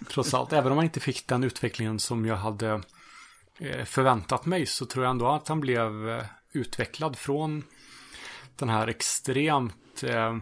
Trots 0.09 0.35
allt, 0.35 0.53
även 0.53 0.73
om 0.73 0.77
man 0.77 0.85
inte 0.85 1.01
fick 1.01 1.27
den 1.27 1.45
utvecklingen 1.45 1.99
som 1.99 2.27
jag 2.27 2.37
hade 2.37 2.81
Eh, 3.59 3.85
förväntat 3.85 4.47
mig 4.47 4.67
så 4.67 4.87
tror 4.87 5.05
jag 5.05 5.11
ändå 5.11 5.29
att 5.29 5.49
han 5.49 5.61
blev 5.61 6.09
eh, 6.09 6.25
utvecklad 6.53 7.19
från 7.19 7.65
den 8.57 8.69
här 8.69 8.89
extremt 8.89 10.03
eh, 10.03 10.37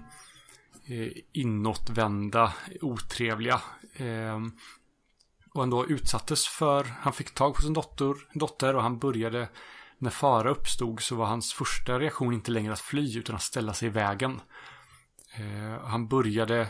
eh 0.87 1.13
inåtvända, 1.33 2.53
otrevliga 2.81 3.61
och 5.55 5.63
ändå 5.63 5.87
utsattes 5.87 6.47
för, 6.47 6.85
han 6.85 7.13
fick 7.13 7.35
tag 7.35 7.55
på 7.55 7.63
sin 7.63 7.73
dotter, 7.73 8.15
dotter 8.39 8.77
och 8.77 8.83
han 8.83 8.99
började 8.99 9.49
när 9.99 10.11
fara 10.11 10.51
uppstod 10.51 11.01
så 11.01 11.17
var 11.17 11.27
hans 11.27 11.53
första 11.53 11.99
reaktion 11.99 12.35
inte 12.35 12.51
längre 12.51 12.73
att 12.73 12.81
fly 12.81 13.19
utan 13.19 13.37
att 13.37 13.43
ställa 13.43 13.75
sig 13.75 13.89
i 13.89 13.91
vägen. 13.91 14.41
han 15.83 16.09
började 16.09 16.69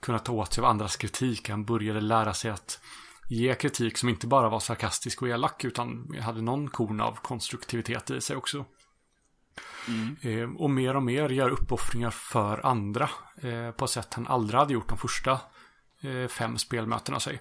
kunna 0.00 0.18
ta 0.18 0.32
åt 0.32 0.52
sig 0.52 0.62
av 0.62 0.70
andras 0.70 0.96
kritik, 0.96 1.48
han 1.48 1.64
började 1.64 2.00
lära 2.00 2.34
sig 2.34 2.50
att 2.50 2.80
ge 3.28 3.54
kritik 3.54 3.98
som 3.98 4.08
inte 4.08 4.26
bara 4.26 4.48
var 4.48 4.60
sarkastisk 4.60 5.22
och 5.22 5.28
elak 5.28 5.64
utan 5.64 6.16
hade 6.20 6.42
någon 6.42 6.70
korn 6.70 7.00
av 7.00 7.18
konstruktivitet 7.22 8.10
i 8.10 8.20
sig 8.20 8.36
också. 8.36 8.64
Mm. 9.88 10.16
Eh, 10.22 10.56
och 10.56 10.70
mer 10.70 10.96
och 10.96 11.02
mer 11.02 11.28
gör 11.28 11.50
uppoffringar 11.50 12.10
för 12.10 12.66
andra 12.66 13.10
eh, 13.36 13.70
på 13.70 13.84
ett 13.84 13.90
sätt 13.90 14.14
han 14.14 14.26
aldrig 14.26 14.60
hade 14.60 14.72
gjort 14.72 14.88
de 14.88 14.98
första 14.98 15.40
eh, 16.00 16.28
fem 16.28 16.58
spelmötena 16.58 17.20
sig. 17.20 17.40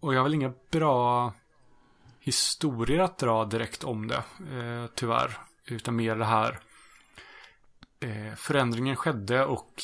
och 0.00 0.14
jag 0.14 0.18
har 0.18 0.24
väl 0.24 0.34
inga 0.34 0.52
bra 0.70 1.34
historier 2.20 2.98
att 2.98 3.18
dra 3.18 3.44
direkt 3.44 3.84
om 3.84 4.08
det, 4.08 4.22
tyvärr. 4.94 5.38
Utan 5.64 5.96
mer 5.96 6.16
det 6.16 6.24
här 6.24 6.58
förändringen 8.36 8.96
skedde 8.96 9.44
och 9.44 9.82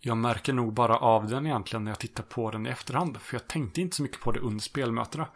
jag 0.00 0.16
märker 0.16 0.52
nog 0.52 0.72
bara 0.72 0.96
av 0.96 1.28
den 1.28 1.46
egentligen 1.46 1.84
när 1.84 1.90
jag 1.90 1.98
tittar 1.98 2.22
på 2.22 2.50
den 2.50 2.66
i 2.66 2.70
efterhand. 2.70 3.16
För 3.20 3.34
jag 3.34 3.48
tänkte 3.48 3.80
inte 3.80 3.96
så 3.96 4.02
mycket 4.02 4.20
på 4.20 4.32
det 4.32 4.40
under 4.40 4.60
spelmötena. 4.60 5.26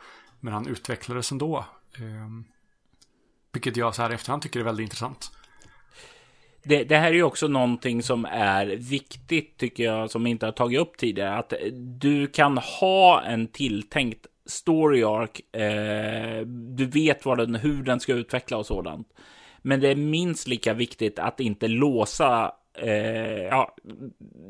Men 0.41 0.53
han 0.53 0.67
utvecklades 0.67 1.33
ändå. 1.33 1.65
Eh, 1.95 2.29
vilket 3.53 3.77
jag 3.77 3.95
så 3.95 4.03
här 4.03 4.11
i 4.11 4.15
efterhand 4.15 4.43
tycker 4.43 4.61
är 4.61 4.65
väldigt 4.65 4.85
intressant. 4.85 5.31
Det, 6.63 6.85
det, 6.85 6.97
här 6.97 7.09
är 7.09 7.15
ju 7.15 7.23
också 7.23 7.49
någonting 7.49 8.03
som 8.03 8.25
är 8.25 8.67
viktigt 8.67 9.57
tycker 9.57 9.85
jag 9.85 10.11
som 10.11 10.27
inte 10.27 10.47
har 10.47 10.53
tagit 10.53 10.81
upp 10.81 10.97
tidigare. 10.97 11.39
Att 11.39 11.53
du 12.01 12.27
kan 12.27 12.59
ha 12.59 13.23
en 13.23 13.49
tilltänkt 13.49 14.27
story 14.47 15.05
arc. 15.05 15.61
Eh, 15.61 16.47
du 16.47 16.87
vet 16.87 17.25
vad 17.25 17.39
den, 17.39 17.55
hur 17.55 17.83
den 17.83 18.01
ska 18.01 18.13
utveckla 18.13 18.57
och 18.57 18.67
sådant. 18.67 19.09
Men 19.63 19.81
det 19.81 19.89
är 19.89 19.97
minst 19.97 20.49
lika 20.49 20.75
viktigt 20.75 21.19
att 21.19 21.41
inte 21.41 21.69
låsa 21.69 22.53
eh, 22.75 23.43
ja, 23.43 23.77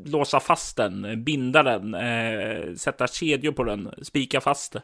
låsa 0.05 0.39
fast 0.39 0.77
den, 0.77 1.23
binda 1.23 1.63
den, 1.63 1.93
eh, 1.93 2.73
sätta 2.73 3.07
kedjor 3.07 3.51
på 3.51 3.63
den, 3.63 3.91
spika 4.01 4.41
fast 4.41 4.75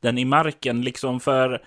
den 0.00 0.18
i 0.18 0.24
marken, 0.24 0.82
liksom 0.82 1.20
för 1.20 1.62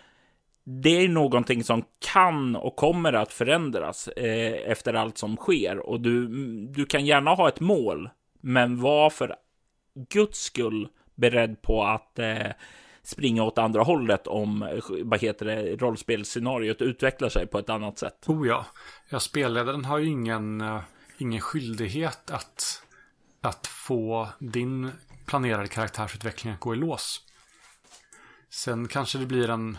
det 0.63 1.03
är 1.03 1.07
någonting 1.07 1.63
som 1.63 1.83
kan 2.13 2.55
och 2.55 2.75
kommer 2.75 3.13
att 3.13 3.33
förändras 3.33 4.07
eh, 4.07 4.71
efter 4.71 4.93
allt 4.93 5.17
som 5.17 5.35
sker 5.35 5.77
och 5.77 6.01
du, 6.01 6.27
du 6.65 6.85
kan 6.85 7.05
gärna 7.05 7.31
ha 7.31 7.47
ett 7.47 7.59
mål, 7.59 8.09
men 8.41 8.81
var 8.81 9.09
för 9.09 9.35
guds 10.09 10.39
skull 10.39 10.87
beredd 11.15 11.61
på 11.61 11.83
att 11.83 12.19
eh, 12.19 12.47
springa 13.03 13.43
åt 13.43 13.57
andra 13.57 13.83
hållet 13.83 14.27
om 14.27 14.79
vad 15.03 15.21
heter 15.21 15.45
det, 15.45 15.75
rollspelsscenariot 15.75 16.81
utvecklar 16.81 17.29
sig 17.29 17.47
på 17.47 17.59
ett 17.59 17.69
annat 17.69 17.97
sätt. 17.97 18.25
Oh 18.27 18.47
ja, 18.47 18.65
jag 19.09 19.21
spelledaren 19.21 19.85
har 19.85 19.97
ju 19.97 20.07
ingen, 20.07 20.61
uh, 20.61 20.79
ingen 21.21 21.41
skyldighet 21.41 22.31
att, 22.31 22.83
att 23.41 23.67
få 23.67 24.29
din 24.39 24.91
planerade 25.25 25.67
karaktärsutveckling 25.67 26.53
att 26.53 26.59
gå 26.59 26.73
i 26.73 26.77
lås. 26.77 27.25
Sen 28.49 28.87
kanske 28.87 29.17
det 29.17 29.25
blir 29.25 29.49
en, 29.49 29.77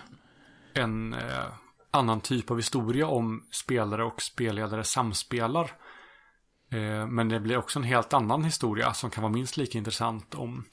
en 0.75 1.15
eh, 1.15 1.47
annan 1.91 2.21
typ 2.21 2.51
av 2.51 2.57
historia 2.57 3.07
om 3.07 3.47
spelare 3.51 4.05
och 4.05 4.23
spelledare 4.23 4.85
samspelar. 4.85 5.73
Eh, 6.73 7.07
men 7.07 7.29
det 7.29 7.41
blir 7.41 7.57
också 7.57 7.79
en 7.79 7.85
helt 7.85 8.12
annan 8.12 8.45
historia 8.45 8.95
som 8.95 9.11
kan 9.11 9.23
vara 9.23 9.33
minst 9.33 9.57
lika 9.57 9.79
intressant 9.79 10.35
om 10.35 10.65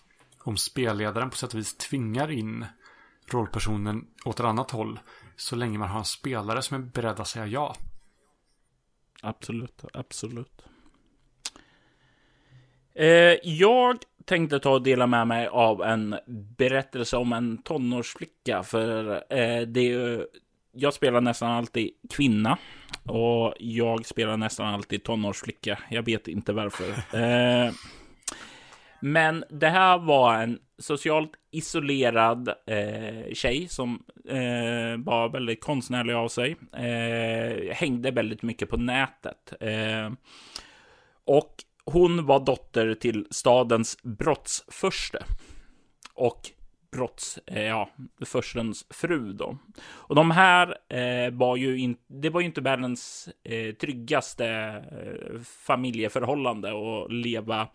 om 0.47 0.57
spelledaren 0.57 1.29
på 1.29 1.35
sätt 1.35 1.53
och 1.53 1.59
vis 1.59 1.77
tvingar 1.77 2.31
in 2.31 2.65
rollpersonen 3.27 4.05
åt 4.25 4.39
ett 4.39 4.45
annat 4.45 4.71
håll 4.71 4.99
så 5.35 5.55
länge 5.55 5.77
man 5.77 5.89
har 5.89 5.99
en 5.99 6.05
spelare 6.05 6.61
som 6.61 6.77
är 6.77 6.85
beredd 6.85 7.19
att 7.19 7.27
säga 7.27 7.47
ja. 7.47 7.75
Absolut, 9.21 9.83
absolut. 9.93 10.61
Eh, 12.95 13.35
jag 13.43 13.97
tänkte 14.25 14.59
ta 14.59 14.71
och 14.71 14.81
dela 14.81 15.07
med 15.07 15.27
mig 15.27 15.47
av 15.47 15.81
en 15.83 16.15
berättelse 16.57 17.17
om 17.17 17.33
en 17.33 17.57
tonårsflicka. 17.57 18.63
För 18.63 19.13
eh, 19.13 19.61
det 19.61 19.91
är, 19.91 20.27
jag 20.71 20.93
spelar 20.93 21.21
nästan 21.21 21.51
alltid 21.51 21.89
kvinna 22.09 22.57
och 23.03 23.53
jag 23.59 24.05
spelar 24.05 24.37
nästan 24.37 24.73
alltid 24.73 25.03
tonårsflicka. 25.03 25.79
Jag 25.89 26.03
vet 26.03 26.27
inte 26.27 26.53
varför. 26.53 26.89
Eh, 27.17 27.71
men 28.99 29.43
det 29.49 29.69
här 29.69 29.97
var 29.97 30.35
en 30.35 30.59
socialt 30.77 31.31
isolerad 31.51 32.47
eh, 32.47 33.33
tjej 33.33 33.67
som 33.67 34.03
eh, 34.29 34.97
var 34.97 35.29
väldigt 35.29 35.63
konstnärlig 35.63 36.13
av 36.13 36.27
sig. 36.27 36.55
Eh, 36.73 37.75
hängde 37.75 38.11
väldigt 38.11 38.41
mycket 38.41 38.69
på 38.69 38.77
nätet. 38.77 39.53
Eh, 39.59 40.11
och 41.25 41.55
hon 41.85 42.25
var 42.25 42.39
dotter 42.39 42.93
till 42.93 43.27
stadens 43.31 43.97
brottsförste. 44.03 45.23
Och 46.13 46.51
brotts, 46.91 47.39
eh, 47.45 47.63
ja, 47.63 47.89
förstens 48.25 48.85
fru 48.89 49.33
då. 49.33 49.57
Och 49.79 50.15
de 50.15 50.31
här 50.31 50.77
eh, 50.93 51.31
var 51.31 51.55
ju 51.55 51.79
inte, 51.79 52.01
det 52.07 52.29
var 52.29 52.41
ju 52.41 52.45
inte 52.45 52.61
världens 52.61 53.29
eh, 53.43 53.73
tryggaste 53.75 54.47
eh, 54.91 55.41
familjeförhållande 55.41 56.69
att 56.69 57.11
leva 57.11 57.67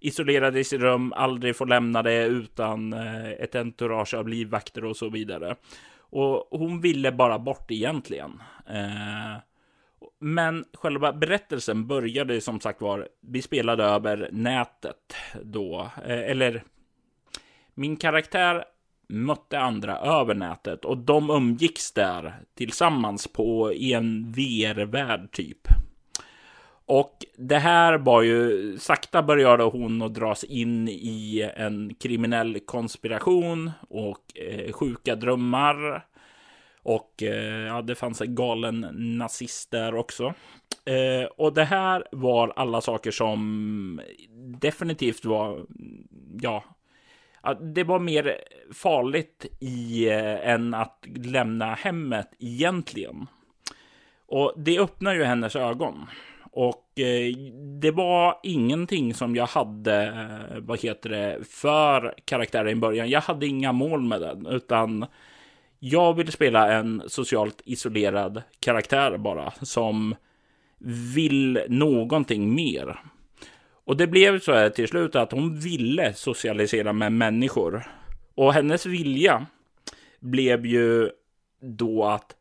isolerad 0.00 0.56
i 0.56 0.64
sitt 0.64 0.80
rum, 0.80 1.12
aldrig 1.12 1.56
får 1.56 1.66
lämna 1.66 2.02
det 2.02 2.24
utan 2.24 2.92
eh, 2.92 3.30
ett 3.30 3.54
entourage 3.54 4.14
av 4.14 4.28
livvakter 4.28 4.84
och 4.84 4.96
så 4.96 5.08
vidare. 5.08 5.56
Och 5.98 6.48
hon 6.50 6.80
ville 6.80 7.12
bara 7.12 7.38
bort 7.38 7.70
egentligen. 7.70 8.42
Eh, 8.66 9.40
men 10.20 10.64
själva 10.74 11.12
berättelsen 11.12 11.86
började 11.86 12.40
som 12.40 12.60
sagt 12.60 12.80
var, 12.80 13.08
vi 13.20 13.42
spelade 13.42 13.84
över 13.84 14.28
nätet 14.32 15.14
då, 15.42 15.90
eh, 16.06 16.30
eller 16.30 16.62
min 17.74 17.96
karaktär 17.96 18.64
mötte 19.08 19.60
andra 19.60 19.98
över 19.98 20.34
nätet 20.34 20.84
och 20.84 20.98
de 20.98 21.30
umgicks 21.30 21.92
där 21.92 22.34
tillsammans 22.54 23.28
på 23.28 23.72
i 23.72 23.92
en 23.92 24.32
VR-värld 24.32 25.32
typ. 25.32 25.68
Och 26.86 27.24
det 27.36 27.58
här 27.58 27.98
var 27.98 28.22
ju, 28.22 28.78
sakta 28.78 29.22
började 29.22 29.64
hon 29.64 30.02
att 30.02 30.14
dras 30.14 30.44
in 30.44 30.88
i 30.88 31.50
en 31.56 31.94
kriminell 31.94 32.60
konspiration 32.60 33.70
och 33.88 34.38
eh, 34.38 34.72
sjuka 34.72 35.14
drömmar. 35.14 36.06
Och 36.82 37.22
eh, 37.22 37.66
ja, 37.66 37.82
det 37.82 37.94
fanns 37.94 38.20
en 38.20 38.34
galen 38.34 38.88
nazist 39.18 39.70
där 39.70 39.94
också. 39.94 40.34
Eh, 40.84 41.28
och 41.36 41.54
det 41.54 41.64
här 41.64 42.04
var 42.12 42.52
alla 42.56 42.80
saker 42.80 43.10
som 43.10 44.00
definitivt 44.60 45.24
var, 45.24 45.66
ja, 46.40 46.64
det 47.60 47.84
var 47.84 47.98
mer 47.98 48.38
farligt 48.74 49.46
i 49.60 50.08
eh, 50.08 50.48
än 50.48 50.74
att 50.74 51.06
lämna 51.16 51.74
hemmet 51.74 52.28
egentligen. 52.38 53.26
Och 54.26 54.52
det 54.56 54.78
öppnar 54.78 55.14
ju 55.14 55.24
hennes 55.24 55.56
ögon. 55.56 56.06
Och 56.56 57.00
eh, 57.00 57.36
det 57.80 57.90
var 57.90 58.40
ingenting 58.42 59.14
som 59.14 59.36
jag 59.36 59.46
hade, 59.46 60.04
eh, 60.06 60.58
vad 60.60 60.80
heter 60.80 61.10
det, 61.10 61.38
för 61.48 62.14
karaktären 62.24 62.68
i 62.68 62.74
början. 62.74 63.10
Jag 63.10 63.20
hade 63.20 63.46
inga 63.46 63.72
mål 63.72 64.02
med 64.02 64.20
den, 64.20 64.46
utan 64.46 65.06
jag 65.78 66.14
ville 66.14 66.32
spela 66.32 66.72
en 66.72 67.02
socialt 67.06 67.62
isolerad 67.64 68.42
karaktär 68.60 69.16
bara, 69.16 69.52
som 69.62 70.14
vill 71.14 71.60
någonting 71.68 72.54
mer. 72.54 73.00
Och 73.84 73.96
det 73.96 74.06
blev 74.06 74.40
så 74.40 74.52
här 74.52 74.70
till 74.70 74.88
slut 74.88 75.16
att 75.16 75.32
hon 75.32 75.58
ville 75.58 76.14
socialisera 76.14 76.92
med 76.92 77.12
människor. 77.12 77.86
Och 78.34 78.52
hennes 78.52 78.86
vilja 78.86 79.46
blev 80.20 80.66
ju 80.66 81.10
då 81.60 82.04
att, 82.04 82.36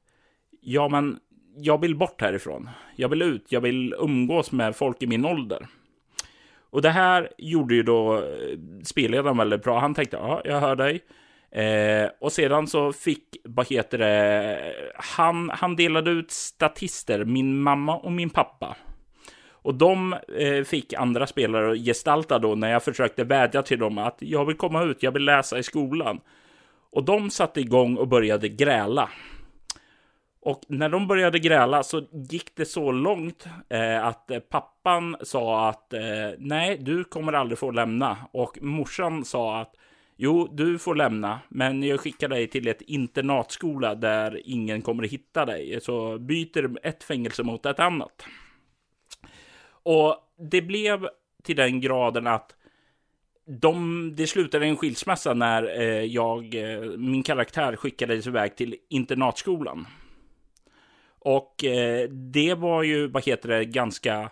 ja 0.61 0.87
men 0.89 1.19
jag 1.55 1.81
vill 1.81 1.95
bort 1.95 2.21
härifrån. 2.21 2.69
Jag 2.95 3.09
vill 3.09 3.21
ut, 3.21 3.45
jag 3.49 3.61
vill 3.61 3.95
umgås 3.99 4.51
med 4.51 4.75
folk 4.75 5.03
i 5.03 5.07
min 5.07 5.25
ålder. 5.25 5.67
Och 6.69 6.81
det 6.81 6.89
här 6.89 7.29
gjorde 7.37 7.75
ju 7.75 7.83
då 7.83 8.15
eh, 8.17 8.57
spelledaren 8.83 9.37
väldigt 9.37 9.63
bra. 9.63 9.79
Han 9.79 9.93
tänkte, 9.93 10.17
ja, 10.17 10.41
jag 10.45 10.59
hör 10.59 10.75
dig. 10.75 11.01
Eh, 11.51 12.09
och 12.19 12.31
sedan 12.31 12.67
så 12.67 12.93
fick, 12.93 13.23
vad 13.43 13.67
heter 13.67 13.97
det, 13.97 14.73
han, 14.95 15.49
han 15.49 15.75
delade 15.75 16.11
ut 16.11 16.31
statister, 16.31 17.25
min 17.25 17.61
mamma 17.61 17.97
och 17.97 18.11
min 18.11 18.29
pappa. 18.29 18.77
Och 19.51 19.75
de 19.75 20.13
eh, 20.13 20.63
fick 20.63 20.93
andra 20.93 21.27
spelare 21.27 21.71
att 21.71 21.85
gestalta 21.85 22.39
då 22.39 22.55
när 22.55 22.71
jag 22.71 22.83
försökte 22.83 23.23
vädja 23.23 23.61
till 23.61 23.79
dem 23.79 23.97
att 23.97 24.17
jag 24.19 24.45
vill 24.45 24.57
komma 24.57 24.83
ut, 24.83 25.03
jag 25.03 25.11
vill 25.11 25.25
läsa 25.25 25.59
i 25.59 25.63
skolan. 25.63 26.19
Och 26.91 27.03
de 27.03 27.29
satte 27.29 27.61
igång 27.61 27.97
och 27.97 28.07
började 28.07 28.49
gräla. 28.49 29.09
Och 30.45 30.61
när 30.67 30.89
de 30.89 31.07
började 31.07 31.39
gräla 31.39 31.83
så 31.83 32.07
gick 32.29 32.55
det 32.55 32.65
så 32.65 32.91
långt 32.91 33.47
eh, 33.69 34.05
att 34.05 34.31
eh, 34.31 34.39
pappan 34.39 35.15
sa 35.21 35.69
att 35.69 35.93
eh, 35.93 36.01
nej, 36.37 36.77
du 36.77 37.03
kommer 37.03 37.33
aldrig 37.33 37.59
få 37.59 37.71
lämna. 37.71 38.17
Och 38.31 38.57
morsan 38.61 39.25
sa 39.25 39.59
att 39.61 39.75
jo, 40.15 40.49
du 40.51 40.79
får 40.79 40.95
lämna, 40.95 41.39
men 41.49 41.83
jag 41.83 41.99
skickar 41.99 42.27
dig 42.27 42.47
till 42.47 42.67
ett 42.67 42.81
internatskola 42.81 43.95
där 43.95 44.41
ingen 44.45 44.81
kommer 44.81 45.03
hitta 45.03 45.45
dig. 45.45 45.81
Så 45.81 46.17
byter 46.17 46.77
ett 46.83 47.03
fängelse 47.03 47.43
mot 47.43 47.65
ett 47.65 47.79
annat. 47.79 48.25
Och 49.83 50.15
det 50.49 50.61
blev 50.61 51.07
till 51.43 51.55
den 51.55 51.81
graden 51.81 52.27
att 52.27 52.55
de, 53.45 54.11
det 54.15 54.27
slutade 54.27 54.65
en 54.65 54.77
skilsmässa 54.77 55.33
när 55.33 55.79
eh, 55.79 56.03
jag, 56.03 56.55
eh, 56.55 56.81
min 56.97 57.23
karaktär 57.23 57.75
skickades 57.75 58.27
iväg 58.27 58.55
till 58.55 58.75
internatskolan. 58.89 59.87
Och 61.25 61.63
eh, 61.63 62.09
det 62.09 62.53
var 62.53 62.83
ju, 62.83 63.07
vad 63.07 63.25
heter 63.25 63.49
det, 63.49 63.65
ganska, 63.65 64.29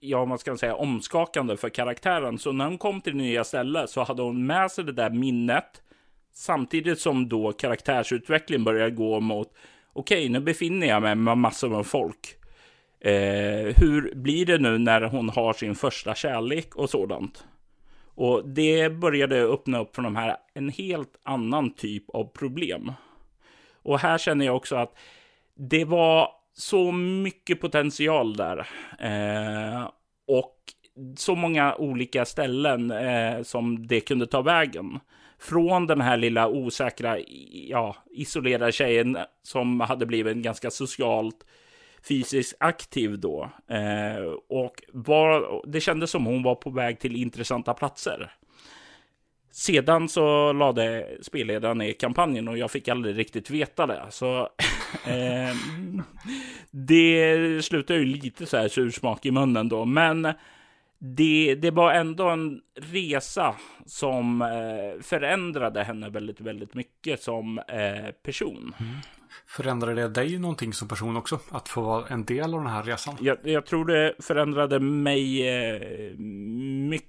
ja 0.00 0.24
man 0.24 0.38
ska 0.38 0.56
säga 0.56 0.74
omskakande 0.74 1.56
för 1.56 1.68
karaktären. 1.68 2.38
Så 2.38 2.52
när 2.52 2.64
hon 2.64 2.78
kom 2.78 3.00
till 3.00 3.12
det 3.12 3.22
nya 3.22 3.44
stället 3.44 3.90
så 3.90 4.02
hade 4.02 4.22
hon 4.22 4.46
med 4.46 4.70
sig 4.70 4.84
det 4.84 4.92
där 4.92 5.10
minnet. 5.10 5.82
Samtidigt 6.32 7.00
som 7.00 7.28
då 7.28 7.52
karaktärsutvecklingen 7.52 8.64
började 8.64 8.90
gå 8.90 9.20
mot, 9.20 9.48
okej 9.92 10.18
okay, 10.18 10.28
nu 10.28 10.40
befinner 10.40 10.86
jag 10.86 11.02
mig 11.02 11.14
med 11.14 11.38
massor 11.38 11.78
av 11.78 11.84
folk. 11.84 12.36
Eh, 13.00 13.74
hur 13.76 14.14
blir 14.14 14.46
det 14.46 14.58
nu 14.58 14.78
när 14.78 15.02
hon 15.02 15.28
har 15.28 15.52
sin 15.52 15.74
första 15.74 16.14
kärlek 16.14 16.76
och 16.76 16.90
sådant? 16.90 17.44
Och 18.14 18.48
det 18.48 18.88
började 18.88 19.42
öppna 19.42 19.78
upp 19.78 19.94
för 19.94 20.02
de 20.02 20.16
här 20.16 20.36
en 20.54 20.68
helt 20.68 21.20
annan 21.22 21.74
typ 21.74 22.10
av 22.10 22.24
problem. 22.24 22.92
Och 23.82 23.98
här 23.98 24.18
känner 24.18 24.46
jag 24.46 24.56
också 24.56 24.76
att 24.76 24.94
det 25.68 25.84
var 25.84 26.28
så 26.54 26.92
mycket 26.92 27.60
potential 27.60 28.36
där. 28.36 28.58
Eh, 28.98 29.90
och 30.26 30.56
så 31.16 31.34
många 31.34 31.74
olika 31.74 32.24
ställen 32.24 32.90
eh, 32.90 33.42
som 33.42 33.86
det 33.86 34.00
kunde 34.00 34.26
ta 34.26 34.42
vägen. 34.42 35.00
Från 35.38 35.86
den 35.86 36.00
här 36.00 36.16
lilla 36.16 36.48
osäkra, 36.48 37.18
ja, 37.68 37.96
isolerade 38.10 38.72
tjejen 38.72 39.18
som 39.42 39.80
hade 39.80 40.06
blivit 40.06 40.36
ganska 40.36 40.70
socialt 40.70 41.46
fysiskt 42.08 42.56
aktiv 42.60 43.18
då. 43.18 43.50
Eh, 43.68 44.24
och 44.48 44.82
var, 44.92 45.62
det 45.66 45.80
kändes 45.80 46.10
som 46.10 46.26
hon 46.26 46.42
var 46.42 46.54
på 46.54 46.70
väg 46.70 47.00
till 47.00 47.16
intressanta 47.16 47.74
platser. 47.74 48.32
Sedan 49.52 50.08
så 50.08 50.52
lade 50.52 51.08
spelledaren 51.22 51.78
ner 51.78 51.92
kampanjen 51.92 52.48
och 52.48 52.58
jag 52.58 52.70
fick 52.70 52.88
aldrig 52.88 53.18
riktigt 53.18 53.50
veta 53.50 53.86
det. 53.86 54.06
Så 54.10 54.48
eh, 55.06 55.56
det 56.70 57.64
slutar 57.64 57.94
ju 57.94 58.04
lite 58.04 58.46
så 58.46 58.56
här 58.56 58.68
sursmak 58.68 59.26
i 59.26 59.30
munnen 59.30 59.68
då. 59.68 59.84
Men 59.84 60.32
det, 60.98 61.54
det 61.54 61.70
var 61.70 61.92
ändå 61.92 62.28
en 62.28 62.60
resa 62.80 63.54
som 63.86 64.42
eh, 64.42 65.02
förändrade 65.02 65.82
henne 65.82 66.10
väldigt, 66.10 66.40
väldigt 66.40 66.74
mycket 66.74 67.22
som 67.22 67.58
eh, 67.58 68.10
person. 68.22 68.74
Mm. 68.80 68.92
Förändrade 69.46 70.02
det 70.02 70.08
dig 70.08 70.38
någonting 70.38 70.72
som 70.72 70.88
person 70.88 71.16
också? 71.16 71.38
Att 71.50 71.68
få 71.68 71.80
vara 71.80 72.06
en 72.08 72.24
del 72.24 72.54
av 72.54 72.60
den 72.60 72.72
här 72.72 72.82
resan? 72.82 73.16
Jag, 73.20 73.38
jag 73.42 73.66
tror 73.66 73.84
det 73.84 74.14
förändrade 74.18 74.80
mig 74.80 75.48
eh, 75.48 76.18
mycket. 76.88 77.06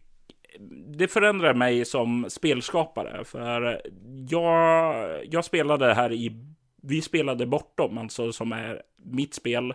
Det 0.97 1.07
förändrade 1.07 1.59
mig 1.59 1.85
som 1.85 2.25
spelskapare. 2.29 3.23
För 3.25 3.81
jag, 4.29 5.25
jag 5.31 5.45
spelade 5.45 5.93
här 5.93 6.11
i... 6.11 6.50
Vi 6.81 7.01
spelade 7.01 7.45
Bortom, 7.45 7.97
alltså 7.97 8.31
som 8.31 8.51
är 8.51 8.81
mitt 9.03 9.33
spel. 9.33 9.73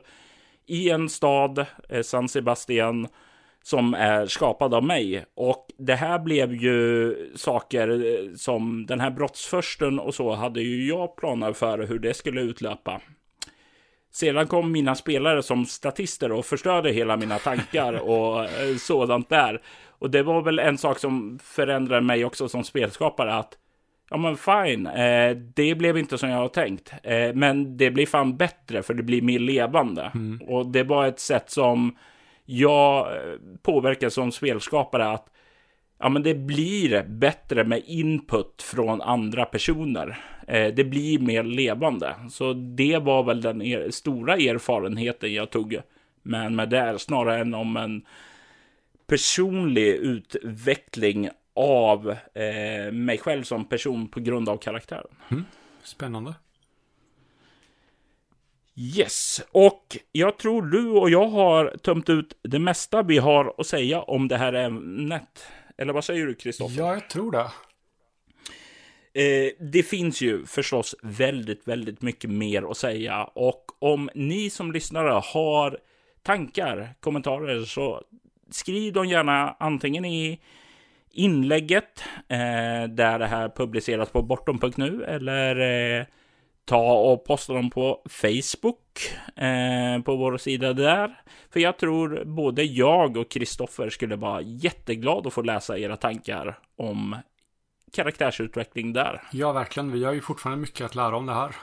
I 0.66 0.90
en 0.90 1.08
stad, 1.08 1.66
eh, 1.88 2.02
San 2.02 2.28
Sebastian 2.28 3.08
som 3.62 3.94
är 3.94 4.26
skapad 4.26 4.74
av 4.74 4.84
mig. 4.84 5.24
Och 5.34 5.66
det 5.78 5.94
här 5.94 6.18
blev 6.18 6.54
ju 6.54 7.14
saker 7.34 7.88
eh, 7.88 8.34
som 8.34 8.86
den 8.86 9.00
här 9.00 9.10
brottsförsten 9.10 9.98
och 9.98 10.14
så 10.14 10.34
hade 10.34 10.60
ju 10.60 10.88
jag 10.88 11.16
planer 11.16 11.52
för 11.52 11.78
hur 11.78 11.98
det 11.98 12.14
skulle 12.14 12.40
utlöpa. 12.40 13.00
Sedan 14.12 14.46
kom 14.46 14.72
mina 14.72 14.94
spelare 14.94 15.42
som 15.42 15.66
statister 15.66 16.32
och 16.32 16.46
förstörde 16.46 16.90
hela 16.90 17.16
mina 17.16 17.38
tankar 17.38 17.92
och 18.08 18.44
eh, 18.44 18.76
sådant 18.76 19.28
där. 19.28 19.62
Och 19.98 20.10
det 20.10 20.22
var 20.22 20.42
väl 20.42 20.58
en 20.58 20.78
sak 20.78 20.98
som 20.98 21.38
förändrade 21.42 22.06
mig 22.06 22.24
också 22.24 22.48
som 22.48 22.64
spelskapare 22.64 23.34
att 23.34 23.58
Ja 24.10 24.16
men 24.16 24.36
fine, 24.36 24.86
eh, 24.86 25.36
det 25.36 25.74
blev 25.74 25.98
inte 25.98 26.18
som 26.18 26.28
jag 26.28 26.38
har 26.38 26.48
tänkt. 26.48 26.92
Eh, 27.02 27.34
men 27.34 27.76
det 27.76 27.90
blir 27.90 28.06
fan 28.06 28.36
bättre 28.36 28.82
för 28.82 28.94
det 28.94 29.02
blir 29.02 29.22
mer 29.22 29.38
levande. 29.38 30.10
Mm. 30.14 30.40
Och 30.48 30.66
det 30.66 30.82
var 30.82 31.06
ett 31.06 31.20
sätt 31.20 31.50
som 31.50 31.96
jag 32.44 33.16
eh, 33.16 33.34
påverkas 33.62 34.14
som 34.14 34.32
spelskapare 34.32 35.08
att 35.08 35.28
ja, 35.98 36.08
men 36.08 36.22
det 36.22 36.34
blir 36.34 37.02
bättre 37.02 37.64
med 37.64 37.82
input 37.86 38.62
från 38.62 39.02
andra 39.02 39.44
personer. 39.44 40.18
Eh, 40.48 40.74
det 40.74 40.84
blir 40.84 41.18
mer 41.18 41.42
levande. 41.42 42.14
Så 42.30 42.52
det 42.52 42.98
var 42.98 43.22
väl 43.22 43.40
den 43.40 43.62
er 43.62 43.90
stora 43.90 44.36
erfarenheten 44.36 45.34
jag 45.34 45.50
tog 45.50 45.78
med, 46.22 46.52
med 46.52 46.68
det, 46.68 46.98
snarare 46.98 47.40
än 47.40 47.54
om 47.54 47.76
en 47.76 48.02
personlig 49.06 49.88
utveckling 49.88 51.28
av 51.56 52.10
eh, 52.34 52.92
mig 52.92 53.18
själv 53.18 53.42
som 53.42 53.64
person 53.64 54.08
på 54.08 54.20
grund 54.20 54.48
av 54.48 54.56
karaktären. 54.56 55.16
Mm. 55.28 55.44
Spännande. 55.82 56.34
Yes, 58.78 59.42
och 59.52 59.96
jag 60.12 60.38
tror 60.38 60.62
du 60.62 60.88
och 60.88 61.10
jag 61.10 61.28
har 61.28 61.76
tömt 61.82 62.08
ut 62.08 62.38
det 62.42 62.58
mesta 62.58 63.02
vi 63.02 63.18
har 63.18 63.54
att 63.58 63.66
säga 63.66 64.02
om 64.02 64.28
det 64.28 64.36
här 64.36 64.52
ämnet. 64.52 65.46
Eller 65.76 65.92
vad 65.92 66.04
säger 66.04 66.26
du, 66.26 66.34
Kristoffer? 66.34 66.78
Ja, 66.78 66.94
jag 66.94 67.10
tror 67.10 67.32
det. 67.32 67.50
Eh, 69.22 69.52
det 69.60 69.82
finns 69.82 70.20
ju 70.20 70.46
förstås 70.46 70.94
väldigt, 71.02 71.68
väldigt 71.68 72.02
mycket 72.02 72.30
mer 72.30 72.70
att 72.70 72.76
säga 72.76 73.24
och 73.24 73.64
om 73.78 74.10
ni 74.14 74.50
som 74.50 74.72
lyssnare 74.72 75.20
har 75.24 75.78
tankar, 76.22 76.94
kommentarer 77.00 77.64
så 77.64 78.02
skriv 78.50 78.92
dem 78.92 79.08
gärna 79.08 79.56
antingen 79.60 80.04
i 80.04 80.40
inlägget 81.16 82.04
eh, 82.28 82.88
där 82.88 83.18
det 83.18 83.26
här 83.26 83.48
publiceras 83.48 84.10
på 84.10 84.22
bortom.nu 84.22 85.04
eller 85.04 85.60
eh, 86.00 86.06
ta 86.64 86.92
och 86.92 87.24
posta 87.24 87.52
dem 87.52 87.70
på 87.70 88.02
Facebook 88.08 88.80
eh, 89.36 90.02
på 90.02 90.16
vår 90.16 90.36
sida 90.36 90.72
där. 90.72 91.20
För 91.50 91.60
jag 91.60 91.78
tror 91.78 92.24
både 92.24 92.62
jag 92.62 93.16
och 93.16 93.30
Kristoffer 93.30 93.90
skulle 93.90 94.16
vara 94.16 94.40
jätteglada 94.40 95.28
att 95.28 95.34
få 95.34 95.42
läsa 95.42 95.78
era 95.78 95.96
tankar 95.96 96.58
om 96.76 97.16
karaktärsutveckling 97.92 98.92
där. 98.92 99.22
Ja, 99.32 99.52
verkligen. 99.52 99.92
Vi 99.92 100.04
har 100.04 100.12
ju 100.12 100.20
fortfarande 100.20 100.60
mycket 100.60 100.86
att 100.86 100.94
lära 100.94 101.16
om 101.16 101.26
det 101.26 101.34
här. 101.34 101.56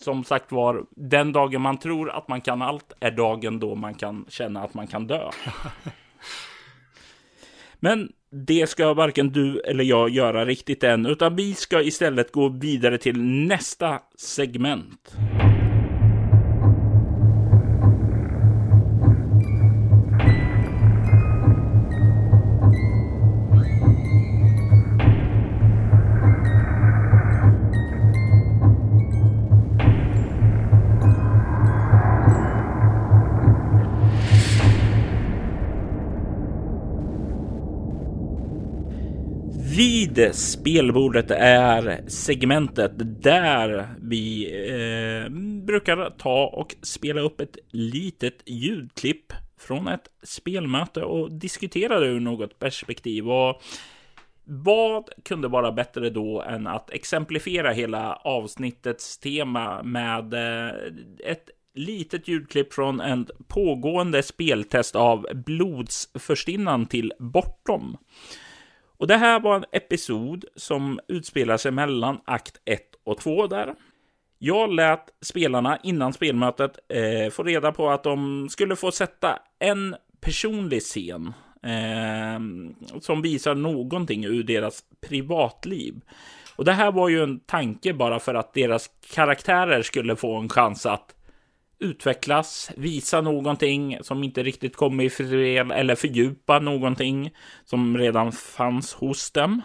Som 0.00 0.24
sagt 0.24 0.52
var, 0.52 0.86
den 0.90 1.32
dagen 1.32 1.60
man 1.60 1.78
tror 1.78 2.10
att 2.10 2.28
man 2.28 2.40
kan 2.40 2.62
allt 2.62 2.92
är 3.00 3.10
dagen 3.10 3.58
då 3.58 3.74
man 3.74 3.94
kan 3.94 4.26
känna 4.28 4.62
att 4.62 4.74
man 4.74 4.86
kan 4.86 5.06
dö. 5.06 5.30
Men 7.80 8.12
det 8.34 8.70
ska 8.70 8.94
varken 8.94 9.28
du 9.28 9.60
eller 9.60 9.84
jag 9.84 10.10
göra 10.10 10.44
riktigt 10.44 10.84
än, 10.84 11.06
utan 11.06 11.36
vi 11.36 11.54
ska 11.54 11.82
istället 11.82 12.32
gå 12.32 12.48
vidare 12.48 12.98
till 12.98 13.20
nästa 13.22 13.98
segment. 14.16 15.16
Vid 40.14 40.34
spelbordet 40.34 41.30
är 41.30 42.08
segmentet 42.08 42.92
där 43.22 43.88
vi 44.00 44.46
eh, 44.70 45.30
brukar 45.66 46.10
ta 46.10 46.46
och 46.46 46.74
spela 46.82 47.20
upp 47.20 47.40
ett 47.40 47.58
litet 47.70 48.42
ljudklipp 48.46 49.32
från 49.58 49.88
ett 49.88 50.08
spelmöte 50.22 51.02
och 51.02 51.32
diskutera 51.32 52.00
det 52.00 52.06
ur 52.06 52.20
något 52.20 52.58
perspektiv. 52.58 53.30
Och 53.30 53.62
vad 54.44 55.08
kunde 55.24 55.48
vara 55.48 55.72
bättre 55.72 56.10
då 56.10 56.42
än 56.42 56.66
att 56.66 56.90
exemplifiera 56.90 57.72
hela 57.72 58.14
avsnittets 58.14 59.18
tema 59.18 59.82
med 59.82 60.34
eh, 60.34 60.74
ett 61.24 61.50
litet 61.74 62.28
ljudklipp 62.28 62.72
från 62.72 63.00
en 63.00 63.26
pågående 63.48 64.22
speltest 64.22 64.96
av 64.96 65.26
Blodsförstinnan 65.34 66.86
till 66.86 67.12
Bortom. 67.18 67.96
Och 69.04 69.08
det 69.08 69.16
här 69.16 69.40
var 69.40 69.56
en 69.56 69.64
episod 69.72 70.44
som 70.56 71.00
utspelar 71.08 71.56
sig 71.56 71.72
mellan 71.72 72.20
akt 72.24 72.60
1 72.64 72.80
och 73.04 73.18
2 73.18 73.46
där. 73.46 73.74
Jag 74.38 74.74
lät 74.74 75.00
spelarna 75.20 75.78
innan 75.82 76.12
spelmötet 76.12 76.78
eh, 76.88 77.30
få 77.30 77.42
reda 77.42 77.72
på 77.72 77.90
att 77.90 78.02
de 78.02 78.48
skulle 78.50 78.76
få 78.76 78.92
sätta 78.92 79.38
en 79.58 79.96
personlig 80.20 80.82
scen 80.82 81.32
eh, 81.62 82.40
som 83.00 83.22
visar 83.22 83.54
någonting 83.54 84.24
ur 84.24 84.42
deras 84.42 84.84
privatliv. 85.08 86.00
Och 86.56 86.64
det 86.64 86.72
här 86.72 86.92
var 86.92 87.08
ju 87.08 87.22
en 87.22 87.40
tanke 87.40 87.94
bara 87.94 88.20
för 88.20 88.34
att 88.34 88.54
deras 88.54 88.90
karaktärer 89.14 89.82
skulle 89.82 90.16
få 90.16 90.36
en 90.36 90.48
chans 90.48 90.86
att 90.86 91.14
utvecklas, 91.84 92.70
visa 92.76 93.20
någonting 93.20 93.98
som 94.00 94.24
inte 94.24 94.42
riktigt 94.42 94.76
kom 94.76 95.00
i 95.00 95.10
fel 95.10 95.70
eller 95.70 95.94
fördjupa 95.94 96.58
någonting 96.58 97.30
som 97.64 97.98
redan 97.98 98.32
fanns 98.32 98.94
hos 98.94 99.30
dem. 99.30 99.62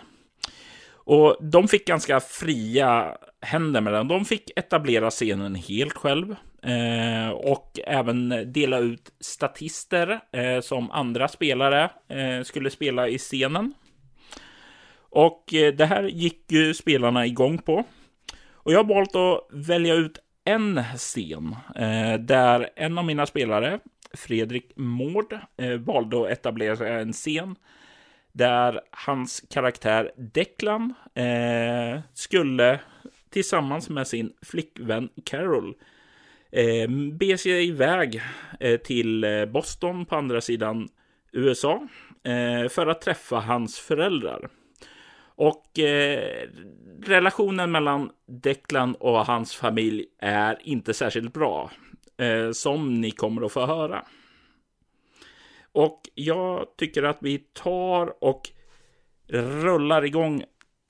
Och 0.91 1.37
de 1.41 1.67
fick 1.67 1.87
ganska 1.87 2.19
fria 2.19 3.17
händer 3.41 3.81
med 3.81 3.93
den. 3.93 4.07
De 4.07 4.25
fick 4.25 4.51
etablera 4.55 5.09
scenen 5.09 5.55
helt 5.55 5.93
själv 5.93 6.35
eh, 6.63 7.29
och 7.29 7.79
även 7.87 8.51
dela 8.53 8.79
ut 8.79 9.11
statister 9.19 10.19
eh, 10.31 10.61
som 10.61 10.91
andra 10.91 11.27
spelare 11.27 11.89
eh, 12.07 12.43
skulle 12.43 12.69
spela 12.69 13.07
i 13.07 13.17
scenen. 13.17 13.73
Och 15.09 15.53
eh, 15.53 15.73
det 15.73 15.85
här 15.85 16.03
gick 16.03 16.51
ju 16.51 16.73
spelarna 16.73 17.25
igång 17.25 17.57
på. 17.57 17.83
Och 18.53 18.73
jag 18.73 18.83
har 18.83 18.95
valt 18.95 19.15
att 19.15 19.67
välja 19.67 19.95
ut 19.95 20.19
en 20.49 20.83
scen 20.97 21.55
eh, 21.75 22.19
där 22.19 22.69
en 22.75 22.97
av 22.97 23.05
mina 23.05 23.25
spelare, 23.25 23.79
Fredrik 24.13 24.71
Mård, 24.75 25.37
eh, 25.57 25.73
valde 25.73 26.21
att 26.21 26.31
etablera 26.31 26.99
en 26.99 27.13
scen 27.13 27.55
där 28.31 28.81
hans 28.91 29.43
karaktär 29.49 30.11
Declan 30.17 30.93
eh, 31.15 31.99
skulle 32.13 32.79
tillsammans 33.29 33.89
med 33.89 34.07
sin 34.07 34.33
flickvän 34.41 35.09
Carol 35.25 35.75
eh, 36.51 36.89
be 37.13 37.37
sig 37.37 37.67
iväg 37.67 38.21
eh, 38.59 38.77
till 38.77 39.23
eh, 39.23 39.45
Boston 39.45 40.05
på 40.05 40.15
andra 40.15 40.41
sidan 40.41 40.89
USA 41.31 41.87
eh, 42.23 42.69
för 42.69 42.87
att 42.87 43.01
träffa 43.01 43.39
hans 43.39 43.79
föräldrar. 43.79 44.49
Och 45.39 45.79
eh, 45.79 46.49
relationen 47.03 47.71
mellan 47.71 48.11
Declan 48.25 48.95
och 48.95 49.25
hans 49.25 49.55
familj 49.55 50.05
är 50.19 50.57
inte 50.63 50.93
särskilt 50.93 51.33
bra, 51.33 51.71
eh, 52.17 52.51
som 52.51 53.01
ni 53.01 53.11
kommer 53.11 53.45
att 53.45 53.51
få 53.51 53.65
höra. 53.65 54.05
Och 55.71 56.01
jag 56.15 56.67
tycker 56.77 57.03
att 57.03 57.17
vi 57.21 57.37
tar 57.37 58.23
och 58.23 58.49
rullar 59.27 60.05
igång 60.05 60.43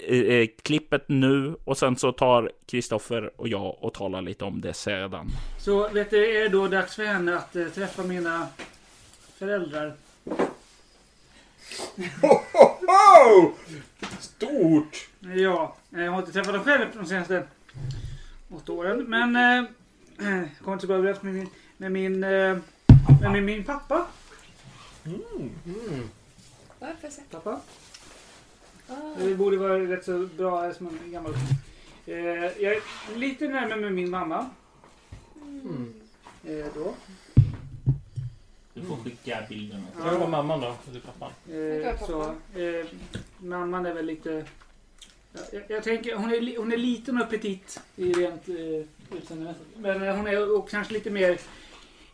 eh, 0.04 0.20
eh, 0.20 0.48
klippet 0.64 1.06
nu 1.08 1.56
och 1.64 1.78
sen 1.78 1.96
så 1.96 2.12
tar 2.12 2.52
Kristoffer 2.68 3.42
och 3.42 3.48
jag 3.48 3.84
och 3.84 3.94
talar 3.94 4.22
lite 4.22 4.46
om 4.46 4.62
det 4.62 4.74
sedan. 4.74 5.28
Så 5.60 5.90
vet 5.90 6.10
du, 6.10 6.38
är 6.38 6.44
det 6.44 6.50
då 6.50 6.68
dags 6.68 6.96
för 6.96 7.06
henne 7.06 7.38
att 7.38 7.56
eh, 7.56 7.68
träffa 7.68 8.04
mina 8.04 8.48
föräldrar? 9.38 9.94
Ho, 12.22 12.28
ho, 12.54 12.66
ho! 12.88 13.54
Stort! 14.20 15.08
Ja, 15.20 15.76
eh, 15.96 16.04
jag 16.04 16.12
har 16.12 16.20
inte 16.20 16.32
träffat 16.32 16.54
dem 16.54 16.64
själv 16.64 16.86
de 16.94 17.06
senaste 17.06 17.48
åtta 18.50 18.72
åren. 18.72 19.06
Men 19.08 19.36
eh, 19.36 19.70
kommer 20.64 20.74
inte 20.74 20.82
så 20.82 20.88
bra 20.88 20.98
överens 20.98 21.22
med 21.22 21.34
min, 21.34 21.50
med 21.78 21.92
min, 21.92 22.24
eh, 22.24 22.58
med 23.22 23.32
min, 23.32 23.46
min 23.46 23.64
pappa. 23.64 24.06
Varför 26.80 27.10
så? 27.10 27.22
pappa. 27.32 27.60
Ah. 28.88 28.94
Det 29.18 29.36
borde 29.36 29.58
vara 29.58 29.80
rätt 29.80 30.06
så 30.06 30.30
bra 30.38 30.74
som 30.74 30.88
en 30.88 31.12
gammal. 31.12 31.34
Eh, 32.06 32.16
jag 32.64 32.74
är 32.74 32.82
lite 33.16 33.48
närmare 33.48 33.80
med 33.80 33.94
min 33.94 34.10
mamma. 34.10 34.50
Eh, 36.44 36.66
då. 36.76 36.94
Du 38.82 38.88
får 38.88 38.96
skicka 39.04 39.38
bilden. 39.50 39.84
Ja. 40.00 40.12
Det 40.12 40.18
var 40.18 40.28
mamman 40.28 40.62
då, 40.62 40.76
eller 40.92 41.00
pappan. 41.00 41.32
Eh, 41.52 41.92
pappa. 41.94 42.06
så, 42.06 42.22
eh, 42.60 42.86
mamman 43.38 43.86
är 43.86 43.94
väl 43.94 44.06
lite... 44.06 44.46
Ja, 45.34 45.40
Jag, 45.52 45.64
jag 45.68 45.84
tänker, 45.84 46.16
hon 46.16 46.32
är, 46.34 46.58
hon 46.58 46.72
är 46.72 46.78
liten 46.78 47.22
och 47.22 47.30
petit 47.30 47.80
i 47.96 48.14
rent 48.14 48.50
eh, 48.50 49.18
utseendemässigt. 49.18 49.66
Men 49.78 50.04
eh, 50.04 50.16
hon 50.16 50.28
är 50.28 50.58
och 50.58 50.70
kanske 50.70 50.94
lite 50.94 51.10
mer 51.10 51.40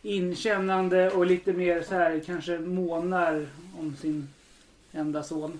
inkännande 0.02 1.10
och 1.10 1.26
lite 1.26 1.52
mer 1.52 1.82
så 1.82 1.94
här 1.94 2.22
kanske 2.26 2.58
månar 2.58 3.46
om 3.78 3.96
sin 3.96 4.28
enda 4.92 5.22
son. 5.22 5.58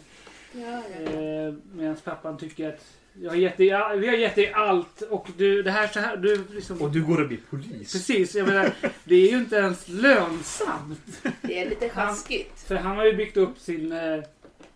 Ja, 0.52 0.82
ja. 1.04 1.10
Eh, 1.12 1.54
Medan 1.72 1.96
pappan 2.04 2.38
tycker 2.38 2.68
att 2.68 2.84
jag 3.22 3.30
har 3.30 3.36
gett 3.36 3.56
dig, 3.56 3.66
vi 3.98 4.08
har 4.08 4.16
gett 4.16 4.34
dig 4.34 4.52
allt 4.52 5.02
och 5.02 5.28
du, 5.36 5.62
det 5.62 5.70
här 5.70 5.86
så 5.86 6.00
här, 6.00 6.16
du 6.16 6.44
liksom... 6.50 6.82
Och 6.82 6.90
du 6.90 7.04
går 7.04 7.20
och 7.20 7.28
blir 7.28 7.40
polis. 7.50 7.92
Precis, 7.92 8.34
jag 8.34 8.48
menar, 8.48 8.72
det 9.04 9.14
är 9.14 9.30
ju 9.30 9.38
inte 9.38 9.56
ens 9.56 9.88
lönsamt. 9.88 11.22
Det 11.42 11.58
är 11.62 11.68
lite 11.68 11.88
sjaskigt. 11.88 12.60
För 12.60 12.74
han 12.74 12.96
har 12.96 13.04
ju 13.04 13.16
byggt 13.16 13.36
upp 13.36 13.58
sin 13.58 13.92
eh, 13.92 14.22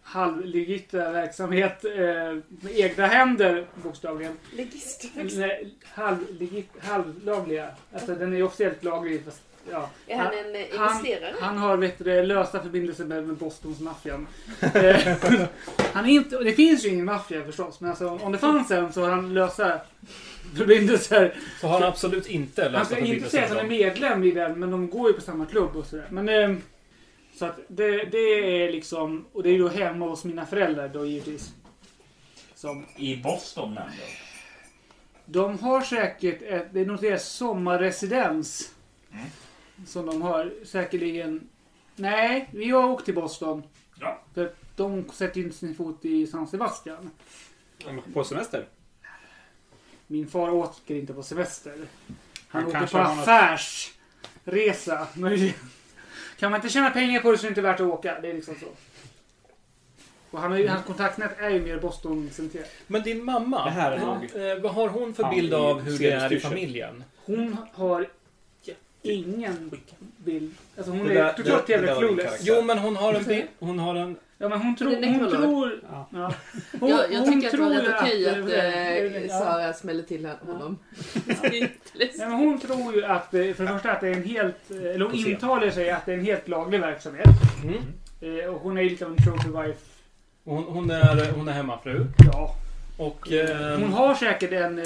halvlegita 0.02 1.12
verksamhet 1.12 1.84
eh, 1.84 1.90
med 2.48 2.72
egna 2.74 3.06
händer 3.06 3.66
bokstavligen. 3.82 4.36
Legist. 4.56 5.04
Nej, 5.14 5.74
halvlegit, 5.84 6.70
halvlagliga. 6.80 7.70
Alltså 7.92 8.14
den 8.14 8.32
är 8.32 8.36
ju 8.36 8.42
officiellt 8.42 8.84
laglig. 8.84 9.24
Fast, 9.24 9.42
ja. 9.70 9.90
Är 10.06 10.16
han 10.16 10.26
en 10.26 10.54
eh, 10.54 10.78
han, 10.78 10.90
investerare? 10.90 11.34
han 11.40 11.58
har 11.58 11.76
vet 11.76 11.98
du, 11.98 12.04
det, 12.04 12.22
lösa 12.22 12.62
förbindelser 12.62 13.04
med, 13.04 13.26
med 13.26 13.36
Bostonsmaffian. 13.36 14.26
Eh, 14.60 15.16
han 15.92 16.04
är 16.04 16.10
inte, 16.10 16.38
det 16.38 16.52
finns 16.52 16.84
ju 16.84 16.88
ingen 16.88 17.04
maffia 17.04 17.44
förstås, 17.44 17.80
men 17.80 17.90
alltså, 17.90 18.08
om 18.08 18.32
det 18.32 18.38
fanns 18.38 18.70
en 18.70 18.92
så 18.92 19.02
har 19.02 19.10
han 19.10 19.34
lösa 19.34 19.80
förbindelser. 20.56 21.34
Så 21.60 21.66
har 21.66 21.80
han 21.80 21.88
absolut 21.88 22.26
inte 22.26 22.62
Han 22.62 22.72
lösa 22.72 22.84
ska 22.84 22.98
inte 22.98 23.06
förbindelser 23.06 23.38
säga 23.38 23.44
att 23.44 23.56
han 23.56 23.66
är 23.66 23.68
medlem 23.68 24.24
i 24.24 24.30
den, 24.30 24.60
men 24.60 24.70
de 24.70 24.90
går 24.90 25.08
ju 25.08 25.14
på 25.14 25.20
samma 25.20 25.46
klubb 25.46 25.76
och 25.76 25.86
sådär. 25.86 26.06
Men, 26.10 26.28
eh, 26.28 26.56
så 27.34 27.46
att 27.46 27.60
det, 27.68 28.04
det 28.04 28.64
är 28.64 28.72
liksom, 28.72 29.26
och 29.32 29.42
det 29.42 29.48
är 29.48 29.52
ju 29.52 29.58
då 29.58 29.68
hemma 29.68 30.08
hos 30.08 30.24
mina 30.24 30.46
föräldrar 30.46 30.88
då 30.88 31.06
givetvis. 31.06 31.52
Som, 32.54 32.86
I 32.96 33.16
Boston 33.16 33.68
ändå. 33.68 33.82
de 35.24 35.58
har 35.58 35.80
säkert, 35.80 36.42
ett, 36.42 36.66
det 36.72 36.80
är 36.80 36.86
nog 36.86 37.00
deras 37.00 37.28
sommarresidens. 37.28 38.74
Mm. 39.12 39.26
Som 39.86 40.06
de 40.06 40.22
har 40.22 40.52
säkerligen. 40.64 41.48
Nej, 41.96 42.48
vi 42.52 42.70
har 42.70 42.84
åkt 42.90 43.04
till 43.04 43.14
Boston. 43.14 43.62
Ja. 44.00 44.20
För 44.34 44.52
de 44.76 45.04
sätter 45.12 45.38
ju 45.38 45.44
inte 45.44 45.56
sin 45.56 45.74
fot 45.74 46.04
i 46.04 46.26
San 46.26 46.48
Sebastian. 46.48 47.10
På 48.14 48.24
semester? 48.24 48.66
Min 50.06 50.28
far 50.28 50.50
åker 50.50 50.94
inte 50.94 51.12
på 51.14 51.22
semester. 51.22 51.76
Han, 52.48 52.62
Han 52.62 52.66
åker 52.66 52.86
på 52.86 52.98
något- 52.98 53.06
affärsresa. 53.28 55.08
Men 55.14 55.50
kan 56.38 56.50
man 56.50 56.58
inte 56.58 56.68
tjäna 56.68 56.90
pengar 56.90 57.20
på 57.20 57.32
det 57.32 57.38
så 57.38 57.46
är 57.46 57.48
det 57.48 57.52
inte 57.52 57.60
värt 57.60 57.80
att 57.80 57.86
åka. 57.86 58.20
Det 58.20 58.30
är 58.30 58.34
liksom 58.34 58.54
så. 58.60 58.66
Och 60.30 60.40
han 60.40 60.68
hans 60.68 60.84
kontaktnät 60.86 61.38
är 61.38 61.50
ju 61.50 61.60
mer 61.62 61.78
Boston-centrerat. 61.78 62.70
Men 62.86 63.02
din 63.02 63.24
mamma, 63.24 63.64
Det 63.64 63.70
här 63.70 63.92
är 63.92 64.54
eh, 64.56 64.62
vad 64.62 64.72
har 64.74 64.88
hon 64.88 65.14
för 65.14 65.30
bild 65.30 65.54
av 65.54 65.80
hur 65.80 65.98
det 65.98 66.10
är 66.10 66.32
i 66.32 66.40
familjen? 66.40 67.04
Hon 67.24 67.56
har 67.72 68.08
ingen 69.02 69.70
bild. 70.16 70.54
Alltså 70.76 70.92
hon 70.92 71.08
Det 71.08 71.18
är 71.20 71.32
totalt 71.32 71.66
det- 71.66 71.72
jävla 71.72 71.94
clueless. 71.94 72.40
Jo, 72.42 72.62
men 72.62 72.78
hon 72.78 72.96
har 72.96 73.14
en 73.14 73.24
bild. 73.24 73.44
Hon 73.58 73.78
har 73.78 73.94
en... 73.94 74.16
Ja 74.38 74.48
men 74.48 74.60
hon, 74.60 74.76
tror 74.76 74.92
är 74.92 75.06
hon 75.18 75.30
tror... 75.30 75.80
Ja. 75.90 76.08
Ja. 76.12 76.32
Hon, 76.80 76.88
Jag, 76.90 77.12
jag 77.12 77.20
hon 77.20 77.32
tycker 77.32 77.46
att 77.48 77.52
det 77.52 77.58
var 77.58 77.70
tror 77.70 77.82
rätt 77.82 77.94
okej 78.02 78.28
att, 78.28 78.36
eh, 78.52 78.88
eh, 78.88 79.26
ja. 79.26 79.38
Sara 79.38 79.72
smäller 79.72 80.02
till 80.02 80.26
honom. 80.46 80.78
Nej, 81.42 81.70
men 82.18 82.32
hon 82.32 82.60
tror 82.60 82.94
ju 82.94 83.04
att, 83.04 83.34
eh, 83.34 83.52
för 83.52 83.64
det 83.64 83.70
första 83.72 83.92
att 83.92 84.00
det 84.00 84.08
är 84.08 84.12
en 84.12 84.24
helt, 84.24 84.70
eller 84.70 85.04
hon 85.04 85.14
intalar 85.14 85.70
sig 85.70 85.90
att 85.90 86.06
det 86.06 86.12
är 86.12 86.18
en 86.18 86.24
helt 86.24 86.48
laglig 86.48 86.80
verksamhet. 86.80 87.26
Mm. 87.64 88.38
Eh, 88.40 88.44
Och 88.54 88.60
hon 88.60 88.78
är 88.78 88.82
ju 88.82 88.88
lite 88.88 89.04
av 89.06 89.10
en 89.10 89.16
trophy 89.24 89.48
wife. 89.48 89.80
Hon, 90.44 90.64
hon, 90.64 90.90
är, 90.90 91.32
hon 91.32 91.48
är 91.48 91.52
hemmafru. 91.52 92.06
Ja. 92.32 92.54
Och... 92.96 93.32
Eh, 93.32 93.78
Hon 93.80 93.92
har 93.92 94.14
säkert 94.14 94.52
en, 94.52 94.82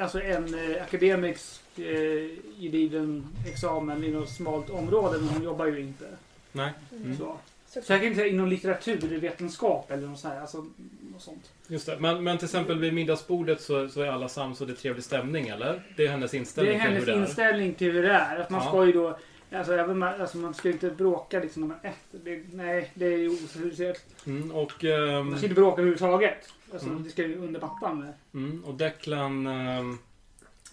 alltså 0.00 0.22
en 0.22 0.56
akademisk 0.82 1.60
eh, 1.78 2.28
gedigen 2.60 3.26
examen 3.46 4.04
i 4.04 4.10
något 4.10 4.30
smalt 4.30 4.70
område, 4.70 5.18
men 5.18 5.28
hon 5.28 5.42
jobbar 5.42 5.66
ju 5.66 5.80
inte. 5.80 6.04
Nej. 6.52 6.72
Mm. 6.92 7.16
Så. 7.16 7.36
Säkert 7.82 8.02
inte 8.06 8.28
inom 8.28 8.46
litteraturvetenskap 8.48 9.90
eller 9.90 10.06
något 10.06 10.18
sånt. 10.18 10.34
här, 10.34 10.40
Alltså, 10.40 10.66
något 11.12 11.22
sånt. 11.22 11.50
Just 11.68 11.86
det. 11.86 11.96
Men, 12.00 12.24
men 12.24 12.38
till 12.38 12.44
exempel 12.44 12.78
vid 12.78 12.94
middagsbordet 12.94 13.60
så, 13.60 13.88
så 13.88 14.00
är 14.00 14.06
alla 14.08 14.28
sams 14.28 14.60
och 14.60 14.66
det 14.66 14.72
är 14.72 14.76
trevlig 14.76 15.04
stämning, 15.04 15.48
eller? 15.48 15.82
Det 15.96 16.06
är 16.06 16.08
hennes 16.10 16.30
Det 16.30 16.36
inställning 16.36 16.74
är 16.74 16.78
hennes 16.78 17.04
till 17.04 17.12
hur 17.14 17.20
det 17.20 17.24
är. 17.24 17.28
inställning 17.28 17.74
till 17.74 17.92
hur 17.92 18.02
det 18.02 18.12
är. 18.12 18.38
Att 18.40 18.50
man 18.50 18.60
Ja. 18.64 18.68
ska 18.68 18.86
ju 18.86 18.92
då... 18.92 19.18
Alltså, 19.52 19.72
även 19.74 19.98
man, 19.98 20.20
alltså 20.20 20.36
man 20.38 20.54
ska 20.54 20.68
ju 20.68 20.72
inte 20.74 20.90
bråka 20.90 21.40
liksom 21.40 21.62
när 21.62 21.68
man 21.68 21.78
äter. 21.82 22.20
Det, 22.24 22.42
nej, 22.52 22.90
det 22.94 23.06
är 23.06 23.18
ju 23.18 23.28
ociviliserat. 23.30 24.04
Mm, 24.26 24.50
och, 24.52 24.84
ehm, 24.84 25.26
Man 25.28 25.36
ska 25.38 25.46
inte 25.46 25.54
bråka 25.60 25.72
överhuvudtaget. 25.80 26.48
Alltså, 26.72 26.88
Mm. 26.88 27.04
Det 27.04 27.10
ska 27.10 27.22
ju 27.22 27.36
under 27.38 27.60
mattan 27.60 27.98
med. 28.00 28.12
mm, 28.34 28.64
och 28.64 28.74
Declan... 28.74 29.46
ehm, 29.46 29.98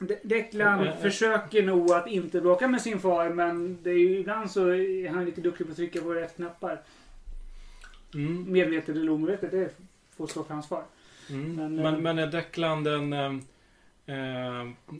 De- 0.07 0.19
Declan 0.23 0.73
Mm, 0.73 0.87
mm. 0.87 1.01
försöker 1.01 1.63
nog 1.63 1.91
att 1.91 2.07
inte 2.07 2.41
bråka 2.41 2.67
med 2.67 2.81
sin 2.81 2.99
far 2.99 3.29
men 3.29 3.77
det 3.83 3.89
är 3.89 3.97
ju, 3.97 4.19
ibland 4.19 4.51
så 4.51 4.67
är 4.67 5.09
han 5.09 5.25
lite 5.25 5.41
duktig 5.41 5.65
på 5.65 5.71
att 5.71 5.77
trycka 5.77 6.01
på 6.01 6.13
rätt 6.13 6.35
knappar. 6.35 6.81
mm, 8.13 8.51
Medvetet 8.51 8.89
eller 8.95 9.11
omedvetet, 9.11 9.51
det 9.51 9.69
får 10.17 10.27
stå 10.27 10.43
för 10.43 10.53
hans 10.53 10.67
far. 10.67 10.83
mm. 11.29 11.55
Men, 11.55 11.75
Men, 11.75 11.93
eh, 11.95 11.99
men, 11.99 12.19
är 12.19 12.27
Declan 12.27 12.83
den... 12.83 13.13
ehm, 13.13 13.41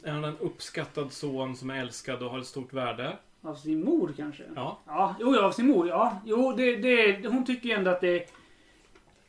är 0.04 0.12
han 0.12 0.24
en 0.24 0.38
uppskattad 0.38 1.12
son 1.12 1.56
som 1.56 1.70
är 1.70 1.80
älskad 1.82 2.24
och 2.24 2.30
har 2.32 2.40
ett 2.40 2.46
stort 2.46 2.74
värde? 2.74 3.18
Av 3.42 3.56
sin 3.56 3.84
mor 3.86 4.14
kanske? 4.18 4.44
Ja. 4.56 4.80
Ja, 4.88 5.16
jo, 5.20 5.36
ja, 5.36 5.46
av 5.46 5.52
sin 5.52 5.68
mor. 5.68 5.88
Ja, 5.88 6.22
jo, 6.26 6.54
det, 6.58 6.76
det, 6.76 7.28
hon 7.28 7.46
tycker 7.46 7.70
ju 7.70 7.76
ändå 7.76 7.92
att 7.92 8.02
det 8.02 8.30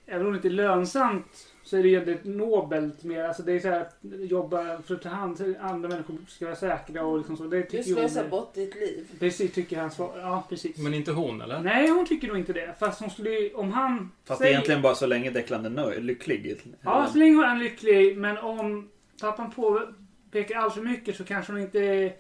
Även 0.07 0.27
om 0.27 0.33
det 0.33 0.37
inte 0.37 0.49
är 0.49 0.51
lönsamt 0.51 1.53
så 1.65 1.77
är 1.77 1.82
det 1.82 2.12
ett 2.12 2.24
nobelt 2.24 3.05
mer. 3.05 3.24
Alltså 3.24 3.43
det 3.43 3.53
är 3.53 3.61
så 3.61 3.69
här 3.69 3.81
att 3.81 3.97
jobba 4.03 4.82
för 4.82 4.95
att 4.95 5.03
ta 5.03 5.09
hand 5.09 5.41
om 5.41 5.55
andra 5.61 5.89
människor 5.89 6.16
ska 6.28 6.45
vara 6.45 6.57
säkra 6.57 7.05
och 7.05 7.19
liksom 7.19 7.36
så. 7.36 7.45
Det 7.45 7.57
Du 7.57 7.62
tycker 7.62 7.77
hon. 8.01 8.09
slösar 8.11 8.28
bort 8.28 8.55
ditt 8.55 8.74
liv. 8.74 9.07
Precis, 9.19 9.53
tycker 9.53 9.81
hans 9.81 9.97
far. 9.97 10.19
Ja, 10.19 10.45
precis. 10.49 10.78
Men 10.78 10.95
inte 10.95 11.12
hon, 11.12 11.41
eller? 11.41 11.61
Nej, 11.61 11.89
hon 11.91 12.07
tycker 12.07 12.28
nog 12.28 12.39
inte 12.39 12.53
det. 12.53 12.74
Fast 12.78 13.01
hon 13.01 13.11
skulle 13.11 13.31
ju, 13.31 13.55
om 13.55 13.73
han... 13.73 14.11
Fast 14.24 14.39
säger- 14.41 14.53
egentligen 14.53 14.82
bara 14.82 14.95
så 14.95 15.07
länge 15.07 15.31
Declan 15.31 15.65
är 15.65 15.70
nöjd, 15.70 16.05
lycklig. 16.05 16.57
Ja, 16.82 17.09
så 17.12 17.19
länge 17.19 17.35
hon 17.35 17.45
är 17.45 17.57
lycklig. 17.59 18.16
Men 18.19 18.39
om 18.39 18.91
pappan 19.20 19.51
påpekar 19.51 20.59
allt 20.59 20.74
för 20.74 20.82
mycket 20.82 21.16
så 21.16 21.24
kanske 21.24 21.53
hon 21.53 21.61
inte... 21.62 22.12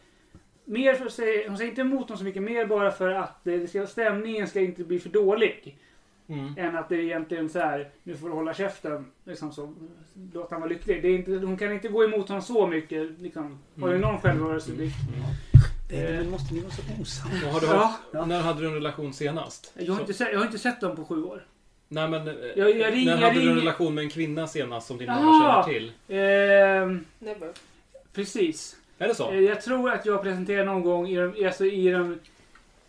Mer 0.66 0.94
för 0.94 1.08
sig, 1.08 1.48
hon 1.48 1.56
säger 1.56 1.70
inte 1.70 1.80
emot 1.80 2.02
honom 2.02 2.18
så 2.18 2.24
mycket, 2.24 2.42
mer 2.42 2.66
bara 2.66 2.90
för 2.92 3.08
att 3.10 3.40
det 3.44 3.68
ska, 3.68 3.86
stämningen 3.86 4.46
ska 4.48 4.60
inte 4.60 4.84
bli 4.84 4.98
för 5.00 5.08
dålig. 5.08 5.78
Mm. 6.28 6.54
Än 6.58 6.76
att 6.76 6.88
det 6.88 6.94
är 6.94 6.98
egentligen 7.00 7.48
så 7.48 7.58
här, 7.58 7.88
nu 8.02 8.16
får 8.16 8.28
du 8.28 8.34
hålla 8.34 8.54
käften. 8.54 9.06
Liksom 9.24 9.52
så, 9.52 9.74
låt 10.32 10.50
han 10.50 10.60
vara 10.60 10.70
lycklig. 10.70 11.02
Det 11.02 11.08
är 11.08 11.14
inte, 11.14 11.30
hon 11.46 11.56
kan 11.56 11.72
inte 11.72 11.88
gå 11.88 12.04
emot 12.04 12.28
honom 12.28 12.42
så 12.42 12.66
mycket. 12.66 13.10
Liksom. 13.20 13.58
Har 13.80 13.88
du 13.88 13.94
Mm. 13.96 14.08
någon 14.10 14.20
självbevarelsedrift? 14.20 14.96
Men 15.90 16.30
måste 16.30 16.54
ni 16.54 16.60
vara 16.60 16.72
så 16.72 16.82
osams? 17.02 17.44
Har 17.44 17.60
du 17.60 17.66
Ja. 18.12 18.24
När 18.26 18.40
hade 18.42 18.60
du 18.60 18.66
en 18.66 18.74
relation 18.74 19.12
senast? 19.14 19.72
Jag 19.78 19.92
har, 19.92 20.00
inte 20.00 20.14
sett, 20.14 20.28
jag 20.32 20.38
har 20.38 20.46
inte 20.46 20.58
sett 20.58 20.80
dem 20.80 20.96
på 20.96 21.04
sju 21.04 21.22
år. 21.24 21.46
Nej 21.88 22.08
men... 22.08 22.28
eh, 22.28 22.34
Jag- 22.56 22.70
jag 22.70 22.92
när 22.92 23.04
jag 23.10 23.16
hade 23.16 23.40
du 23.40 23.50
en 23.50 23.56
relation 23.56 23.94
med 23.94 24.04
en 24.04 24.10
kvinna 24.10 24.46
senast 24.46 24.86
som 24.86 24.98
din 24.98 25.06
mamma 25.06 25.64
känner 25.64 25.78
till? 25.78 25.92
Ehm, 26.08 27.04
Never. 27.18 27.48
precis. 28.14 28.76
Är 28.98 29.08
det 29.08 29.14
så? 29.14 29.30
Eh, 29.30 29.40
Jag 29.40 29.62
tror 29.62 29.90
att 29.90 30.06
jag 30.06 30.22
presenterade 30.22 30.64
någon 30.64 30.82
gång 30.82 31.08
i 31.08 31.16
de, 31.16 31.46
alltså 31.46 31.64
i 31.64 31.90
de, 31.90 32.18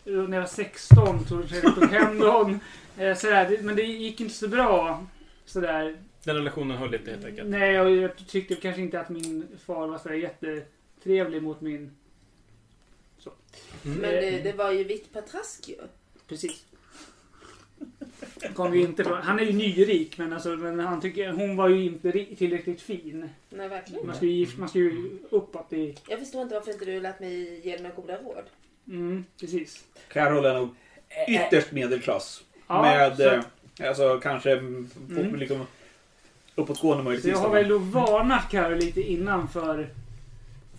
när 0.04 0.34
jag 0.38 0.42
var 0.42 0.46
16, 0.48 1.26
tror 1.26 1.46
jag 1.50 1.64
jag 1.64 1.76
tog 1.76 1.84
hem 1.90 2.18
någon. 2.18 2.60
Eh, 2.98 3.16
Sådär, 3.18 3.58
men 3.62 3.76
det 3.76 3.82
gick 3.84 4.22
inte 4.22 4.34
så 4.34 4.48
bra. 4.48 5.06
Sådär. 5.46 5.98
Den 6.24 6.36
relationen 6.36 6.78
höll 6.78 6.94
inte 6.96 7.12
helt 7.12 7.26
enkelt. 7.26 7.50
Nej, 7.50 7.72
jag, 7.74 7.92
jag 7.92 8.28
tyckte 8.28 8.56
kanske 8.56 8.82
inte 8.82 9.00
att 9.00 9.10
min 9.10 9.48
far 9.66 9.88
var 9.88 9.98
sådär 9.98 10.16
jättetrevlig 10.16 11.44
mot 11.44 11.62
min... 11.62 11.92
Så. 13.18 13.32
Mm. 13.86 13.98
Men 13.98 14.12
det, 14.12 14.40
det 14.44 14.54
var 14.54 14.72
ju 14.72 14.84
vitt 14.84 15.14
patrask 15.14 15.70
ju. 15.70 15.76
Precis. 16.28 16.66
Kom 18.54 18.76
ju 18.76 18.82
inte 18.82 19.04
från, 19.04 19.22
han 19.22 19.40
är 19.40 19.44
ju 19.44 19.54
nyrik 19.54 20.18
men, 20.18 20.34
alltså, 20.34 20.50
men 20.50 20.80
han 20.80 21.02
tycker, 21.02 21.32
hon 21.32 21.56
var 21.56 21.70
ju 21.70 21.86
inte 21.86 22.12
tillräckligt 22.36 22.82
fin. 22.82 23.30
Nej, 23.50 23.68
verkligen. 23.70 24.08
Man 24.08 24.16
ska 24.16 24.26
ju, 24.26 24.32
gift- 24.46 24.58
man 24.60 24.70
ska 24.70 24.80
ju 24.80 25.20
uppåt 25.30 25.74
i... 25.74 25.96
Jag 26.10 26.20
förstår 26.20 26.42
inte 26.42 26.56
varför 26.56 26.72
inte 26.72 26.86
du 26.86 27.00
lät 27.00 27.20
mig 27.20 27.62
ge 27.68 27.78
några 27.78 27.96
goda 27.96 28.18
råd. 28.22 28.44
Mm, 28.88 29.26
precis. 29.40 29.86
Carol 30.08 30.46
är 30.46 30.54
nog 30.54 30.70
ytterst 31.28 31.72
medelklass. 31.72 32.44
Ja, 32.68 32.82
med 32.82 33.18
så- 33.18 33.24
eh, 33.34 33.42
Alltså 33.88 34.20
kanske 34.24 34.52
mm. 34.52 34.90
Liksom 35.36 35.66
uppåtgående 36.56 37.02
Så 37.02 37.06
möjligtvis. 37.06 37.32
jag 37.34 37.40
har 37.40 37.50
väl 37.50 37.68
då 37.70 37.78
varnat 37.78 38.50
Carro 38.52 38.76
lite 38.76 39.02
innan 39.02 39.48
för 39.48 39.90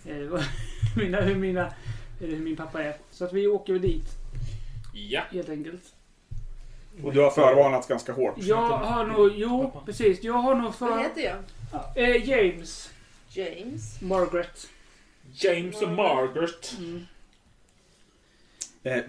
eh, 0.05 0.17
vad- 0.17 0.43
mina, 0.97 1.21
hur, 1.21 1.35
mina, 1.35 1.73
eller 2.21 2.31
hur 2.35 2.43
min 2.43 2.55
pappa 2.55 2.83
är. 2.83 2.95
Så 3.11 3.25
att 3.25 3.33
vi 3.33 3.47
åker 3.47 3.73
väl 3.73 3.81
dit 3.81 4.07
Ja. 4.93 5.21
helt 5.31 5.49
enkelt. 5.49 5.81
Och 7.03 7.13
du 7.13 7.19
har 7.19 7.31
förvarnats 7.31 7.87
ganska 7.87 8.13
hårt. 8.13 8.35
Jag 8.37 8.57
har 8.67 9.05
nog, 9.05 9.31
jo 9.35 9.81
precis, 9.85 10.23
jag 10.23 10.33
har 10.33 10.55
nog 10.55 10.63
Vad 10.65 10.75
för... 10.75 10.97
heter 10.99 11.21
jag? 11.21 11.35
Eh, 12.09 12.29
James 12.29 12.89
James. 13.29 14.01
Margaret. 14.01 14.67
James 15.33 15.81
och 15.81 15.89
Margaret. 15.89 16.75
Mm. 16.79 17.05
Eh, 18.87 19.03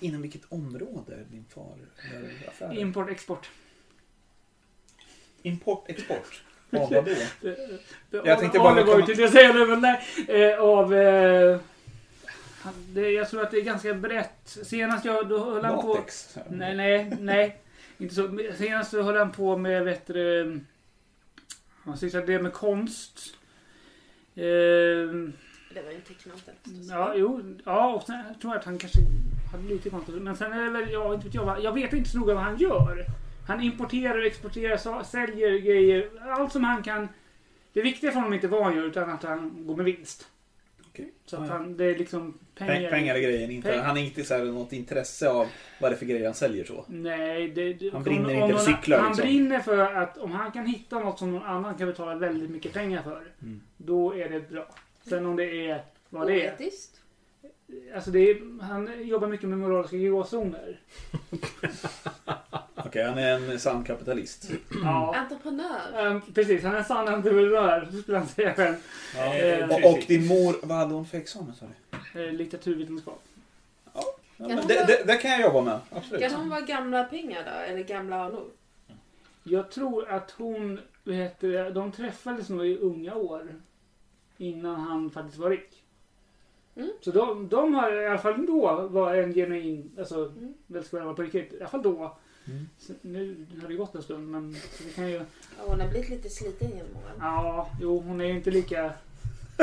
inom 0.00 0.22
vilket 0.22 0.42
område 0.48 1.14
är 1.14 1.24
din 1.30 1.44
far 1.54 1.76
gör 2.12 2.48
affärer? 2.48 2.78
Import, 2.78 3.10
export. 3.10 3.50
Import, 5.42 5.84
export. 5.88 6.42
Av 6.72 6.90
vad 6.92 7.04
då? 7.04 7.10
Jag 8.10 8.26
Jag 8.26 8.38
tänkte 8.38 8.58
bara- 8.58 8.72
Oliver 8.72 8.94
tänkte 9.06 9.22
jag 9.22 9.32
säga 9.32 9.52
nu, 9.52 9.66
men 9.66 9.80
nej. 9.80 10.02
Eh, 10.28 10.60
av... 10.60 10.94
Eh, 10.94 11.60
det, 12.88 13.10
jag 13.10 13.28
tror 13.30 13.42
att 13.42 13.50
det 13.50 13.56
är 13.56 13.62
ganska 13.62 13.94
brett. 13.94 14.40
Senast 14.62 15.04
jag... 15.04 15.28
Då 15.28 15.44
höll 15.44 15.64
han 15.64 15.80
på... 15.82 15.88
Latex? 15.94 16.38
Nej, 16.50 16.76
nej, 16.76 17.16
nej. 17.20 17.60
Inte 17.98 18.14
så. 18.14 18.38
Senast 18.58 18.90
så 18.90 19.02
höll 19.02 19.16
han 19.16 19.32
på 19.32 19.56
med, 19.56 19.84
vet 19.84 20.06
du, 20.06 20.60
Han 21.84 21.98
sysslade 21.98 22.42
med 22.42 22.52
konst. 22.52 23.18
Eh, 24.34 25.30
Det 25.74 25.82
var 25.82 25.90
ju 25.90 25.96
en 25.96 26.02
tecknant 26.02 26.48
ja, 26.90 27.12
jo. 27.16 27.56
Ja, 27.64 27.94
och 27.94 28.02
sen 28.02 28.22
tror 28.40 28.52
jag 28.52 28.58
att 28.58 28.64
han 28.64 28.78
kanske 28.78 28.98
hade 29.52 29.68
lite 29.68 29.90
konst. 29.90 30.08
Men 30.08 30.36
sen 30.36 30.52
är 30.52 30.64
det 30.64 30.70
väl, 30.70 30.90
ja, 30.92 31.14
inte 31.14 31.26
vet 31.26 31.34
jag, 31.34 31.44
vad- 31.44 31.62
jag 31.62 31.72
vet 31.72 31.92
inte 31.92 32.10
så 32.10 32.18
noga 32.18 32.34
vad 32.34 32.42
han 32.42 32.56
gör. 32.58 33.04
Han 33.48 33.60
importerar, 33.60 34.22
exporterar, 34.26 35.02
säljer 35.04 35.58
grejer. 35.58 36.10
Allt 36.30 36.52
som 36.52 36.64
han 36.64 36.82
kan. 36.82 37.08
Det 37.72 37.82
viktiga 37.82 38.10
för 38.10 38.16
honom 38.16 38.32
är 38.32 38.36
inte 38.36 38.48
vad 38.48 38.64
han 38.64 38.76
gör 38.76 38.84
utan 38.84 39.10
att 39.10 39.22
han 39.22 39.66
går 39.66 39.76
med 39.76 39.84
vinst. 39.84 40.28
Okej. 40.90 41.12
Så 41.26 41.36
att 41.36 41.48
han, 41.48 41.76
det 41.76 41.84
är 41.84 41.98
liksom 41.98 42.38
pengar. 42.54 42.90
Pengar, 42.90 43.14
är 43.14 43.20
grejen. 43.20 43.50
Inte, 43.50 43.72
Peng- 43.72 43.80
han 43.82 43.90
har 43.96 43.98
inte 44.04 44.24
så 44.24 44.34
här, 44.34 44.44
något 44.44 44.72
intresse 44.72 45.30
av 45.30 45.46
vad 45.80 45.90
det 45.90 45.94
är 45.94 45.98
för 45.98 46.06
grejer 46.06 46.24
han 46.24 46.34
säljer 46.34 46.64
så. 46.64 46.84
Nej, 46.88 47.48
det, 47.48 47.72
det, 47.72 47.90
Han 47.92 48.02
brinner 48.02 48.24
om, 48.24 48.30
inte 48.30 48.42
om 48.44 48.50
för 48.58 48.58
cyklar, 48.72 48.98
Han 48.98 49.08
liksom. 49.08 49.26
brinner 49.26 49.60
för 49.60 49.78
att 49.78 50.18
om 50.18 50.32
han 50.32 50.52
kan 50.52 50.66
hitta 50.66 50.98
något 50.98 51.18
som 51.18 51.30
någon 51.32 51.42
annan 51.42 51.74
kan 51.74 51.86
betala 51.86 52.14
väldigt 52.14 52.50
mycket 52.50 52.72
pengar 52.72 53.02
för. 53.02 53.22
Mm. 53.42 53.60
Då 53.76 54.14
är 54.14 54.28
det 54.28 54.50
bra. 54.50 54.66
Sen 55.08 55.26
om 55.26 55.36
det 55.36 55.70
är 55.70 55.84
vad 56.08 56.26
det 56.26 56.46
är. 56.46 56.50
Oetiskt. 56.52 56.96
Alltså 57.94 58.10
det 58.10 58.18
är 58.30 58.62
han 58.62 59.08
jobbar 59.08 59.28
mycket 59.28 59.48
med 59.48 59.58
moraliska 59.58 59.96
gråzoner. 59.96 60.80
Okej, 62.74 63.04
han 63.04 63.18
är 63.18 63.50
en 63.52 63.60
sann 63.60 63.84
kapitalist. 63.84 64.50
Ja. 64.84 65.14
Entreprenör. 65.16 66.06
Ehm, 66.06 66.20
precis, 66.34 66.62
han 66.62 66.74
är 66.74 66.78
en 66.78 66.84
sann 66.84 67.08
entreprenör, 67.08 67.88
skulle 68.02 68.18
han 68.18 68.26
säga 68.28 68.54
själv. 68.54 68.74
Eh, 69.16 69.68
Och, 69.70 69.92
och 69.92 69.98
din 70.08 70.26
mor, 70.26 70.54
vad 70.62 70.78
hade 70.78 70.94
hon 70.94 71.06
för 71.06 71.18
examen 71.18 71.54
sa 71.54 71.66
du? 72.12 72.26
Eh, 72.26 72.32
litteraturvetenskap. 72.32 73.22
Ja, 73.94 74.02
Kan 74.36 74.46
men 74.46 74.58
hon 74.58 74.66
det, 74.66 74.74
vara- 74.74 74.86
det, 74.86 75.04
det 75.06 75.16
kan 75.16 75.30
jag 75.30 75.40
jobba 75.40 75.60
med. 75.60 75.78
Absolut. 75.90 76.22
Kan 76.22 76.34
hon 76.34 76.48
vara 76.48 76.60
gamla 76.60 77.04
pengar 77.04 77.42
då? 77.44 77.72
Eller 77.72 77.82
gamla 77.84 78.24
anor? 78.24 78.44
Jag 79.42 79.70
tror 79.70 80.08
att 80.08 80.30
hon, 80.30 80.80
vad 81.04 81.14
heter 81.14 81.48
det, 81.48 81.70
de 81.70 81.92
träffades 81.92 82.48
nog 82.48 82.66
i 82.66 82.78
unga 82.78 83.14
år. 83.14 83.48
Innan 84.40 84.80
han 84.80 85.10
faktiskt 85.10 85.38
var 85.38 85.50
rik. 85.50 85.82
Mm. 86.76 86.90
Så 87.00 87.10
de, 87.10 87.48
de 87.48 87.74
har 87.74 88.02
i 88.02 88.06
alla 88.06 88.18
fall 88.18 88.46
då 88.46 88.88
var 88.90 89.14
en 89.14 89.34
genuin, 89.34 89.90
alltså 89.98 90.14
Mm. 90.24 90.54
väldigt 90.66 90.92
vänner 90.92 91.12
på 91.14 91.22
riktigt. 91.22 91.52
I 91.52 91.60
alla 91.60 91.68
fall 91.68 91.82
då. 91.82 92.16
Mm. 92.48 92.68
Så 92.78 92.92
nu 93.02 93.46
har 93.62 93.68
det 93.68 93.74
gått 93.74 93.94
en 93.94 94.02
stund 94.02 94.28
men 94.30 94.52
det 94.86 94.94
kan 94.94 95.08
ju, 95.10 95.14
Ja, 95.14 95.22
hon 95.66 95.80
har 95.80 95.88
blivit 95.88 96.10
lite 96.10 96.28
sliten 96.28 96.68
genom 96.70 96.96
åren. 96.96 97.16
ja, 97.20 97.70
jo 97.80 98.00
hon 98.00 98.20
är 98.20 98.24
ju 98.24 98.32
inte 98.36 98.50
lika... 98.50 98.92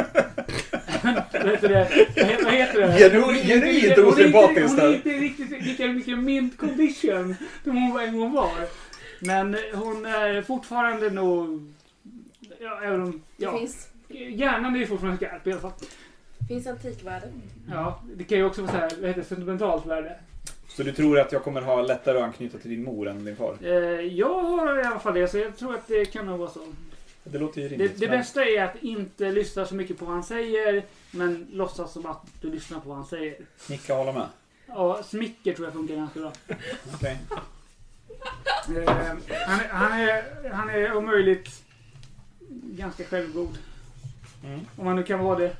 vad 1.33 1.45
heter 1.51 1.69
det? 1.69 2.07
Vad 2.15 2.25
he- 2.25 2.43
Vad 2.43 2.53
heter 2.53 2.81
det? 2.81 2.87
Genuint- 2.87 3.47
genuint 3.47 3.97
hon 3.97 4.19
är 4.19 4.93
inte- 4.93 5.09
riktigt 5.09 5.49
lika 5.65 5.87
mycket 5.87 6.19
mint 6.19 6.57
condition 6.57 7.35
som 7.63 7.77
hon 7.77 7.99
en 7.99 8.17
gång 8.19 8.31
var. 8.33 8.51
Men 9.19 9.57
hon 9.73 10.05
är 10.05 10.41
fortfarande 10.41 11.09
nog... 11.09 11.71
Ja, 12.59 12.81
även 12.83 13.01
om... 13.01 13.11
Det 13.37 13.43
Ja, 13.45 13.57
finns, 13.57 13.87
hjärnan 14.09 14.75
är 14.75 14.79
ju 14.79 14.87
fortfarande 14.87 15.17
skarp 15.17 15.47
i 15.47 15.51
alla 15.51 15.61
fall. 15.61 15.71
finns 16.47 16.67
antikvärde. 16.67 17.27
Ja, 17.71 18.01
det 18.15 18.23
kan 18.23 18.37
ju 18.37 18.43
också 18.43 18.61
vara 18.61 18.71
så 18.71 18.77
här, 18.77 18.89
vad 18.99 19.07
heter 19.07 19.21
det, 19.21 19.27
sentimentalt 19.27 19.85
värde. 19.85 20.19
Så 20.67 20.83
du 20.83 20.91
tror 20.91 21.19
att 21.19 21.31
jag 21.31 21.43
kommer 21.43 21.61
ha 21.61 21.81
lättare 21.81 22.17
att 22.17 22.23
anknyta 22.23 22.57
till 22.57 22.69
din 22.69 22.83
mor 22.83 23.07
än 23.07 23.25
din 23.25 23.35
far? 23.35 23.57
Eh, 23.61 23.71
jag 24.01 24.43
har 24.43 24.79
i 24.79 24.83
alla 24.83 24.99
fall 24.99 25.13
det, 25.13 25.27
så 25.27 25.37
jag 25.37 25.57
tror 25.57 25.75
att 25.75 25.87
det 25.87 26.05
kan 26.05 26.25
nog 26.25 26.39
vara 26.39 26.49
så. 26.49 26.59
Det 27.23 27.37
låter 27.39 27.61
ju 27.61 27.67
Det, 27.69 27.73
rimligt. 27.73 27.99
det 27.99 28.07
men- 28.09 28.17
bästa 28.19 28.45
är 28.45 28.63
att 28.63 28.83
inte 28.83 29.31
lyssna 29.31 29.65
så 29.65 29.75
mycket 29.75 29.97
på 29.99 30.05
vad 30.05 30.13
han 30.13 30.23
säger, 30.23 30.83
men 31.11 31.47
låtsas 31.51 31.93
som 31.93 32.05
att 32.05 32.21
du 32.41 32.49
lyssnar 32.51 32.79
på 32.79 32.87
vad 32.89 32.97
han 32.97 33.05
säger. 33.05 33.35
Nicka 33.69 33.95
håller 33.95 34.13
med. 34.13 34.27
Ja, 34.67 35.03
smicker 35.03 35.53
tror 35.53 35.67
jag 35.67 35.73
funkar 35.73 35.95
ganska 35.95 36.19
bra. 36.19 36.31
Okej. 36.93 37.17
Eh, 38.77 38.93
han, 39.47 39.59
är- 39.59 39.69
han, 39.69 39.91
är, 39.99 40.49
han 40.49 40.69
är 40.69 40.97
om 40.97 41.05
möjligt 41.05 41.63
ganska 42.63 43.03
självgod. 43.03 43.57
Mm. 44.43 44.59
Om 44.75 44.85
man 44.85 44.95
nu 44.95 45.03
kan 45.03 45.19
vara 45.19 45.39
det. 45.39 45.55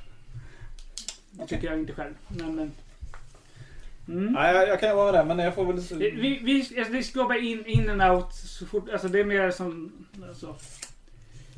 Det 1.32 1.48
tycker 1.48 1.68
jag 1.68 1.80
inte 1.80 1.94
själv. 1.94 2.14
Men, 2.28 2.56
men. 2.56 2.72
Mm. 4.08 4.34
Nej, 4.34 4.56
jag, 4.56 4.68
jag 4.70 4.80
kan 4.80 4.96
vara 4.98 5.12
där, 5.12 5.26
men 5.26 5.40
jag 5.40 5.56
får 5.56 5.66
väl... 5.74 6.00
Vi, 6.00 6.12
vi, 6.12 6.40
vi, 6.44 6.80
alltså, 6.80 6.94
vi 6.94 7.04
ska 7.04 7.24
bara 7.24 7.38
in, 7.38 7.66
in 7.66 7.90
and 7.90 8.02
out 8.18 8.34
så 8.34 8.66
fort. 8.66 8.90
Alltså 8.90 9.08
det 9.08 9.20
är 9.20 9.26
mer 9.26 9.52
som... 9.52 9.92
Alltså, 10.28 10.56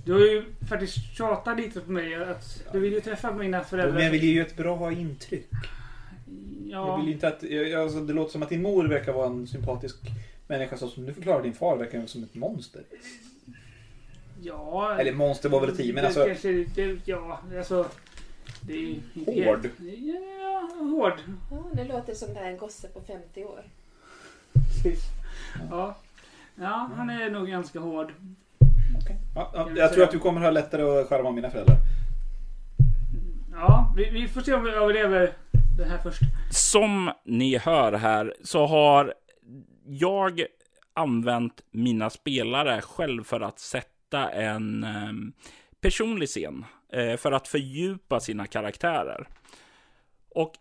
du 0.06 0.14
har 0.14 0.20
ju 0.20 0.44
faktiskt 0.70 0.98
tjatat 1.18 1.58
lite 1.58 1.80
på 1.82 1.92
mig 1.92 2.16
att 2.16 2.64
du 2.72 2.80
vill 2.80 2.94
ju 2.94 3.02
träffa 3.02 3.32
mina 3.34 3.64
föräldrar. 3.64 3.94
Men 3.94 4.04
jag 4.04 4.12
vill 4.12 4.24
ju 4.24 4.42
ett 4.42 4.58
bra 4.58 4.92
intryck. 4.92 5.48
Jag 6.70 6.88
Ja, 6.88 6.98
vill 6.98 7.08
ju 7.08 7.14
inte 7.14 7.28
att... 7.28 7.44
Jag, 7.44 7.68
jag- 7.70 7.82
alltså, 7.82 8.00
det 8.00 8.14
låter 8.14 8.32
som 8.32 8.44
att 8.44 8.50
din 8.50 8.62
mor 8.62 8.88
verkar 8.88 9.14
vara 9.14 9.28
en 9.28 9.48
sympatisk 9.48 9.96
människa. 10.48 10.78
Så 10.78 10.88
som 10.88 11.06
du 11.06 11.14
förklarar 11.14 11.44
din 11.44 11.54
far 11.54 11.78
verkar 11.78 12.06
som 12.06 12.24
ett 12.24 12.36
monster. 12.36 12.84
Ja. 14.42 14.96
Eller 15.00 15.14
monster 15.14 15.50
var 15.50 15.60
väl 15.62 15.70
ett 15.70 15.80
i, 15.80 15.94
men 15.94 16.02
det 16.02 16.08
alltså... 16.08 16.26
Kanske, 16.26 16.52
det, 16.76 16.98
ja, 17.06 17.40
alltså. 17.58 17.86
Det 18.62 18.74
är 18.74 18.78
ju 18.78 19.02
inte 19.14 19.32
Hård. 19.32 19.60
helt- 19.62 19.80
Ja, 20.42 20.70
hård. 20.80 21.14
Ja, 21.52 21.64
det 21.74 21.84
låter 21.84 22.14
som 22.14 22.34
det 22.34 22.40
är 22.40 22.52
en 22.52 22.58
gosse 22.58 22.88
på 22.88 23.02
50 23.02 23.44
år. 23.44 23.64
Precis. 24.54 25.04
Ja. 25.72 25.96
ja, 26.56 26.90
han 26.96 27.10
är 27.10 27.30
nog 27.30 27.48
ganska 27.48 27.80
hård. 27.80 28.14
okej. 29.04 29.16
Ja, 29.36 29.52
jag 29.76 29.90
vi 29.90 29.94
tror 29.96 30.04
att 30.04 30.12
du 30.12 30.20
kommer 30.20 30.42
ha 30.42 30.52
lättare 30.52 30.82
att 31.02 31.08
skärma 31.08 31.32
mina 31.32 31.50
föräldrar. 31.50 31.78
Ja, 33.52 33.94
vi, 33.98 34.10
vi 34.10 34.28
får 34.28 34.42
se 34.42 34.54
om 34.54 34.64
vi 34.64 34.70
överlever 34.72 35.34
det 35.78 35.86
här 35.86 35.98
först. 35.98 36.22
Som 36.52 37.12
ni 37.26 37.58
hör 37.58 37.92
här 37.94 38.34
så 38.44 38.66
har 38.66 39.14
jag 39.86 40.42
använt 40.94 41.62
mina 41.72 42.10
spelare 42.10 42.82
själv 42.82 43.24
för 43.24 43.42
att 43.42 43.60
sätta 43.60 43.88
en 44.18 44.84
ehm, 44.84 45.34
personlig 45.82 46.30
scen 46.30 46.66
eh, 46.94 47.18
för 47.18 47.32
att 47.32 47.48
fördjupa 47.48 48.20
sina 48.20 48.48
karaktärer. 48.48 49.28
Och 50.30 50.54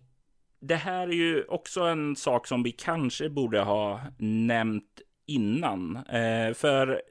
det 0.60 0.76
här 0.76 1.08
är 1.08 1.12
ju 1.12 1.44
också 1.44 1.80
en 1.80 2.16
sak 2.16 2.46
som 2.46 2.62
vi 2.62 2.72
kanske 2.72 3.28
borde 3.28 3.60
ha 3.60 4.00
nämnt 4.18 5.00
innan. 5.26 5.96
Eh, 5.96 6.54
för 6.54 7.02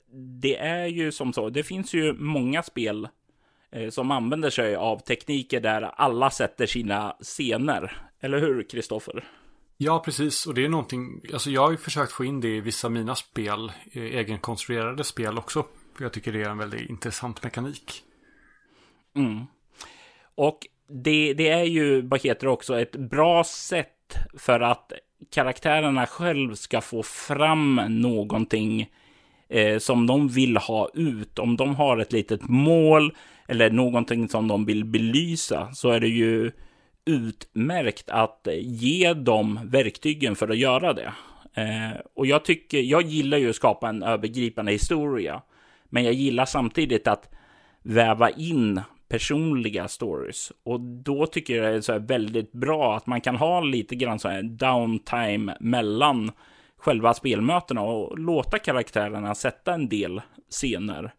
det 0.41 0.57
är 0.57 0.85
ju 0.85 1.11
som 1.11 1.33
så, 1.33 1.49
det 1.49 1.63
finns 1.63 1.93
ju 1.93 2.13
många 2.13 2.63
spel 2.63 3.07
eh, 3.71 3.89
som 3.89 4.11
använder 4.11 4.49
sig 4.49 4.75
av 4.75 4.99
tekniker 4.99 5.59
där 5.59 5.81
alla 5.81 6.29
sätter 6.29 6.65
sina 6.65 7.15
scener. 7.19 8.01
Eller 8.19 8.39
hur, 8.39 8.69
Kristoffer? 8.69 9.23
Ja, 9.77 9.99
precis. 10.05 10.47
Och 10.47 10.53
det 10.53 10.65
är 10.65 10.69
någonting, 10.69 11.21
alltså 11.33 11.49
jag 11.49 11.61
har 11.61 11.71
ju 11.71 11.77
försökt 11.77 12.11
få 12.11 12.25
in 12.25 12.41
det 12.41 12.47
i 12.47 12.61
vissa 12.61 12.87
av 12.87 12.91
mina 12.91 13.15
spel, 13.15 13.71
egenkonstruerade 13.93 15.03
spel 15.03 15.37
också. 15.37 15.65
För 15.97 16.05
jag 16.05 16.13
tycker 16.13 16.33
det 16.33 16.41
är 16.41 16.49
en 16.49 16.57
väldigt 16.57 16.89
intressant 16.89 17.43
mekanik. 17.43 18.03
Mm. 19.15 19.45
Och 20.35 20.59
det, 20.89 21.33
det 21.33 21.49
är 21.49 21.63
ju, 21.63 22.01
vad 22.01 22.21
heter 22.21 22.47
också, 22.47 22.79
ett 22.79 22.95
bra 22.95 23.43
sätt 23.43 24.15
för 24.37 24.59
att 24.59 24.91
karaktärerna 25.31 26.07
själv 26.07 26.55
ska 26.55 26.81
få 26.81 27.03
fram 27.03 27.81
någonting 27.89 28.89
eh, 29.49 29.77
som 29.77 30.07
de 30.07 30.27
vill 30.27 30.57
ha 30.57 30.89
ut. 30.93 31.39
Om 31.39 31.57
de 31.57 31.75
har 31.75 31.97
ett 31.97 32.11
litet 32.11 32.41
mål 32.49 33.15
eller 33.47 33.69
någonting 33.69 34.29
som 34.29 34.47
de 34.47 34.65
vill 34.65 34.85
belysa 34.85 35.73
så 35.73 35.89
är 35.89 35.99
det 35.99 36.07
ju 36.07 36.51
utmärkt 37.05 38.09
att 38.09 38.47
ge 38.61 39.13
dem 39.13 39.59
verktygen 39.63 40.35
för 40.35 40.49
att 40.49 40.57
göra 40.57 40.93
det. 40.93 41.13
Eh, 41.53 41.99
och 42.13 42.25
jag 42.25 42.45
tycker, 42.45 42.81
jag 42.81 43.01
gillar 43.01 43.37
ju 43.37 43.49
att 43.49 43.55
skapa 43.55 43.89
en 43.89 44.03
övergripande 44.03 44.71
historia. 44.71 45.41
Men 45.89 46.03
jag 46.03 46.13
gillar 46.13 46.45
samtidigt 46.45 47.07
att 47.07 47.29
väva 47.81 48.29
in 48.29 48.81
personliga 49.09 49.87
stories. 49.87 50.51
Och 50.63 50.79
då 50.79 51.25
tycker 51.25 51.55
jag 51.55 51.71
det 51.71 51.77
är 51.77 51.81
så 51.81 51.91
här 51.91 51.99
väldigt 51.99 52.51
bra 52.51 52.97
att 52.97 53.07
man 53.07 53.21
kan 53.21 53.35
ha 53.35 53.61
lite 53.61 53.95
grann 53.95 54.19
så 54.19 54.29
här 54.29 54.43
downtime 54.43 55.57
mellan 55.59 56.31
själva 56.77 57.13
spelmötena 57.13 57.81
och 57.81 58.19
låta 58.19 58.59
karaktärerna 58.59 59.35
sätta 59.35 59.73
en 59.73 59.89
del 59.89 60.21
scener. 60.49 61.13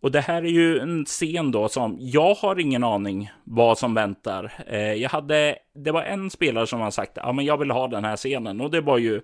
Och 0.00 0.12
det 0.12 0.20
här 0.20 0.42
är 0.42 0.50
ju 0.50 0.78
en 0.78 1.04
scen 1.04 1.50
då 1.52 1.68
som 1.68 1.96
jag 2.00 2.34
har 2.34 2.60
ingen 2.60 2.84
aning 2.84 3.30
vad 3.44 3.78
som 3.78 3.94
väntar. 3.94 4.52
Eh, 4.66 4.92
jag 4.92 5.10
hade, 5.10 5.58
det 5.74 5.90
var 5.90 6.02
en 6.02 6.30
spelare 6.30 6.66
som 6.66 6.80
har 6.80 6.90
sagt, 6.90 7.12
ja 7.16 7.32
men 7.32 7.44
jag 7.44 7.58
vill 7.58 7.70
ha 7.70 7.88
den 7.88 8.04
här 8.04 8.16
scenen 8.16 8.60
och 8.60 8.70
det 8.70 8.80
var 8.80 8.98
ju 8.98 9.20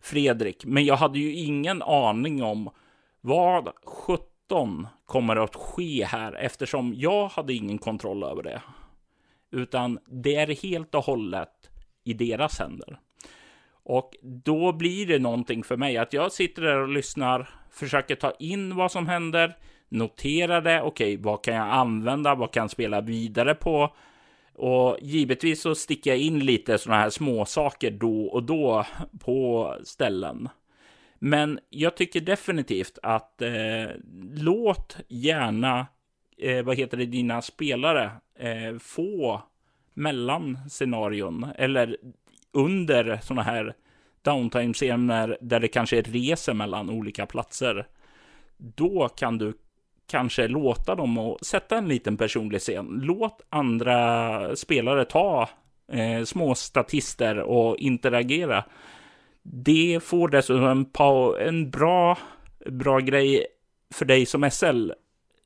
Fredrik. 0.00 0.64
Men 0.64 0.84
jag 0.84 0.96
hade 0.96 1.18
ju 1.18 1.34
ingen 1.34 1.82
aning 1.82 2.42
om 2.42 2.70
vad 3.22 3.72
17 3.84 4.86
kommer 5.06 5.36
att 5.36 5.56
ske 5.56 6.04
här 6.04 6.32
eftersom 6.32 6.94
jag 6.96 7.28
hade 7.28 7.54
ingen 7.54 7.78
kontroll 7.78 8.22
över 8.22 8.42
det. 8.42 8.62
Utan 9.50 9.98
det 10.06 10.36
är 10.36 10.62
helt 10.62 10.94
och 10.94 11.04
hållet 11.04 11.70
i 12.04 12.12
deras 12.12 12.58
händer. 12.58 12.98
Och 13.84 14.16
då 14.22 14.72
blir 14.72 15.06
det 15.06 15.18
någonting 15.18 15.64
för 15.64 15.76
mig 15.76 15.96
att 15.96 16.12
jag 16.12 16.32
sitter 16.32 16.62
där 16.62 16.78
och 16.78 16.88
lyssnar, 16.88 17.48
försöker 17.70 18.14
ta 18.14 18.30
in 18.30 18.76
vad 18.76 18.92
som 18.92 19.06
händer, 19.06 19.56
notera 19.88 20.60
det, 20.60 20.82
okej, 20.82 21.14
okay, 21.14 21.24
vad 21.24 21.44
kan 21.44 21.54
jag 21.54 21.68
använda, 21.68 22.34
vad 22.34 22.52
kan 22.52 22.60
jag 22.60 22.70
spela 22.70 23.00
vidare 23.00 23.54
på? 23.54 23.96
Och 24.54 24.98
givetvis 25.00 25.62
så 25.62 25.74
sticker 25.74 26.10
jag 26.10 26.18
in 26.18 26.38
lite 26.38 26.78
sådana 26.78 27.00
här 27.00 27.10
små 27.10 27.44
saker 27.44 27.90
då 27.90 28.24
och 28.24 28.42
då 28.42 28.86
på 29.20 29.74
ställen. 29.84 30.48
Men 31.24 31.58
jag 31.70 31.96
tycker 31.96 32.20
definitivt 32.20 32.98
att 33.02 33.42
eh, 33.42 33.90
låt 34.34 34.96
gärna, 35.08 35.86
eh, 36.38 36.62
vad 36.64 36.76
heter 36.76 36.96
det, 36.96 37.06
dina 37.06 37.42
spelare 37.42 38.10
eh, 38.38 38.78
få 38.78 39.42
mellan 39.94 40.58
scenarion 40.70 41.46
eller 41.58 41.96
under 42.52 43.18
sådana 43.22 43.42
här 43.42 43.74
downtime-scener 44.22 45.38
där 45.40 45.60
det 45.60 45.68
kanske 45.68 46.02
reser 46.02 46.54
mellan 46.54 46.90
olika 46.90 47.26
platser. 47.26 47.86
Då 48.56 49.08
kan 49.08 49.38
du 49.38 49.52
kanske 50.06 50.48
låta 50.48 50.94
dem 50.94 51.18
och 51.18 51.38
sätta 51.46 51.78
en 51.78 51.88
liten 51.88 52.16
personlig 52.16 52.60
scen. 52.60 53.00
Låt 53.02 53.46
andra 53.48 54.56
spelare 54.56 55.04
ta 55.04 55.48
eh, 55.92 56.24
små 56.24 56.54
statister 56.54 57.38
och 57.38 57.78
interagera. 57.78 58.64
Det 59.42 60.00
får 60.02 60.28
dessutom 60.28 60.64
en, 60.64 60.86
en 61.48 61.70
bra, 61.70 62.18
bra 62.70 62.98
grej 62.98 63.46
för 63.94 64.04
dig 64.04 64.26
som 64.26 64.50
SL 64.50 64.90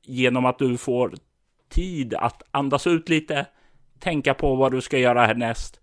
genom 0.03 0.45
att 0.45 0.59
du 0.59 0.77
får 0.77 1.13
tid 1.69 2.13
att 2.13 2.43
andas 2.51 2.87
ut 2.87 3.09
lite, 3.09 3.45
tänka 3.99 4.33
på 4.33 4.55
vad 4.55 4.71
du 4.71 4.81
ska 4.81 4.97
göra 4.97 5.25
härnäst 5.25 5.79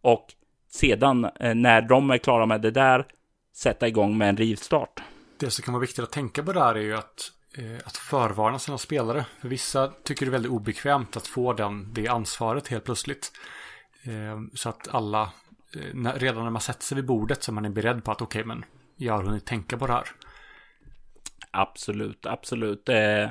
och 0.00 0.26
sedan 0.70 1.24
eh, 1.24 1.54
när 1.54 1.82
de 1.82 2.10
är 2.10 2.18
klara 2.18 2.46
med 2.46 2.60
det 2.60 2.70
där 2.70 3.06
sätta 3.54 3.88
igång 3.88 4.18
med 4.18 4.28
en 4.28 4.36
rivstart. 4.36 5.00
Det 5.38 5.50
som 5.50 5.62
kan 5.62 5.74
vara 5.74 5.80
viktigt 5.80 6.04
att 6.04 6.12
tänka 6.12 6.42
på 6.42 6.52
där 6.52 6.74
är 6.74 6.80
ju 6.80 6.94
att, 6.94 7.32
eh, 7.54 7.76
att 7.84 7.96
förvarna 7.96 8.58
sina 8.58 8.78
spelare. 8.78 9.26
För 9.40 9.48
vissa 9.48 9.92
tycker 10.02 10.26
det 10.26 10.30
är 10.30 10.32
väldigt 10.32 10.52
obekvämt 10.52 11.16
att 11.16 11.26
få 11.26 11.52
den, 11.52 11.94
det 11.94 12.08
ansvaret 12.08 12.68
helt 12.68 12.84
plötsligt. 12.84 13.32
Eh, 14.02 14.40
så 14.54 14.68
att 14.68 14.88
alla, 14.88 15.30
Eh, 15.74 15.94
när, 15.94 16.18
redan 16.18 16.44
när 16.44 16.50
man 16.50 16.62
sätter 16.62 16.82
sig 16.82 16.96
vid 16.96 17.06
bordet 17.06 17.42
så 17.42 17.50
är 17.50 17.54
man 17.54 17.64
är 17.64 17.70
beredd 17.70 18.04
på 18.04 18.12
att 18.12 18.22
okej, 18.22 18.40
okay, 18.40 18.48
men 18.48 18.64
jag 18.96 19.12
har 19.12 19.22
hunnit 19.22 19.46
tänka 19.46 19.78
på 19.78 19.86
det 19.86 19.92
här. 19.92 20.08
Absolut, 21.50 22.26
absolut. 22.26 22.88
Eh, 22.88 23.28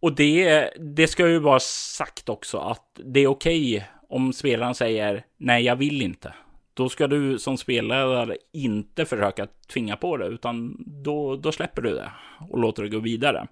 och 0.00 0.14
det, 0.14 0.70
det 0.78 1.06
ska 1.06 1.28
ju 1.28 1.38
vara 1.38 1.60
sagt 1.60 2.28
också 2.28 2.58
att 2.58 3.00
det 3.04 3.20
är 3.20 3.26
okej 3.26 3.76
okay 3.76 3.86
om 4.08 4.32
spelaren 4.32 4.74
säger 4.74 5.24
nej, 5.36 5.64
jag 5.64 5.76
vill 5.76 6.02
inte. 6.02 6.34
Då 6.74 6.88
ska 6.88 7.06
du 7.06 7.38
som 7.38 7.56
spelare 7.56 8.36
inte 8.52 9.04
försöka 9.04 9.46
tvinga 9.72 9.96
på 9.96 10.16
det, 10.16 10.26
utan 10.26 10.76
då, 10.86 11.36
då 11.36 11.52
släpper 11.52 11.82
du 11.82 11.94
det 11.94 12.12
och 12.50 12.58
låter 12.58 12.82
det 12.82 12.88
gå 12.88 12.98
vidare. 12.98 13.46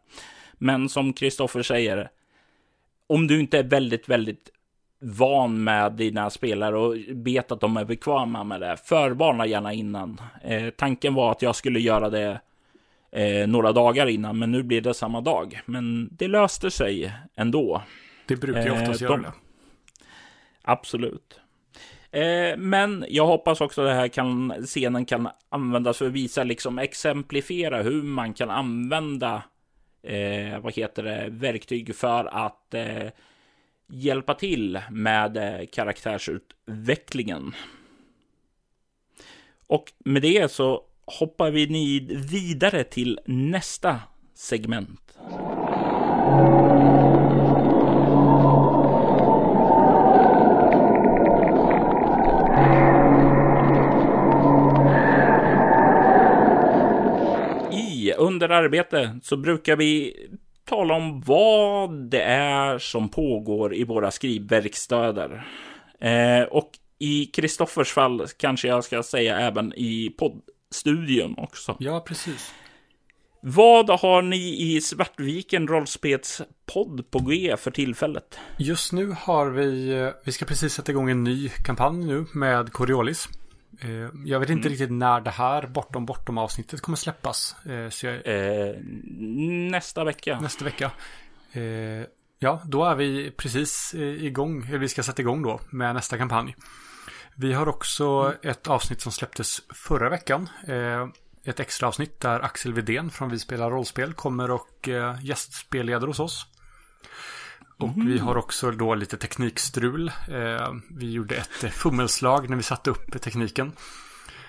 Men 0.52 0.88
som 0.88 1.12
Kristoffer 1.12 1.62
säger, 1.62 2.10
om 3.06 3.26
du 3.26 3.40
inte 3.40 3.58
är 3.58 3.62
väldigt, 3.62 4.08
väldigt 4.08 4.50
van 5.00 5.64
med 5.64 5.92
dina 5.92 6.30
spelare 6.30 6.78
och 6.78 6.96
vet 7.08 7.52
att 7.52 7.60
de 7.60 7.76
är 7.76 7.84
bekväma 7.84 8.44
med 8.44 8.60
det, 8.60 8.76
förvarna 8.84 9.46
gärna 9.46 9.72
innan. 9.72 10.20
Eh, 10.44 10.70
tanken 10.70 11.14
var 11.14 11.32
att 11.32 11.42
jag 11.42 11.56
skulle 11.56 11.80
göra 11.80 12.10
det 12.10 12.40
eh, 13.12 13.46
några 13.46 13.72
dagar 13.72 14.06
innan, 14.06 14.38
men 14.38 14.52
nu 14.52 14.62
blir 14.62 14.80
det 14.80 14.94
samma 14.94 15.20
dag. 15.20 15.60
Men 15.66 16.08
det 16.12 16.28
löste 16.28 16.70
sig 16.70 17.12
ändå. 17.36 17.82
Det 18.26 18.36
brukar 18.36 18.64
ju 18.64 18.70
oftast 18.70 19.02
eh, 19.02 19.08
göra 19.08 19.20
det. 19.22 19.32
Absolut. 20.62 21.40
Eh, 22.10 22.56
men 22.56 23.04
jag 23.08 23.26
hoppas 23.26 23.60
också 23.60 23.82
att 23.82 23.88
det 23.88 23.94
här 23.94 24.08
kan, 24.08 24.54
scenen 24.66 25.04
kan 25.04 25.28
användas 25.48 25.98
för 25.98 26.06
att 26.06 26.12
visa, 26.12 26.44
liksom 26.44 26.78
exemplifiera 26.78 27.82
hur 27.82 28.02
man 28.02 28.34
kan 28.34 28.50
använda 28.50 29.42
eh, 30.02 30.58
vad 30.60 30.74
heter 30.74 31.02
det, 31.02 31.26
verktyg 31.30 31.96
för 31.96 32.24
att 32.24 32.74
eh, 32.74 33.06
hjälpa 33.88 34.34
till 34.34 34.80
med 34.90 35.36
eh, 35.36 35.66
karaktärsutvecklingen. 35.72 37.54
Och 39.66 39.92
med 39.98 40.22
det 40.22 40.52
så 40.52 40.82
hoppar 41.06 41.50
vi 41.50 41.66
vidare 42.30 42.84
till 42.84 43.20
nästa 43.26 44.00
segment. 44.34 45.18
under 58.18 58.48
arbete 58.48 59.18
så 59.22 59.36
brukar 59.36 59.76
vi 59.76 60.16
tala 60.68 60.94
om 60.94 61.20
vad 61.20 62.10
det 62.10 62.22
är 62.22 62.78
som 62.78 63.08
pågår 63.08 63.74
i 63.74 63.84
våra 63.84 64.10
skrivverkstäder. 64.10 65.46
Eh, 66.00 66.42
och 66.42 66.70
i 66.98 67.26
Kristoffers 67.26 67.92
fall 67.92 68.26
kanske 68.36 68.68
jag 68.68 68.84
ska 68.84 69.02
säga 69.02 69.38
även 69.38 69.72
i 69.76 70.14
poddstudion 70.18 71.34
också. 71.38 71.76
Ja, 71.78 72.00
precis. 72.00 72.54
Vad 73.40 73.90
har 73.90 74.22
ni 74.22 74.74
i 74.74 74.80
Svartviken 74.80 75.68
rollspelspodd 75.68 77.10
på 77.10 77.18
G 77.18 77.56
för 77.58 77.70
tillfället? 77.70 78.38
Just 78.58 78.92
nu 78.92 79.14
har 79.18 79.50
vi, 79.50 79.90
eh, 79.90 80.08
vi 80.24 80.32
ska 80.32 80.44
precis 80.44 80.72
sätta 80.72 80.92
igång 80.92 81.10
en 81.10 81.24
ny 81.24 81.48
kampanj 81.48 82.04
nu 82.04 82.26
med 82.34 82.72
Coriolis. 82.72 83.28
Eh, 83.80 84.08
jag 84.24 84.40
vet 84.40 84.50
inte 84.50 84.68
mm. 84.68 84.70
riktigt 84.70 84.92
när 84.92 85.20
det 85.20 85.30
här 85.30 85.66
Bortom 85.66 86.06
Bortom 86.06 86.38
avsnittet 86.38 86.80
kommer 86.80 86.96
släppas. 86.96 87.56
Eh, 87.66 87.88
så 87.88 88.06
jag... 88.06 88.26
eh, 88.26 88.74
nästa 89.70 90.04
vecka. 90.04 90.40
Nästa 90.40 90.64
vecka. 90.64 90.90
Ja, 92.38 92.62
då 92.64 92.84
är 92.84 92.94
vi 92.94 93.30
precis 93.30 93.94
igång. 93.94 94.66
Eller 94.66 94.78
vi 94.78 94.88
ska 94.88 95.02
sätta 95.02 95.22
igång 95.22 95.42
då 95.42 95.60
med 95.70 95.94
nästa 95.94 96.18
kampanj. 96.18 96.56
Vi 97.34 97.52
har 97.52 97.68
också 97.68 98.04
mm. 98.04 98.36
ett 98.42 98.66
avsnitt 98.66 99.00
som 99.00 99.12
släpptes 99.12 99.62
förra 99.74 100.08
veckan. 100.08 100.48
Ett 101.44 101.60
extra 101.60 101.88
avsnitt 101.88 102.20
där 102.20 102.40
Axel 102.40 102.72
Vidén 102.72 103.10
från 103.10 103.30
Vi 103.30 103.38
spelar 103.38 103.70
rollspel 103.70 104.12
kommer 104.14 104.50
och 104.50 104.88
gästspelleder 105.22 106.06
hos 106.06 106.20
oss. 106.20 106.46
Och 107.78 107.88
mm. 107.88 108.06
vi 108.06 108.18
har 108.18 108.36
också 108.36 108.70
då 108.70 108.94
lite 108.94 109.16
teknikstrul. 109.16 110.12
Eh, 110.28 110.74
vi 110.88 111.10
gjorde 111.10 111.36
ett 111.36 111.64
eh, 111.64 111.70
fummelslag 111.70 112.50
när 112.50 112.56
vi 112.56 112.62
satte 112.62 112.90
upp 112.90 113.22
tekniken. 113.22 113.72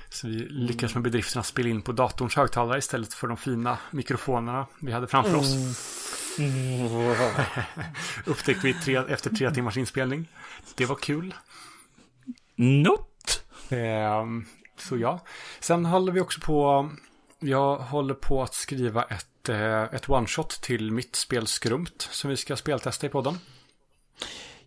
Så 0.10 0.28
vi 0.28 0.34
lyckades 0.34 0.94
med 0.94 1.04
bedriften 1.04 1.40
att 1.40 1.46
spela 1.46 1.70
in 1.70 1.82
på 1.82 1.92
datorns 1.92 2.36
högtalare 2.36 2.78
istället 2.78 3.14
för 3.14 3.28
de 3.28 3.38
fina 3.38 3.78
mikrofonerna 3.92 4.68
vi 4.80 4.92
hade 4.92 5.08
framför 5.08 5.36
oss. 5.36 5.56
Mm. 6.40 7.16
Upptäckte 8.26 8.68
vi 8.68 8.74
tre, 8.74 8.98
efter 8.98 9.30
tre 9.30 9.52
timmars 9.52 9.78
inspelning. 9.78 10.28
Det 10.76 10.86
var 10.86 10.96
kul. 10.96 11.34
Not. 12.56 13.44
Eh, 13.70 14.26
så 14.78 14.98
ja. 14.98 15.20
Sen 15.60 15.86
håller 15.86 16.12
vi 16.12 16.22
också 16.22 16.42
på. 16.42 16.90
Jag 17.40 17.76
håller 17.76 18.14
på 18.14 18.44
att 18.44 18.54
skriva 18.54 19.04
ett 19.04 19.28
Eh, 19.50 19.84
ett 19.84 20.10
one-shot 20.10 20.62
till 20.62 20.92
mitt 20.92 21.16
spel 21.16 21.48
Skrumt 21.48 22.02
som 22.12 22.30
vi 22.30 22.38
ska 22.38 22.56
speltesta 22.56 23.08
i 23.08 23.10
podden. 23.10 23.34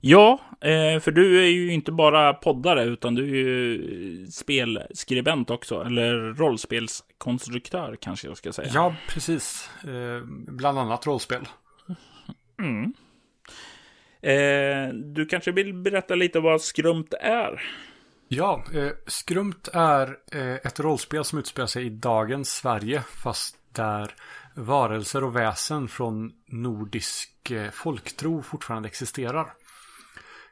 Ja, 0.00 0.40
eh, 0.60 1.00
för 1.00 1.10
du 1.10 1.42
är 1.42 1.48
ju 1.48 1.72
inte 1.72 1.92
bara 1.92 2.34
poddare 2.34 2.84
utan 2.84 3.14
du 3.14 3.22
är 3.22 3.34
ju 3.34 4.26
spelskribent 4.26 5.50
också, 5.50 5.82
eller 5.82 6.14
rollspelskonstruktör 6.34 7.96
kanske 8.00 8.28
jag 8.28 8.36
ska 8.36 8.52
säga. 8.52 8.70
Ja, 8.74 8.94
precis. 9.08 9.70
Eh, 9.84 10.22
bland 10.48 10.78
annat 10.78 11.06
rollspel. 11.06 11.48
Mm. 12.58 12.92
Du 15.14 15.26
kanske 15.26 15.52
vill 15.52 15.74
berätta 15.74 16.14
lite 16.14 16.40
vad 16.40 16.62
Skrumt 16.62 17.14
är? 17.20 17.62
Ja, 18.28 18.64
Skrumt 19.06 19.68
är 19.72 20.16
ett 20.66 20.80
rollspel 20.80 21.24
som 21.24 21.38
utspelar 21.38 21.66
sig 21.66 21.86
i 21.86 21.90
dagens 21.90 22.54
Sverige, 22.54 23.02
fast 23.22 23.56
där 23.72 24.14
varelser 24.54 25.24
och 25.24 25.36
väsen 25.36 25.88
från 25.88 26.32
nordisk 26.46 27.50
eh, 27.50 27.70
folktro 27.70 28.42
fortfarande 28.42 28.88
existerar. 28.88 29.52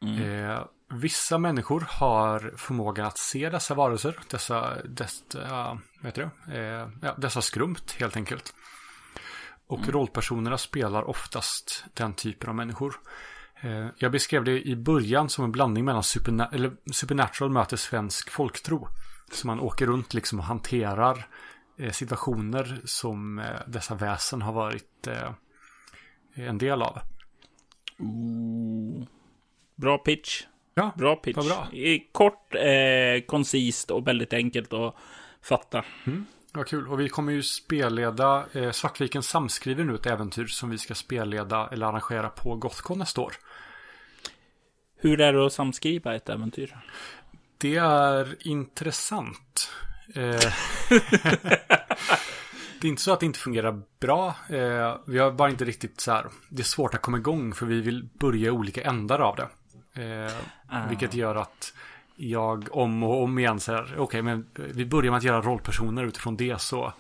Mm. 0.03 0.23
Eh, 0.23 0.65
vissa 0.93 1.39
människor 1.39 1.87
har 1.89 2.55
förmågan 2.57 3.07
att 3.07 3.19
se 3.19 3.51
dessa 3.51 3.75
varelser, 3.75 4.19
dessa, 4.31 4.77
dessa, 4.85 5.79
heter 6.03 6.31
det? 6.47 6.59
Eh, 6.59 6.89
ja, 7.03 7.15
dessa 7.19 7.43
skrumt 7.43 7.93
helt 7.93 8.17
enkelt. 8.17 8.55
Och 9.67 9.89
rollpersonerna 9.89 10.59
spelar 10.59 11.03
oftast 11.03 11.85
den 11.95 12.13
typen 12.13 12.49
av 12.49 12.55
människor. 12.55 12.95
Eh, 13.61 13.87
jag 13.97 14.13
beskrev 14.13 14.45
det 14.45 14.69
i 14.69 14.77
början 14.77 15.29
som 15.29 15.45
en 15.45 15.53
blandning 15.53 15.85
mellan 15.85 16.03
superna 16.03 16.51
supernatural 16.93 17.51
möter 17.51 17.77
svensk 17.77 18.31
folktro. 18.31 18.89
Så 19.33 19.47
man 19.47 19.61
åker 19.61 19.87
runt 19.87 20.15
liksom 20.15 20.39
och 20.39 20.45
hanterar 20.45 21.27
situationer 21.93 22.81
som 22.85 23.39
eh, 23.39 23.45
dessa 23.67 23.95
väsen 23.95 24.43
har 24.43 24.53
varit 24.53 25.07
eh, 25.07 25.33
en 26.35 26.59
del 26.59 26.83
av. 26.83 26.99
Ooh. 27.99 29.05
Bra 29.75 29.99
pitch. 29.99 30.43
Ja, 30.75 30.93
Bra 30.97 31.17
pitch. 31.17 31.37
bra. 31.37 31.69
Kort, 32.13 32.55
eh, 32.55 33.27
koncist 33.27 33.91
och 33.91 34.09
väldigt 34.09 34.33
enkelt 34.33 34.73
att 34.73 34.95
fatta. 35.43 35.85
Vad 36.53 36.67
kul. 36.67 36.89
Och 36.89 37.01
vi 37.01 37.09
kommer 37.09 37.33
ju 37.33 37.43
spelleda 37.43 38.47
eh, 38.53 38.71
Svartviken 38.71 39.23
samskriver 39.23 39.85
nu 39.85 39.95
ett 39.95 40.07
äventyr 40.07 40.47
som 40.47 40.71
vi 40.71 40.79
ska 40.79 40.95
spelleda 40.95 41.69
eller 41.73 41.87
arrangera 41.87 42.29
på 42.29 42.57
Gothcon 42.57 42.99
nästa 42.99 43.21
år. 43.21 43.33
Hur 44.97 45.21
är 45.21 45.33
det 45.33 45.47
att 45.47 45.53
samskriva 45.53 46.15
ett 46.15 46.29
äventyr? 46.29 46.77
Det 47.59 47.77
är 47.77 48.37
intressant. 48.49 49.71
Eh, 50.15 50.53
det 52.81 52.87
är 52.87 52.89
inte 52.89 53.03
så 53.03 53.13
att 53.13 53.21
det 53.21 53.27
inte 53.27 53.39
fungerar 53.39 53.83
bra. 54.01 54.35
Eh, 54.49 54.97
vi 55.07 55.19
har 55.19 55.31
bara 55.31 55.51
inte 55.51 55.65
riktigt 55.65 56.01
så 56.01 56.13
här. 56.13 56.27
Det 56.49 56.63
är 56.63 56.65
svårt 56.65 56.95
att 56.95 57.03
komma 57.03 57.19
igång 57.19 57.55
för 57.55 57.67
vi 57.67 57.81
vill 57.81 58.09
börja 58.19 58.47
i 58.47 58.51
olika 58.51 58.83
ändar 58.83 59.19
av 59.19 59.37
det. 59.37 59.49
Ah. 60.69 60.87
Vilket 60.89 61.15
gör 61.15 61.37
att 61.37 61.73
jag 62.17 62.69
om 62.73 63.03
och 63.03 63.23
om 63.23 63.39
igen 63.39 63.61
säger 63.61 63.95
okej 63.99 64.23
men 64.23 64.47
vi 64.55 64.87
börjar 64.87 65.11
med 65.11 65.19
att 65.19 65.25
göra 65.25 65.41
rollpersoner 65.43 66.05
utifrån 66.05 66.37
det 66.37 66.61
så 66.61 66.93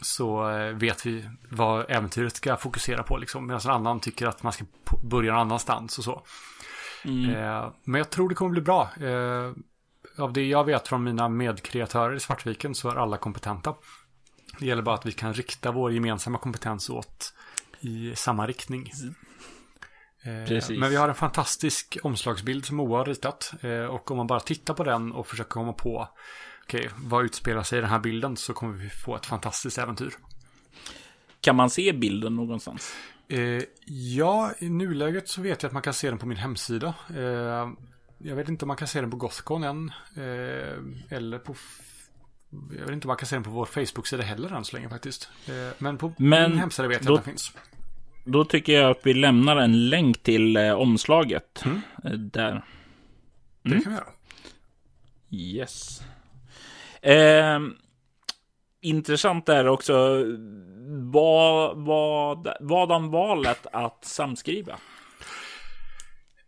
så 0.00 0.42
vet 0.74 1.06
vi 1.06 1.28
vad 1.50 1.84
äventyret 1.88 2.36
ska 2.36 2.56
fokusera 2.56 3.02
på 3.02 3.16
liksom. 3.16 3.46
Medan 3.46 3.60
en 3.64 3.70
annan 3.70 4.00
tycker 4.00 4.26
att 4.26 4.42
man 4.42 4.52
ska 4.52 4.64
börja 5.02 5.32
någon 5.32 5.40
annanstans 5.40 5.98
och 5.98 6.04
så. 6.04 6.22
Mm. 7.04 7.70
Men 7.84 7.98
jag 7.98 8.10
tror 8.10 8.28
det 8.28 8.34
kommer 8.34 8.50
bli 8.50 8.60
bra. 8.60 8.90
Av 10.18 10.32
det 10.32 10.46
jag 10.46 10.64
vet 10.64 10.88
från 10.88 11.04
mina 11.04 11.28
medkreatörer 11.28 12.14
i 12.14 12.20
Svartviken 12.20 12.74
så 12.74 12.88
är 12.88 12.96
alla 12.96 13.16
kompetenta. 13.16 13.74
Det 14.58 14.66
gäller 14.66 14.82
bara 14.82 14.94
att 14.94 15.06
vi 15.06 15.12
kan 15.12 15.34
rikta 15.34 15.72
vår 15.72 15.92
gemensamma 15.92 16.38
kompetens 16.38 16.90
åt 16.90 17.34
i 17.80 18.16
samma 18.16 18.46
riktning. 18.46 18.90
Eh, 20.24 20.48
Precis. 20.48 20.78
Men 20.78 20.90
vi 20.90 20.96
har 20.96 21.08
en 21.08 21.14
fantastisk 21.14 21.98
omslagsbild 22.02 22.64
som 22.64 22.76
Moa 22.76 22.98
har 22.98 23.04
ritat. 23.04 23.52
Eh, 23.60 23.84
och 23.84 24.10
om 24.10 24.16
man 24.16 24.26
bara 24.26 24.40
tittar 24.40 24.74
på 24.74 24.84
den 24.84 25.12
och 25.12 25.26
försöker 25.26 25.50
komma 25.50 25.72
på 25.72 26.08
okej, 26.62 26.90
vad 26.96 27.24
utspelar 27.24 27.62
sig 27.62 27.78
i 27.78 27.80
den 27.80 27.90
här 27.90 27.98
bilden 27.98 28.36
så 28.36 28.52
kommer 28.52 28.74
vi 28.74 28.90
få 28.90 29.16
ett 29.16 29.26
fantastiskt 29.26 29.78
äventyr. 29.78 30.12
Kan 31.40 31.56
man 31.56 31.70
se 31.70 31.92
bilden 31.92 32.36
någonstans? 32.36 32.94
Eh, 33.28 33.62
ja, 33.86 34.52
i 34.58 34.68
nuläget 34.68 35.28
så 35.28 35.42
vet 35.42 35.62
jag 35.62 35.68
att 35.68 35.72
man 35.74 35.82
kan 35.82 35.94
se 35.94 36.08
den 36.08 36.18
på 36.18 36.26
min 36.26 36.38
hemsida. 36.38 36.94
Eh, 38.20 38.28
jag 38.28 38.36
vet 38.36 38.48
inte 38.48 38.64
om 38.64 38.68
man 38.68 38.76
kan 38.76 38.88
se 38.88 39.00
den 39.00 39.10
på 39.10 39.16
Gothcon 39.16 39.64
än. 39.64 39.92
Eh, 40.16 41.16
eller 41.16 41.38
på... 41.38 41.54
Jag 42.50 42.80
vet 42.80 42.90
inte 42.90 43.06
om 43.06 43.08
man 43.08 43.16
kan 43.16 43.26
se 43.26 43.36
den 43.36 43.42
på 43.42 43.50
vår 43.50 43.66
Facebook-sida 43.66 44.22
heller 44.22 44.52
än 44.56 44.64
så 44.64 44.76
länge 44.76 44.88
faktiskt. 44.88 45.30
Eh, 45.48 45.54
men 45.78 45.98
på 45.98 46.12
Men 46.18 46.50
min 46.50 46.60
hemsida 46.60 46.88
vet 46.88 47.04
jag 47.04 47.06
då- 47.06 47.14
att 47.18 47.24
den 47.24 47.32
finns. 47.32 47.52
Då 48.24 48.44
tycker 48.44 48.72
jag 48.72 48.90
att 48.90 49.00
vi 49.06 49.14
lämnar 49.14 49.56
en 49.56 49.88
länk 49.88 50.22
till 50.22 50.56
eh, 50.56 50.72
omslaget. 50.72 51.62
Mm. 51.64 51.80
Eh, 52.04 52.10
där. 52.12 52.64
Det 53.62 53.70
Mm. 53.70 53.82
kan 53.82 53.92
vi 53.92 53.98
göra. 53.98 54.08
Yes. 55.30 56.02
Eh, 57.02 57.60
intressant 58.80 59.48
är 59.48 59.68
också 59.68 60.24
vad, 61.12 61.76
vad, 61.84 62.48
vadan 62.60 63.10
valet 63.10 63.66
att 63.72 64.04
samskriva? 64.04 64.78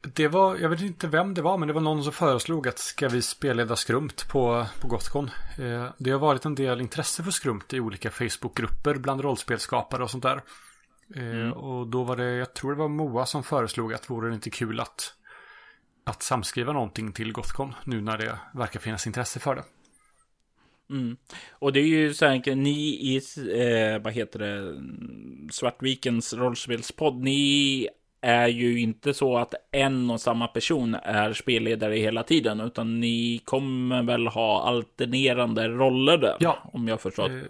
Det 0.03 0.29
var, 0.29 0.57
jag 0.57 0.69
vet 0.69 0.81
inte 0.81 1.07
vem 1.09 1.35
det 1.35 1.43
var, 1.43 1.59
men 1.59 1.69
det 1.69 1.75
var 1.75 1.81
någon 1.81 2.05
som 2.05 2.13
föreslog 2.13 2.69
att 2.69 2.79
ska 2.79 3.09
vi 3.09 3.23
spelleda 3.23 3.77
skrumt 3.77 4.29
på, 4.29 4.67
på 4.81 4.89
Gothcon. 4.89 5.31
Eh, 5.59 5.91
det 5.99 6.11
har 6.11 6.19
varit 6.19 6.45
en 6.45 6.55
del 6.55 6.81
intresse 6.81 7.23
för 7.23 7.31
skrumt 7.31 7.73
i 7.73 7.81
olika 7.81 8.11
Facebookgrupper 8.11 8.95
bland 8.95 9.21
rollspelskapare 9.21 10.03
och 10.03 10.11
sånt 10.11 10.23
där. 10.23 10.43
Eh, 11.15 11.51
Och 11.51 11.87
då 11.87 12.05
var 12.05 12.17
det, 12.17 12.31
jag 12.31 12.55
tror 12.55 12.73
det 12.73 12.79
var 12.79 12.89
Moa 12.89 13.27
som 13.27 13.43
föreslog 13.43 13.95
att 13.95 14.11
vore 14.11 14.29
det 14.29 14.35
inte 14.35 14.51
kul 14.51 14.81
att, 14.81 15.13
att 16.05 16.23
samskriva 16.23 16.73
någonting 16.73 17.13
till 17.13 17.33
Gothcon 17.33 17.75
nu 17.85 18.01
när 18.01 18.19
det 18.19 18.39
verkar 18.55 18.81
finnas 18.81 19.07
intresse 19.07 19.41
för 19.41 19.55
det. 19.55 19.65
Mm. 20.91 21.17
Och 21.51 21.73
det 21.73 21.81
är 21.81 21.87
ju 21.87 22.15
så 22.15 22.27
här, 22.27 22.55
ni 22.55 22.89
i, 22.89 23.17
eh, 23.17 24.03
vad 24.03 24.13
heter 24.13 24.39
det, 24.39 24.83
Svartvikens 25.53 26.35
rollspelspodd, 26.35 27.21
ni 27.21 27.89
är 28.23 28.49
ju 28.49 28.81
inte 28.81 29.15
så 29.15 29.37
att 29.39 29.55
en 29.73 30.11
och 30.11 30.21
samma 30.21 30.47
person 30.47 30.95
är 31.03 31.33
spelledare 31.33 31.97
hela 31.97 32.23
tiden, 32.23 32.61
utan 32.61 33.01
ni 33.01 33.41
kommer 33.45 34.03
väl 34.03 34.27
ha 34.27 34.63
alternerande 34.63 35.69
roller 35.69 36.19
där, 36.19 36.37
Ja. 36.41 36.59
om 36.73 36.89
jag 36.89 37.01
förstår. 37.01 37.43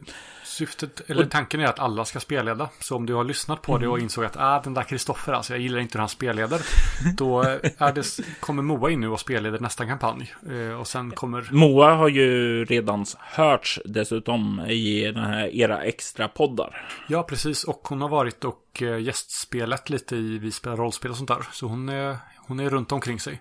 Eh, 0.61 0.67
Syftet, 0.67 1.11
eller 1.11 1.27
tanken 1.27 1.61
är 1.61 1.65
att 1.65 1.79
alla 1.79 2.05
ska 2.05 2.21
spelleda. 2.21 2.69
Så 2.81 2.97
om 2.97 3.07
du 3.07 3.15
har 3.15 3.25
lyssnat 3.25 3.63
på 3.63 3.79
det 3.79 3.89
och 3.89 3.99
insåg 3.99 4.25
att 4.25 4.37
ah, 4.37 4.61
den 4.65 4.75
där 4.75 4.83
Kristoffer, 4.83 5.33
alltså 5.33 5.53
jag 5.53 5.61
gillar 5.61 5.79
inte 5.79 5.99
hur 5.99 6.01
han 6.01 6.09
spelleder. 6.09 6.61
Då 7.17 7.43
är 7.43 7.93
det, 7.93 8.41
kommer 8.41 8.63
Moa 8.63 8.91
in 8.91 9.01
nu 9.01 9.09
och 9.09 9.21
spelleder 9.21 9.59
nästa 9.59 9.87
kampanj. 9.87 10.35
Eh, 10.51 10.81
Och 10.81 10.87
sen 10.87 11.11
kommer 11.11 11.49
Moa 11.53 11.95
har 11.95 12.09
ju 12.09 12.65
redan 12.65 13.05
hörts 13.19 13.81
dessutom 13.85 14.61
i 14.61 15.05
den 15.05 15.25
här 15.25 15.55
era 15.57 15.83
extra 15.83 16.29
poddar. 16.29 16.91
Ja, 17.09 17.23
precis. 17.23 17.65
Och 17.65 17.89
hon 17.89 18.01
har 18.01 18.09
varit 18.09 18.45
och 18.45 18.83
eh, 18.83 19.01
gästspelat 19.01 19.91
lite 19.91 20.17
i 20.17 20.39
Vi 20.39 20.51
spelar 20.53 20.77
rollspel 20.77 21.11
och 21.11 21.17
sånt 21.17 21.29
där. 21.29 21.47
Så 21.53 21.67
hon 21.67 21.89
är, 21.89 22.17
hon 22.37 22.61
är 22.61 22.71
runt 22.71 22.93
omkring 22.93 23.21
sig. 23.21 23.41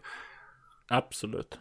Absolut. 0.89 1.57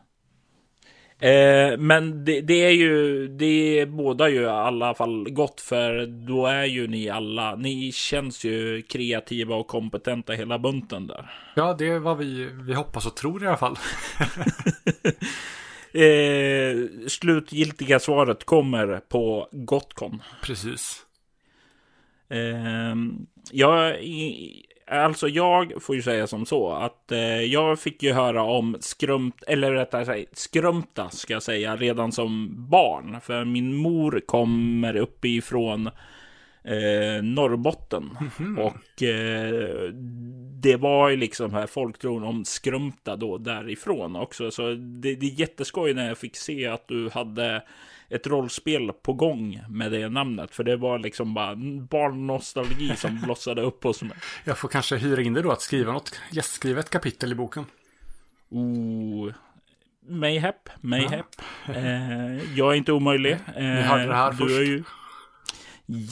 Eh, 1.21 1.79
men 1.79 2.25
det, 2.25 2.41
det 2.41 2.65
är 2.65 2.71
ju, 2.71 3.29
det 3.29 3.87
båda 3.89 4.29
ju 4.29 4.41
i 4.41 4.47
alla 4.47 4.95
fall 4.95 5.31
gott 5.31 5.61
för 5.61 6.07
då 6.07 6.47
är 6.47 6.65
ju 6.65 6.87
ni 6.87 7.09
alla, 7.09 7.57
ni 7.57 7.93
känns 7.93 8.45
ju 8.45 8.83
kreativa 8.83 9.55
och 9.55 9.67
kompetenta 9.67 10.33
hela 10.33 10.59
bunten 10.59 11.07
där. 11.07 11.31
Ja, 11.57 11.75
det 11.79 11.89
är 11.89 11.99
vad 11.99 12.19
vi, 12.19 12.49
vi 12.67 12.75
hoppas 12.75 13.07
och 13.07 13.17
tror 13.17 13.45
i 13.45 13.47
alla 13.47 13.57
fall. 13.57 13.77
Eh, 15.93 16.77
slutgiltiga 17.07 17.99
svaret 17.99 18.45
kommer 18.45 19.01
på 19.09 19.49
Gotcon. 19.53 20.23
Precis. 20.43 21.07
Eh, 22.29 22.97
jag, 23.53 23.97
alltså 24.91 25.29
jag 25.29 25.83
får 25.83 25.97
ju 25.97 26.03
säga 26.03 26.27
som 26.27 26.47
så 26.47 26.73
att 26.73 27.13
eh, 27.13 27.43
jag 27.43 27.79
fick 27.79 28.03
ju 28.03 28.13
höra 28.13 28.43
om 28.43 28.77
skrumt, 28.81 29.43
eller 29.47 29.73
rättare 29.73 30.05
sagt 30.05 30.39
skrumta 30.39 31.11
ska 31.11 31.33
jag 31.33 31.43
säga, 31.43 31.77
redan 31.77 32.13
som 32.13 32.55
barn. 32.71 33.21
För 33.21 33.45
min 33.45 33.75
mor 33.75 34.21
kommer 34.27 34.97
uppifrån 34.97 35.87
eh, 36.65 37.23
Norrbotten. 37.23 38.11
Och 38.59 39.03
eh, 39.03 39.93
det 40.63 40.77
var 40.77 41.09
ju 41.09 41.17
liksom 41.17 41.53
här 41.53 41.67
folktron 41.67 42.25
om 42.25 42.45
skrumta 42.45 43.17
då 43.17 43.39
därifrån 43.39 44.17
också. 44.17 44.51
Så 44.51 44.69
det, 44.75 45.15
det 45.15 45.27
är 45.27 45.41
jätteskoj 45.41 45.95
när 45.95 46.09
jag 46.09 46.19
fick 46.19 46.37
se 46.37 46.67
att 46.67 46.89
du 46.89 47.11
hade 47.13 47.63
ett 48.11 48.27
rollspel 48.27 48.93
på 48.93 49.13
gång 49.13 49.61
med 49.69 49.93
det 49.93 50.09
namnet. 50.09 50.55
För 50.55 50.65
det 50.65 50.77
var 50.77 50.99
liksom 50.99 51.35
bara 51.35 51.57
barnnostalgi 51.91 52.97
som 52.97 53.21
blossade 53.25 53.63
upp 53.63 53.85
hos 53.85 54.03
mig. 54.03 54.17
Jag 54.45 54.59
får 54.59 54.69
kanske 54.69 54.97
hyra 54.97 55.23
in 55.23 55.35
dig 55.35 55.43
då 55.43 55.51
att 55.53 55.61
skriva 55.63 55.93
något, 55.93 56.21
gästskriva 56.31 56.81
ett 56.81 56.91
kapitel 56.91 57.33
i 57.33 57.35
boken. 57.35 57.65
Oh, 58.51 59.33
mayhap, 60.09 60.69
mayhap. 60.81 61.27
Eh, 61.75 62.57
jag 62.59 62.73
är 62.73 62.77
inte 62.77 62.93
omöjlig. 62.93 63.33
Eh, 63.33 63.63
Ni 63.63 63.81
hörde 63.83 64.07
det 64.07 64.15
här 64.15 64.31
du 64.31 64.37
först. 64.37 64.51
är 64.59 64.63
ju... 64.63 64.83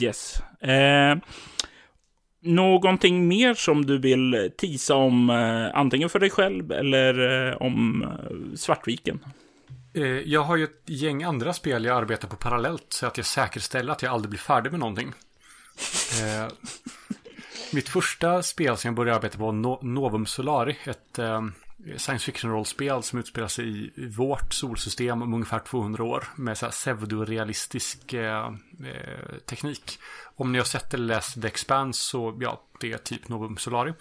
Yes. 0.01 0.41
Eh, 0.61 1.17
någonting 2.39 3.27
mer 3.27 3.53
som 3.53 3.85
du 3.85 3.97
vill 3.97 4.51
tisa 4.57 4.95
om, 4.95 5.29
eh, 5.29 5.79
antingen 5.79 6.09
för 6.09 6.19
dig 6.19 6.29
själv 6.29 6.71
eller 6.71 7.47
eh, 7.49 7.55
om 7.57 8.01
eh, 8.03 8.55
Svartviken? 8.55 9.19
Eh, 9.97 10.03
jag 10.05 10.43
har 10.43 10.57
ju 10.57 10.63
ett 10.63 10.81
gäng 10.85 11.23
andra 11.23 11.53
spel 11.53 11.85
jag 11.85 11.97
arbetar 11.97 12.27
på 12.27 12.35
parallellt 12.35 12.85
så 12.89 13.05
att 13.05 13.17
jag 13.17 13.25
säkerställer 13.25 13.91
att 13.91 14.01
jag 14.01 14.13
aldrig 14.13 14.29
blir 14.29 14.39
färdig 14.39 14.71
med 14.71 14.79
någonting. 14.79 15.13
Eh, 16.21 16.47
mitt 17.73 17.89
första 17.89 18.43
spel 18.43 18.77
som 18.77 18.87
jag 18.87 18.95
började 18.95 19.15
arbeta 19.15 19.37
på 19.37 19.45
var 19.45 19.51
No- 19.51 19.83
Novum 19.83 20.25
Solari. 20.25 20.77
Ett 20.83 21.19
eh, 21.19 21.41
science 21.97 22.25
fiction-rollspel 22.25 23.03
som 23.03 23.19
utspelar 23.19 23.47
sig 23.47 23.91
i 23.95 24.07
vårt 24.07 24.53
solsystem 24.53 25.21
om 25.21 25.33
ungefär 25.33 25.59
200 25.59 26.03
år. 26.03 26.23
Med 26.35 26.57
pseudorealistisk 26.57 28.13
eh, 28.13 28.45
eh, 28.85 29.37
teknik. 29.45 29.99
Om 30.35 30.51
ni 30.51 30.57
har 30.57 30.65
sett 30.65 30.93
eller 30.93 31.05
läst 31.05 31.41
The 31.41 31.47
Expanse 31.47 32.03
så 32.03 32.37
ja, 32.41 32.61
det 32.79 32.91
är 32.93 32.97
typ 32.97 33.27
Novum 33.29 33.57
Solari. 33.57 33.93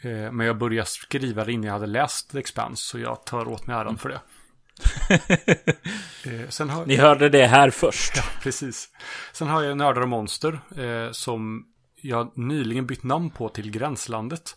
Eh, 0.00 0.32
men 0.32 0.46
jag 0.46 0.58
började 0.58 0.88
skriva 0.88 1.44
det 1.44 1.52
innan 1.52 1.66
jag 1.66 1.72
hade 1.72 1.86
läst 1.86 2.30
The 2.30 2.38
Expanse, 2.38 2.82
så 2.82 2.98
jag 2.98 3.24
tar 3.24 3.48
åt 3.48 3.66
mig 3.66 3.76
äran 3.76 3.98
för 3.98 4.08
det. 4.08 4.20
Eh, 6.24 6.68
har... 6.68 6.86
Ni 6.86 6.96
hörde 6.96 7.28
det 7.28 7.46
här 7.46 7.70
först. 7.70 8.16
Ja, 8.16 8.22
precis. 8.42 8.88
Sen 9.32 9.48
har 9.48 9.62
jag 9.62 9.76
Nördar 9.76 10.00
och 10.00 10.08
Monster 10.08 10.60
eh, 10.76 11.12
som 11.12 11.66
jag 12.02 12.38
nyligen 12.38 12.86
bytt 12.86 13.02
namn 13.02 13.30
på 13.30 13.48
till 13.48 13.70
Gränslandet. 13.70 14.56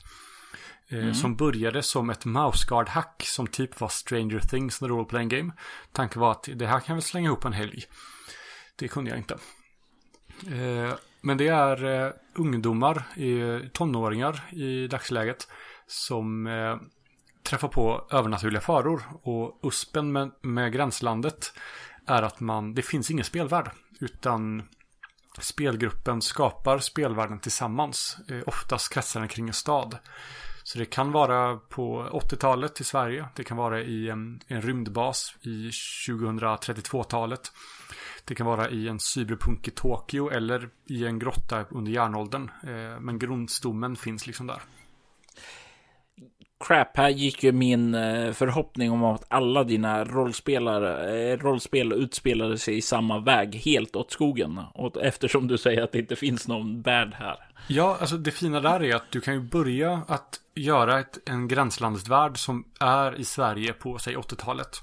Eh, 0.89 1.13
Som 1.13 1.35
började 1.35 1.83
som 1.83 2.09
ett 2.09 2.25
mouseguard-hack 2.25 3.23
som 3.25 3.47
typ 3.47 3.79
var 3.79 3.87
Stranger 3.89 4.39
Things, 4.39 4.79
the 4.79 4.85
role 4.85 5.05
playing 5.05 5.29
game. 5.29 5.51
Tanken 5.91 6.21
var 6.21 6.31
att 6.31 6.49
det 6.55 6.67
här 6.67 6.79
kan 6.79 6.95
väl 6.95 7.03
slänga 7.03 7.27
ihop 7.27 7.45
en 7.45 7.53
helg. 7.53 7.83
Det 8.75 8.87
kunde 8.87 9.09
jag 9.09 9.19
inte. 9.19 9.37
Eh, 10.47 10.93
men 11.21 11.37
det 11.37 11.47
är 11.47 12.05
eh, 12.05 12.11
ungdomar, 12.35 13.03
eh, 13.15 13.67
tonåringar 13.73 14.41
i 14.51 14.87
dagsläget, 14.87 15.47
som 15.87 16.47
träffar 17.43 17.67
på 17.67 18.07
övernaturliga 18.11 18.61
faror. 18.61 19.03
Och 19.23 19.59
uspen 19.63 20.11
med, 20.11 20.31
med 20.41 20.73
gränslandet 20.73 21.53
är 22.05 22.21
att 22.21 22.39
man, 22.39 22.73
det 22.73 22.81
finns 22.81 23.11
ingen 23.11 23.25
spelvärld. 23.25 23.71
Utan 23.99 24.63
spelgruppen 25.39 26.21
skapar 26.21 26.79
spelvärlden 26.79 27.39
tillsammans. 27.39 28.17
Eh, 28.29 28.41
oftast 28.45 28.93
kretsar 28.93 29.19
den 29.19 29.29
kring 29.29 29.47
en 29.47 29.53
stad. 29.53 29.97
Så 30.63 30.79
det 30.79 30.85
kan 30.85 31.11
vara 31.11 31.57
på 31.57 32.03
80-talet 32.03 32.81
i 32.81 32.83
Sverige. 32.83 33.25
Det 33.35 33.43
kan 33.43 33.57
vara 33.57 33.81
i 33.81 34.09
en, 34.09 34.41
en 34.47 34.61
rymdbas 34.61 35.35
i 35.41 35.69
2032-talet. 36.07 37.51
Det 38.25 38.35
kan 38.35 38.45
vara 38.45 38.69
i 38.69 38.87
en 38.87 38.99
cyberpunk 38.99 39.67
i 39.67 39.71
Tokyo 39.71 40.29
eller 40.29 40.69
i 40.85 41.05
en 41.05 41.19
grotta 41.19 41.65
under 41.69 41.91
järnåldern. 41.91 42.51
Eh, 42.63 42.99
men 42.99 43.19
grundstommen 43.19 43.95
finns 43.95 44.27
liksom 44.27 44.47
där. 44.47 44.61
Crap, 46.61 46.97
här 46.97 47.09
gick 47.09 47.43
ju 47.43 47.51
min 47.51 47.95
eh, 47.95 48.33
förhoppning 48.33 48.91
om 48.91 49.03
att 49.03 49.25
alla 49.27 49.63
dina 49.63 50.03
rollspelare, 50.03 51.31
eh, 51.31 51.37
rollspel 51.37 51.93
utspelade 51.93 52.57
sig 52.57 52.77
i 52.77 52.81
samma 52.81 53.19
väg 53.19 53.55
helt 53.55 53.95
åt 53.95 54.11
skogen. 54.11 54.61
Och 54.73 55.03
eftersom 55.03 55.47
du 55.47 55.57
säger 55.57 55.81
att 55.81 55.91
det 55.91 55.99
inte 55.99 56.15
finns 56.15 56.47
någon 56.47 56.81
värld 56.81 57.13
här. 57.13 57.35
Ja, 57.67 57.97
alltså 57.99 58.17
det 58.17 58.31
fina 58.31 58.59
där 58.59 58.83
är 58.83 58.95
att 58.95 59.11
du 59.11 59.21
kan 59.21 59.33
ju 59.33 59.39
börja 59.39 60.01
att 60.07 60.39
göra 60.55 60.99
ett, 60.99 61.29
en 61.29 61.47
gränslandsvärld 61.47 62.37
som 62.37 62.65
är 62.79 63.19
i 63.19 63.23
Sverige 63.23 63.73
på, 63.73 63.97
säg 63.97 64.15
80-talet. 64.15 64.79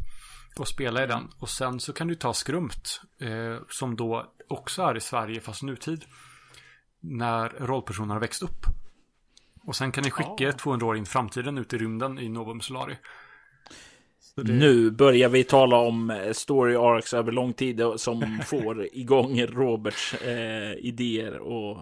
Och 0.58 0.68
spela 0.68 1.04
i 1.04 1.06
den. 1.06 1.28
Och 1.38 1.48
sen 1.48 1.80
så 1.80 1.92
kan 1.92 2.08
du 2.08 2.14
ta 2.14 2.32
Skrumt, 2.32 3.00
eh, 3.20 3.62
som 3.68 3.96
då 3.96 4.26
också 4.48 4.82
är 4.82 4.96
i 4.96 5.00
Sverige 5.00 5.40
fast 5.40 5.62
nutid. 5.62 6.04
När 7.00 7.48
rollpersonerna 7.48 8.14
har 8.14 8.20
växt 8.20 8.42
upp. 8.42 8.77
Och 9.68 9.76
sen 9.76 9.92
kan 9.92 10.04
ni 10.04 10.10
skicka 10.10 10.34
Ja. 10.38 10.52
200 10.52 10.86
år 10.86 10.96
in 10.96 11.02
i 11.02 11.06
framtiden 11.06 11.58
ut 11.58 11.72
i 11.72 11.78
rymden 11.78 12.18
i 12.18 12.28
Novum 12.28 12.60
Solari. 12.60 12.94
Det- 14.36 14.52
Nu 14.52 14.90
börjar 14.90 15.28
vi 15.28 15.44
tala 15.44 15.76
om 15.76 16.10
eh, 16.10 16.32
story 16.32 16.76
arcs 16.76 17.14
över 17.14 17.32
lång 17.32 17.52
tid 17.52 17.80
och 17.80 18.00
som 18.00 18.38
får 18.46 18.86
igång 18.92 19.42
Roberts 19.42 20.14
eh, 20.14 20.72
idéer 20.72 21.38
och 21.38 21.78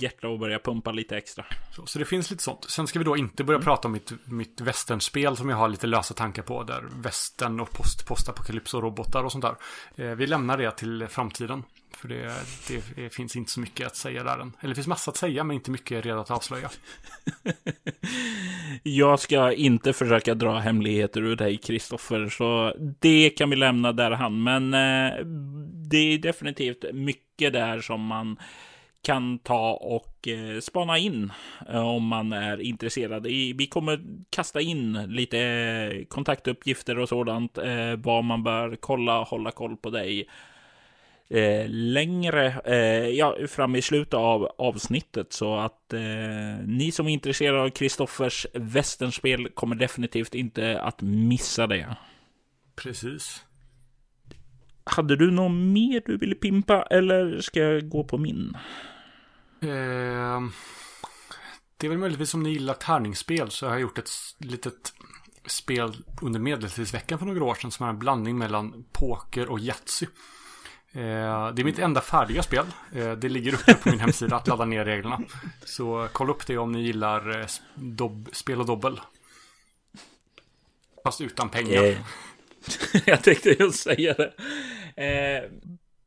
hjärta 0.00 0.28
och 0.28 0.38
börja 0.38 0.58
pumpa 0.58 0.92
lite 0.92 1.16
extra. 1.16 1.44
Så, 1.76 1.86
så 1.86 1.98
det 1.98 2.04
finns 2.04 2.30
lite 2.30 2.42
sånt. 2.42 2.70
Sen 2.70 2.86
ska 2.86 2.98
vi 2.98 3.04
då 3.04 3.16
inte 3.16 3.44
börja 3.44 3.60
prata 3.60 3.88
om 3.88 3.92
mitt, 3.92 4.12
mitt 4.24 4.60
västernspel 4.60 5.36
som 5.36 5.48
jag 5.48 5.56
har 5.56 5.68
lite 5.68 5.86
lösa 5.86 6.14
tankar 6.14 6.42
på. 6.42 6.62
Där 6.62 6.84
västern 7.02 7.60
och 7.60 7.70
post, 7.70 8.06
postapokalyps 8.06 8.74
och 8.74 8.82
robotar 8.82 9.24
och 9.24 9.32
sånt 9.32 9.44
där. 9.44 9.56
Eh, 10.04 10.14
vi 10.16 10.26
lämnar 10.26 10.58
det 10.58 10.70
till 10.70 11.06
framtiden. 11.08 11.62
För 11.96 12.08
det, 12.08 12.32
det, 12.68 13.02
det 13.02 13.14
finns 13.14 13.36
inte 13.36 13.52
så 13.52 13.60
mycket 13.60 13.86
att 13.86 13.96
säga 13.96 14.24
där 14.24 14.38
än. 14.38 14.56
Eller 14.60 14.68
det 14.68 14.74
finns 14.74 14.86
massa 14.86 15.10
att 15.10 15.16
säga 15.16 15.44
men 15.44 15.54
inte 15.54 15.70
mycket 15.70 16.04
redan 16.04 16.20
att 16.20 16.30
avslöja. 16.30 16.70
Jag 18.82 19.20
ska 19.20 19.52
inte 19.52 19.92
försöka 19.92 20.34
dra 20.34 20.58
hemligheter 20.58 21.22
ur 21.22 21.36
dig, 21.36 21.56
Kristoffer, 21.56 22.28
så 22.28 22.74
det 22.78 23.30
kan 23.30 23.50
vi 23.50 23.56
lämna 23.56 23.92
där 23.92 24.10
han. 24.10 24.42
Men 24.42 24.74
eh, 24.74 25.24
det 25.90 25.98
är 25.98 26.18
definitivt 26.18 26.84
mycket 26.92 27.52
där 27.52 27.80
som 27.80 28.00
man 28.00 28.38
kan 29.02 29.38
ta 29.38 29.72
och 29.72 30.28
eh, 30.28 30.60
spana 30.60 30.98
in 30.98 31.32
eh, 31.68 31.88
om 31.88 32.06
man 32.06 32.32
är 32.32 32.60
intresserad. 32.60 33.26
I, 33.26 33.52
vi 33.52 33.66
kommer 33.66 34.00
kasta 34.30 34.60
in 34.60 34.92
lite 34.92 35.38
eh, 35.38 36.04
kontaktuppgifter 36.04 36.98
och 36.98 37.08
sådant, 37.08 37.58
eh, 37.58 37.96
vad 37.96 38.24
man 38.24 38.42
bör 38.42 38.76
kolla, 38.80 39.22
hålla 39.22 39.50
koll 39.50 39.76
på 39.76 39.90
dig 39.90 40.28
eh, 41.28 41.68
längre 41.68 42.60
eh, 42.64 43.08
ja, 43.08 43.36
fram 43.48 43.76
i 43.76 43.82
slutet 43.82 44.14
av 44.14 44.48
avsnittet. 44.58 45.32
Så 45.32 45.56
att 45.56 45.92
eh, 45.92 46.00
ni 46.66 46.92
som 46.92 47.06
är 47.06 47.10
intresserade 47.10 47.62
av 47.62 47.70
Kristoffers 47.70 48.46
västernspel 48.54 49.48
kommer 49.48 49.76
definitivt 49.76 50.34
inte 50.34 50.80
att 50.80 51.02
missa 51.02 51.66
det. 51.66 51.96
Precis. 52.76 53.44
Hade 54.84 55.16
du 55.16 55.30
något 55.30 55.52
mer 55.52 56.02
du 56.06 56.16
ville 56.16 56.34
pimpa 56.34 56.82
eller 56.82 57.40
ska 57.40 57.60
jag 57.60 57.88
gå 57.88 58.04
på 58.04 58.18
min? 58.18 58.56
Eh, 59.60 60.40
det 61.76 61.86
är 61.86 61.88
väl 61.88 61.98
möjligtvis 61.98 62.34
om 62.34 62.42
ni 62.42 62.50
gillar 62.50 62.74
tärningsspel 62.74 63.50
så 63.50 63.66
har 63.66 63.72
jag 63.72 63.80
gjort 63.80 63.98
ett 63.98 64.10
litet 64.38 64.92
spel 65.46 65.96
under 66.22 66.40
medeltidsveckan 66.40 67.18
för 67.18 67.26
några 67.26 67.44
år 67.44 67.54
sedan 67.54 67.70
som 67.70 67.86
är 67.86 67.90
en 67.90 67.98
blandning 67.98 68.38
mellan 68.38 68.84
poker 68.92 69.48
och 69.48 69.60
Yatzy. 69.60 70.06
Eh, 70.92 71.52
det 71.54 71.62
är 71.62 71.64
mitt 71.64 71.78
enda 71.78 72.00
färdiga 72.00 72.42
spel. 72.42 72.66
Eh, 72.94 73.12
det 73.12 73.28
ligger 73.28 73.54
uppe 73.54 73.74
på 73.74 73.88
min 73.88 74.00
hemsida 74.00 74.36
att 74.36 74.48
ladda 74.48 74.64
ner 74.64 74.84
reglerna. 74.84 75.20
Så 75.64 76.08
kolla 76.12 76.32
upp 76.32 76.46
det 76.46 76.58
om 76.58 76.72
ni 76.72 76.82
gillar 76.82 77.40
eh, 77.40 77.46
dobb, 77.74 78.28
spel 78.32 78.60
och 78.60 78.66
dobbel. 78.66 79.00
Fast 81.04 81.20
utan 81.20 81.48
pengar. 81.48 81.84
Eh, 81.84 81.98
jag 83.06 83.22
tänkte 83.22 83.56
just 83.58 83.82
säga 83.82 84.14
det. 84.14 84.32
Eh, 85.04 85.50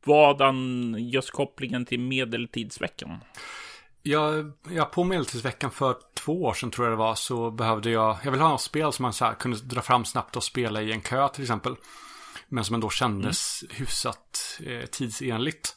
vadan 0.04 0.94
just 0.98 1.30
kopplingen 1.30 1.84
till 1.84 2.00
medeltidsveckan? 2.00 3.20
Jag, 4.02 4.52
ja, 4.70 4.84
på 4.84 5.04
medeltidsveckan 5.04 5.70
för 5.70 5.96
två 6.14 6.42
år 6.42 6.54
sedan 6.54 6.70
tror 6.70 6.86
jag 6.86 6.92
det 6.92 6.98
var 6.98 7.14
så 7.14 7.50
behövde 7.50 7.90
jag, 7.90 8.16
jag 8.24 8.30
vill 8.30 8.40
ha 8.40 8.48
något 8.48 8.60
spel 8.60 8.92
som 8.92 9.02
man 9.02 9.12
så 9.12 9.32
kunde 9.38 9.58
dra 9.58 9.82
fram 9.82 10.04
snabbt 10.04 10.36
och 10.36 10.44
spela 10.44 10.82
i 10.82 10.92
en 10.92 11.00
kö 11.00 11.28
till 11.28 11.42
exempel. 11.42 11.76
Men 12.52 12.64
som 12.64 12.74
ändå 12.74 12.90
kändes 12.90 13.64
hyfsat 13.70 14.60
eh, 14.66 14.86
tidsenligt. 14.86 15.76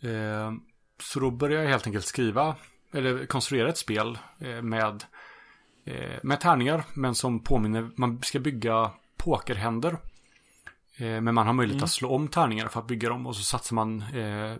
Eh, 0.00 0.52
så 1.00 1.20
då 1.20 1.30
började 1.30 1.62
jag 1.62 1.70
helt 1.70 1.86
enkelt 1.86 2.06
skriva, 2.06 2.56
eller 2.92 3.26
konstruera 3.26 3.68
ett 3.68 3.78
spel 3.78 4.18
eh, 4.38 4.62
med, 4.62 5.04
eh, 5.84 6.18
med 6.22 6.40
tärningar, 6.40 6.84
men 6.94 7.14
som 7.14 7.40
påminner, 7.40 7.90
man 7.96 8.22
ska 8.22 8.40
bygga 8.40 8.90
pokerhänder. 9.16 9.92
Eh, 10.96 11.20
men 11.20 11.34
man 11.34 11.46
har 11.46 11.52
möjlighet 11.52 11.82
att 11.82 11.90
slå 11.90 12.10
om 12.10 12.28
tärningar 12.28 12.68
för 12.68 12.80
att 12.80 12.86
bygga 12.86 13.08
dem 13.08 13.26
och 13.26 13.36
så 13.36 13.42
satsar 13.42 13.74
man 13.74 14.02
eh, 14.02 14.56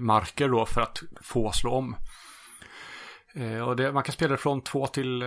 marker 0.00 0.48
då 0.48 0.66
för 0.66 0.80
att 0.80 1.02
få 1.20 1.52
slå 1.52 1.70
om. 1.70 1.96
Och 3.66 3.76
det, 3.76 3.92
man 3.92 4.02
kan 4.02 4.12
spela 4.12 4.32
det 4.32 4.36
från 4.36 4.60
två 4.60 4.86
till 4.86 5.22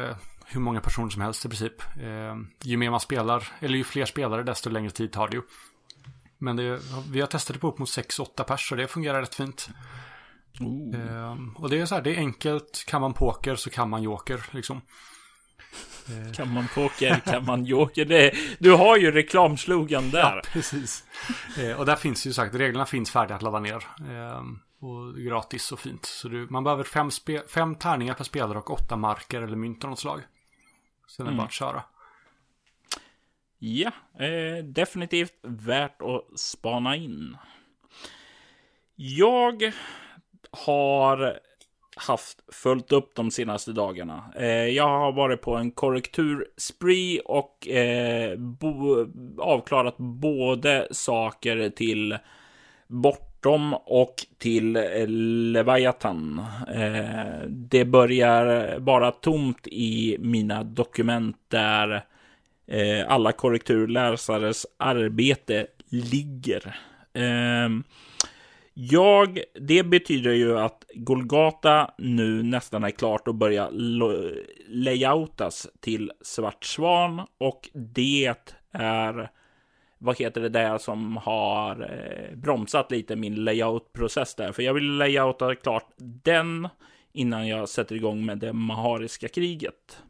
hur 0.51 0.61
många 0.61 0.81
personer 0.81 1.09
som 1.09 1.21
helst 1.21 1.45
i 1.45 1.49
princip. 1.49 1.81
Eh, 1.81 2.35
ju 2.63 2.77
mer 2.77 2.89
man 2.89 2.99
spelar, 2.99 3.47
eller 3.59 3.77
ju 3.77 3.83
fler 3.83 4.05
spelare 4.05 4.43
desto 4.43 4.69
längre 4.69 4.91
tid 4.91 5.11
tar 5.11 5.27
det 5.27 5.35
ju. 5.35 5.41
Men 6.37 6.55
det, 6.55 6.79
vi 7.11 7.19
har 7.19 7.27
testat 7.27 7.53
det 7.53 7.59
på 7.59 7.67
upp 7.67 7.77
mot 7.77 7.89
6-8 7.89 8.43
pers 8.43 8.71
och 8.71 8.77
det 8.77 8.87
fungerar 8.87 9.21
rätt 9.21 9.35
fint. 9.35 9.69
Eh, 10.93 11.37
och 11.55 11.69
det 11.69 11.79
är 11.79 11.85
så 11.85 11.95
här, 11.95 12.01
det 12.01 12.15
är 12.15 12.17
enkelt. 12.17 12.83
Kan 12.87 13.01
man 13.01 13.13
poker 13.13 13.55
så 13.55 13.69
kan 13.69 13.89
man 13.89 14.03
joker 14.03 14.45
liksom. 14.51 14.81
Kan 16.33 16.53
man 16.53 16.67
poker, 16.75 17.21
kan 17.25 17.45
man 17.45 17.65
joker? 17.65 18.05
Det, 18.05 18.31
du 18.59 18.71
har 18.71 18.97
ju 18.97 19.11
reklamslogan 19.11 20.09
där. 20.09 20.35
Ja, 20.35 20.41
precis. 20.51 21.03
Eh, 21.57 21.79
och 21.79 21.85
där 21.85 21.95
finns 21.95 22.27
ju 22.27 22.33
sagt, 22.33 22.55
reglerna 22.55 22.85
finns 22.85 23.11
färdiga 23.11 23.35
att 23.35 23.41
ladda 23.41 23.59
ner. 23.59 23.87
Eh, 23.99 24.41
och 24.81 25.15
gratis 25.15 25.71
och 25.71 25.79
fint. 25.79 26.05
Så 26.05 26.27
du, 26.27 26.47
man 26.49 26.63
behöver 26.63 26.83
fem, 26.83 27.11
spe, 27.11 27.41
fem 27.47 27.75
tärningar 27.75 28.13
per 28.13 28.23
spelare 28.23 28.57
och 28.57 28.71
åtta 28.71 28.95
marker 28.95 29.41
eller 29.41 29.55
mynt 29.55 29.83
av 29.83 29.89
något 29.89 29.99
slag. 29.99 30.21
Sen 31.11 31.25
är 31.25 31.29
det 31.29 31.33
Mm. 31.33 31.37
bara 31.37 31.45
att 31.47 31.53
köra. 31.53 31.83
Ja, 33.59 33.91
eh, 34.25 34.63
definitivt 34.63 35.33
värt 35.41 36.01
att 36.01 36.39
spana 36.39 36.95
in. 36.95 37.37
Jag 38.95 39.71
har 40.51 41.39
haft 41.95 42.43
följt 42.53 42.91
upp 42.91 43.15
de 43.15 43.31
senaste 43.31 43.71
dagarna. 43.71 44.33
Eh, 44.35 44.45
jag 44.47 44.87
har 44.87 45.11
varit 45.11 45.41
på 45.41 45.55
en 45.55 45.71
korrekturspree 45.71 47.19
och 47.25 47.67
eh, 47.67 48.37
bo, 48.37 49.05
avklarat 49.41 49.97
både 49.97 50.87
saker 50.91 51.69
till 51.69 52.17
Bortom 53.41 53.73
och 53.73 54.15
till 54.37 54.75
eh, 54.75 55.07
Leviathan. 55.07 56.45
Eh, 56.73 57.47
det 57.47 57.85
börjar 57.85 58.79
vara 58.79 59.11
tomt 59.11 59.67
i 59.67 60.17
mina 60.19 60.63
dokument 60.63 61.37
där 61.47 62.05
eh, 62.67 63.05
alla 63.07 63.31
korrekturläsares 63.31 64.67
arbete 64.77 65.67
ligger. 65.89 66.75
Ehm, 67.13 67.83
jag, 68.73 69.39
det 69.59 69.83
betyder 69.83 70.33
ju 70.33 70.59
att 70.59 70.83
Golgata 70.93 71.91
nu 71.97 72.43
nästan 72.43 72.83
är 72.83 72.89
klart 72.89 73.27
att 73.27 73.35
börja 73.35 73.69
layoutas 74.67 75.67
till 75.79 76.11
Svart 76.21 76.65
Svan 76.65 77.21
och 77.37 77.69
det 77.73 78.35
är 78.71 79.29
vad 80.01 80.17
heter 80.19 80.41
det 80.41 80.49
där 80.49 80.77
som 80.77 81.17
har 81.17 81.81
eh, 81.81 82.35
bromsat 82.37 82.91
lite 82.91 83.15
min 83.15 83.35
layout-process 83.35 84.35
där. 84.35 84.51
För 84.51 84.63
jag 84.63 84.73
vill 84.73 84.97
layouta 84.97 85.55
klart 85.55 85.87
den 86.23 86.67
innan 87.13 87.47
jag 87.47 87.69
sätter 87.69 87.95
igång 87.95 88.25
med 88.25 88.37
det 88.37 88.53
Mahariska 88.53 89.27
kriget. 89.27 90.03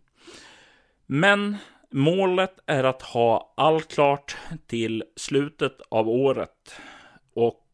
Men 1.05 1.57
målet 1.89 2.59
är 2.65 2.83
att 2.83 3.01
ha 3.01 3.53
allt 3.57 3.93
klart 3.93 4.37
till 4.67 5.03
slutet 5.15 5.81
av 5.89 6.09
året. 6.09 6.75
Och 7.33 7.67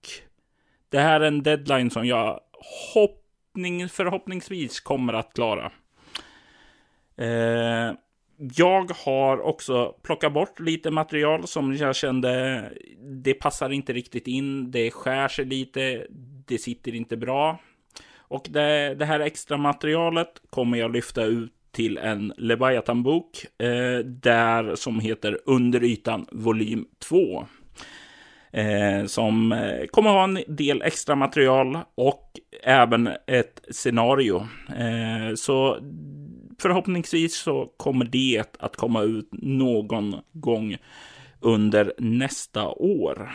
det 0.89 0.99
här 0.99 1.21
är 1.21 1.27
en 1.27 1.43
deadline 1.43 1.91
som 1.91 2.07
jag 2.07 2.39
hoppning, 2.93 3.89
förhoppningsvis 3.89 4.79
kommer 4.79 5.13
att 5.13 5.33
klara. 5.33 5.71
Eh, 7.17 7.93
jag 8.37 8.91
har 9.05 9.39
också 9.39 9.95
plockat 10.03 10.33
bort 10.33 10.59
lite 10.59 10.91
material 10.91 11.47
som 11.47 11.75
jag 11.75 11.95
kände 11.95 12.61
det 12.99 13.33
passar 13.33 13.69
inte 13.69 13.93
riktigt 13.93 14.27
in. 14.27 14.71
Det 14.71 14.91
skär 14.91 15.27
sig 15.27 15.45
lite. 15.45 16.05
Det 16.45 16.57
sitter 16.57 16.95
inte 16.95 17.17
bra. 17.17 17.59
Och 18.17 18.47
det, 18.49 18.95
det 18.95 19.05
här 19.05 19.19
extra 19.19 19.57
materialet 19.57 20.41
kommer 20.49 20.77
jag 20.77 20.93
lyfta 20.93 21.23
ut 21.23 21.53
till 21.71 21.97
en 21.97 22.33
Leviathan-bok 22.37 23.45
eh, 23.57 23.99
där 24.05 24.75
som 24.75 24.99
heter 24.99 25.39
Under 25.45 25.83
ytan 25.83 26.25
volym 26.31 26.85
2. 27.09 27.47
Eh, 28.51 29.05
som 29.05 29.51
eh, 29.51 29.85
kommer 29.85 30.09
ha 30.09 30.23
en 30.23 30.39
del 30.47 30.81
extra 30.81 31.15
material 31.15 31.79
och 31.95 32.31
även 32.63 33.09
ett 33.27 33.61
scenario. 33.71 34.47
Eh, 34.77 35.35
så 35.35 35.77
förhoppningsvis 36.61 37.35
så 37.35 37.73
kommer 37.77 38.05
det 38.05 38.43
att 38.59 38.75
komma 38.75 39.01
ut 39.01 39.29
någon 39.31 40.15
gång 40.33 40.77
under 41.39 41.93
nästa 41.97 42.67
år. 42.67 43.31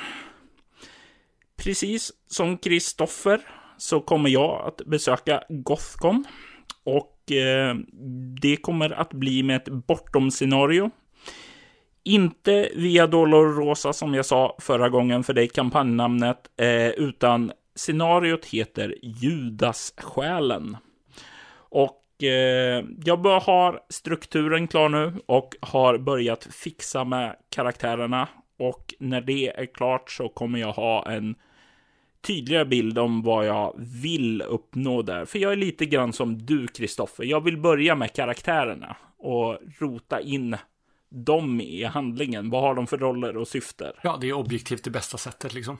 Precis 1.56 2.12
som 2.26 2.58
Kristoffer 2.58 3.40
så 3.76 4.00
kommer 4.00 4.30
jag 4.30 4.66
att 4.66 4.86
besöka 4.86 5.42
Gothcon 5.48 6.24
och 6.84 7.32
eh, 7.32 7.74
det 8.40 8.56
kommer 8.56 8.90
att 8.90 9.12
bli 9.12 9.42
med 9.42 9.56
ett 9.56 9.68
bortom-scenario. 9.68 10.90
Inte 12.04 12.70
via 12.74 13.06
Dolorosa 13.06 13.92
som 13.92 14.14
jag 14.14 14.26
sa 14.26 14.56
förra 14.60 14.88
gången, 14.88 15.24
för 15.24 15.32
det 15.32 15.46
kampanjnamnet, 15.46 16.50
eh, 16.56 16.88
utan 16.88 17.52
scenariot 17.74 18.44
heter 18.44 18.94
Judas-själen. 19.02 20.76
Och 21.54 22.01
eh, 22.22 22.84
jag 23.04 23.20
bör 23.22 23.40
ha 23.40 23.86
strukturen 23.88 24.68
klar 24.68 24.88
nu 24.88 25.12
och 25.26 25.54
har 25.60 25.98
börjat 25.98 26.48
fixa 26.50 27.04
med 27.04 27.36
karaktärerna. 27.50 28.28
Och 28.58 28.94
när 28.98 29.20
det 29.20 29.48
är 29.48 29.66
klart 29.66 30.10
så 30.10 30.28
kommer 30.28 30.58
jag 30.58 30.72
ha 30.72 31.10
en 31.10 31.34
tydligare 32.20 32.64
bild 32.64 32.98
om 32.98 33.22
vad 33.22 33.46
jag 33.46 33.74
vill 33.78 34.42
uppnå 34.42 35.02
där. 35.02 35.24
För 35.24 35.38
jag 35.38 35.52
är 35.52 35.56
lite 35.56 35.86
grann 35.86 36.12
som 36.12 36.46
du, 36.46 36.66
Kristoffer. 36.66 37.24
Jag 37.24 37.40
vill 37.40 37.58
börja 37.58 37.94
med 37.94 38.12
karaktärerna 38.12 38.96
och 39.18 39.58
rota 39.78 40.20
in 40.20 40.56
dem 41.08 41.60
i 41.60 41.84
handlingen. 41.84 42.50
Vad 42.50 42.62
har 42.62 42.74
de 42.74 42.86
för 42.86 42.98
roller 42.98 43.36
och 43.36 43.48
syfter? 43.48 44.00
Ja, 44.02 44.18
det 44.20 44.28
är 44.28 44.32
objektivt 44.32 44.84
det 44.84 44.90
bästa 44.90 45.18
sättet 45.18 45.54
liksom. 45.54 45.78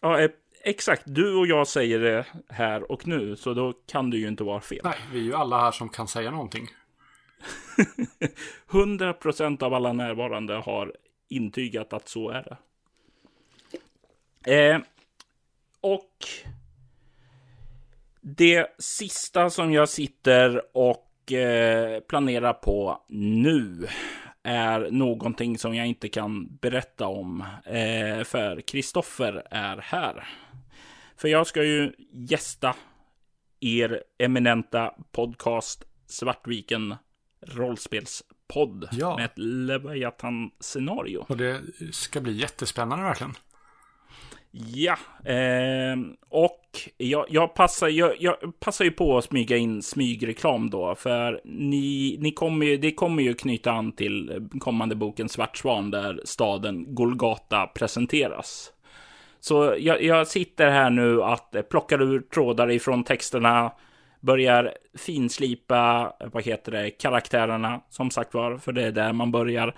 Ja, 0.00 0.20
eh, 0.20 0.30
exakt. 0.64 1.02
Du 1.06 1.34
och 1.34 1.46
jag 1.46 1.68
säger 1.68 1.98
det 1.98 2.26
här 2.48 2.92
och 2.92 3.06
nu, 3.06 3.36
så 3.36 3.54
då 3.54 3.72
kan 3.72 4.10
det 4.10 4.16
ju 4.16 4.28
inte 4.28 4.44
vara 4.44 4.60
fel. 4.60 4.80
Nej, 4.84 4.98
vi 5.12 5.18
är 5.18 5.22
ju 5.22 5.34
alla 5.34 5.60
här 5.60 5.72
som 5.72 5.88
kan 5.88 6.08
säga 6.08 6.30
någonting. 6.30 6.68
100% 8.70 9.62
av 9.62 9.74
alla 9.74 9.92
närvarande 9.92 10.54
har 10.54 10.96
intygat 11.28 11.92
att 11.92 12.08
så 12.08 12.30
är 12.30 12.42
det. 12.42 12.56
Eh, 14.44 14.80
och 15.80 16.16
det 18.20 18.66
sista 18.78 19.50
som 19.50 19.72
jag 19.72 19.88
sitter 19.88 20.62
och 20.76 21.32
eh, 21.32 22.00
planerar 22.00 22.52
på 22.52 23.04
nu 23.08 23.88
är 24.42 24.90
någonting 24.90 25.58
som 25.58 25.74
jag 25.74 25.86
inte 25.86 26.08
kan 26.08 26.56
berätta 26.56 27.06
om. 27.06 27.40
Eh, 27.64 28.24
för 28.24 28.60
Kristoffer 28.60 29.42
är 29.50 29.76
här. 29.76 30.28
För 31.16 31.28
jag 31.28 31.46
ska 31.46 31.64
ju 31.64 31.92
gästa 32.12 32.74
er 33.60 34.02
eminenta 34.18 34.94
podcast 35.12 35.84
Svartviken 36.06 36.94
rollspelspodd 37.46 38.88
Ja. 38.92 39.16
med 39.16 39.24
ett 39.24 39.38
Leviathan-scenario. 39.38 41.24
Och 41.28 41.36
det 41.36 41.60
ska 41.92 42.20
bli 42.20 42.32
jättespännande 42.32 43.04
verkligen. 43.04 43.34
Ja, 44.54 44.96
eh, 45.24 45.96
och 46.28 46.60
jag, 46.96 47.26
jag, 47.28 47.54
passar, 47.54 47.88
jag, 47.88 48.14
jag 48.18 48.60
passar 48.60 48.84
ju 48.84 48.90
på 48.90 49.18
att 49.18 49.24
smyga 49.24 49.56
in 49.56 49.82
smygreklam 49.82 50.70
då, 50.70 50.94
för 50.94 51.40
ni, 51.44 52.16
ni 52.20 52.32
kommer 52.32 52.66
ju, 52.66 52.76
det 52.76 52.92
kommer 52.92 53.22
ju 53.22 53.34
knyta 53.34 53.72
an 53.72 53.92
till 53.92 54.48
kommande 54.60 54.94
boken 54.94 55.28
Svart 55.28 55.56
Svan 55.56 55.90
där 55.90 56.20
staden 56.24 56.94
Golgata 56.94 57.66
presenteras. 57.66 58.72
Så 59.40 59.74
jag, 59.78 60.02
jag 60.02 60.26
sitter 60.26 60.70
här 60.70 60.90
nu 60.90 61.22
att 61.22 61.68
plockar 61.70 62.02
ur 62.02 62.20
trådar 62.20 62.70
ifrån 62.70 63.04
texterna, 63.04 63.72
börjar 64.20 64.74
finslipa, 64.98 66.12
eh, 66.20 66.28
vad 66.32 66.44
heter 66.44 66.72
det, 66.72 66.90
karaktärerna 66.90 67.80
som 67.90 68.10
sagt 68.10 68.34
var, 68.34 68.58
för 68.58 68.72
det 68.72 68.82
är 68.82 68.92
där 68.92 69.12
man 69.12 69.32
börjar. 69.32 69.74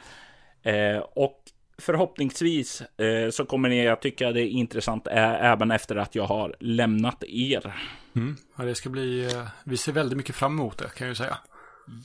Eh, 0.62 0.98
och 0.98 1.40
förhoppningsvis 1.78 2.80
eh, 2.80 3.30
så 3.30 3.44
kommer 3.44 3.68
ni 3.68 3.88
att 3.88 4.02
tycka 4.02 4.32
det 4.32 4.40
är 4.42 4.46
intressant 4.48 5.06
ä- 5.06 5.38
även 5.40 5.70
efter 5.70 5.96
att 5.96 6.14
jag 6.14 6.24
har 6.24 6.56
lämnat 6.60 7.24
er. 7.28 7.74
Mm. 8.16 8.36
Ja, 8.58 8.64
det 8.64 8.74
ska 8.74 8.90
bli, 8.90 9.24
eh, 9.24 9.46
vi 9.64 9.76
ser 9.76 9.92
väldigt 9.92 10.16
mycket 10.16 10.34
fram 10.36 10.52
emot 10.58 10.78
det 10.78 10.94
kan 10.94 11.06
jag 11.06 11.10
ju 11.10 11.14
säga. 11.14 11.38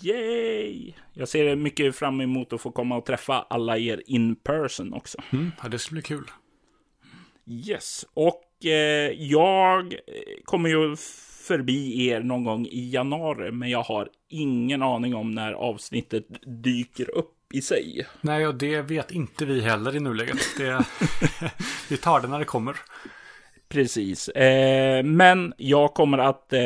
Yay! 0.04 0.94
Jag 1.14 1.28
ser 1.28 1.56
mycket 1.56 1.96
fram 1.96 2.22
emot 2.22 2.54
att 2.54 2.62
få 2.62 2.72
komma 2.72 2.98
och 2.98 3.06
träffa 3.06 3.46
alla 3.50 3.78
er 3.78 4.02
in 4.06 4.36
person 4.36 4.94
också. 4.94 5.18
Mm. 5.30 5.52
Ja, 5.64 5.70
det 5.70 5.80
ska 5.80 5.94
bli 5.94 6.02
kul. 6.02 6.26
Yes, 7.68 8.06
och 8.14 8.66
eh, 8.66 9.12
jag 9.18 9.96
kommer 10.46 10.70
ju 10.70 10.96
förbi 11.48 12.08
er 12.08 12.20
någon 12.22 12.44
gång 12.44 12.66
i 12.66 12.90
januari, 12.90 13.52
men 13.52 13.70
jag 13.70 13.84
har 13.84 14.10
ingen 14.30 14.84
aning 14.84 15.16
om 15.16 15.32
när 15.32 15.54
avsnittet 15.54 16.26
dyker 16.64 17.10
upp 17.16 17.34
i 17.54 17.62
sig. 17.62 18.08
Nej, 18.22 18.48
och 18.48 18.56
det 18.56 18.82
vet 18.82 19.12
inte 19.12 19.46
vi 19.46 19.62
heller 19.62 19.96
i 19.96 20.00
nuläget. 20.00 20.38
Det, 20.58 20.86
vi 21.90 21.98
tar 21.98 22.22
det 22.22 22.28
när 22.28 22.40
det 22.40 22.46
kommer. 22.46 22.76
Precis, 23.70 24.30
eh, 24.30 25.04
men 25.04 25.54
jag 25.58 25.94
kommer 25.94 26.18
att 26.18 26.54
eh, 26.54 26.60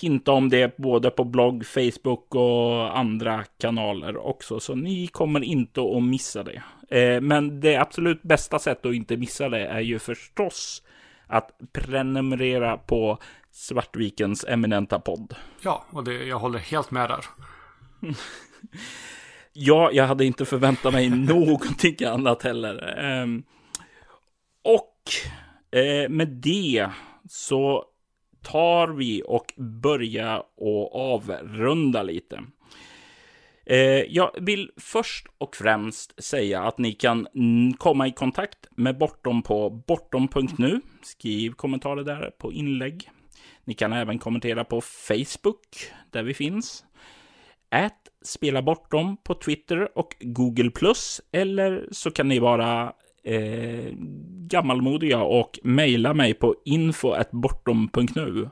hinta 0.00 0.32
om 0.32 0.48
det 0.48 0.76
både 0.76 1.10
på 1.10 1.24
blogg, 1.24 1.66
Facebook 1.66 2.34
och 2.34 2.98
andra 2.98 3.44
kanaler 3.58 4.16
också, 4.16 4.60
så 4.60 4.74
ni 4.74 5.06
kommer 5.06 5.44
inte 5.44 5.80
att 5.80 6.02
missa 6.02 6.42
det. 6.42 6.62
Eh, 6.98 7.20
men 7.20 7.60
det 7.60 7.76
absolut 7.76 8.22
bästa 8.22 8.58
sättet 8.58 8.86
att 8.86 8.94
inte 8.94 9.16
missa 9.16 9.48
det 9.48 9.66
är 9.66 9.80
ju 9.80 9.98
förstås 9.98 10.82
att 11.26 11.50
prenumerera 11.72 12.76
på 12.76 13.18
Svartvikens 13.50 14.44
eminenta 14.48 15.00
podd. 15.00 15.34
Ja, 15.60 15.84
och 15.90 16.04
det, 16.04 16.24
jag 16.24 16.38
håller 16.38 16.58
helt 16.58 16.90
med 16.90 17.10
där. 17.10 17.24
Ja, 19.56 19.90
jag 19.92 20.06
hade 20.06 20.24
inte 20.24 20.44
förväntat 20.44 20.92
mig 20.92 21.10
någonting 21.10 21.96
annat 22.06 22.42
heller. 22.42 22.98
Ehm, 22.98 23.42
och 24.64 25.00
eh, 25.78 26.08
med 26.08 26.28
det 26.28 26.88
så 27.28 27.84
tar 28.42 28.88
vi 28.88 29.22
och 29.26 29.52
börjar 29.56 30.42
och 30.56 31.14
avrunda 31.14 32.02
lite. 32.02 32.40
Eh, 33.66 33.78
jag 34.08 34.30
vill 34.40 34.70
först 34.76 35.26
och 35.38 35.56
främst 35.56 36.24
säga 36.24 36.62
att 36.62 36.78
ni 36.78 36.92
kan 36.92 37.26
komma 37.78 38.06
i 38.06 38.12
kontakt 38.12 38.58
med 38.76 38.98
Bortom 38.98 39.42
på 39.42 39.70
bortom.nu. 39.70 40.80
Skriv 41.02 41.52
kommentarer 41.52 42.04
där 42.04 42.30
på 42.38 42.52
inlägg. 42.52 43.10
Ni 43.64 43.74
kan 43.74 43.92
även 43.92 44.18
kommentera 44.18 44.64
på 44.64 44.80
Facebook, 44.80 45.68
där 46.10 46.22
vi 46.22 46.34
finns. 46.34 46.84
Ät 47.74 47.92
Spela 48.24 48.62
Bortom 48.62 49.16
på 49.16 49.34
Twitter 49.34 49.98
och 49.98 50.16
Google+. 50.20 50.70
Eller 51.32 51.88
så 51.90 52.10
kan 52.10 52.28
ni 52.28 52.38
vara 52.38 52.92
eh, 53.24 53.92
gammalmodiga 54.48 55.22
och 55.22 55.58
mejla 55.62 56.14
mig 56.14 56.34
på 56.34 56.54
info.bortom.nu. 56.64 58.48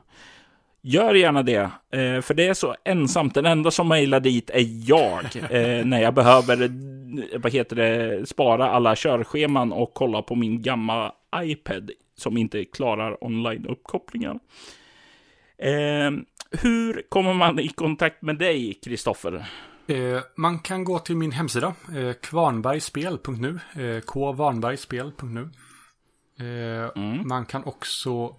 Gör 0.81 1.13
gärna 1.13 1.43
det, 1.43 1.71
eh, 1.91 2.21
för 2.21 2.33
det 2.33 2.47
är 2.47 2.53
så 2.53 2.75
ensamt. 2.85 3.33
Den 3.33 3.45
enda 3.45 3.71
som 3.71 3.87
mejlar 3.87 4.19
dit 4.19 4.49
är 4.49 4.89
jag 4.89 5.25
eh, 5.35 5.85
när 5.85 6.01
jag 6.01 6.13
behöver 6.13 6.69
vad 7.37 7.53
heter 7.53 7.75
det, 7.75 8.29
spara 8.29 8.69
alla 8.69 8.95
körscheman 8.95 9.71
och 9.71 9.93
kolla 9.93 10.21
på 10.21 10.35
min 10.35 10.61
gamla 10.61 11.13
iPad 11.35 11.91
som 12.17 12.37
inte 12.37 12.65
klarar 12.65 13.23
online-uppkopplingar. 13.23 14.39
Eh, 15.57 16.11
hur 16.61 17.09
kommer 17.09 17.33
man 17.33 17.59
i 17.59 17.67
kontakt 17.69 18.21
med 18.21 18.37
dig, 18.37 18.79
Kristoffer? 18.83 19.49
Eh, 19.87 20.19
man 20.37 20.59
kan 20.59 20.83
gå 20.83 20.99
till 20.99 21.17
min 21.17 21.31
hemsida, 21.31 21.75
eh, 21.95 22.13
kvarnbergspel.nu, 22.13 23.59
eh, 23.75 24.01
kvarnbergspel.nu. 24.01 25.49
Eh, 26.39 26.91
Mm. 26.95 27.27
Man 27.27 27.45
kan 27.45 27.63
också 27.63 28.35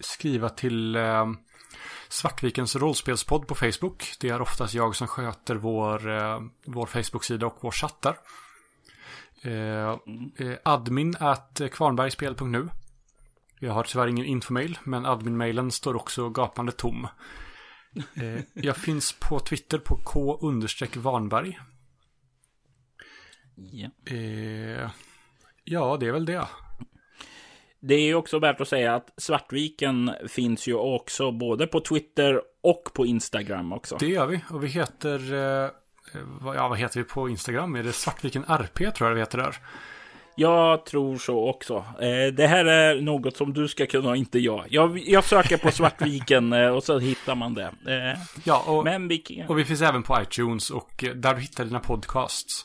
skriva 0.00 0.48
till 0.48 0.96
eh, 0.96 1.26
Svartvikens 2.08 2.76
rollspelspodd 2.76 3.46
på 3.46 3.54
Facebook. 3.54 4.14
Det 4.20 4.28
är 4.28 4.40
oftast 4.42 4.74
jag 4.74 4.96
som 4.96 5.06
sköter 5.06 5.54
vår, 5.54 6.10
eh, 6.10 6.40
vår 6.66 6.86
Facebook-sida 6.86 7.46
och 7.46 7.58
vår 7.60 7.70
chatt 7.70 8.02
där. 8.02 8.16
Eh, 9.42 9.98
eh, 10.36 10.58
admin 10.64 11.14
at 11.20 11.60
kvarnbergspel.nu. 11.72 12.68
Jag 13.58 13.72
har 13.72 13.82
tyvärr 13.82 14.06
ingen 14.06 14.24
infomail, 14.26 14.78
men 14.84 15.06
admin-mailen 15.06 15.70
står 15.70 15.96
också 15.96 16.28
gapande 16.28 16.72
tom. 16.72 17.08
Eh, 18.14 18.40
jag 18.54 18.76
finns 18.76 19.12
på 19.12 19.40
Twitter 19.40 19.78
på 19.78 19.96
k-varnberg. 19.96 21.58
Ja. 23.54 23.90
Eh, 24.04 24.90
ja, 25.64 25.96
det 26.00 26.06
är 26.06 26.12
väl 26.12 26.24
det. 26.24 26.46
Det 27.80 27.94
är 27.94 28.14
också 28.14 28.38
värt 28.38 28.60
att 28.60 28.68
säga 28.68 28.94
att 28.94 29.12
Svartviken 29.16 30.10
finns 30.28 30.66
ju 30.66 30.74
också 30.74 31.32
både 31.32 31.66
på 31.66 31.80
Twitter 31.80 32.42
och 32.62 32.90
på 32.94 33.06
Instagram 33.06 33.72
också. 33.72 33.96
Det 34.00 34.06
gör 34.06 34.26
vi. 34.26 34.40
Och 34.50 34.64
vi 34.64 34.68
heter... 34.68 35.32
Eh, 35.32 35.70
ja, 36.44 36.68
vad 36.68 36.78
heter 36.78 37.00
vi 37.00 37.04
på 37.04 37.28
Instagram? 37.28 37.76
Är 37.76 37.82
det 37.82 37.92
Svartviken 37.92 38.44
RP 38.44 38.94
tror 38.94 39.08
jag 39.08 39.16
det 39.16 39.20
heter 39.20 39.38
där? 39.38 39.56
Jag 40.34 40.86
tror 40.86 41.16
så 41.16 41.48
också. 41.48 41.84
Eh, 42.00 42.32
det 42.32 42.46
här 42.46 42.64
är 42.64 43.00
något 43.00 43.36
som 43.36 43.52
du 43.52 43.68
ska 43.68 43.86
kunna, 43.86 44.16
inte 44.16 44.38
jag. 44.38 44.64
Jag, 44.70 44.98
jag 44.98 45.24
söker 45.24 45.56
på 45.56 45.70
Svartviken 45.70 46.52
eh, 46.52 46.68
och 46.68 46.84
så 46.84 46.98
hittar 46.98 47.34
man 47.34 47.54
det. 47.54 47.72
Eh, 47.86 48.18
Ja, 48.44 48.64
och, 48.66 48.84
men 48.84 49.08
vi, 49.08 49.44
och 49.48 49.58
vi 49.58 49.64
finns 49.64 49.82
även 49.82 50.02
på 50.02 50.22
iTunes 50.22 50.70
och 50.70 51.04
där 51.14 51.34
du 51.34 51.40
hittar 51.40 51.64
dina 51.64 51.80
podcasts. 51.80 52.64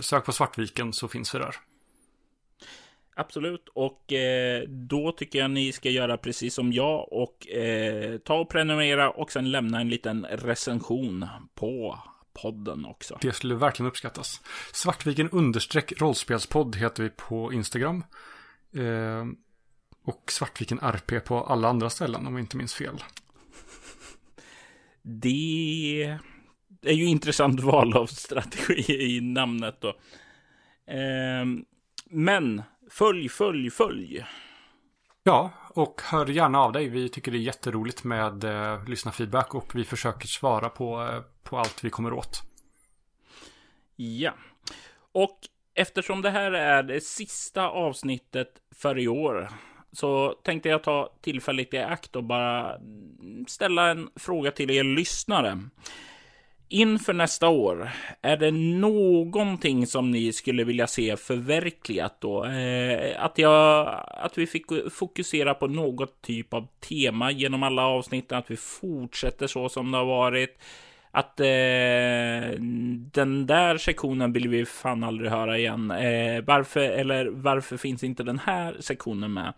Sök 0.00 0.24
på 0.24 0.32
Svartviken 0.32 0.92
så 0.92 1.08
finns 1.08 1.34
vi 1.34 1.38
där. 1.38 1.56
Absolut, 3.18 3.68
och 3.74 4.12
eh, 4.12 4.62
då 4.68 5.12
tycker 5.12 5.38
jag 5.38 5.50
ni 5.50 5.72
ska 5.72 5.90
göra 5.90 6.16
precis 6.16 6.54
som 6.54 6.72
jag 6.72 7.12
och 7.12 7.48
eh, 7.48 8.18
ta 8.18 8.34
och 8.34 8.48
prenumerera 8.48 9.10
och 9.10 9.32
sen 9.32 9.50
lämna 9.50 9.80
en 9.80 9.88
liten 9.88 10.26
recension 10.30 11.26
på 11.54 11.98
podden 12.42 12.84
också. 12.84 13.18
Det 13.20 13.32
skulle 13.32 13.54
verkligen 13.54 13.88
uppskattas. 13.88 14.40
Svartviken 14.72 15.30
understreck 15.30 15.92
rollspelspodd 16.00 16.76
heter 16.76 17.02
vi 17.02 17.10
på 17.10 17.52
Instagram. 17.52 18.04
Eh, 18.76 19.24
och 20.04 20.32
Svartviken 20.32 20.78
RP 20.78 21.24
på 21.24 21.44
alla 21.44 21.68
andra 21.68 21.90
ställen 21.90 22.26
om 22.26 22.32
jag 22.32 22.40
inte 22.40 22.56
minns 22.56 22.74
fel. 22.74 23.02
Det 25.02 26.18
är 26.82 26.92
ju 26.92 27.04
intressant 27.04 27.60
val 27.64 27.96
av 27.96 28.06
strategi 28.06 29.16
i 29.16 29.20
namnet 29.20 29.80
då. 29.80 29.96
Ehm, 30.86 31.64
men 32.10 32.62
följ, 32.90 33.28
följ, 33.28 33.70
följ. 33.70 34.24
Ja, 35.28 35.50
och 35.68 36.02
hör 36.04 36.26
gärna 36.26 36.60
av 36.60 36.72
dig. 36.72 36.88
Vi 36.88 37.08
tycker 37.08 37.32
det 37.32 37.38
är 37.38 37.40
jätteroligt 37.40 38.04
med 38.04 38.44
eh, 38.44 38.84
lyssnarfeedback 38.88 39.54
och 39.54 39.74
vi 39.74 39.84
försöker 39.84 40.26
svara 40.26 40.68
på, 40.68 41.02
eh, 41.02 41.22
på 41.42 41.58
allt 41.58 41.84
vi 41.84 41.90
kommer 41.90 42.12
åt. 42.12 42.42
Ja, 43.96 44.34
och 45.12 45.38
eftersom 45.74 46.22
det 46.22 46.30
här 46.30 46.52
är 46.52 46.82
det 46.82 47.04
sista 47.04 47.68
avsnittet 47.68 48.48
för 48.74 48.98
i 48.98 49.08
år 49.08 49.48
så 49.92 50.32
tänkte 50.32 50.68
jag 50.68 50.82
ta 50.82 51.12
tillfället 51.20 51.74
i 51.74 51.78
akt 51.78 52.16
och 52.16 52.24
bara 52.24 52.80
ställa 53.46 53.90
en 53.90 54.10
fråga 54.16 54.50
till 54.50 54.70
er 54.70 54.84
lyssnare. 54.84 55.60
Inför 56.68 57.12
nästa 57.12 57.48
år, 57.48 57.90
är 58.22 58.36
det 58.36 58.50
någonting 58.50 59.86
som 59.86 60.10
ni 60.10 60.32
skulle 60.32 60.64
vilja 60.64 60.86
se 60.86 61.16
förverkligat 61.16 62.20
då? 62.20 62.44
Eh, 62.44 63.24
att, 63.24 63.38
jag, 63.38 63.88
att 64.08 64.38
vi 64.38 64.46
fick 64.46 64.64
fokusera 64.90 65.54
på 65.54 65.66
något 65.66 66.22
typ 66.22 66.54
av 66.54 66.68
tema 66.88 67.30
genom 67.30 67.62
alla 67.62 67.86
avsnitten, 67.86 68.38
att 68.38 68.50
vi 68.50 68.56
fortsätter 68.56 69.46
så 69.46 69.68
som 69.68 69.92
det 69.92 69.98
har 69.98 70.04
varit. 70.04 70.58
Att 71.10 71.40
eh, 71.40 72.60
den 73.12 73.46
där 73.46 73.76
sektionen 73.78 74.32
vill 74.32 74.48
vi 74.48 74.64
fan 74.64 75.04
aldrig 75.04 75.30
höra 75.30 75.58
igen. 75.58 75.90
Eh, 75.90 76.44
varför, 76.46 76.80
eller 76.80 77.26
varför 77.26 77.76
finns 77.76 78.04
inte 78.04 78.22
den 78.22 78.38
här 78.38 78.76
sektionen 78.80 79.32
med? 79.32 79.52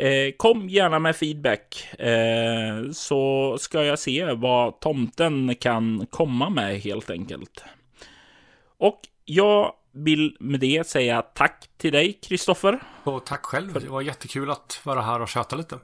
Eh, 0.00 0.32
kom 0.36 0.68
gärna 0.68 0.98
med 0.98 1.16
feedback 1.16 1.94
eh, 1.98 2.90
så 2.92 3.56
ska 3.58 3.84
jag 3.84 3.98
se 3.98 4.32
vad 4.32 4.80
tomten 4.80 5.54
kan 5.54 6.06
komma 6.10 6.50
med 6.50 6.80
helt 6.80 7.10
enkelt. 7.10 7.64
Och 8.78 9.00
jag 9.24 9.72
vill 9.92 10.36
med 10.40 10.60
det 10.60 10.86
säga 10.86 11.22
tack 11.22 11.68
till 11.76 11.92
dig 11.92 12.12
Kristoffer. 12.12 12.80
Och 13.04 13.26
tack 13.26 13.44
själv. 13.44 13.72
Det 13.72 13.88
var 13.88 14.00
jättekul 14.00 14.50
att 14.50 14.80
vara 14.84 15.00
här 15.00 15.22
och 15.22 15.28
köta 15.28 15.56
lite. 15.56 15.78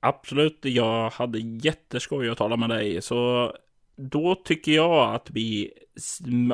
Absolut, 0.00 0.58
jag 0.62 1.10
hade 1.10 1.38
jätteskoj 1.38 2.30
att 2.30 2.38
tala 2.38 2.56
med 2.56 2.68
dig. 2.68 3.02
Så 3.02 3.52
då 3.96 4.34
tycker 4.34 4.72
jag 4.72 5.14
att 5.14 5.30
vi 5.30 5.72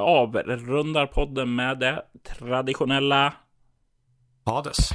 avrundar 0.00 1.06
podden 1.06 1.54
med 1.54 1.78
det 1.78 2.02
traditionella 2.22 3.32
Hades. 4.44 4.90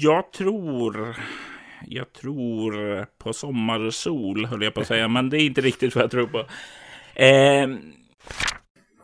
Jag 0.00 0.32
tror... 0.32 1.16
Jag 1.86 2.12
tror 2.12 3.04
på 3.18 3.32
sommarsol, 3.32 4.46
höll 4.46 4.62
jag 4.62 4.74
på 4.74 4.80
att 4.80 4.86
säga. 4.86 5.08
Men 5.08 5.30
det 5.30 5.36
är 5.42 5.46
inte 5.46 5.60
riktigt 5.60 5.94
vad 5.94 6.04
jag 6.04 6.10
tror 6.10 6.26
på. 6.26 6.38
Eh, 7.14 7.68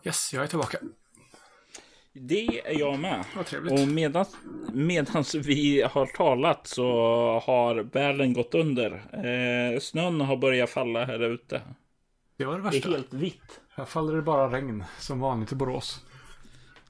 Yes, 0.04 0.30
jag 0.34 0.42
är 0.42 0.46
tillbaka. 0.46 0.78
det 2.12 2.60
är 2.64 2.78
jag 2.78 2.98
med. 2.98 3.24
Vad 3.36 3.46
trevligt. 3.46 3.72
Och 3.80 3.88
medans, 3.88 4.36
medans 4.72 5.34
vi 5.34 5.82
har 5.82 6.06
talat 6.06 6.66
så 6.66 6.84
har 7.46 7.74
världen 7.74 8.32
gått 8.32 8.54
under. 8.54 8.90
Eh, 8.92 9.80
snön 9.80 10.20
har 10.20 10.36
börjat 10.36 10.70
falla 10.70 11.04
här 11.04 11.20
ute. 11.22 11.62
Det 12.36 12.44
var 12.44 12.52
det 12.52 12.58
Det 12.58 12.64
värsta. 12.70 12.88
är 12.88 12.92
helt 12.92 13.14
vitt. 13.14 13.60
Här 13.74 13.84
faller 13.84 14.16
det 14.16 14.22
bara 14.22 14.52
regn 14.56 14.84
som 14.98 15.20
vanligt 15.20 15.52
i 15.52 15.54
Borås. 15.54 16.05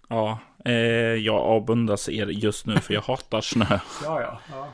Ja, 0.08 0.38
eh, 0.64 0.72
jag 1.14 1.36
avundas 1.36 2.08
er 2.08 2.26
just 2.26 2.66
nu 2.66 2.80
för 2.80 2.94
jag 2.94 3.02
hatar 3.02 3.40
snö. 3.40 3.78
Ja, 4.04 4.20
ja. 4.20 4.40
ja. 4.50 4.68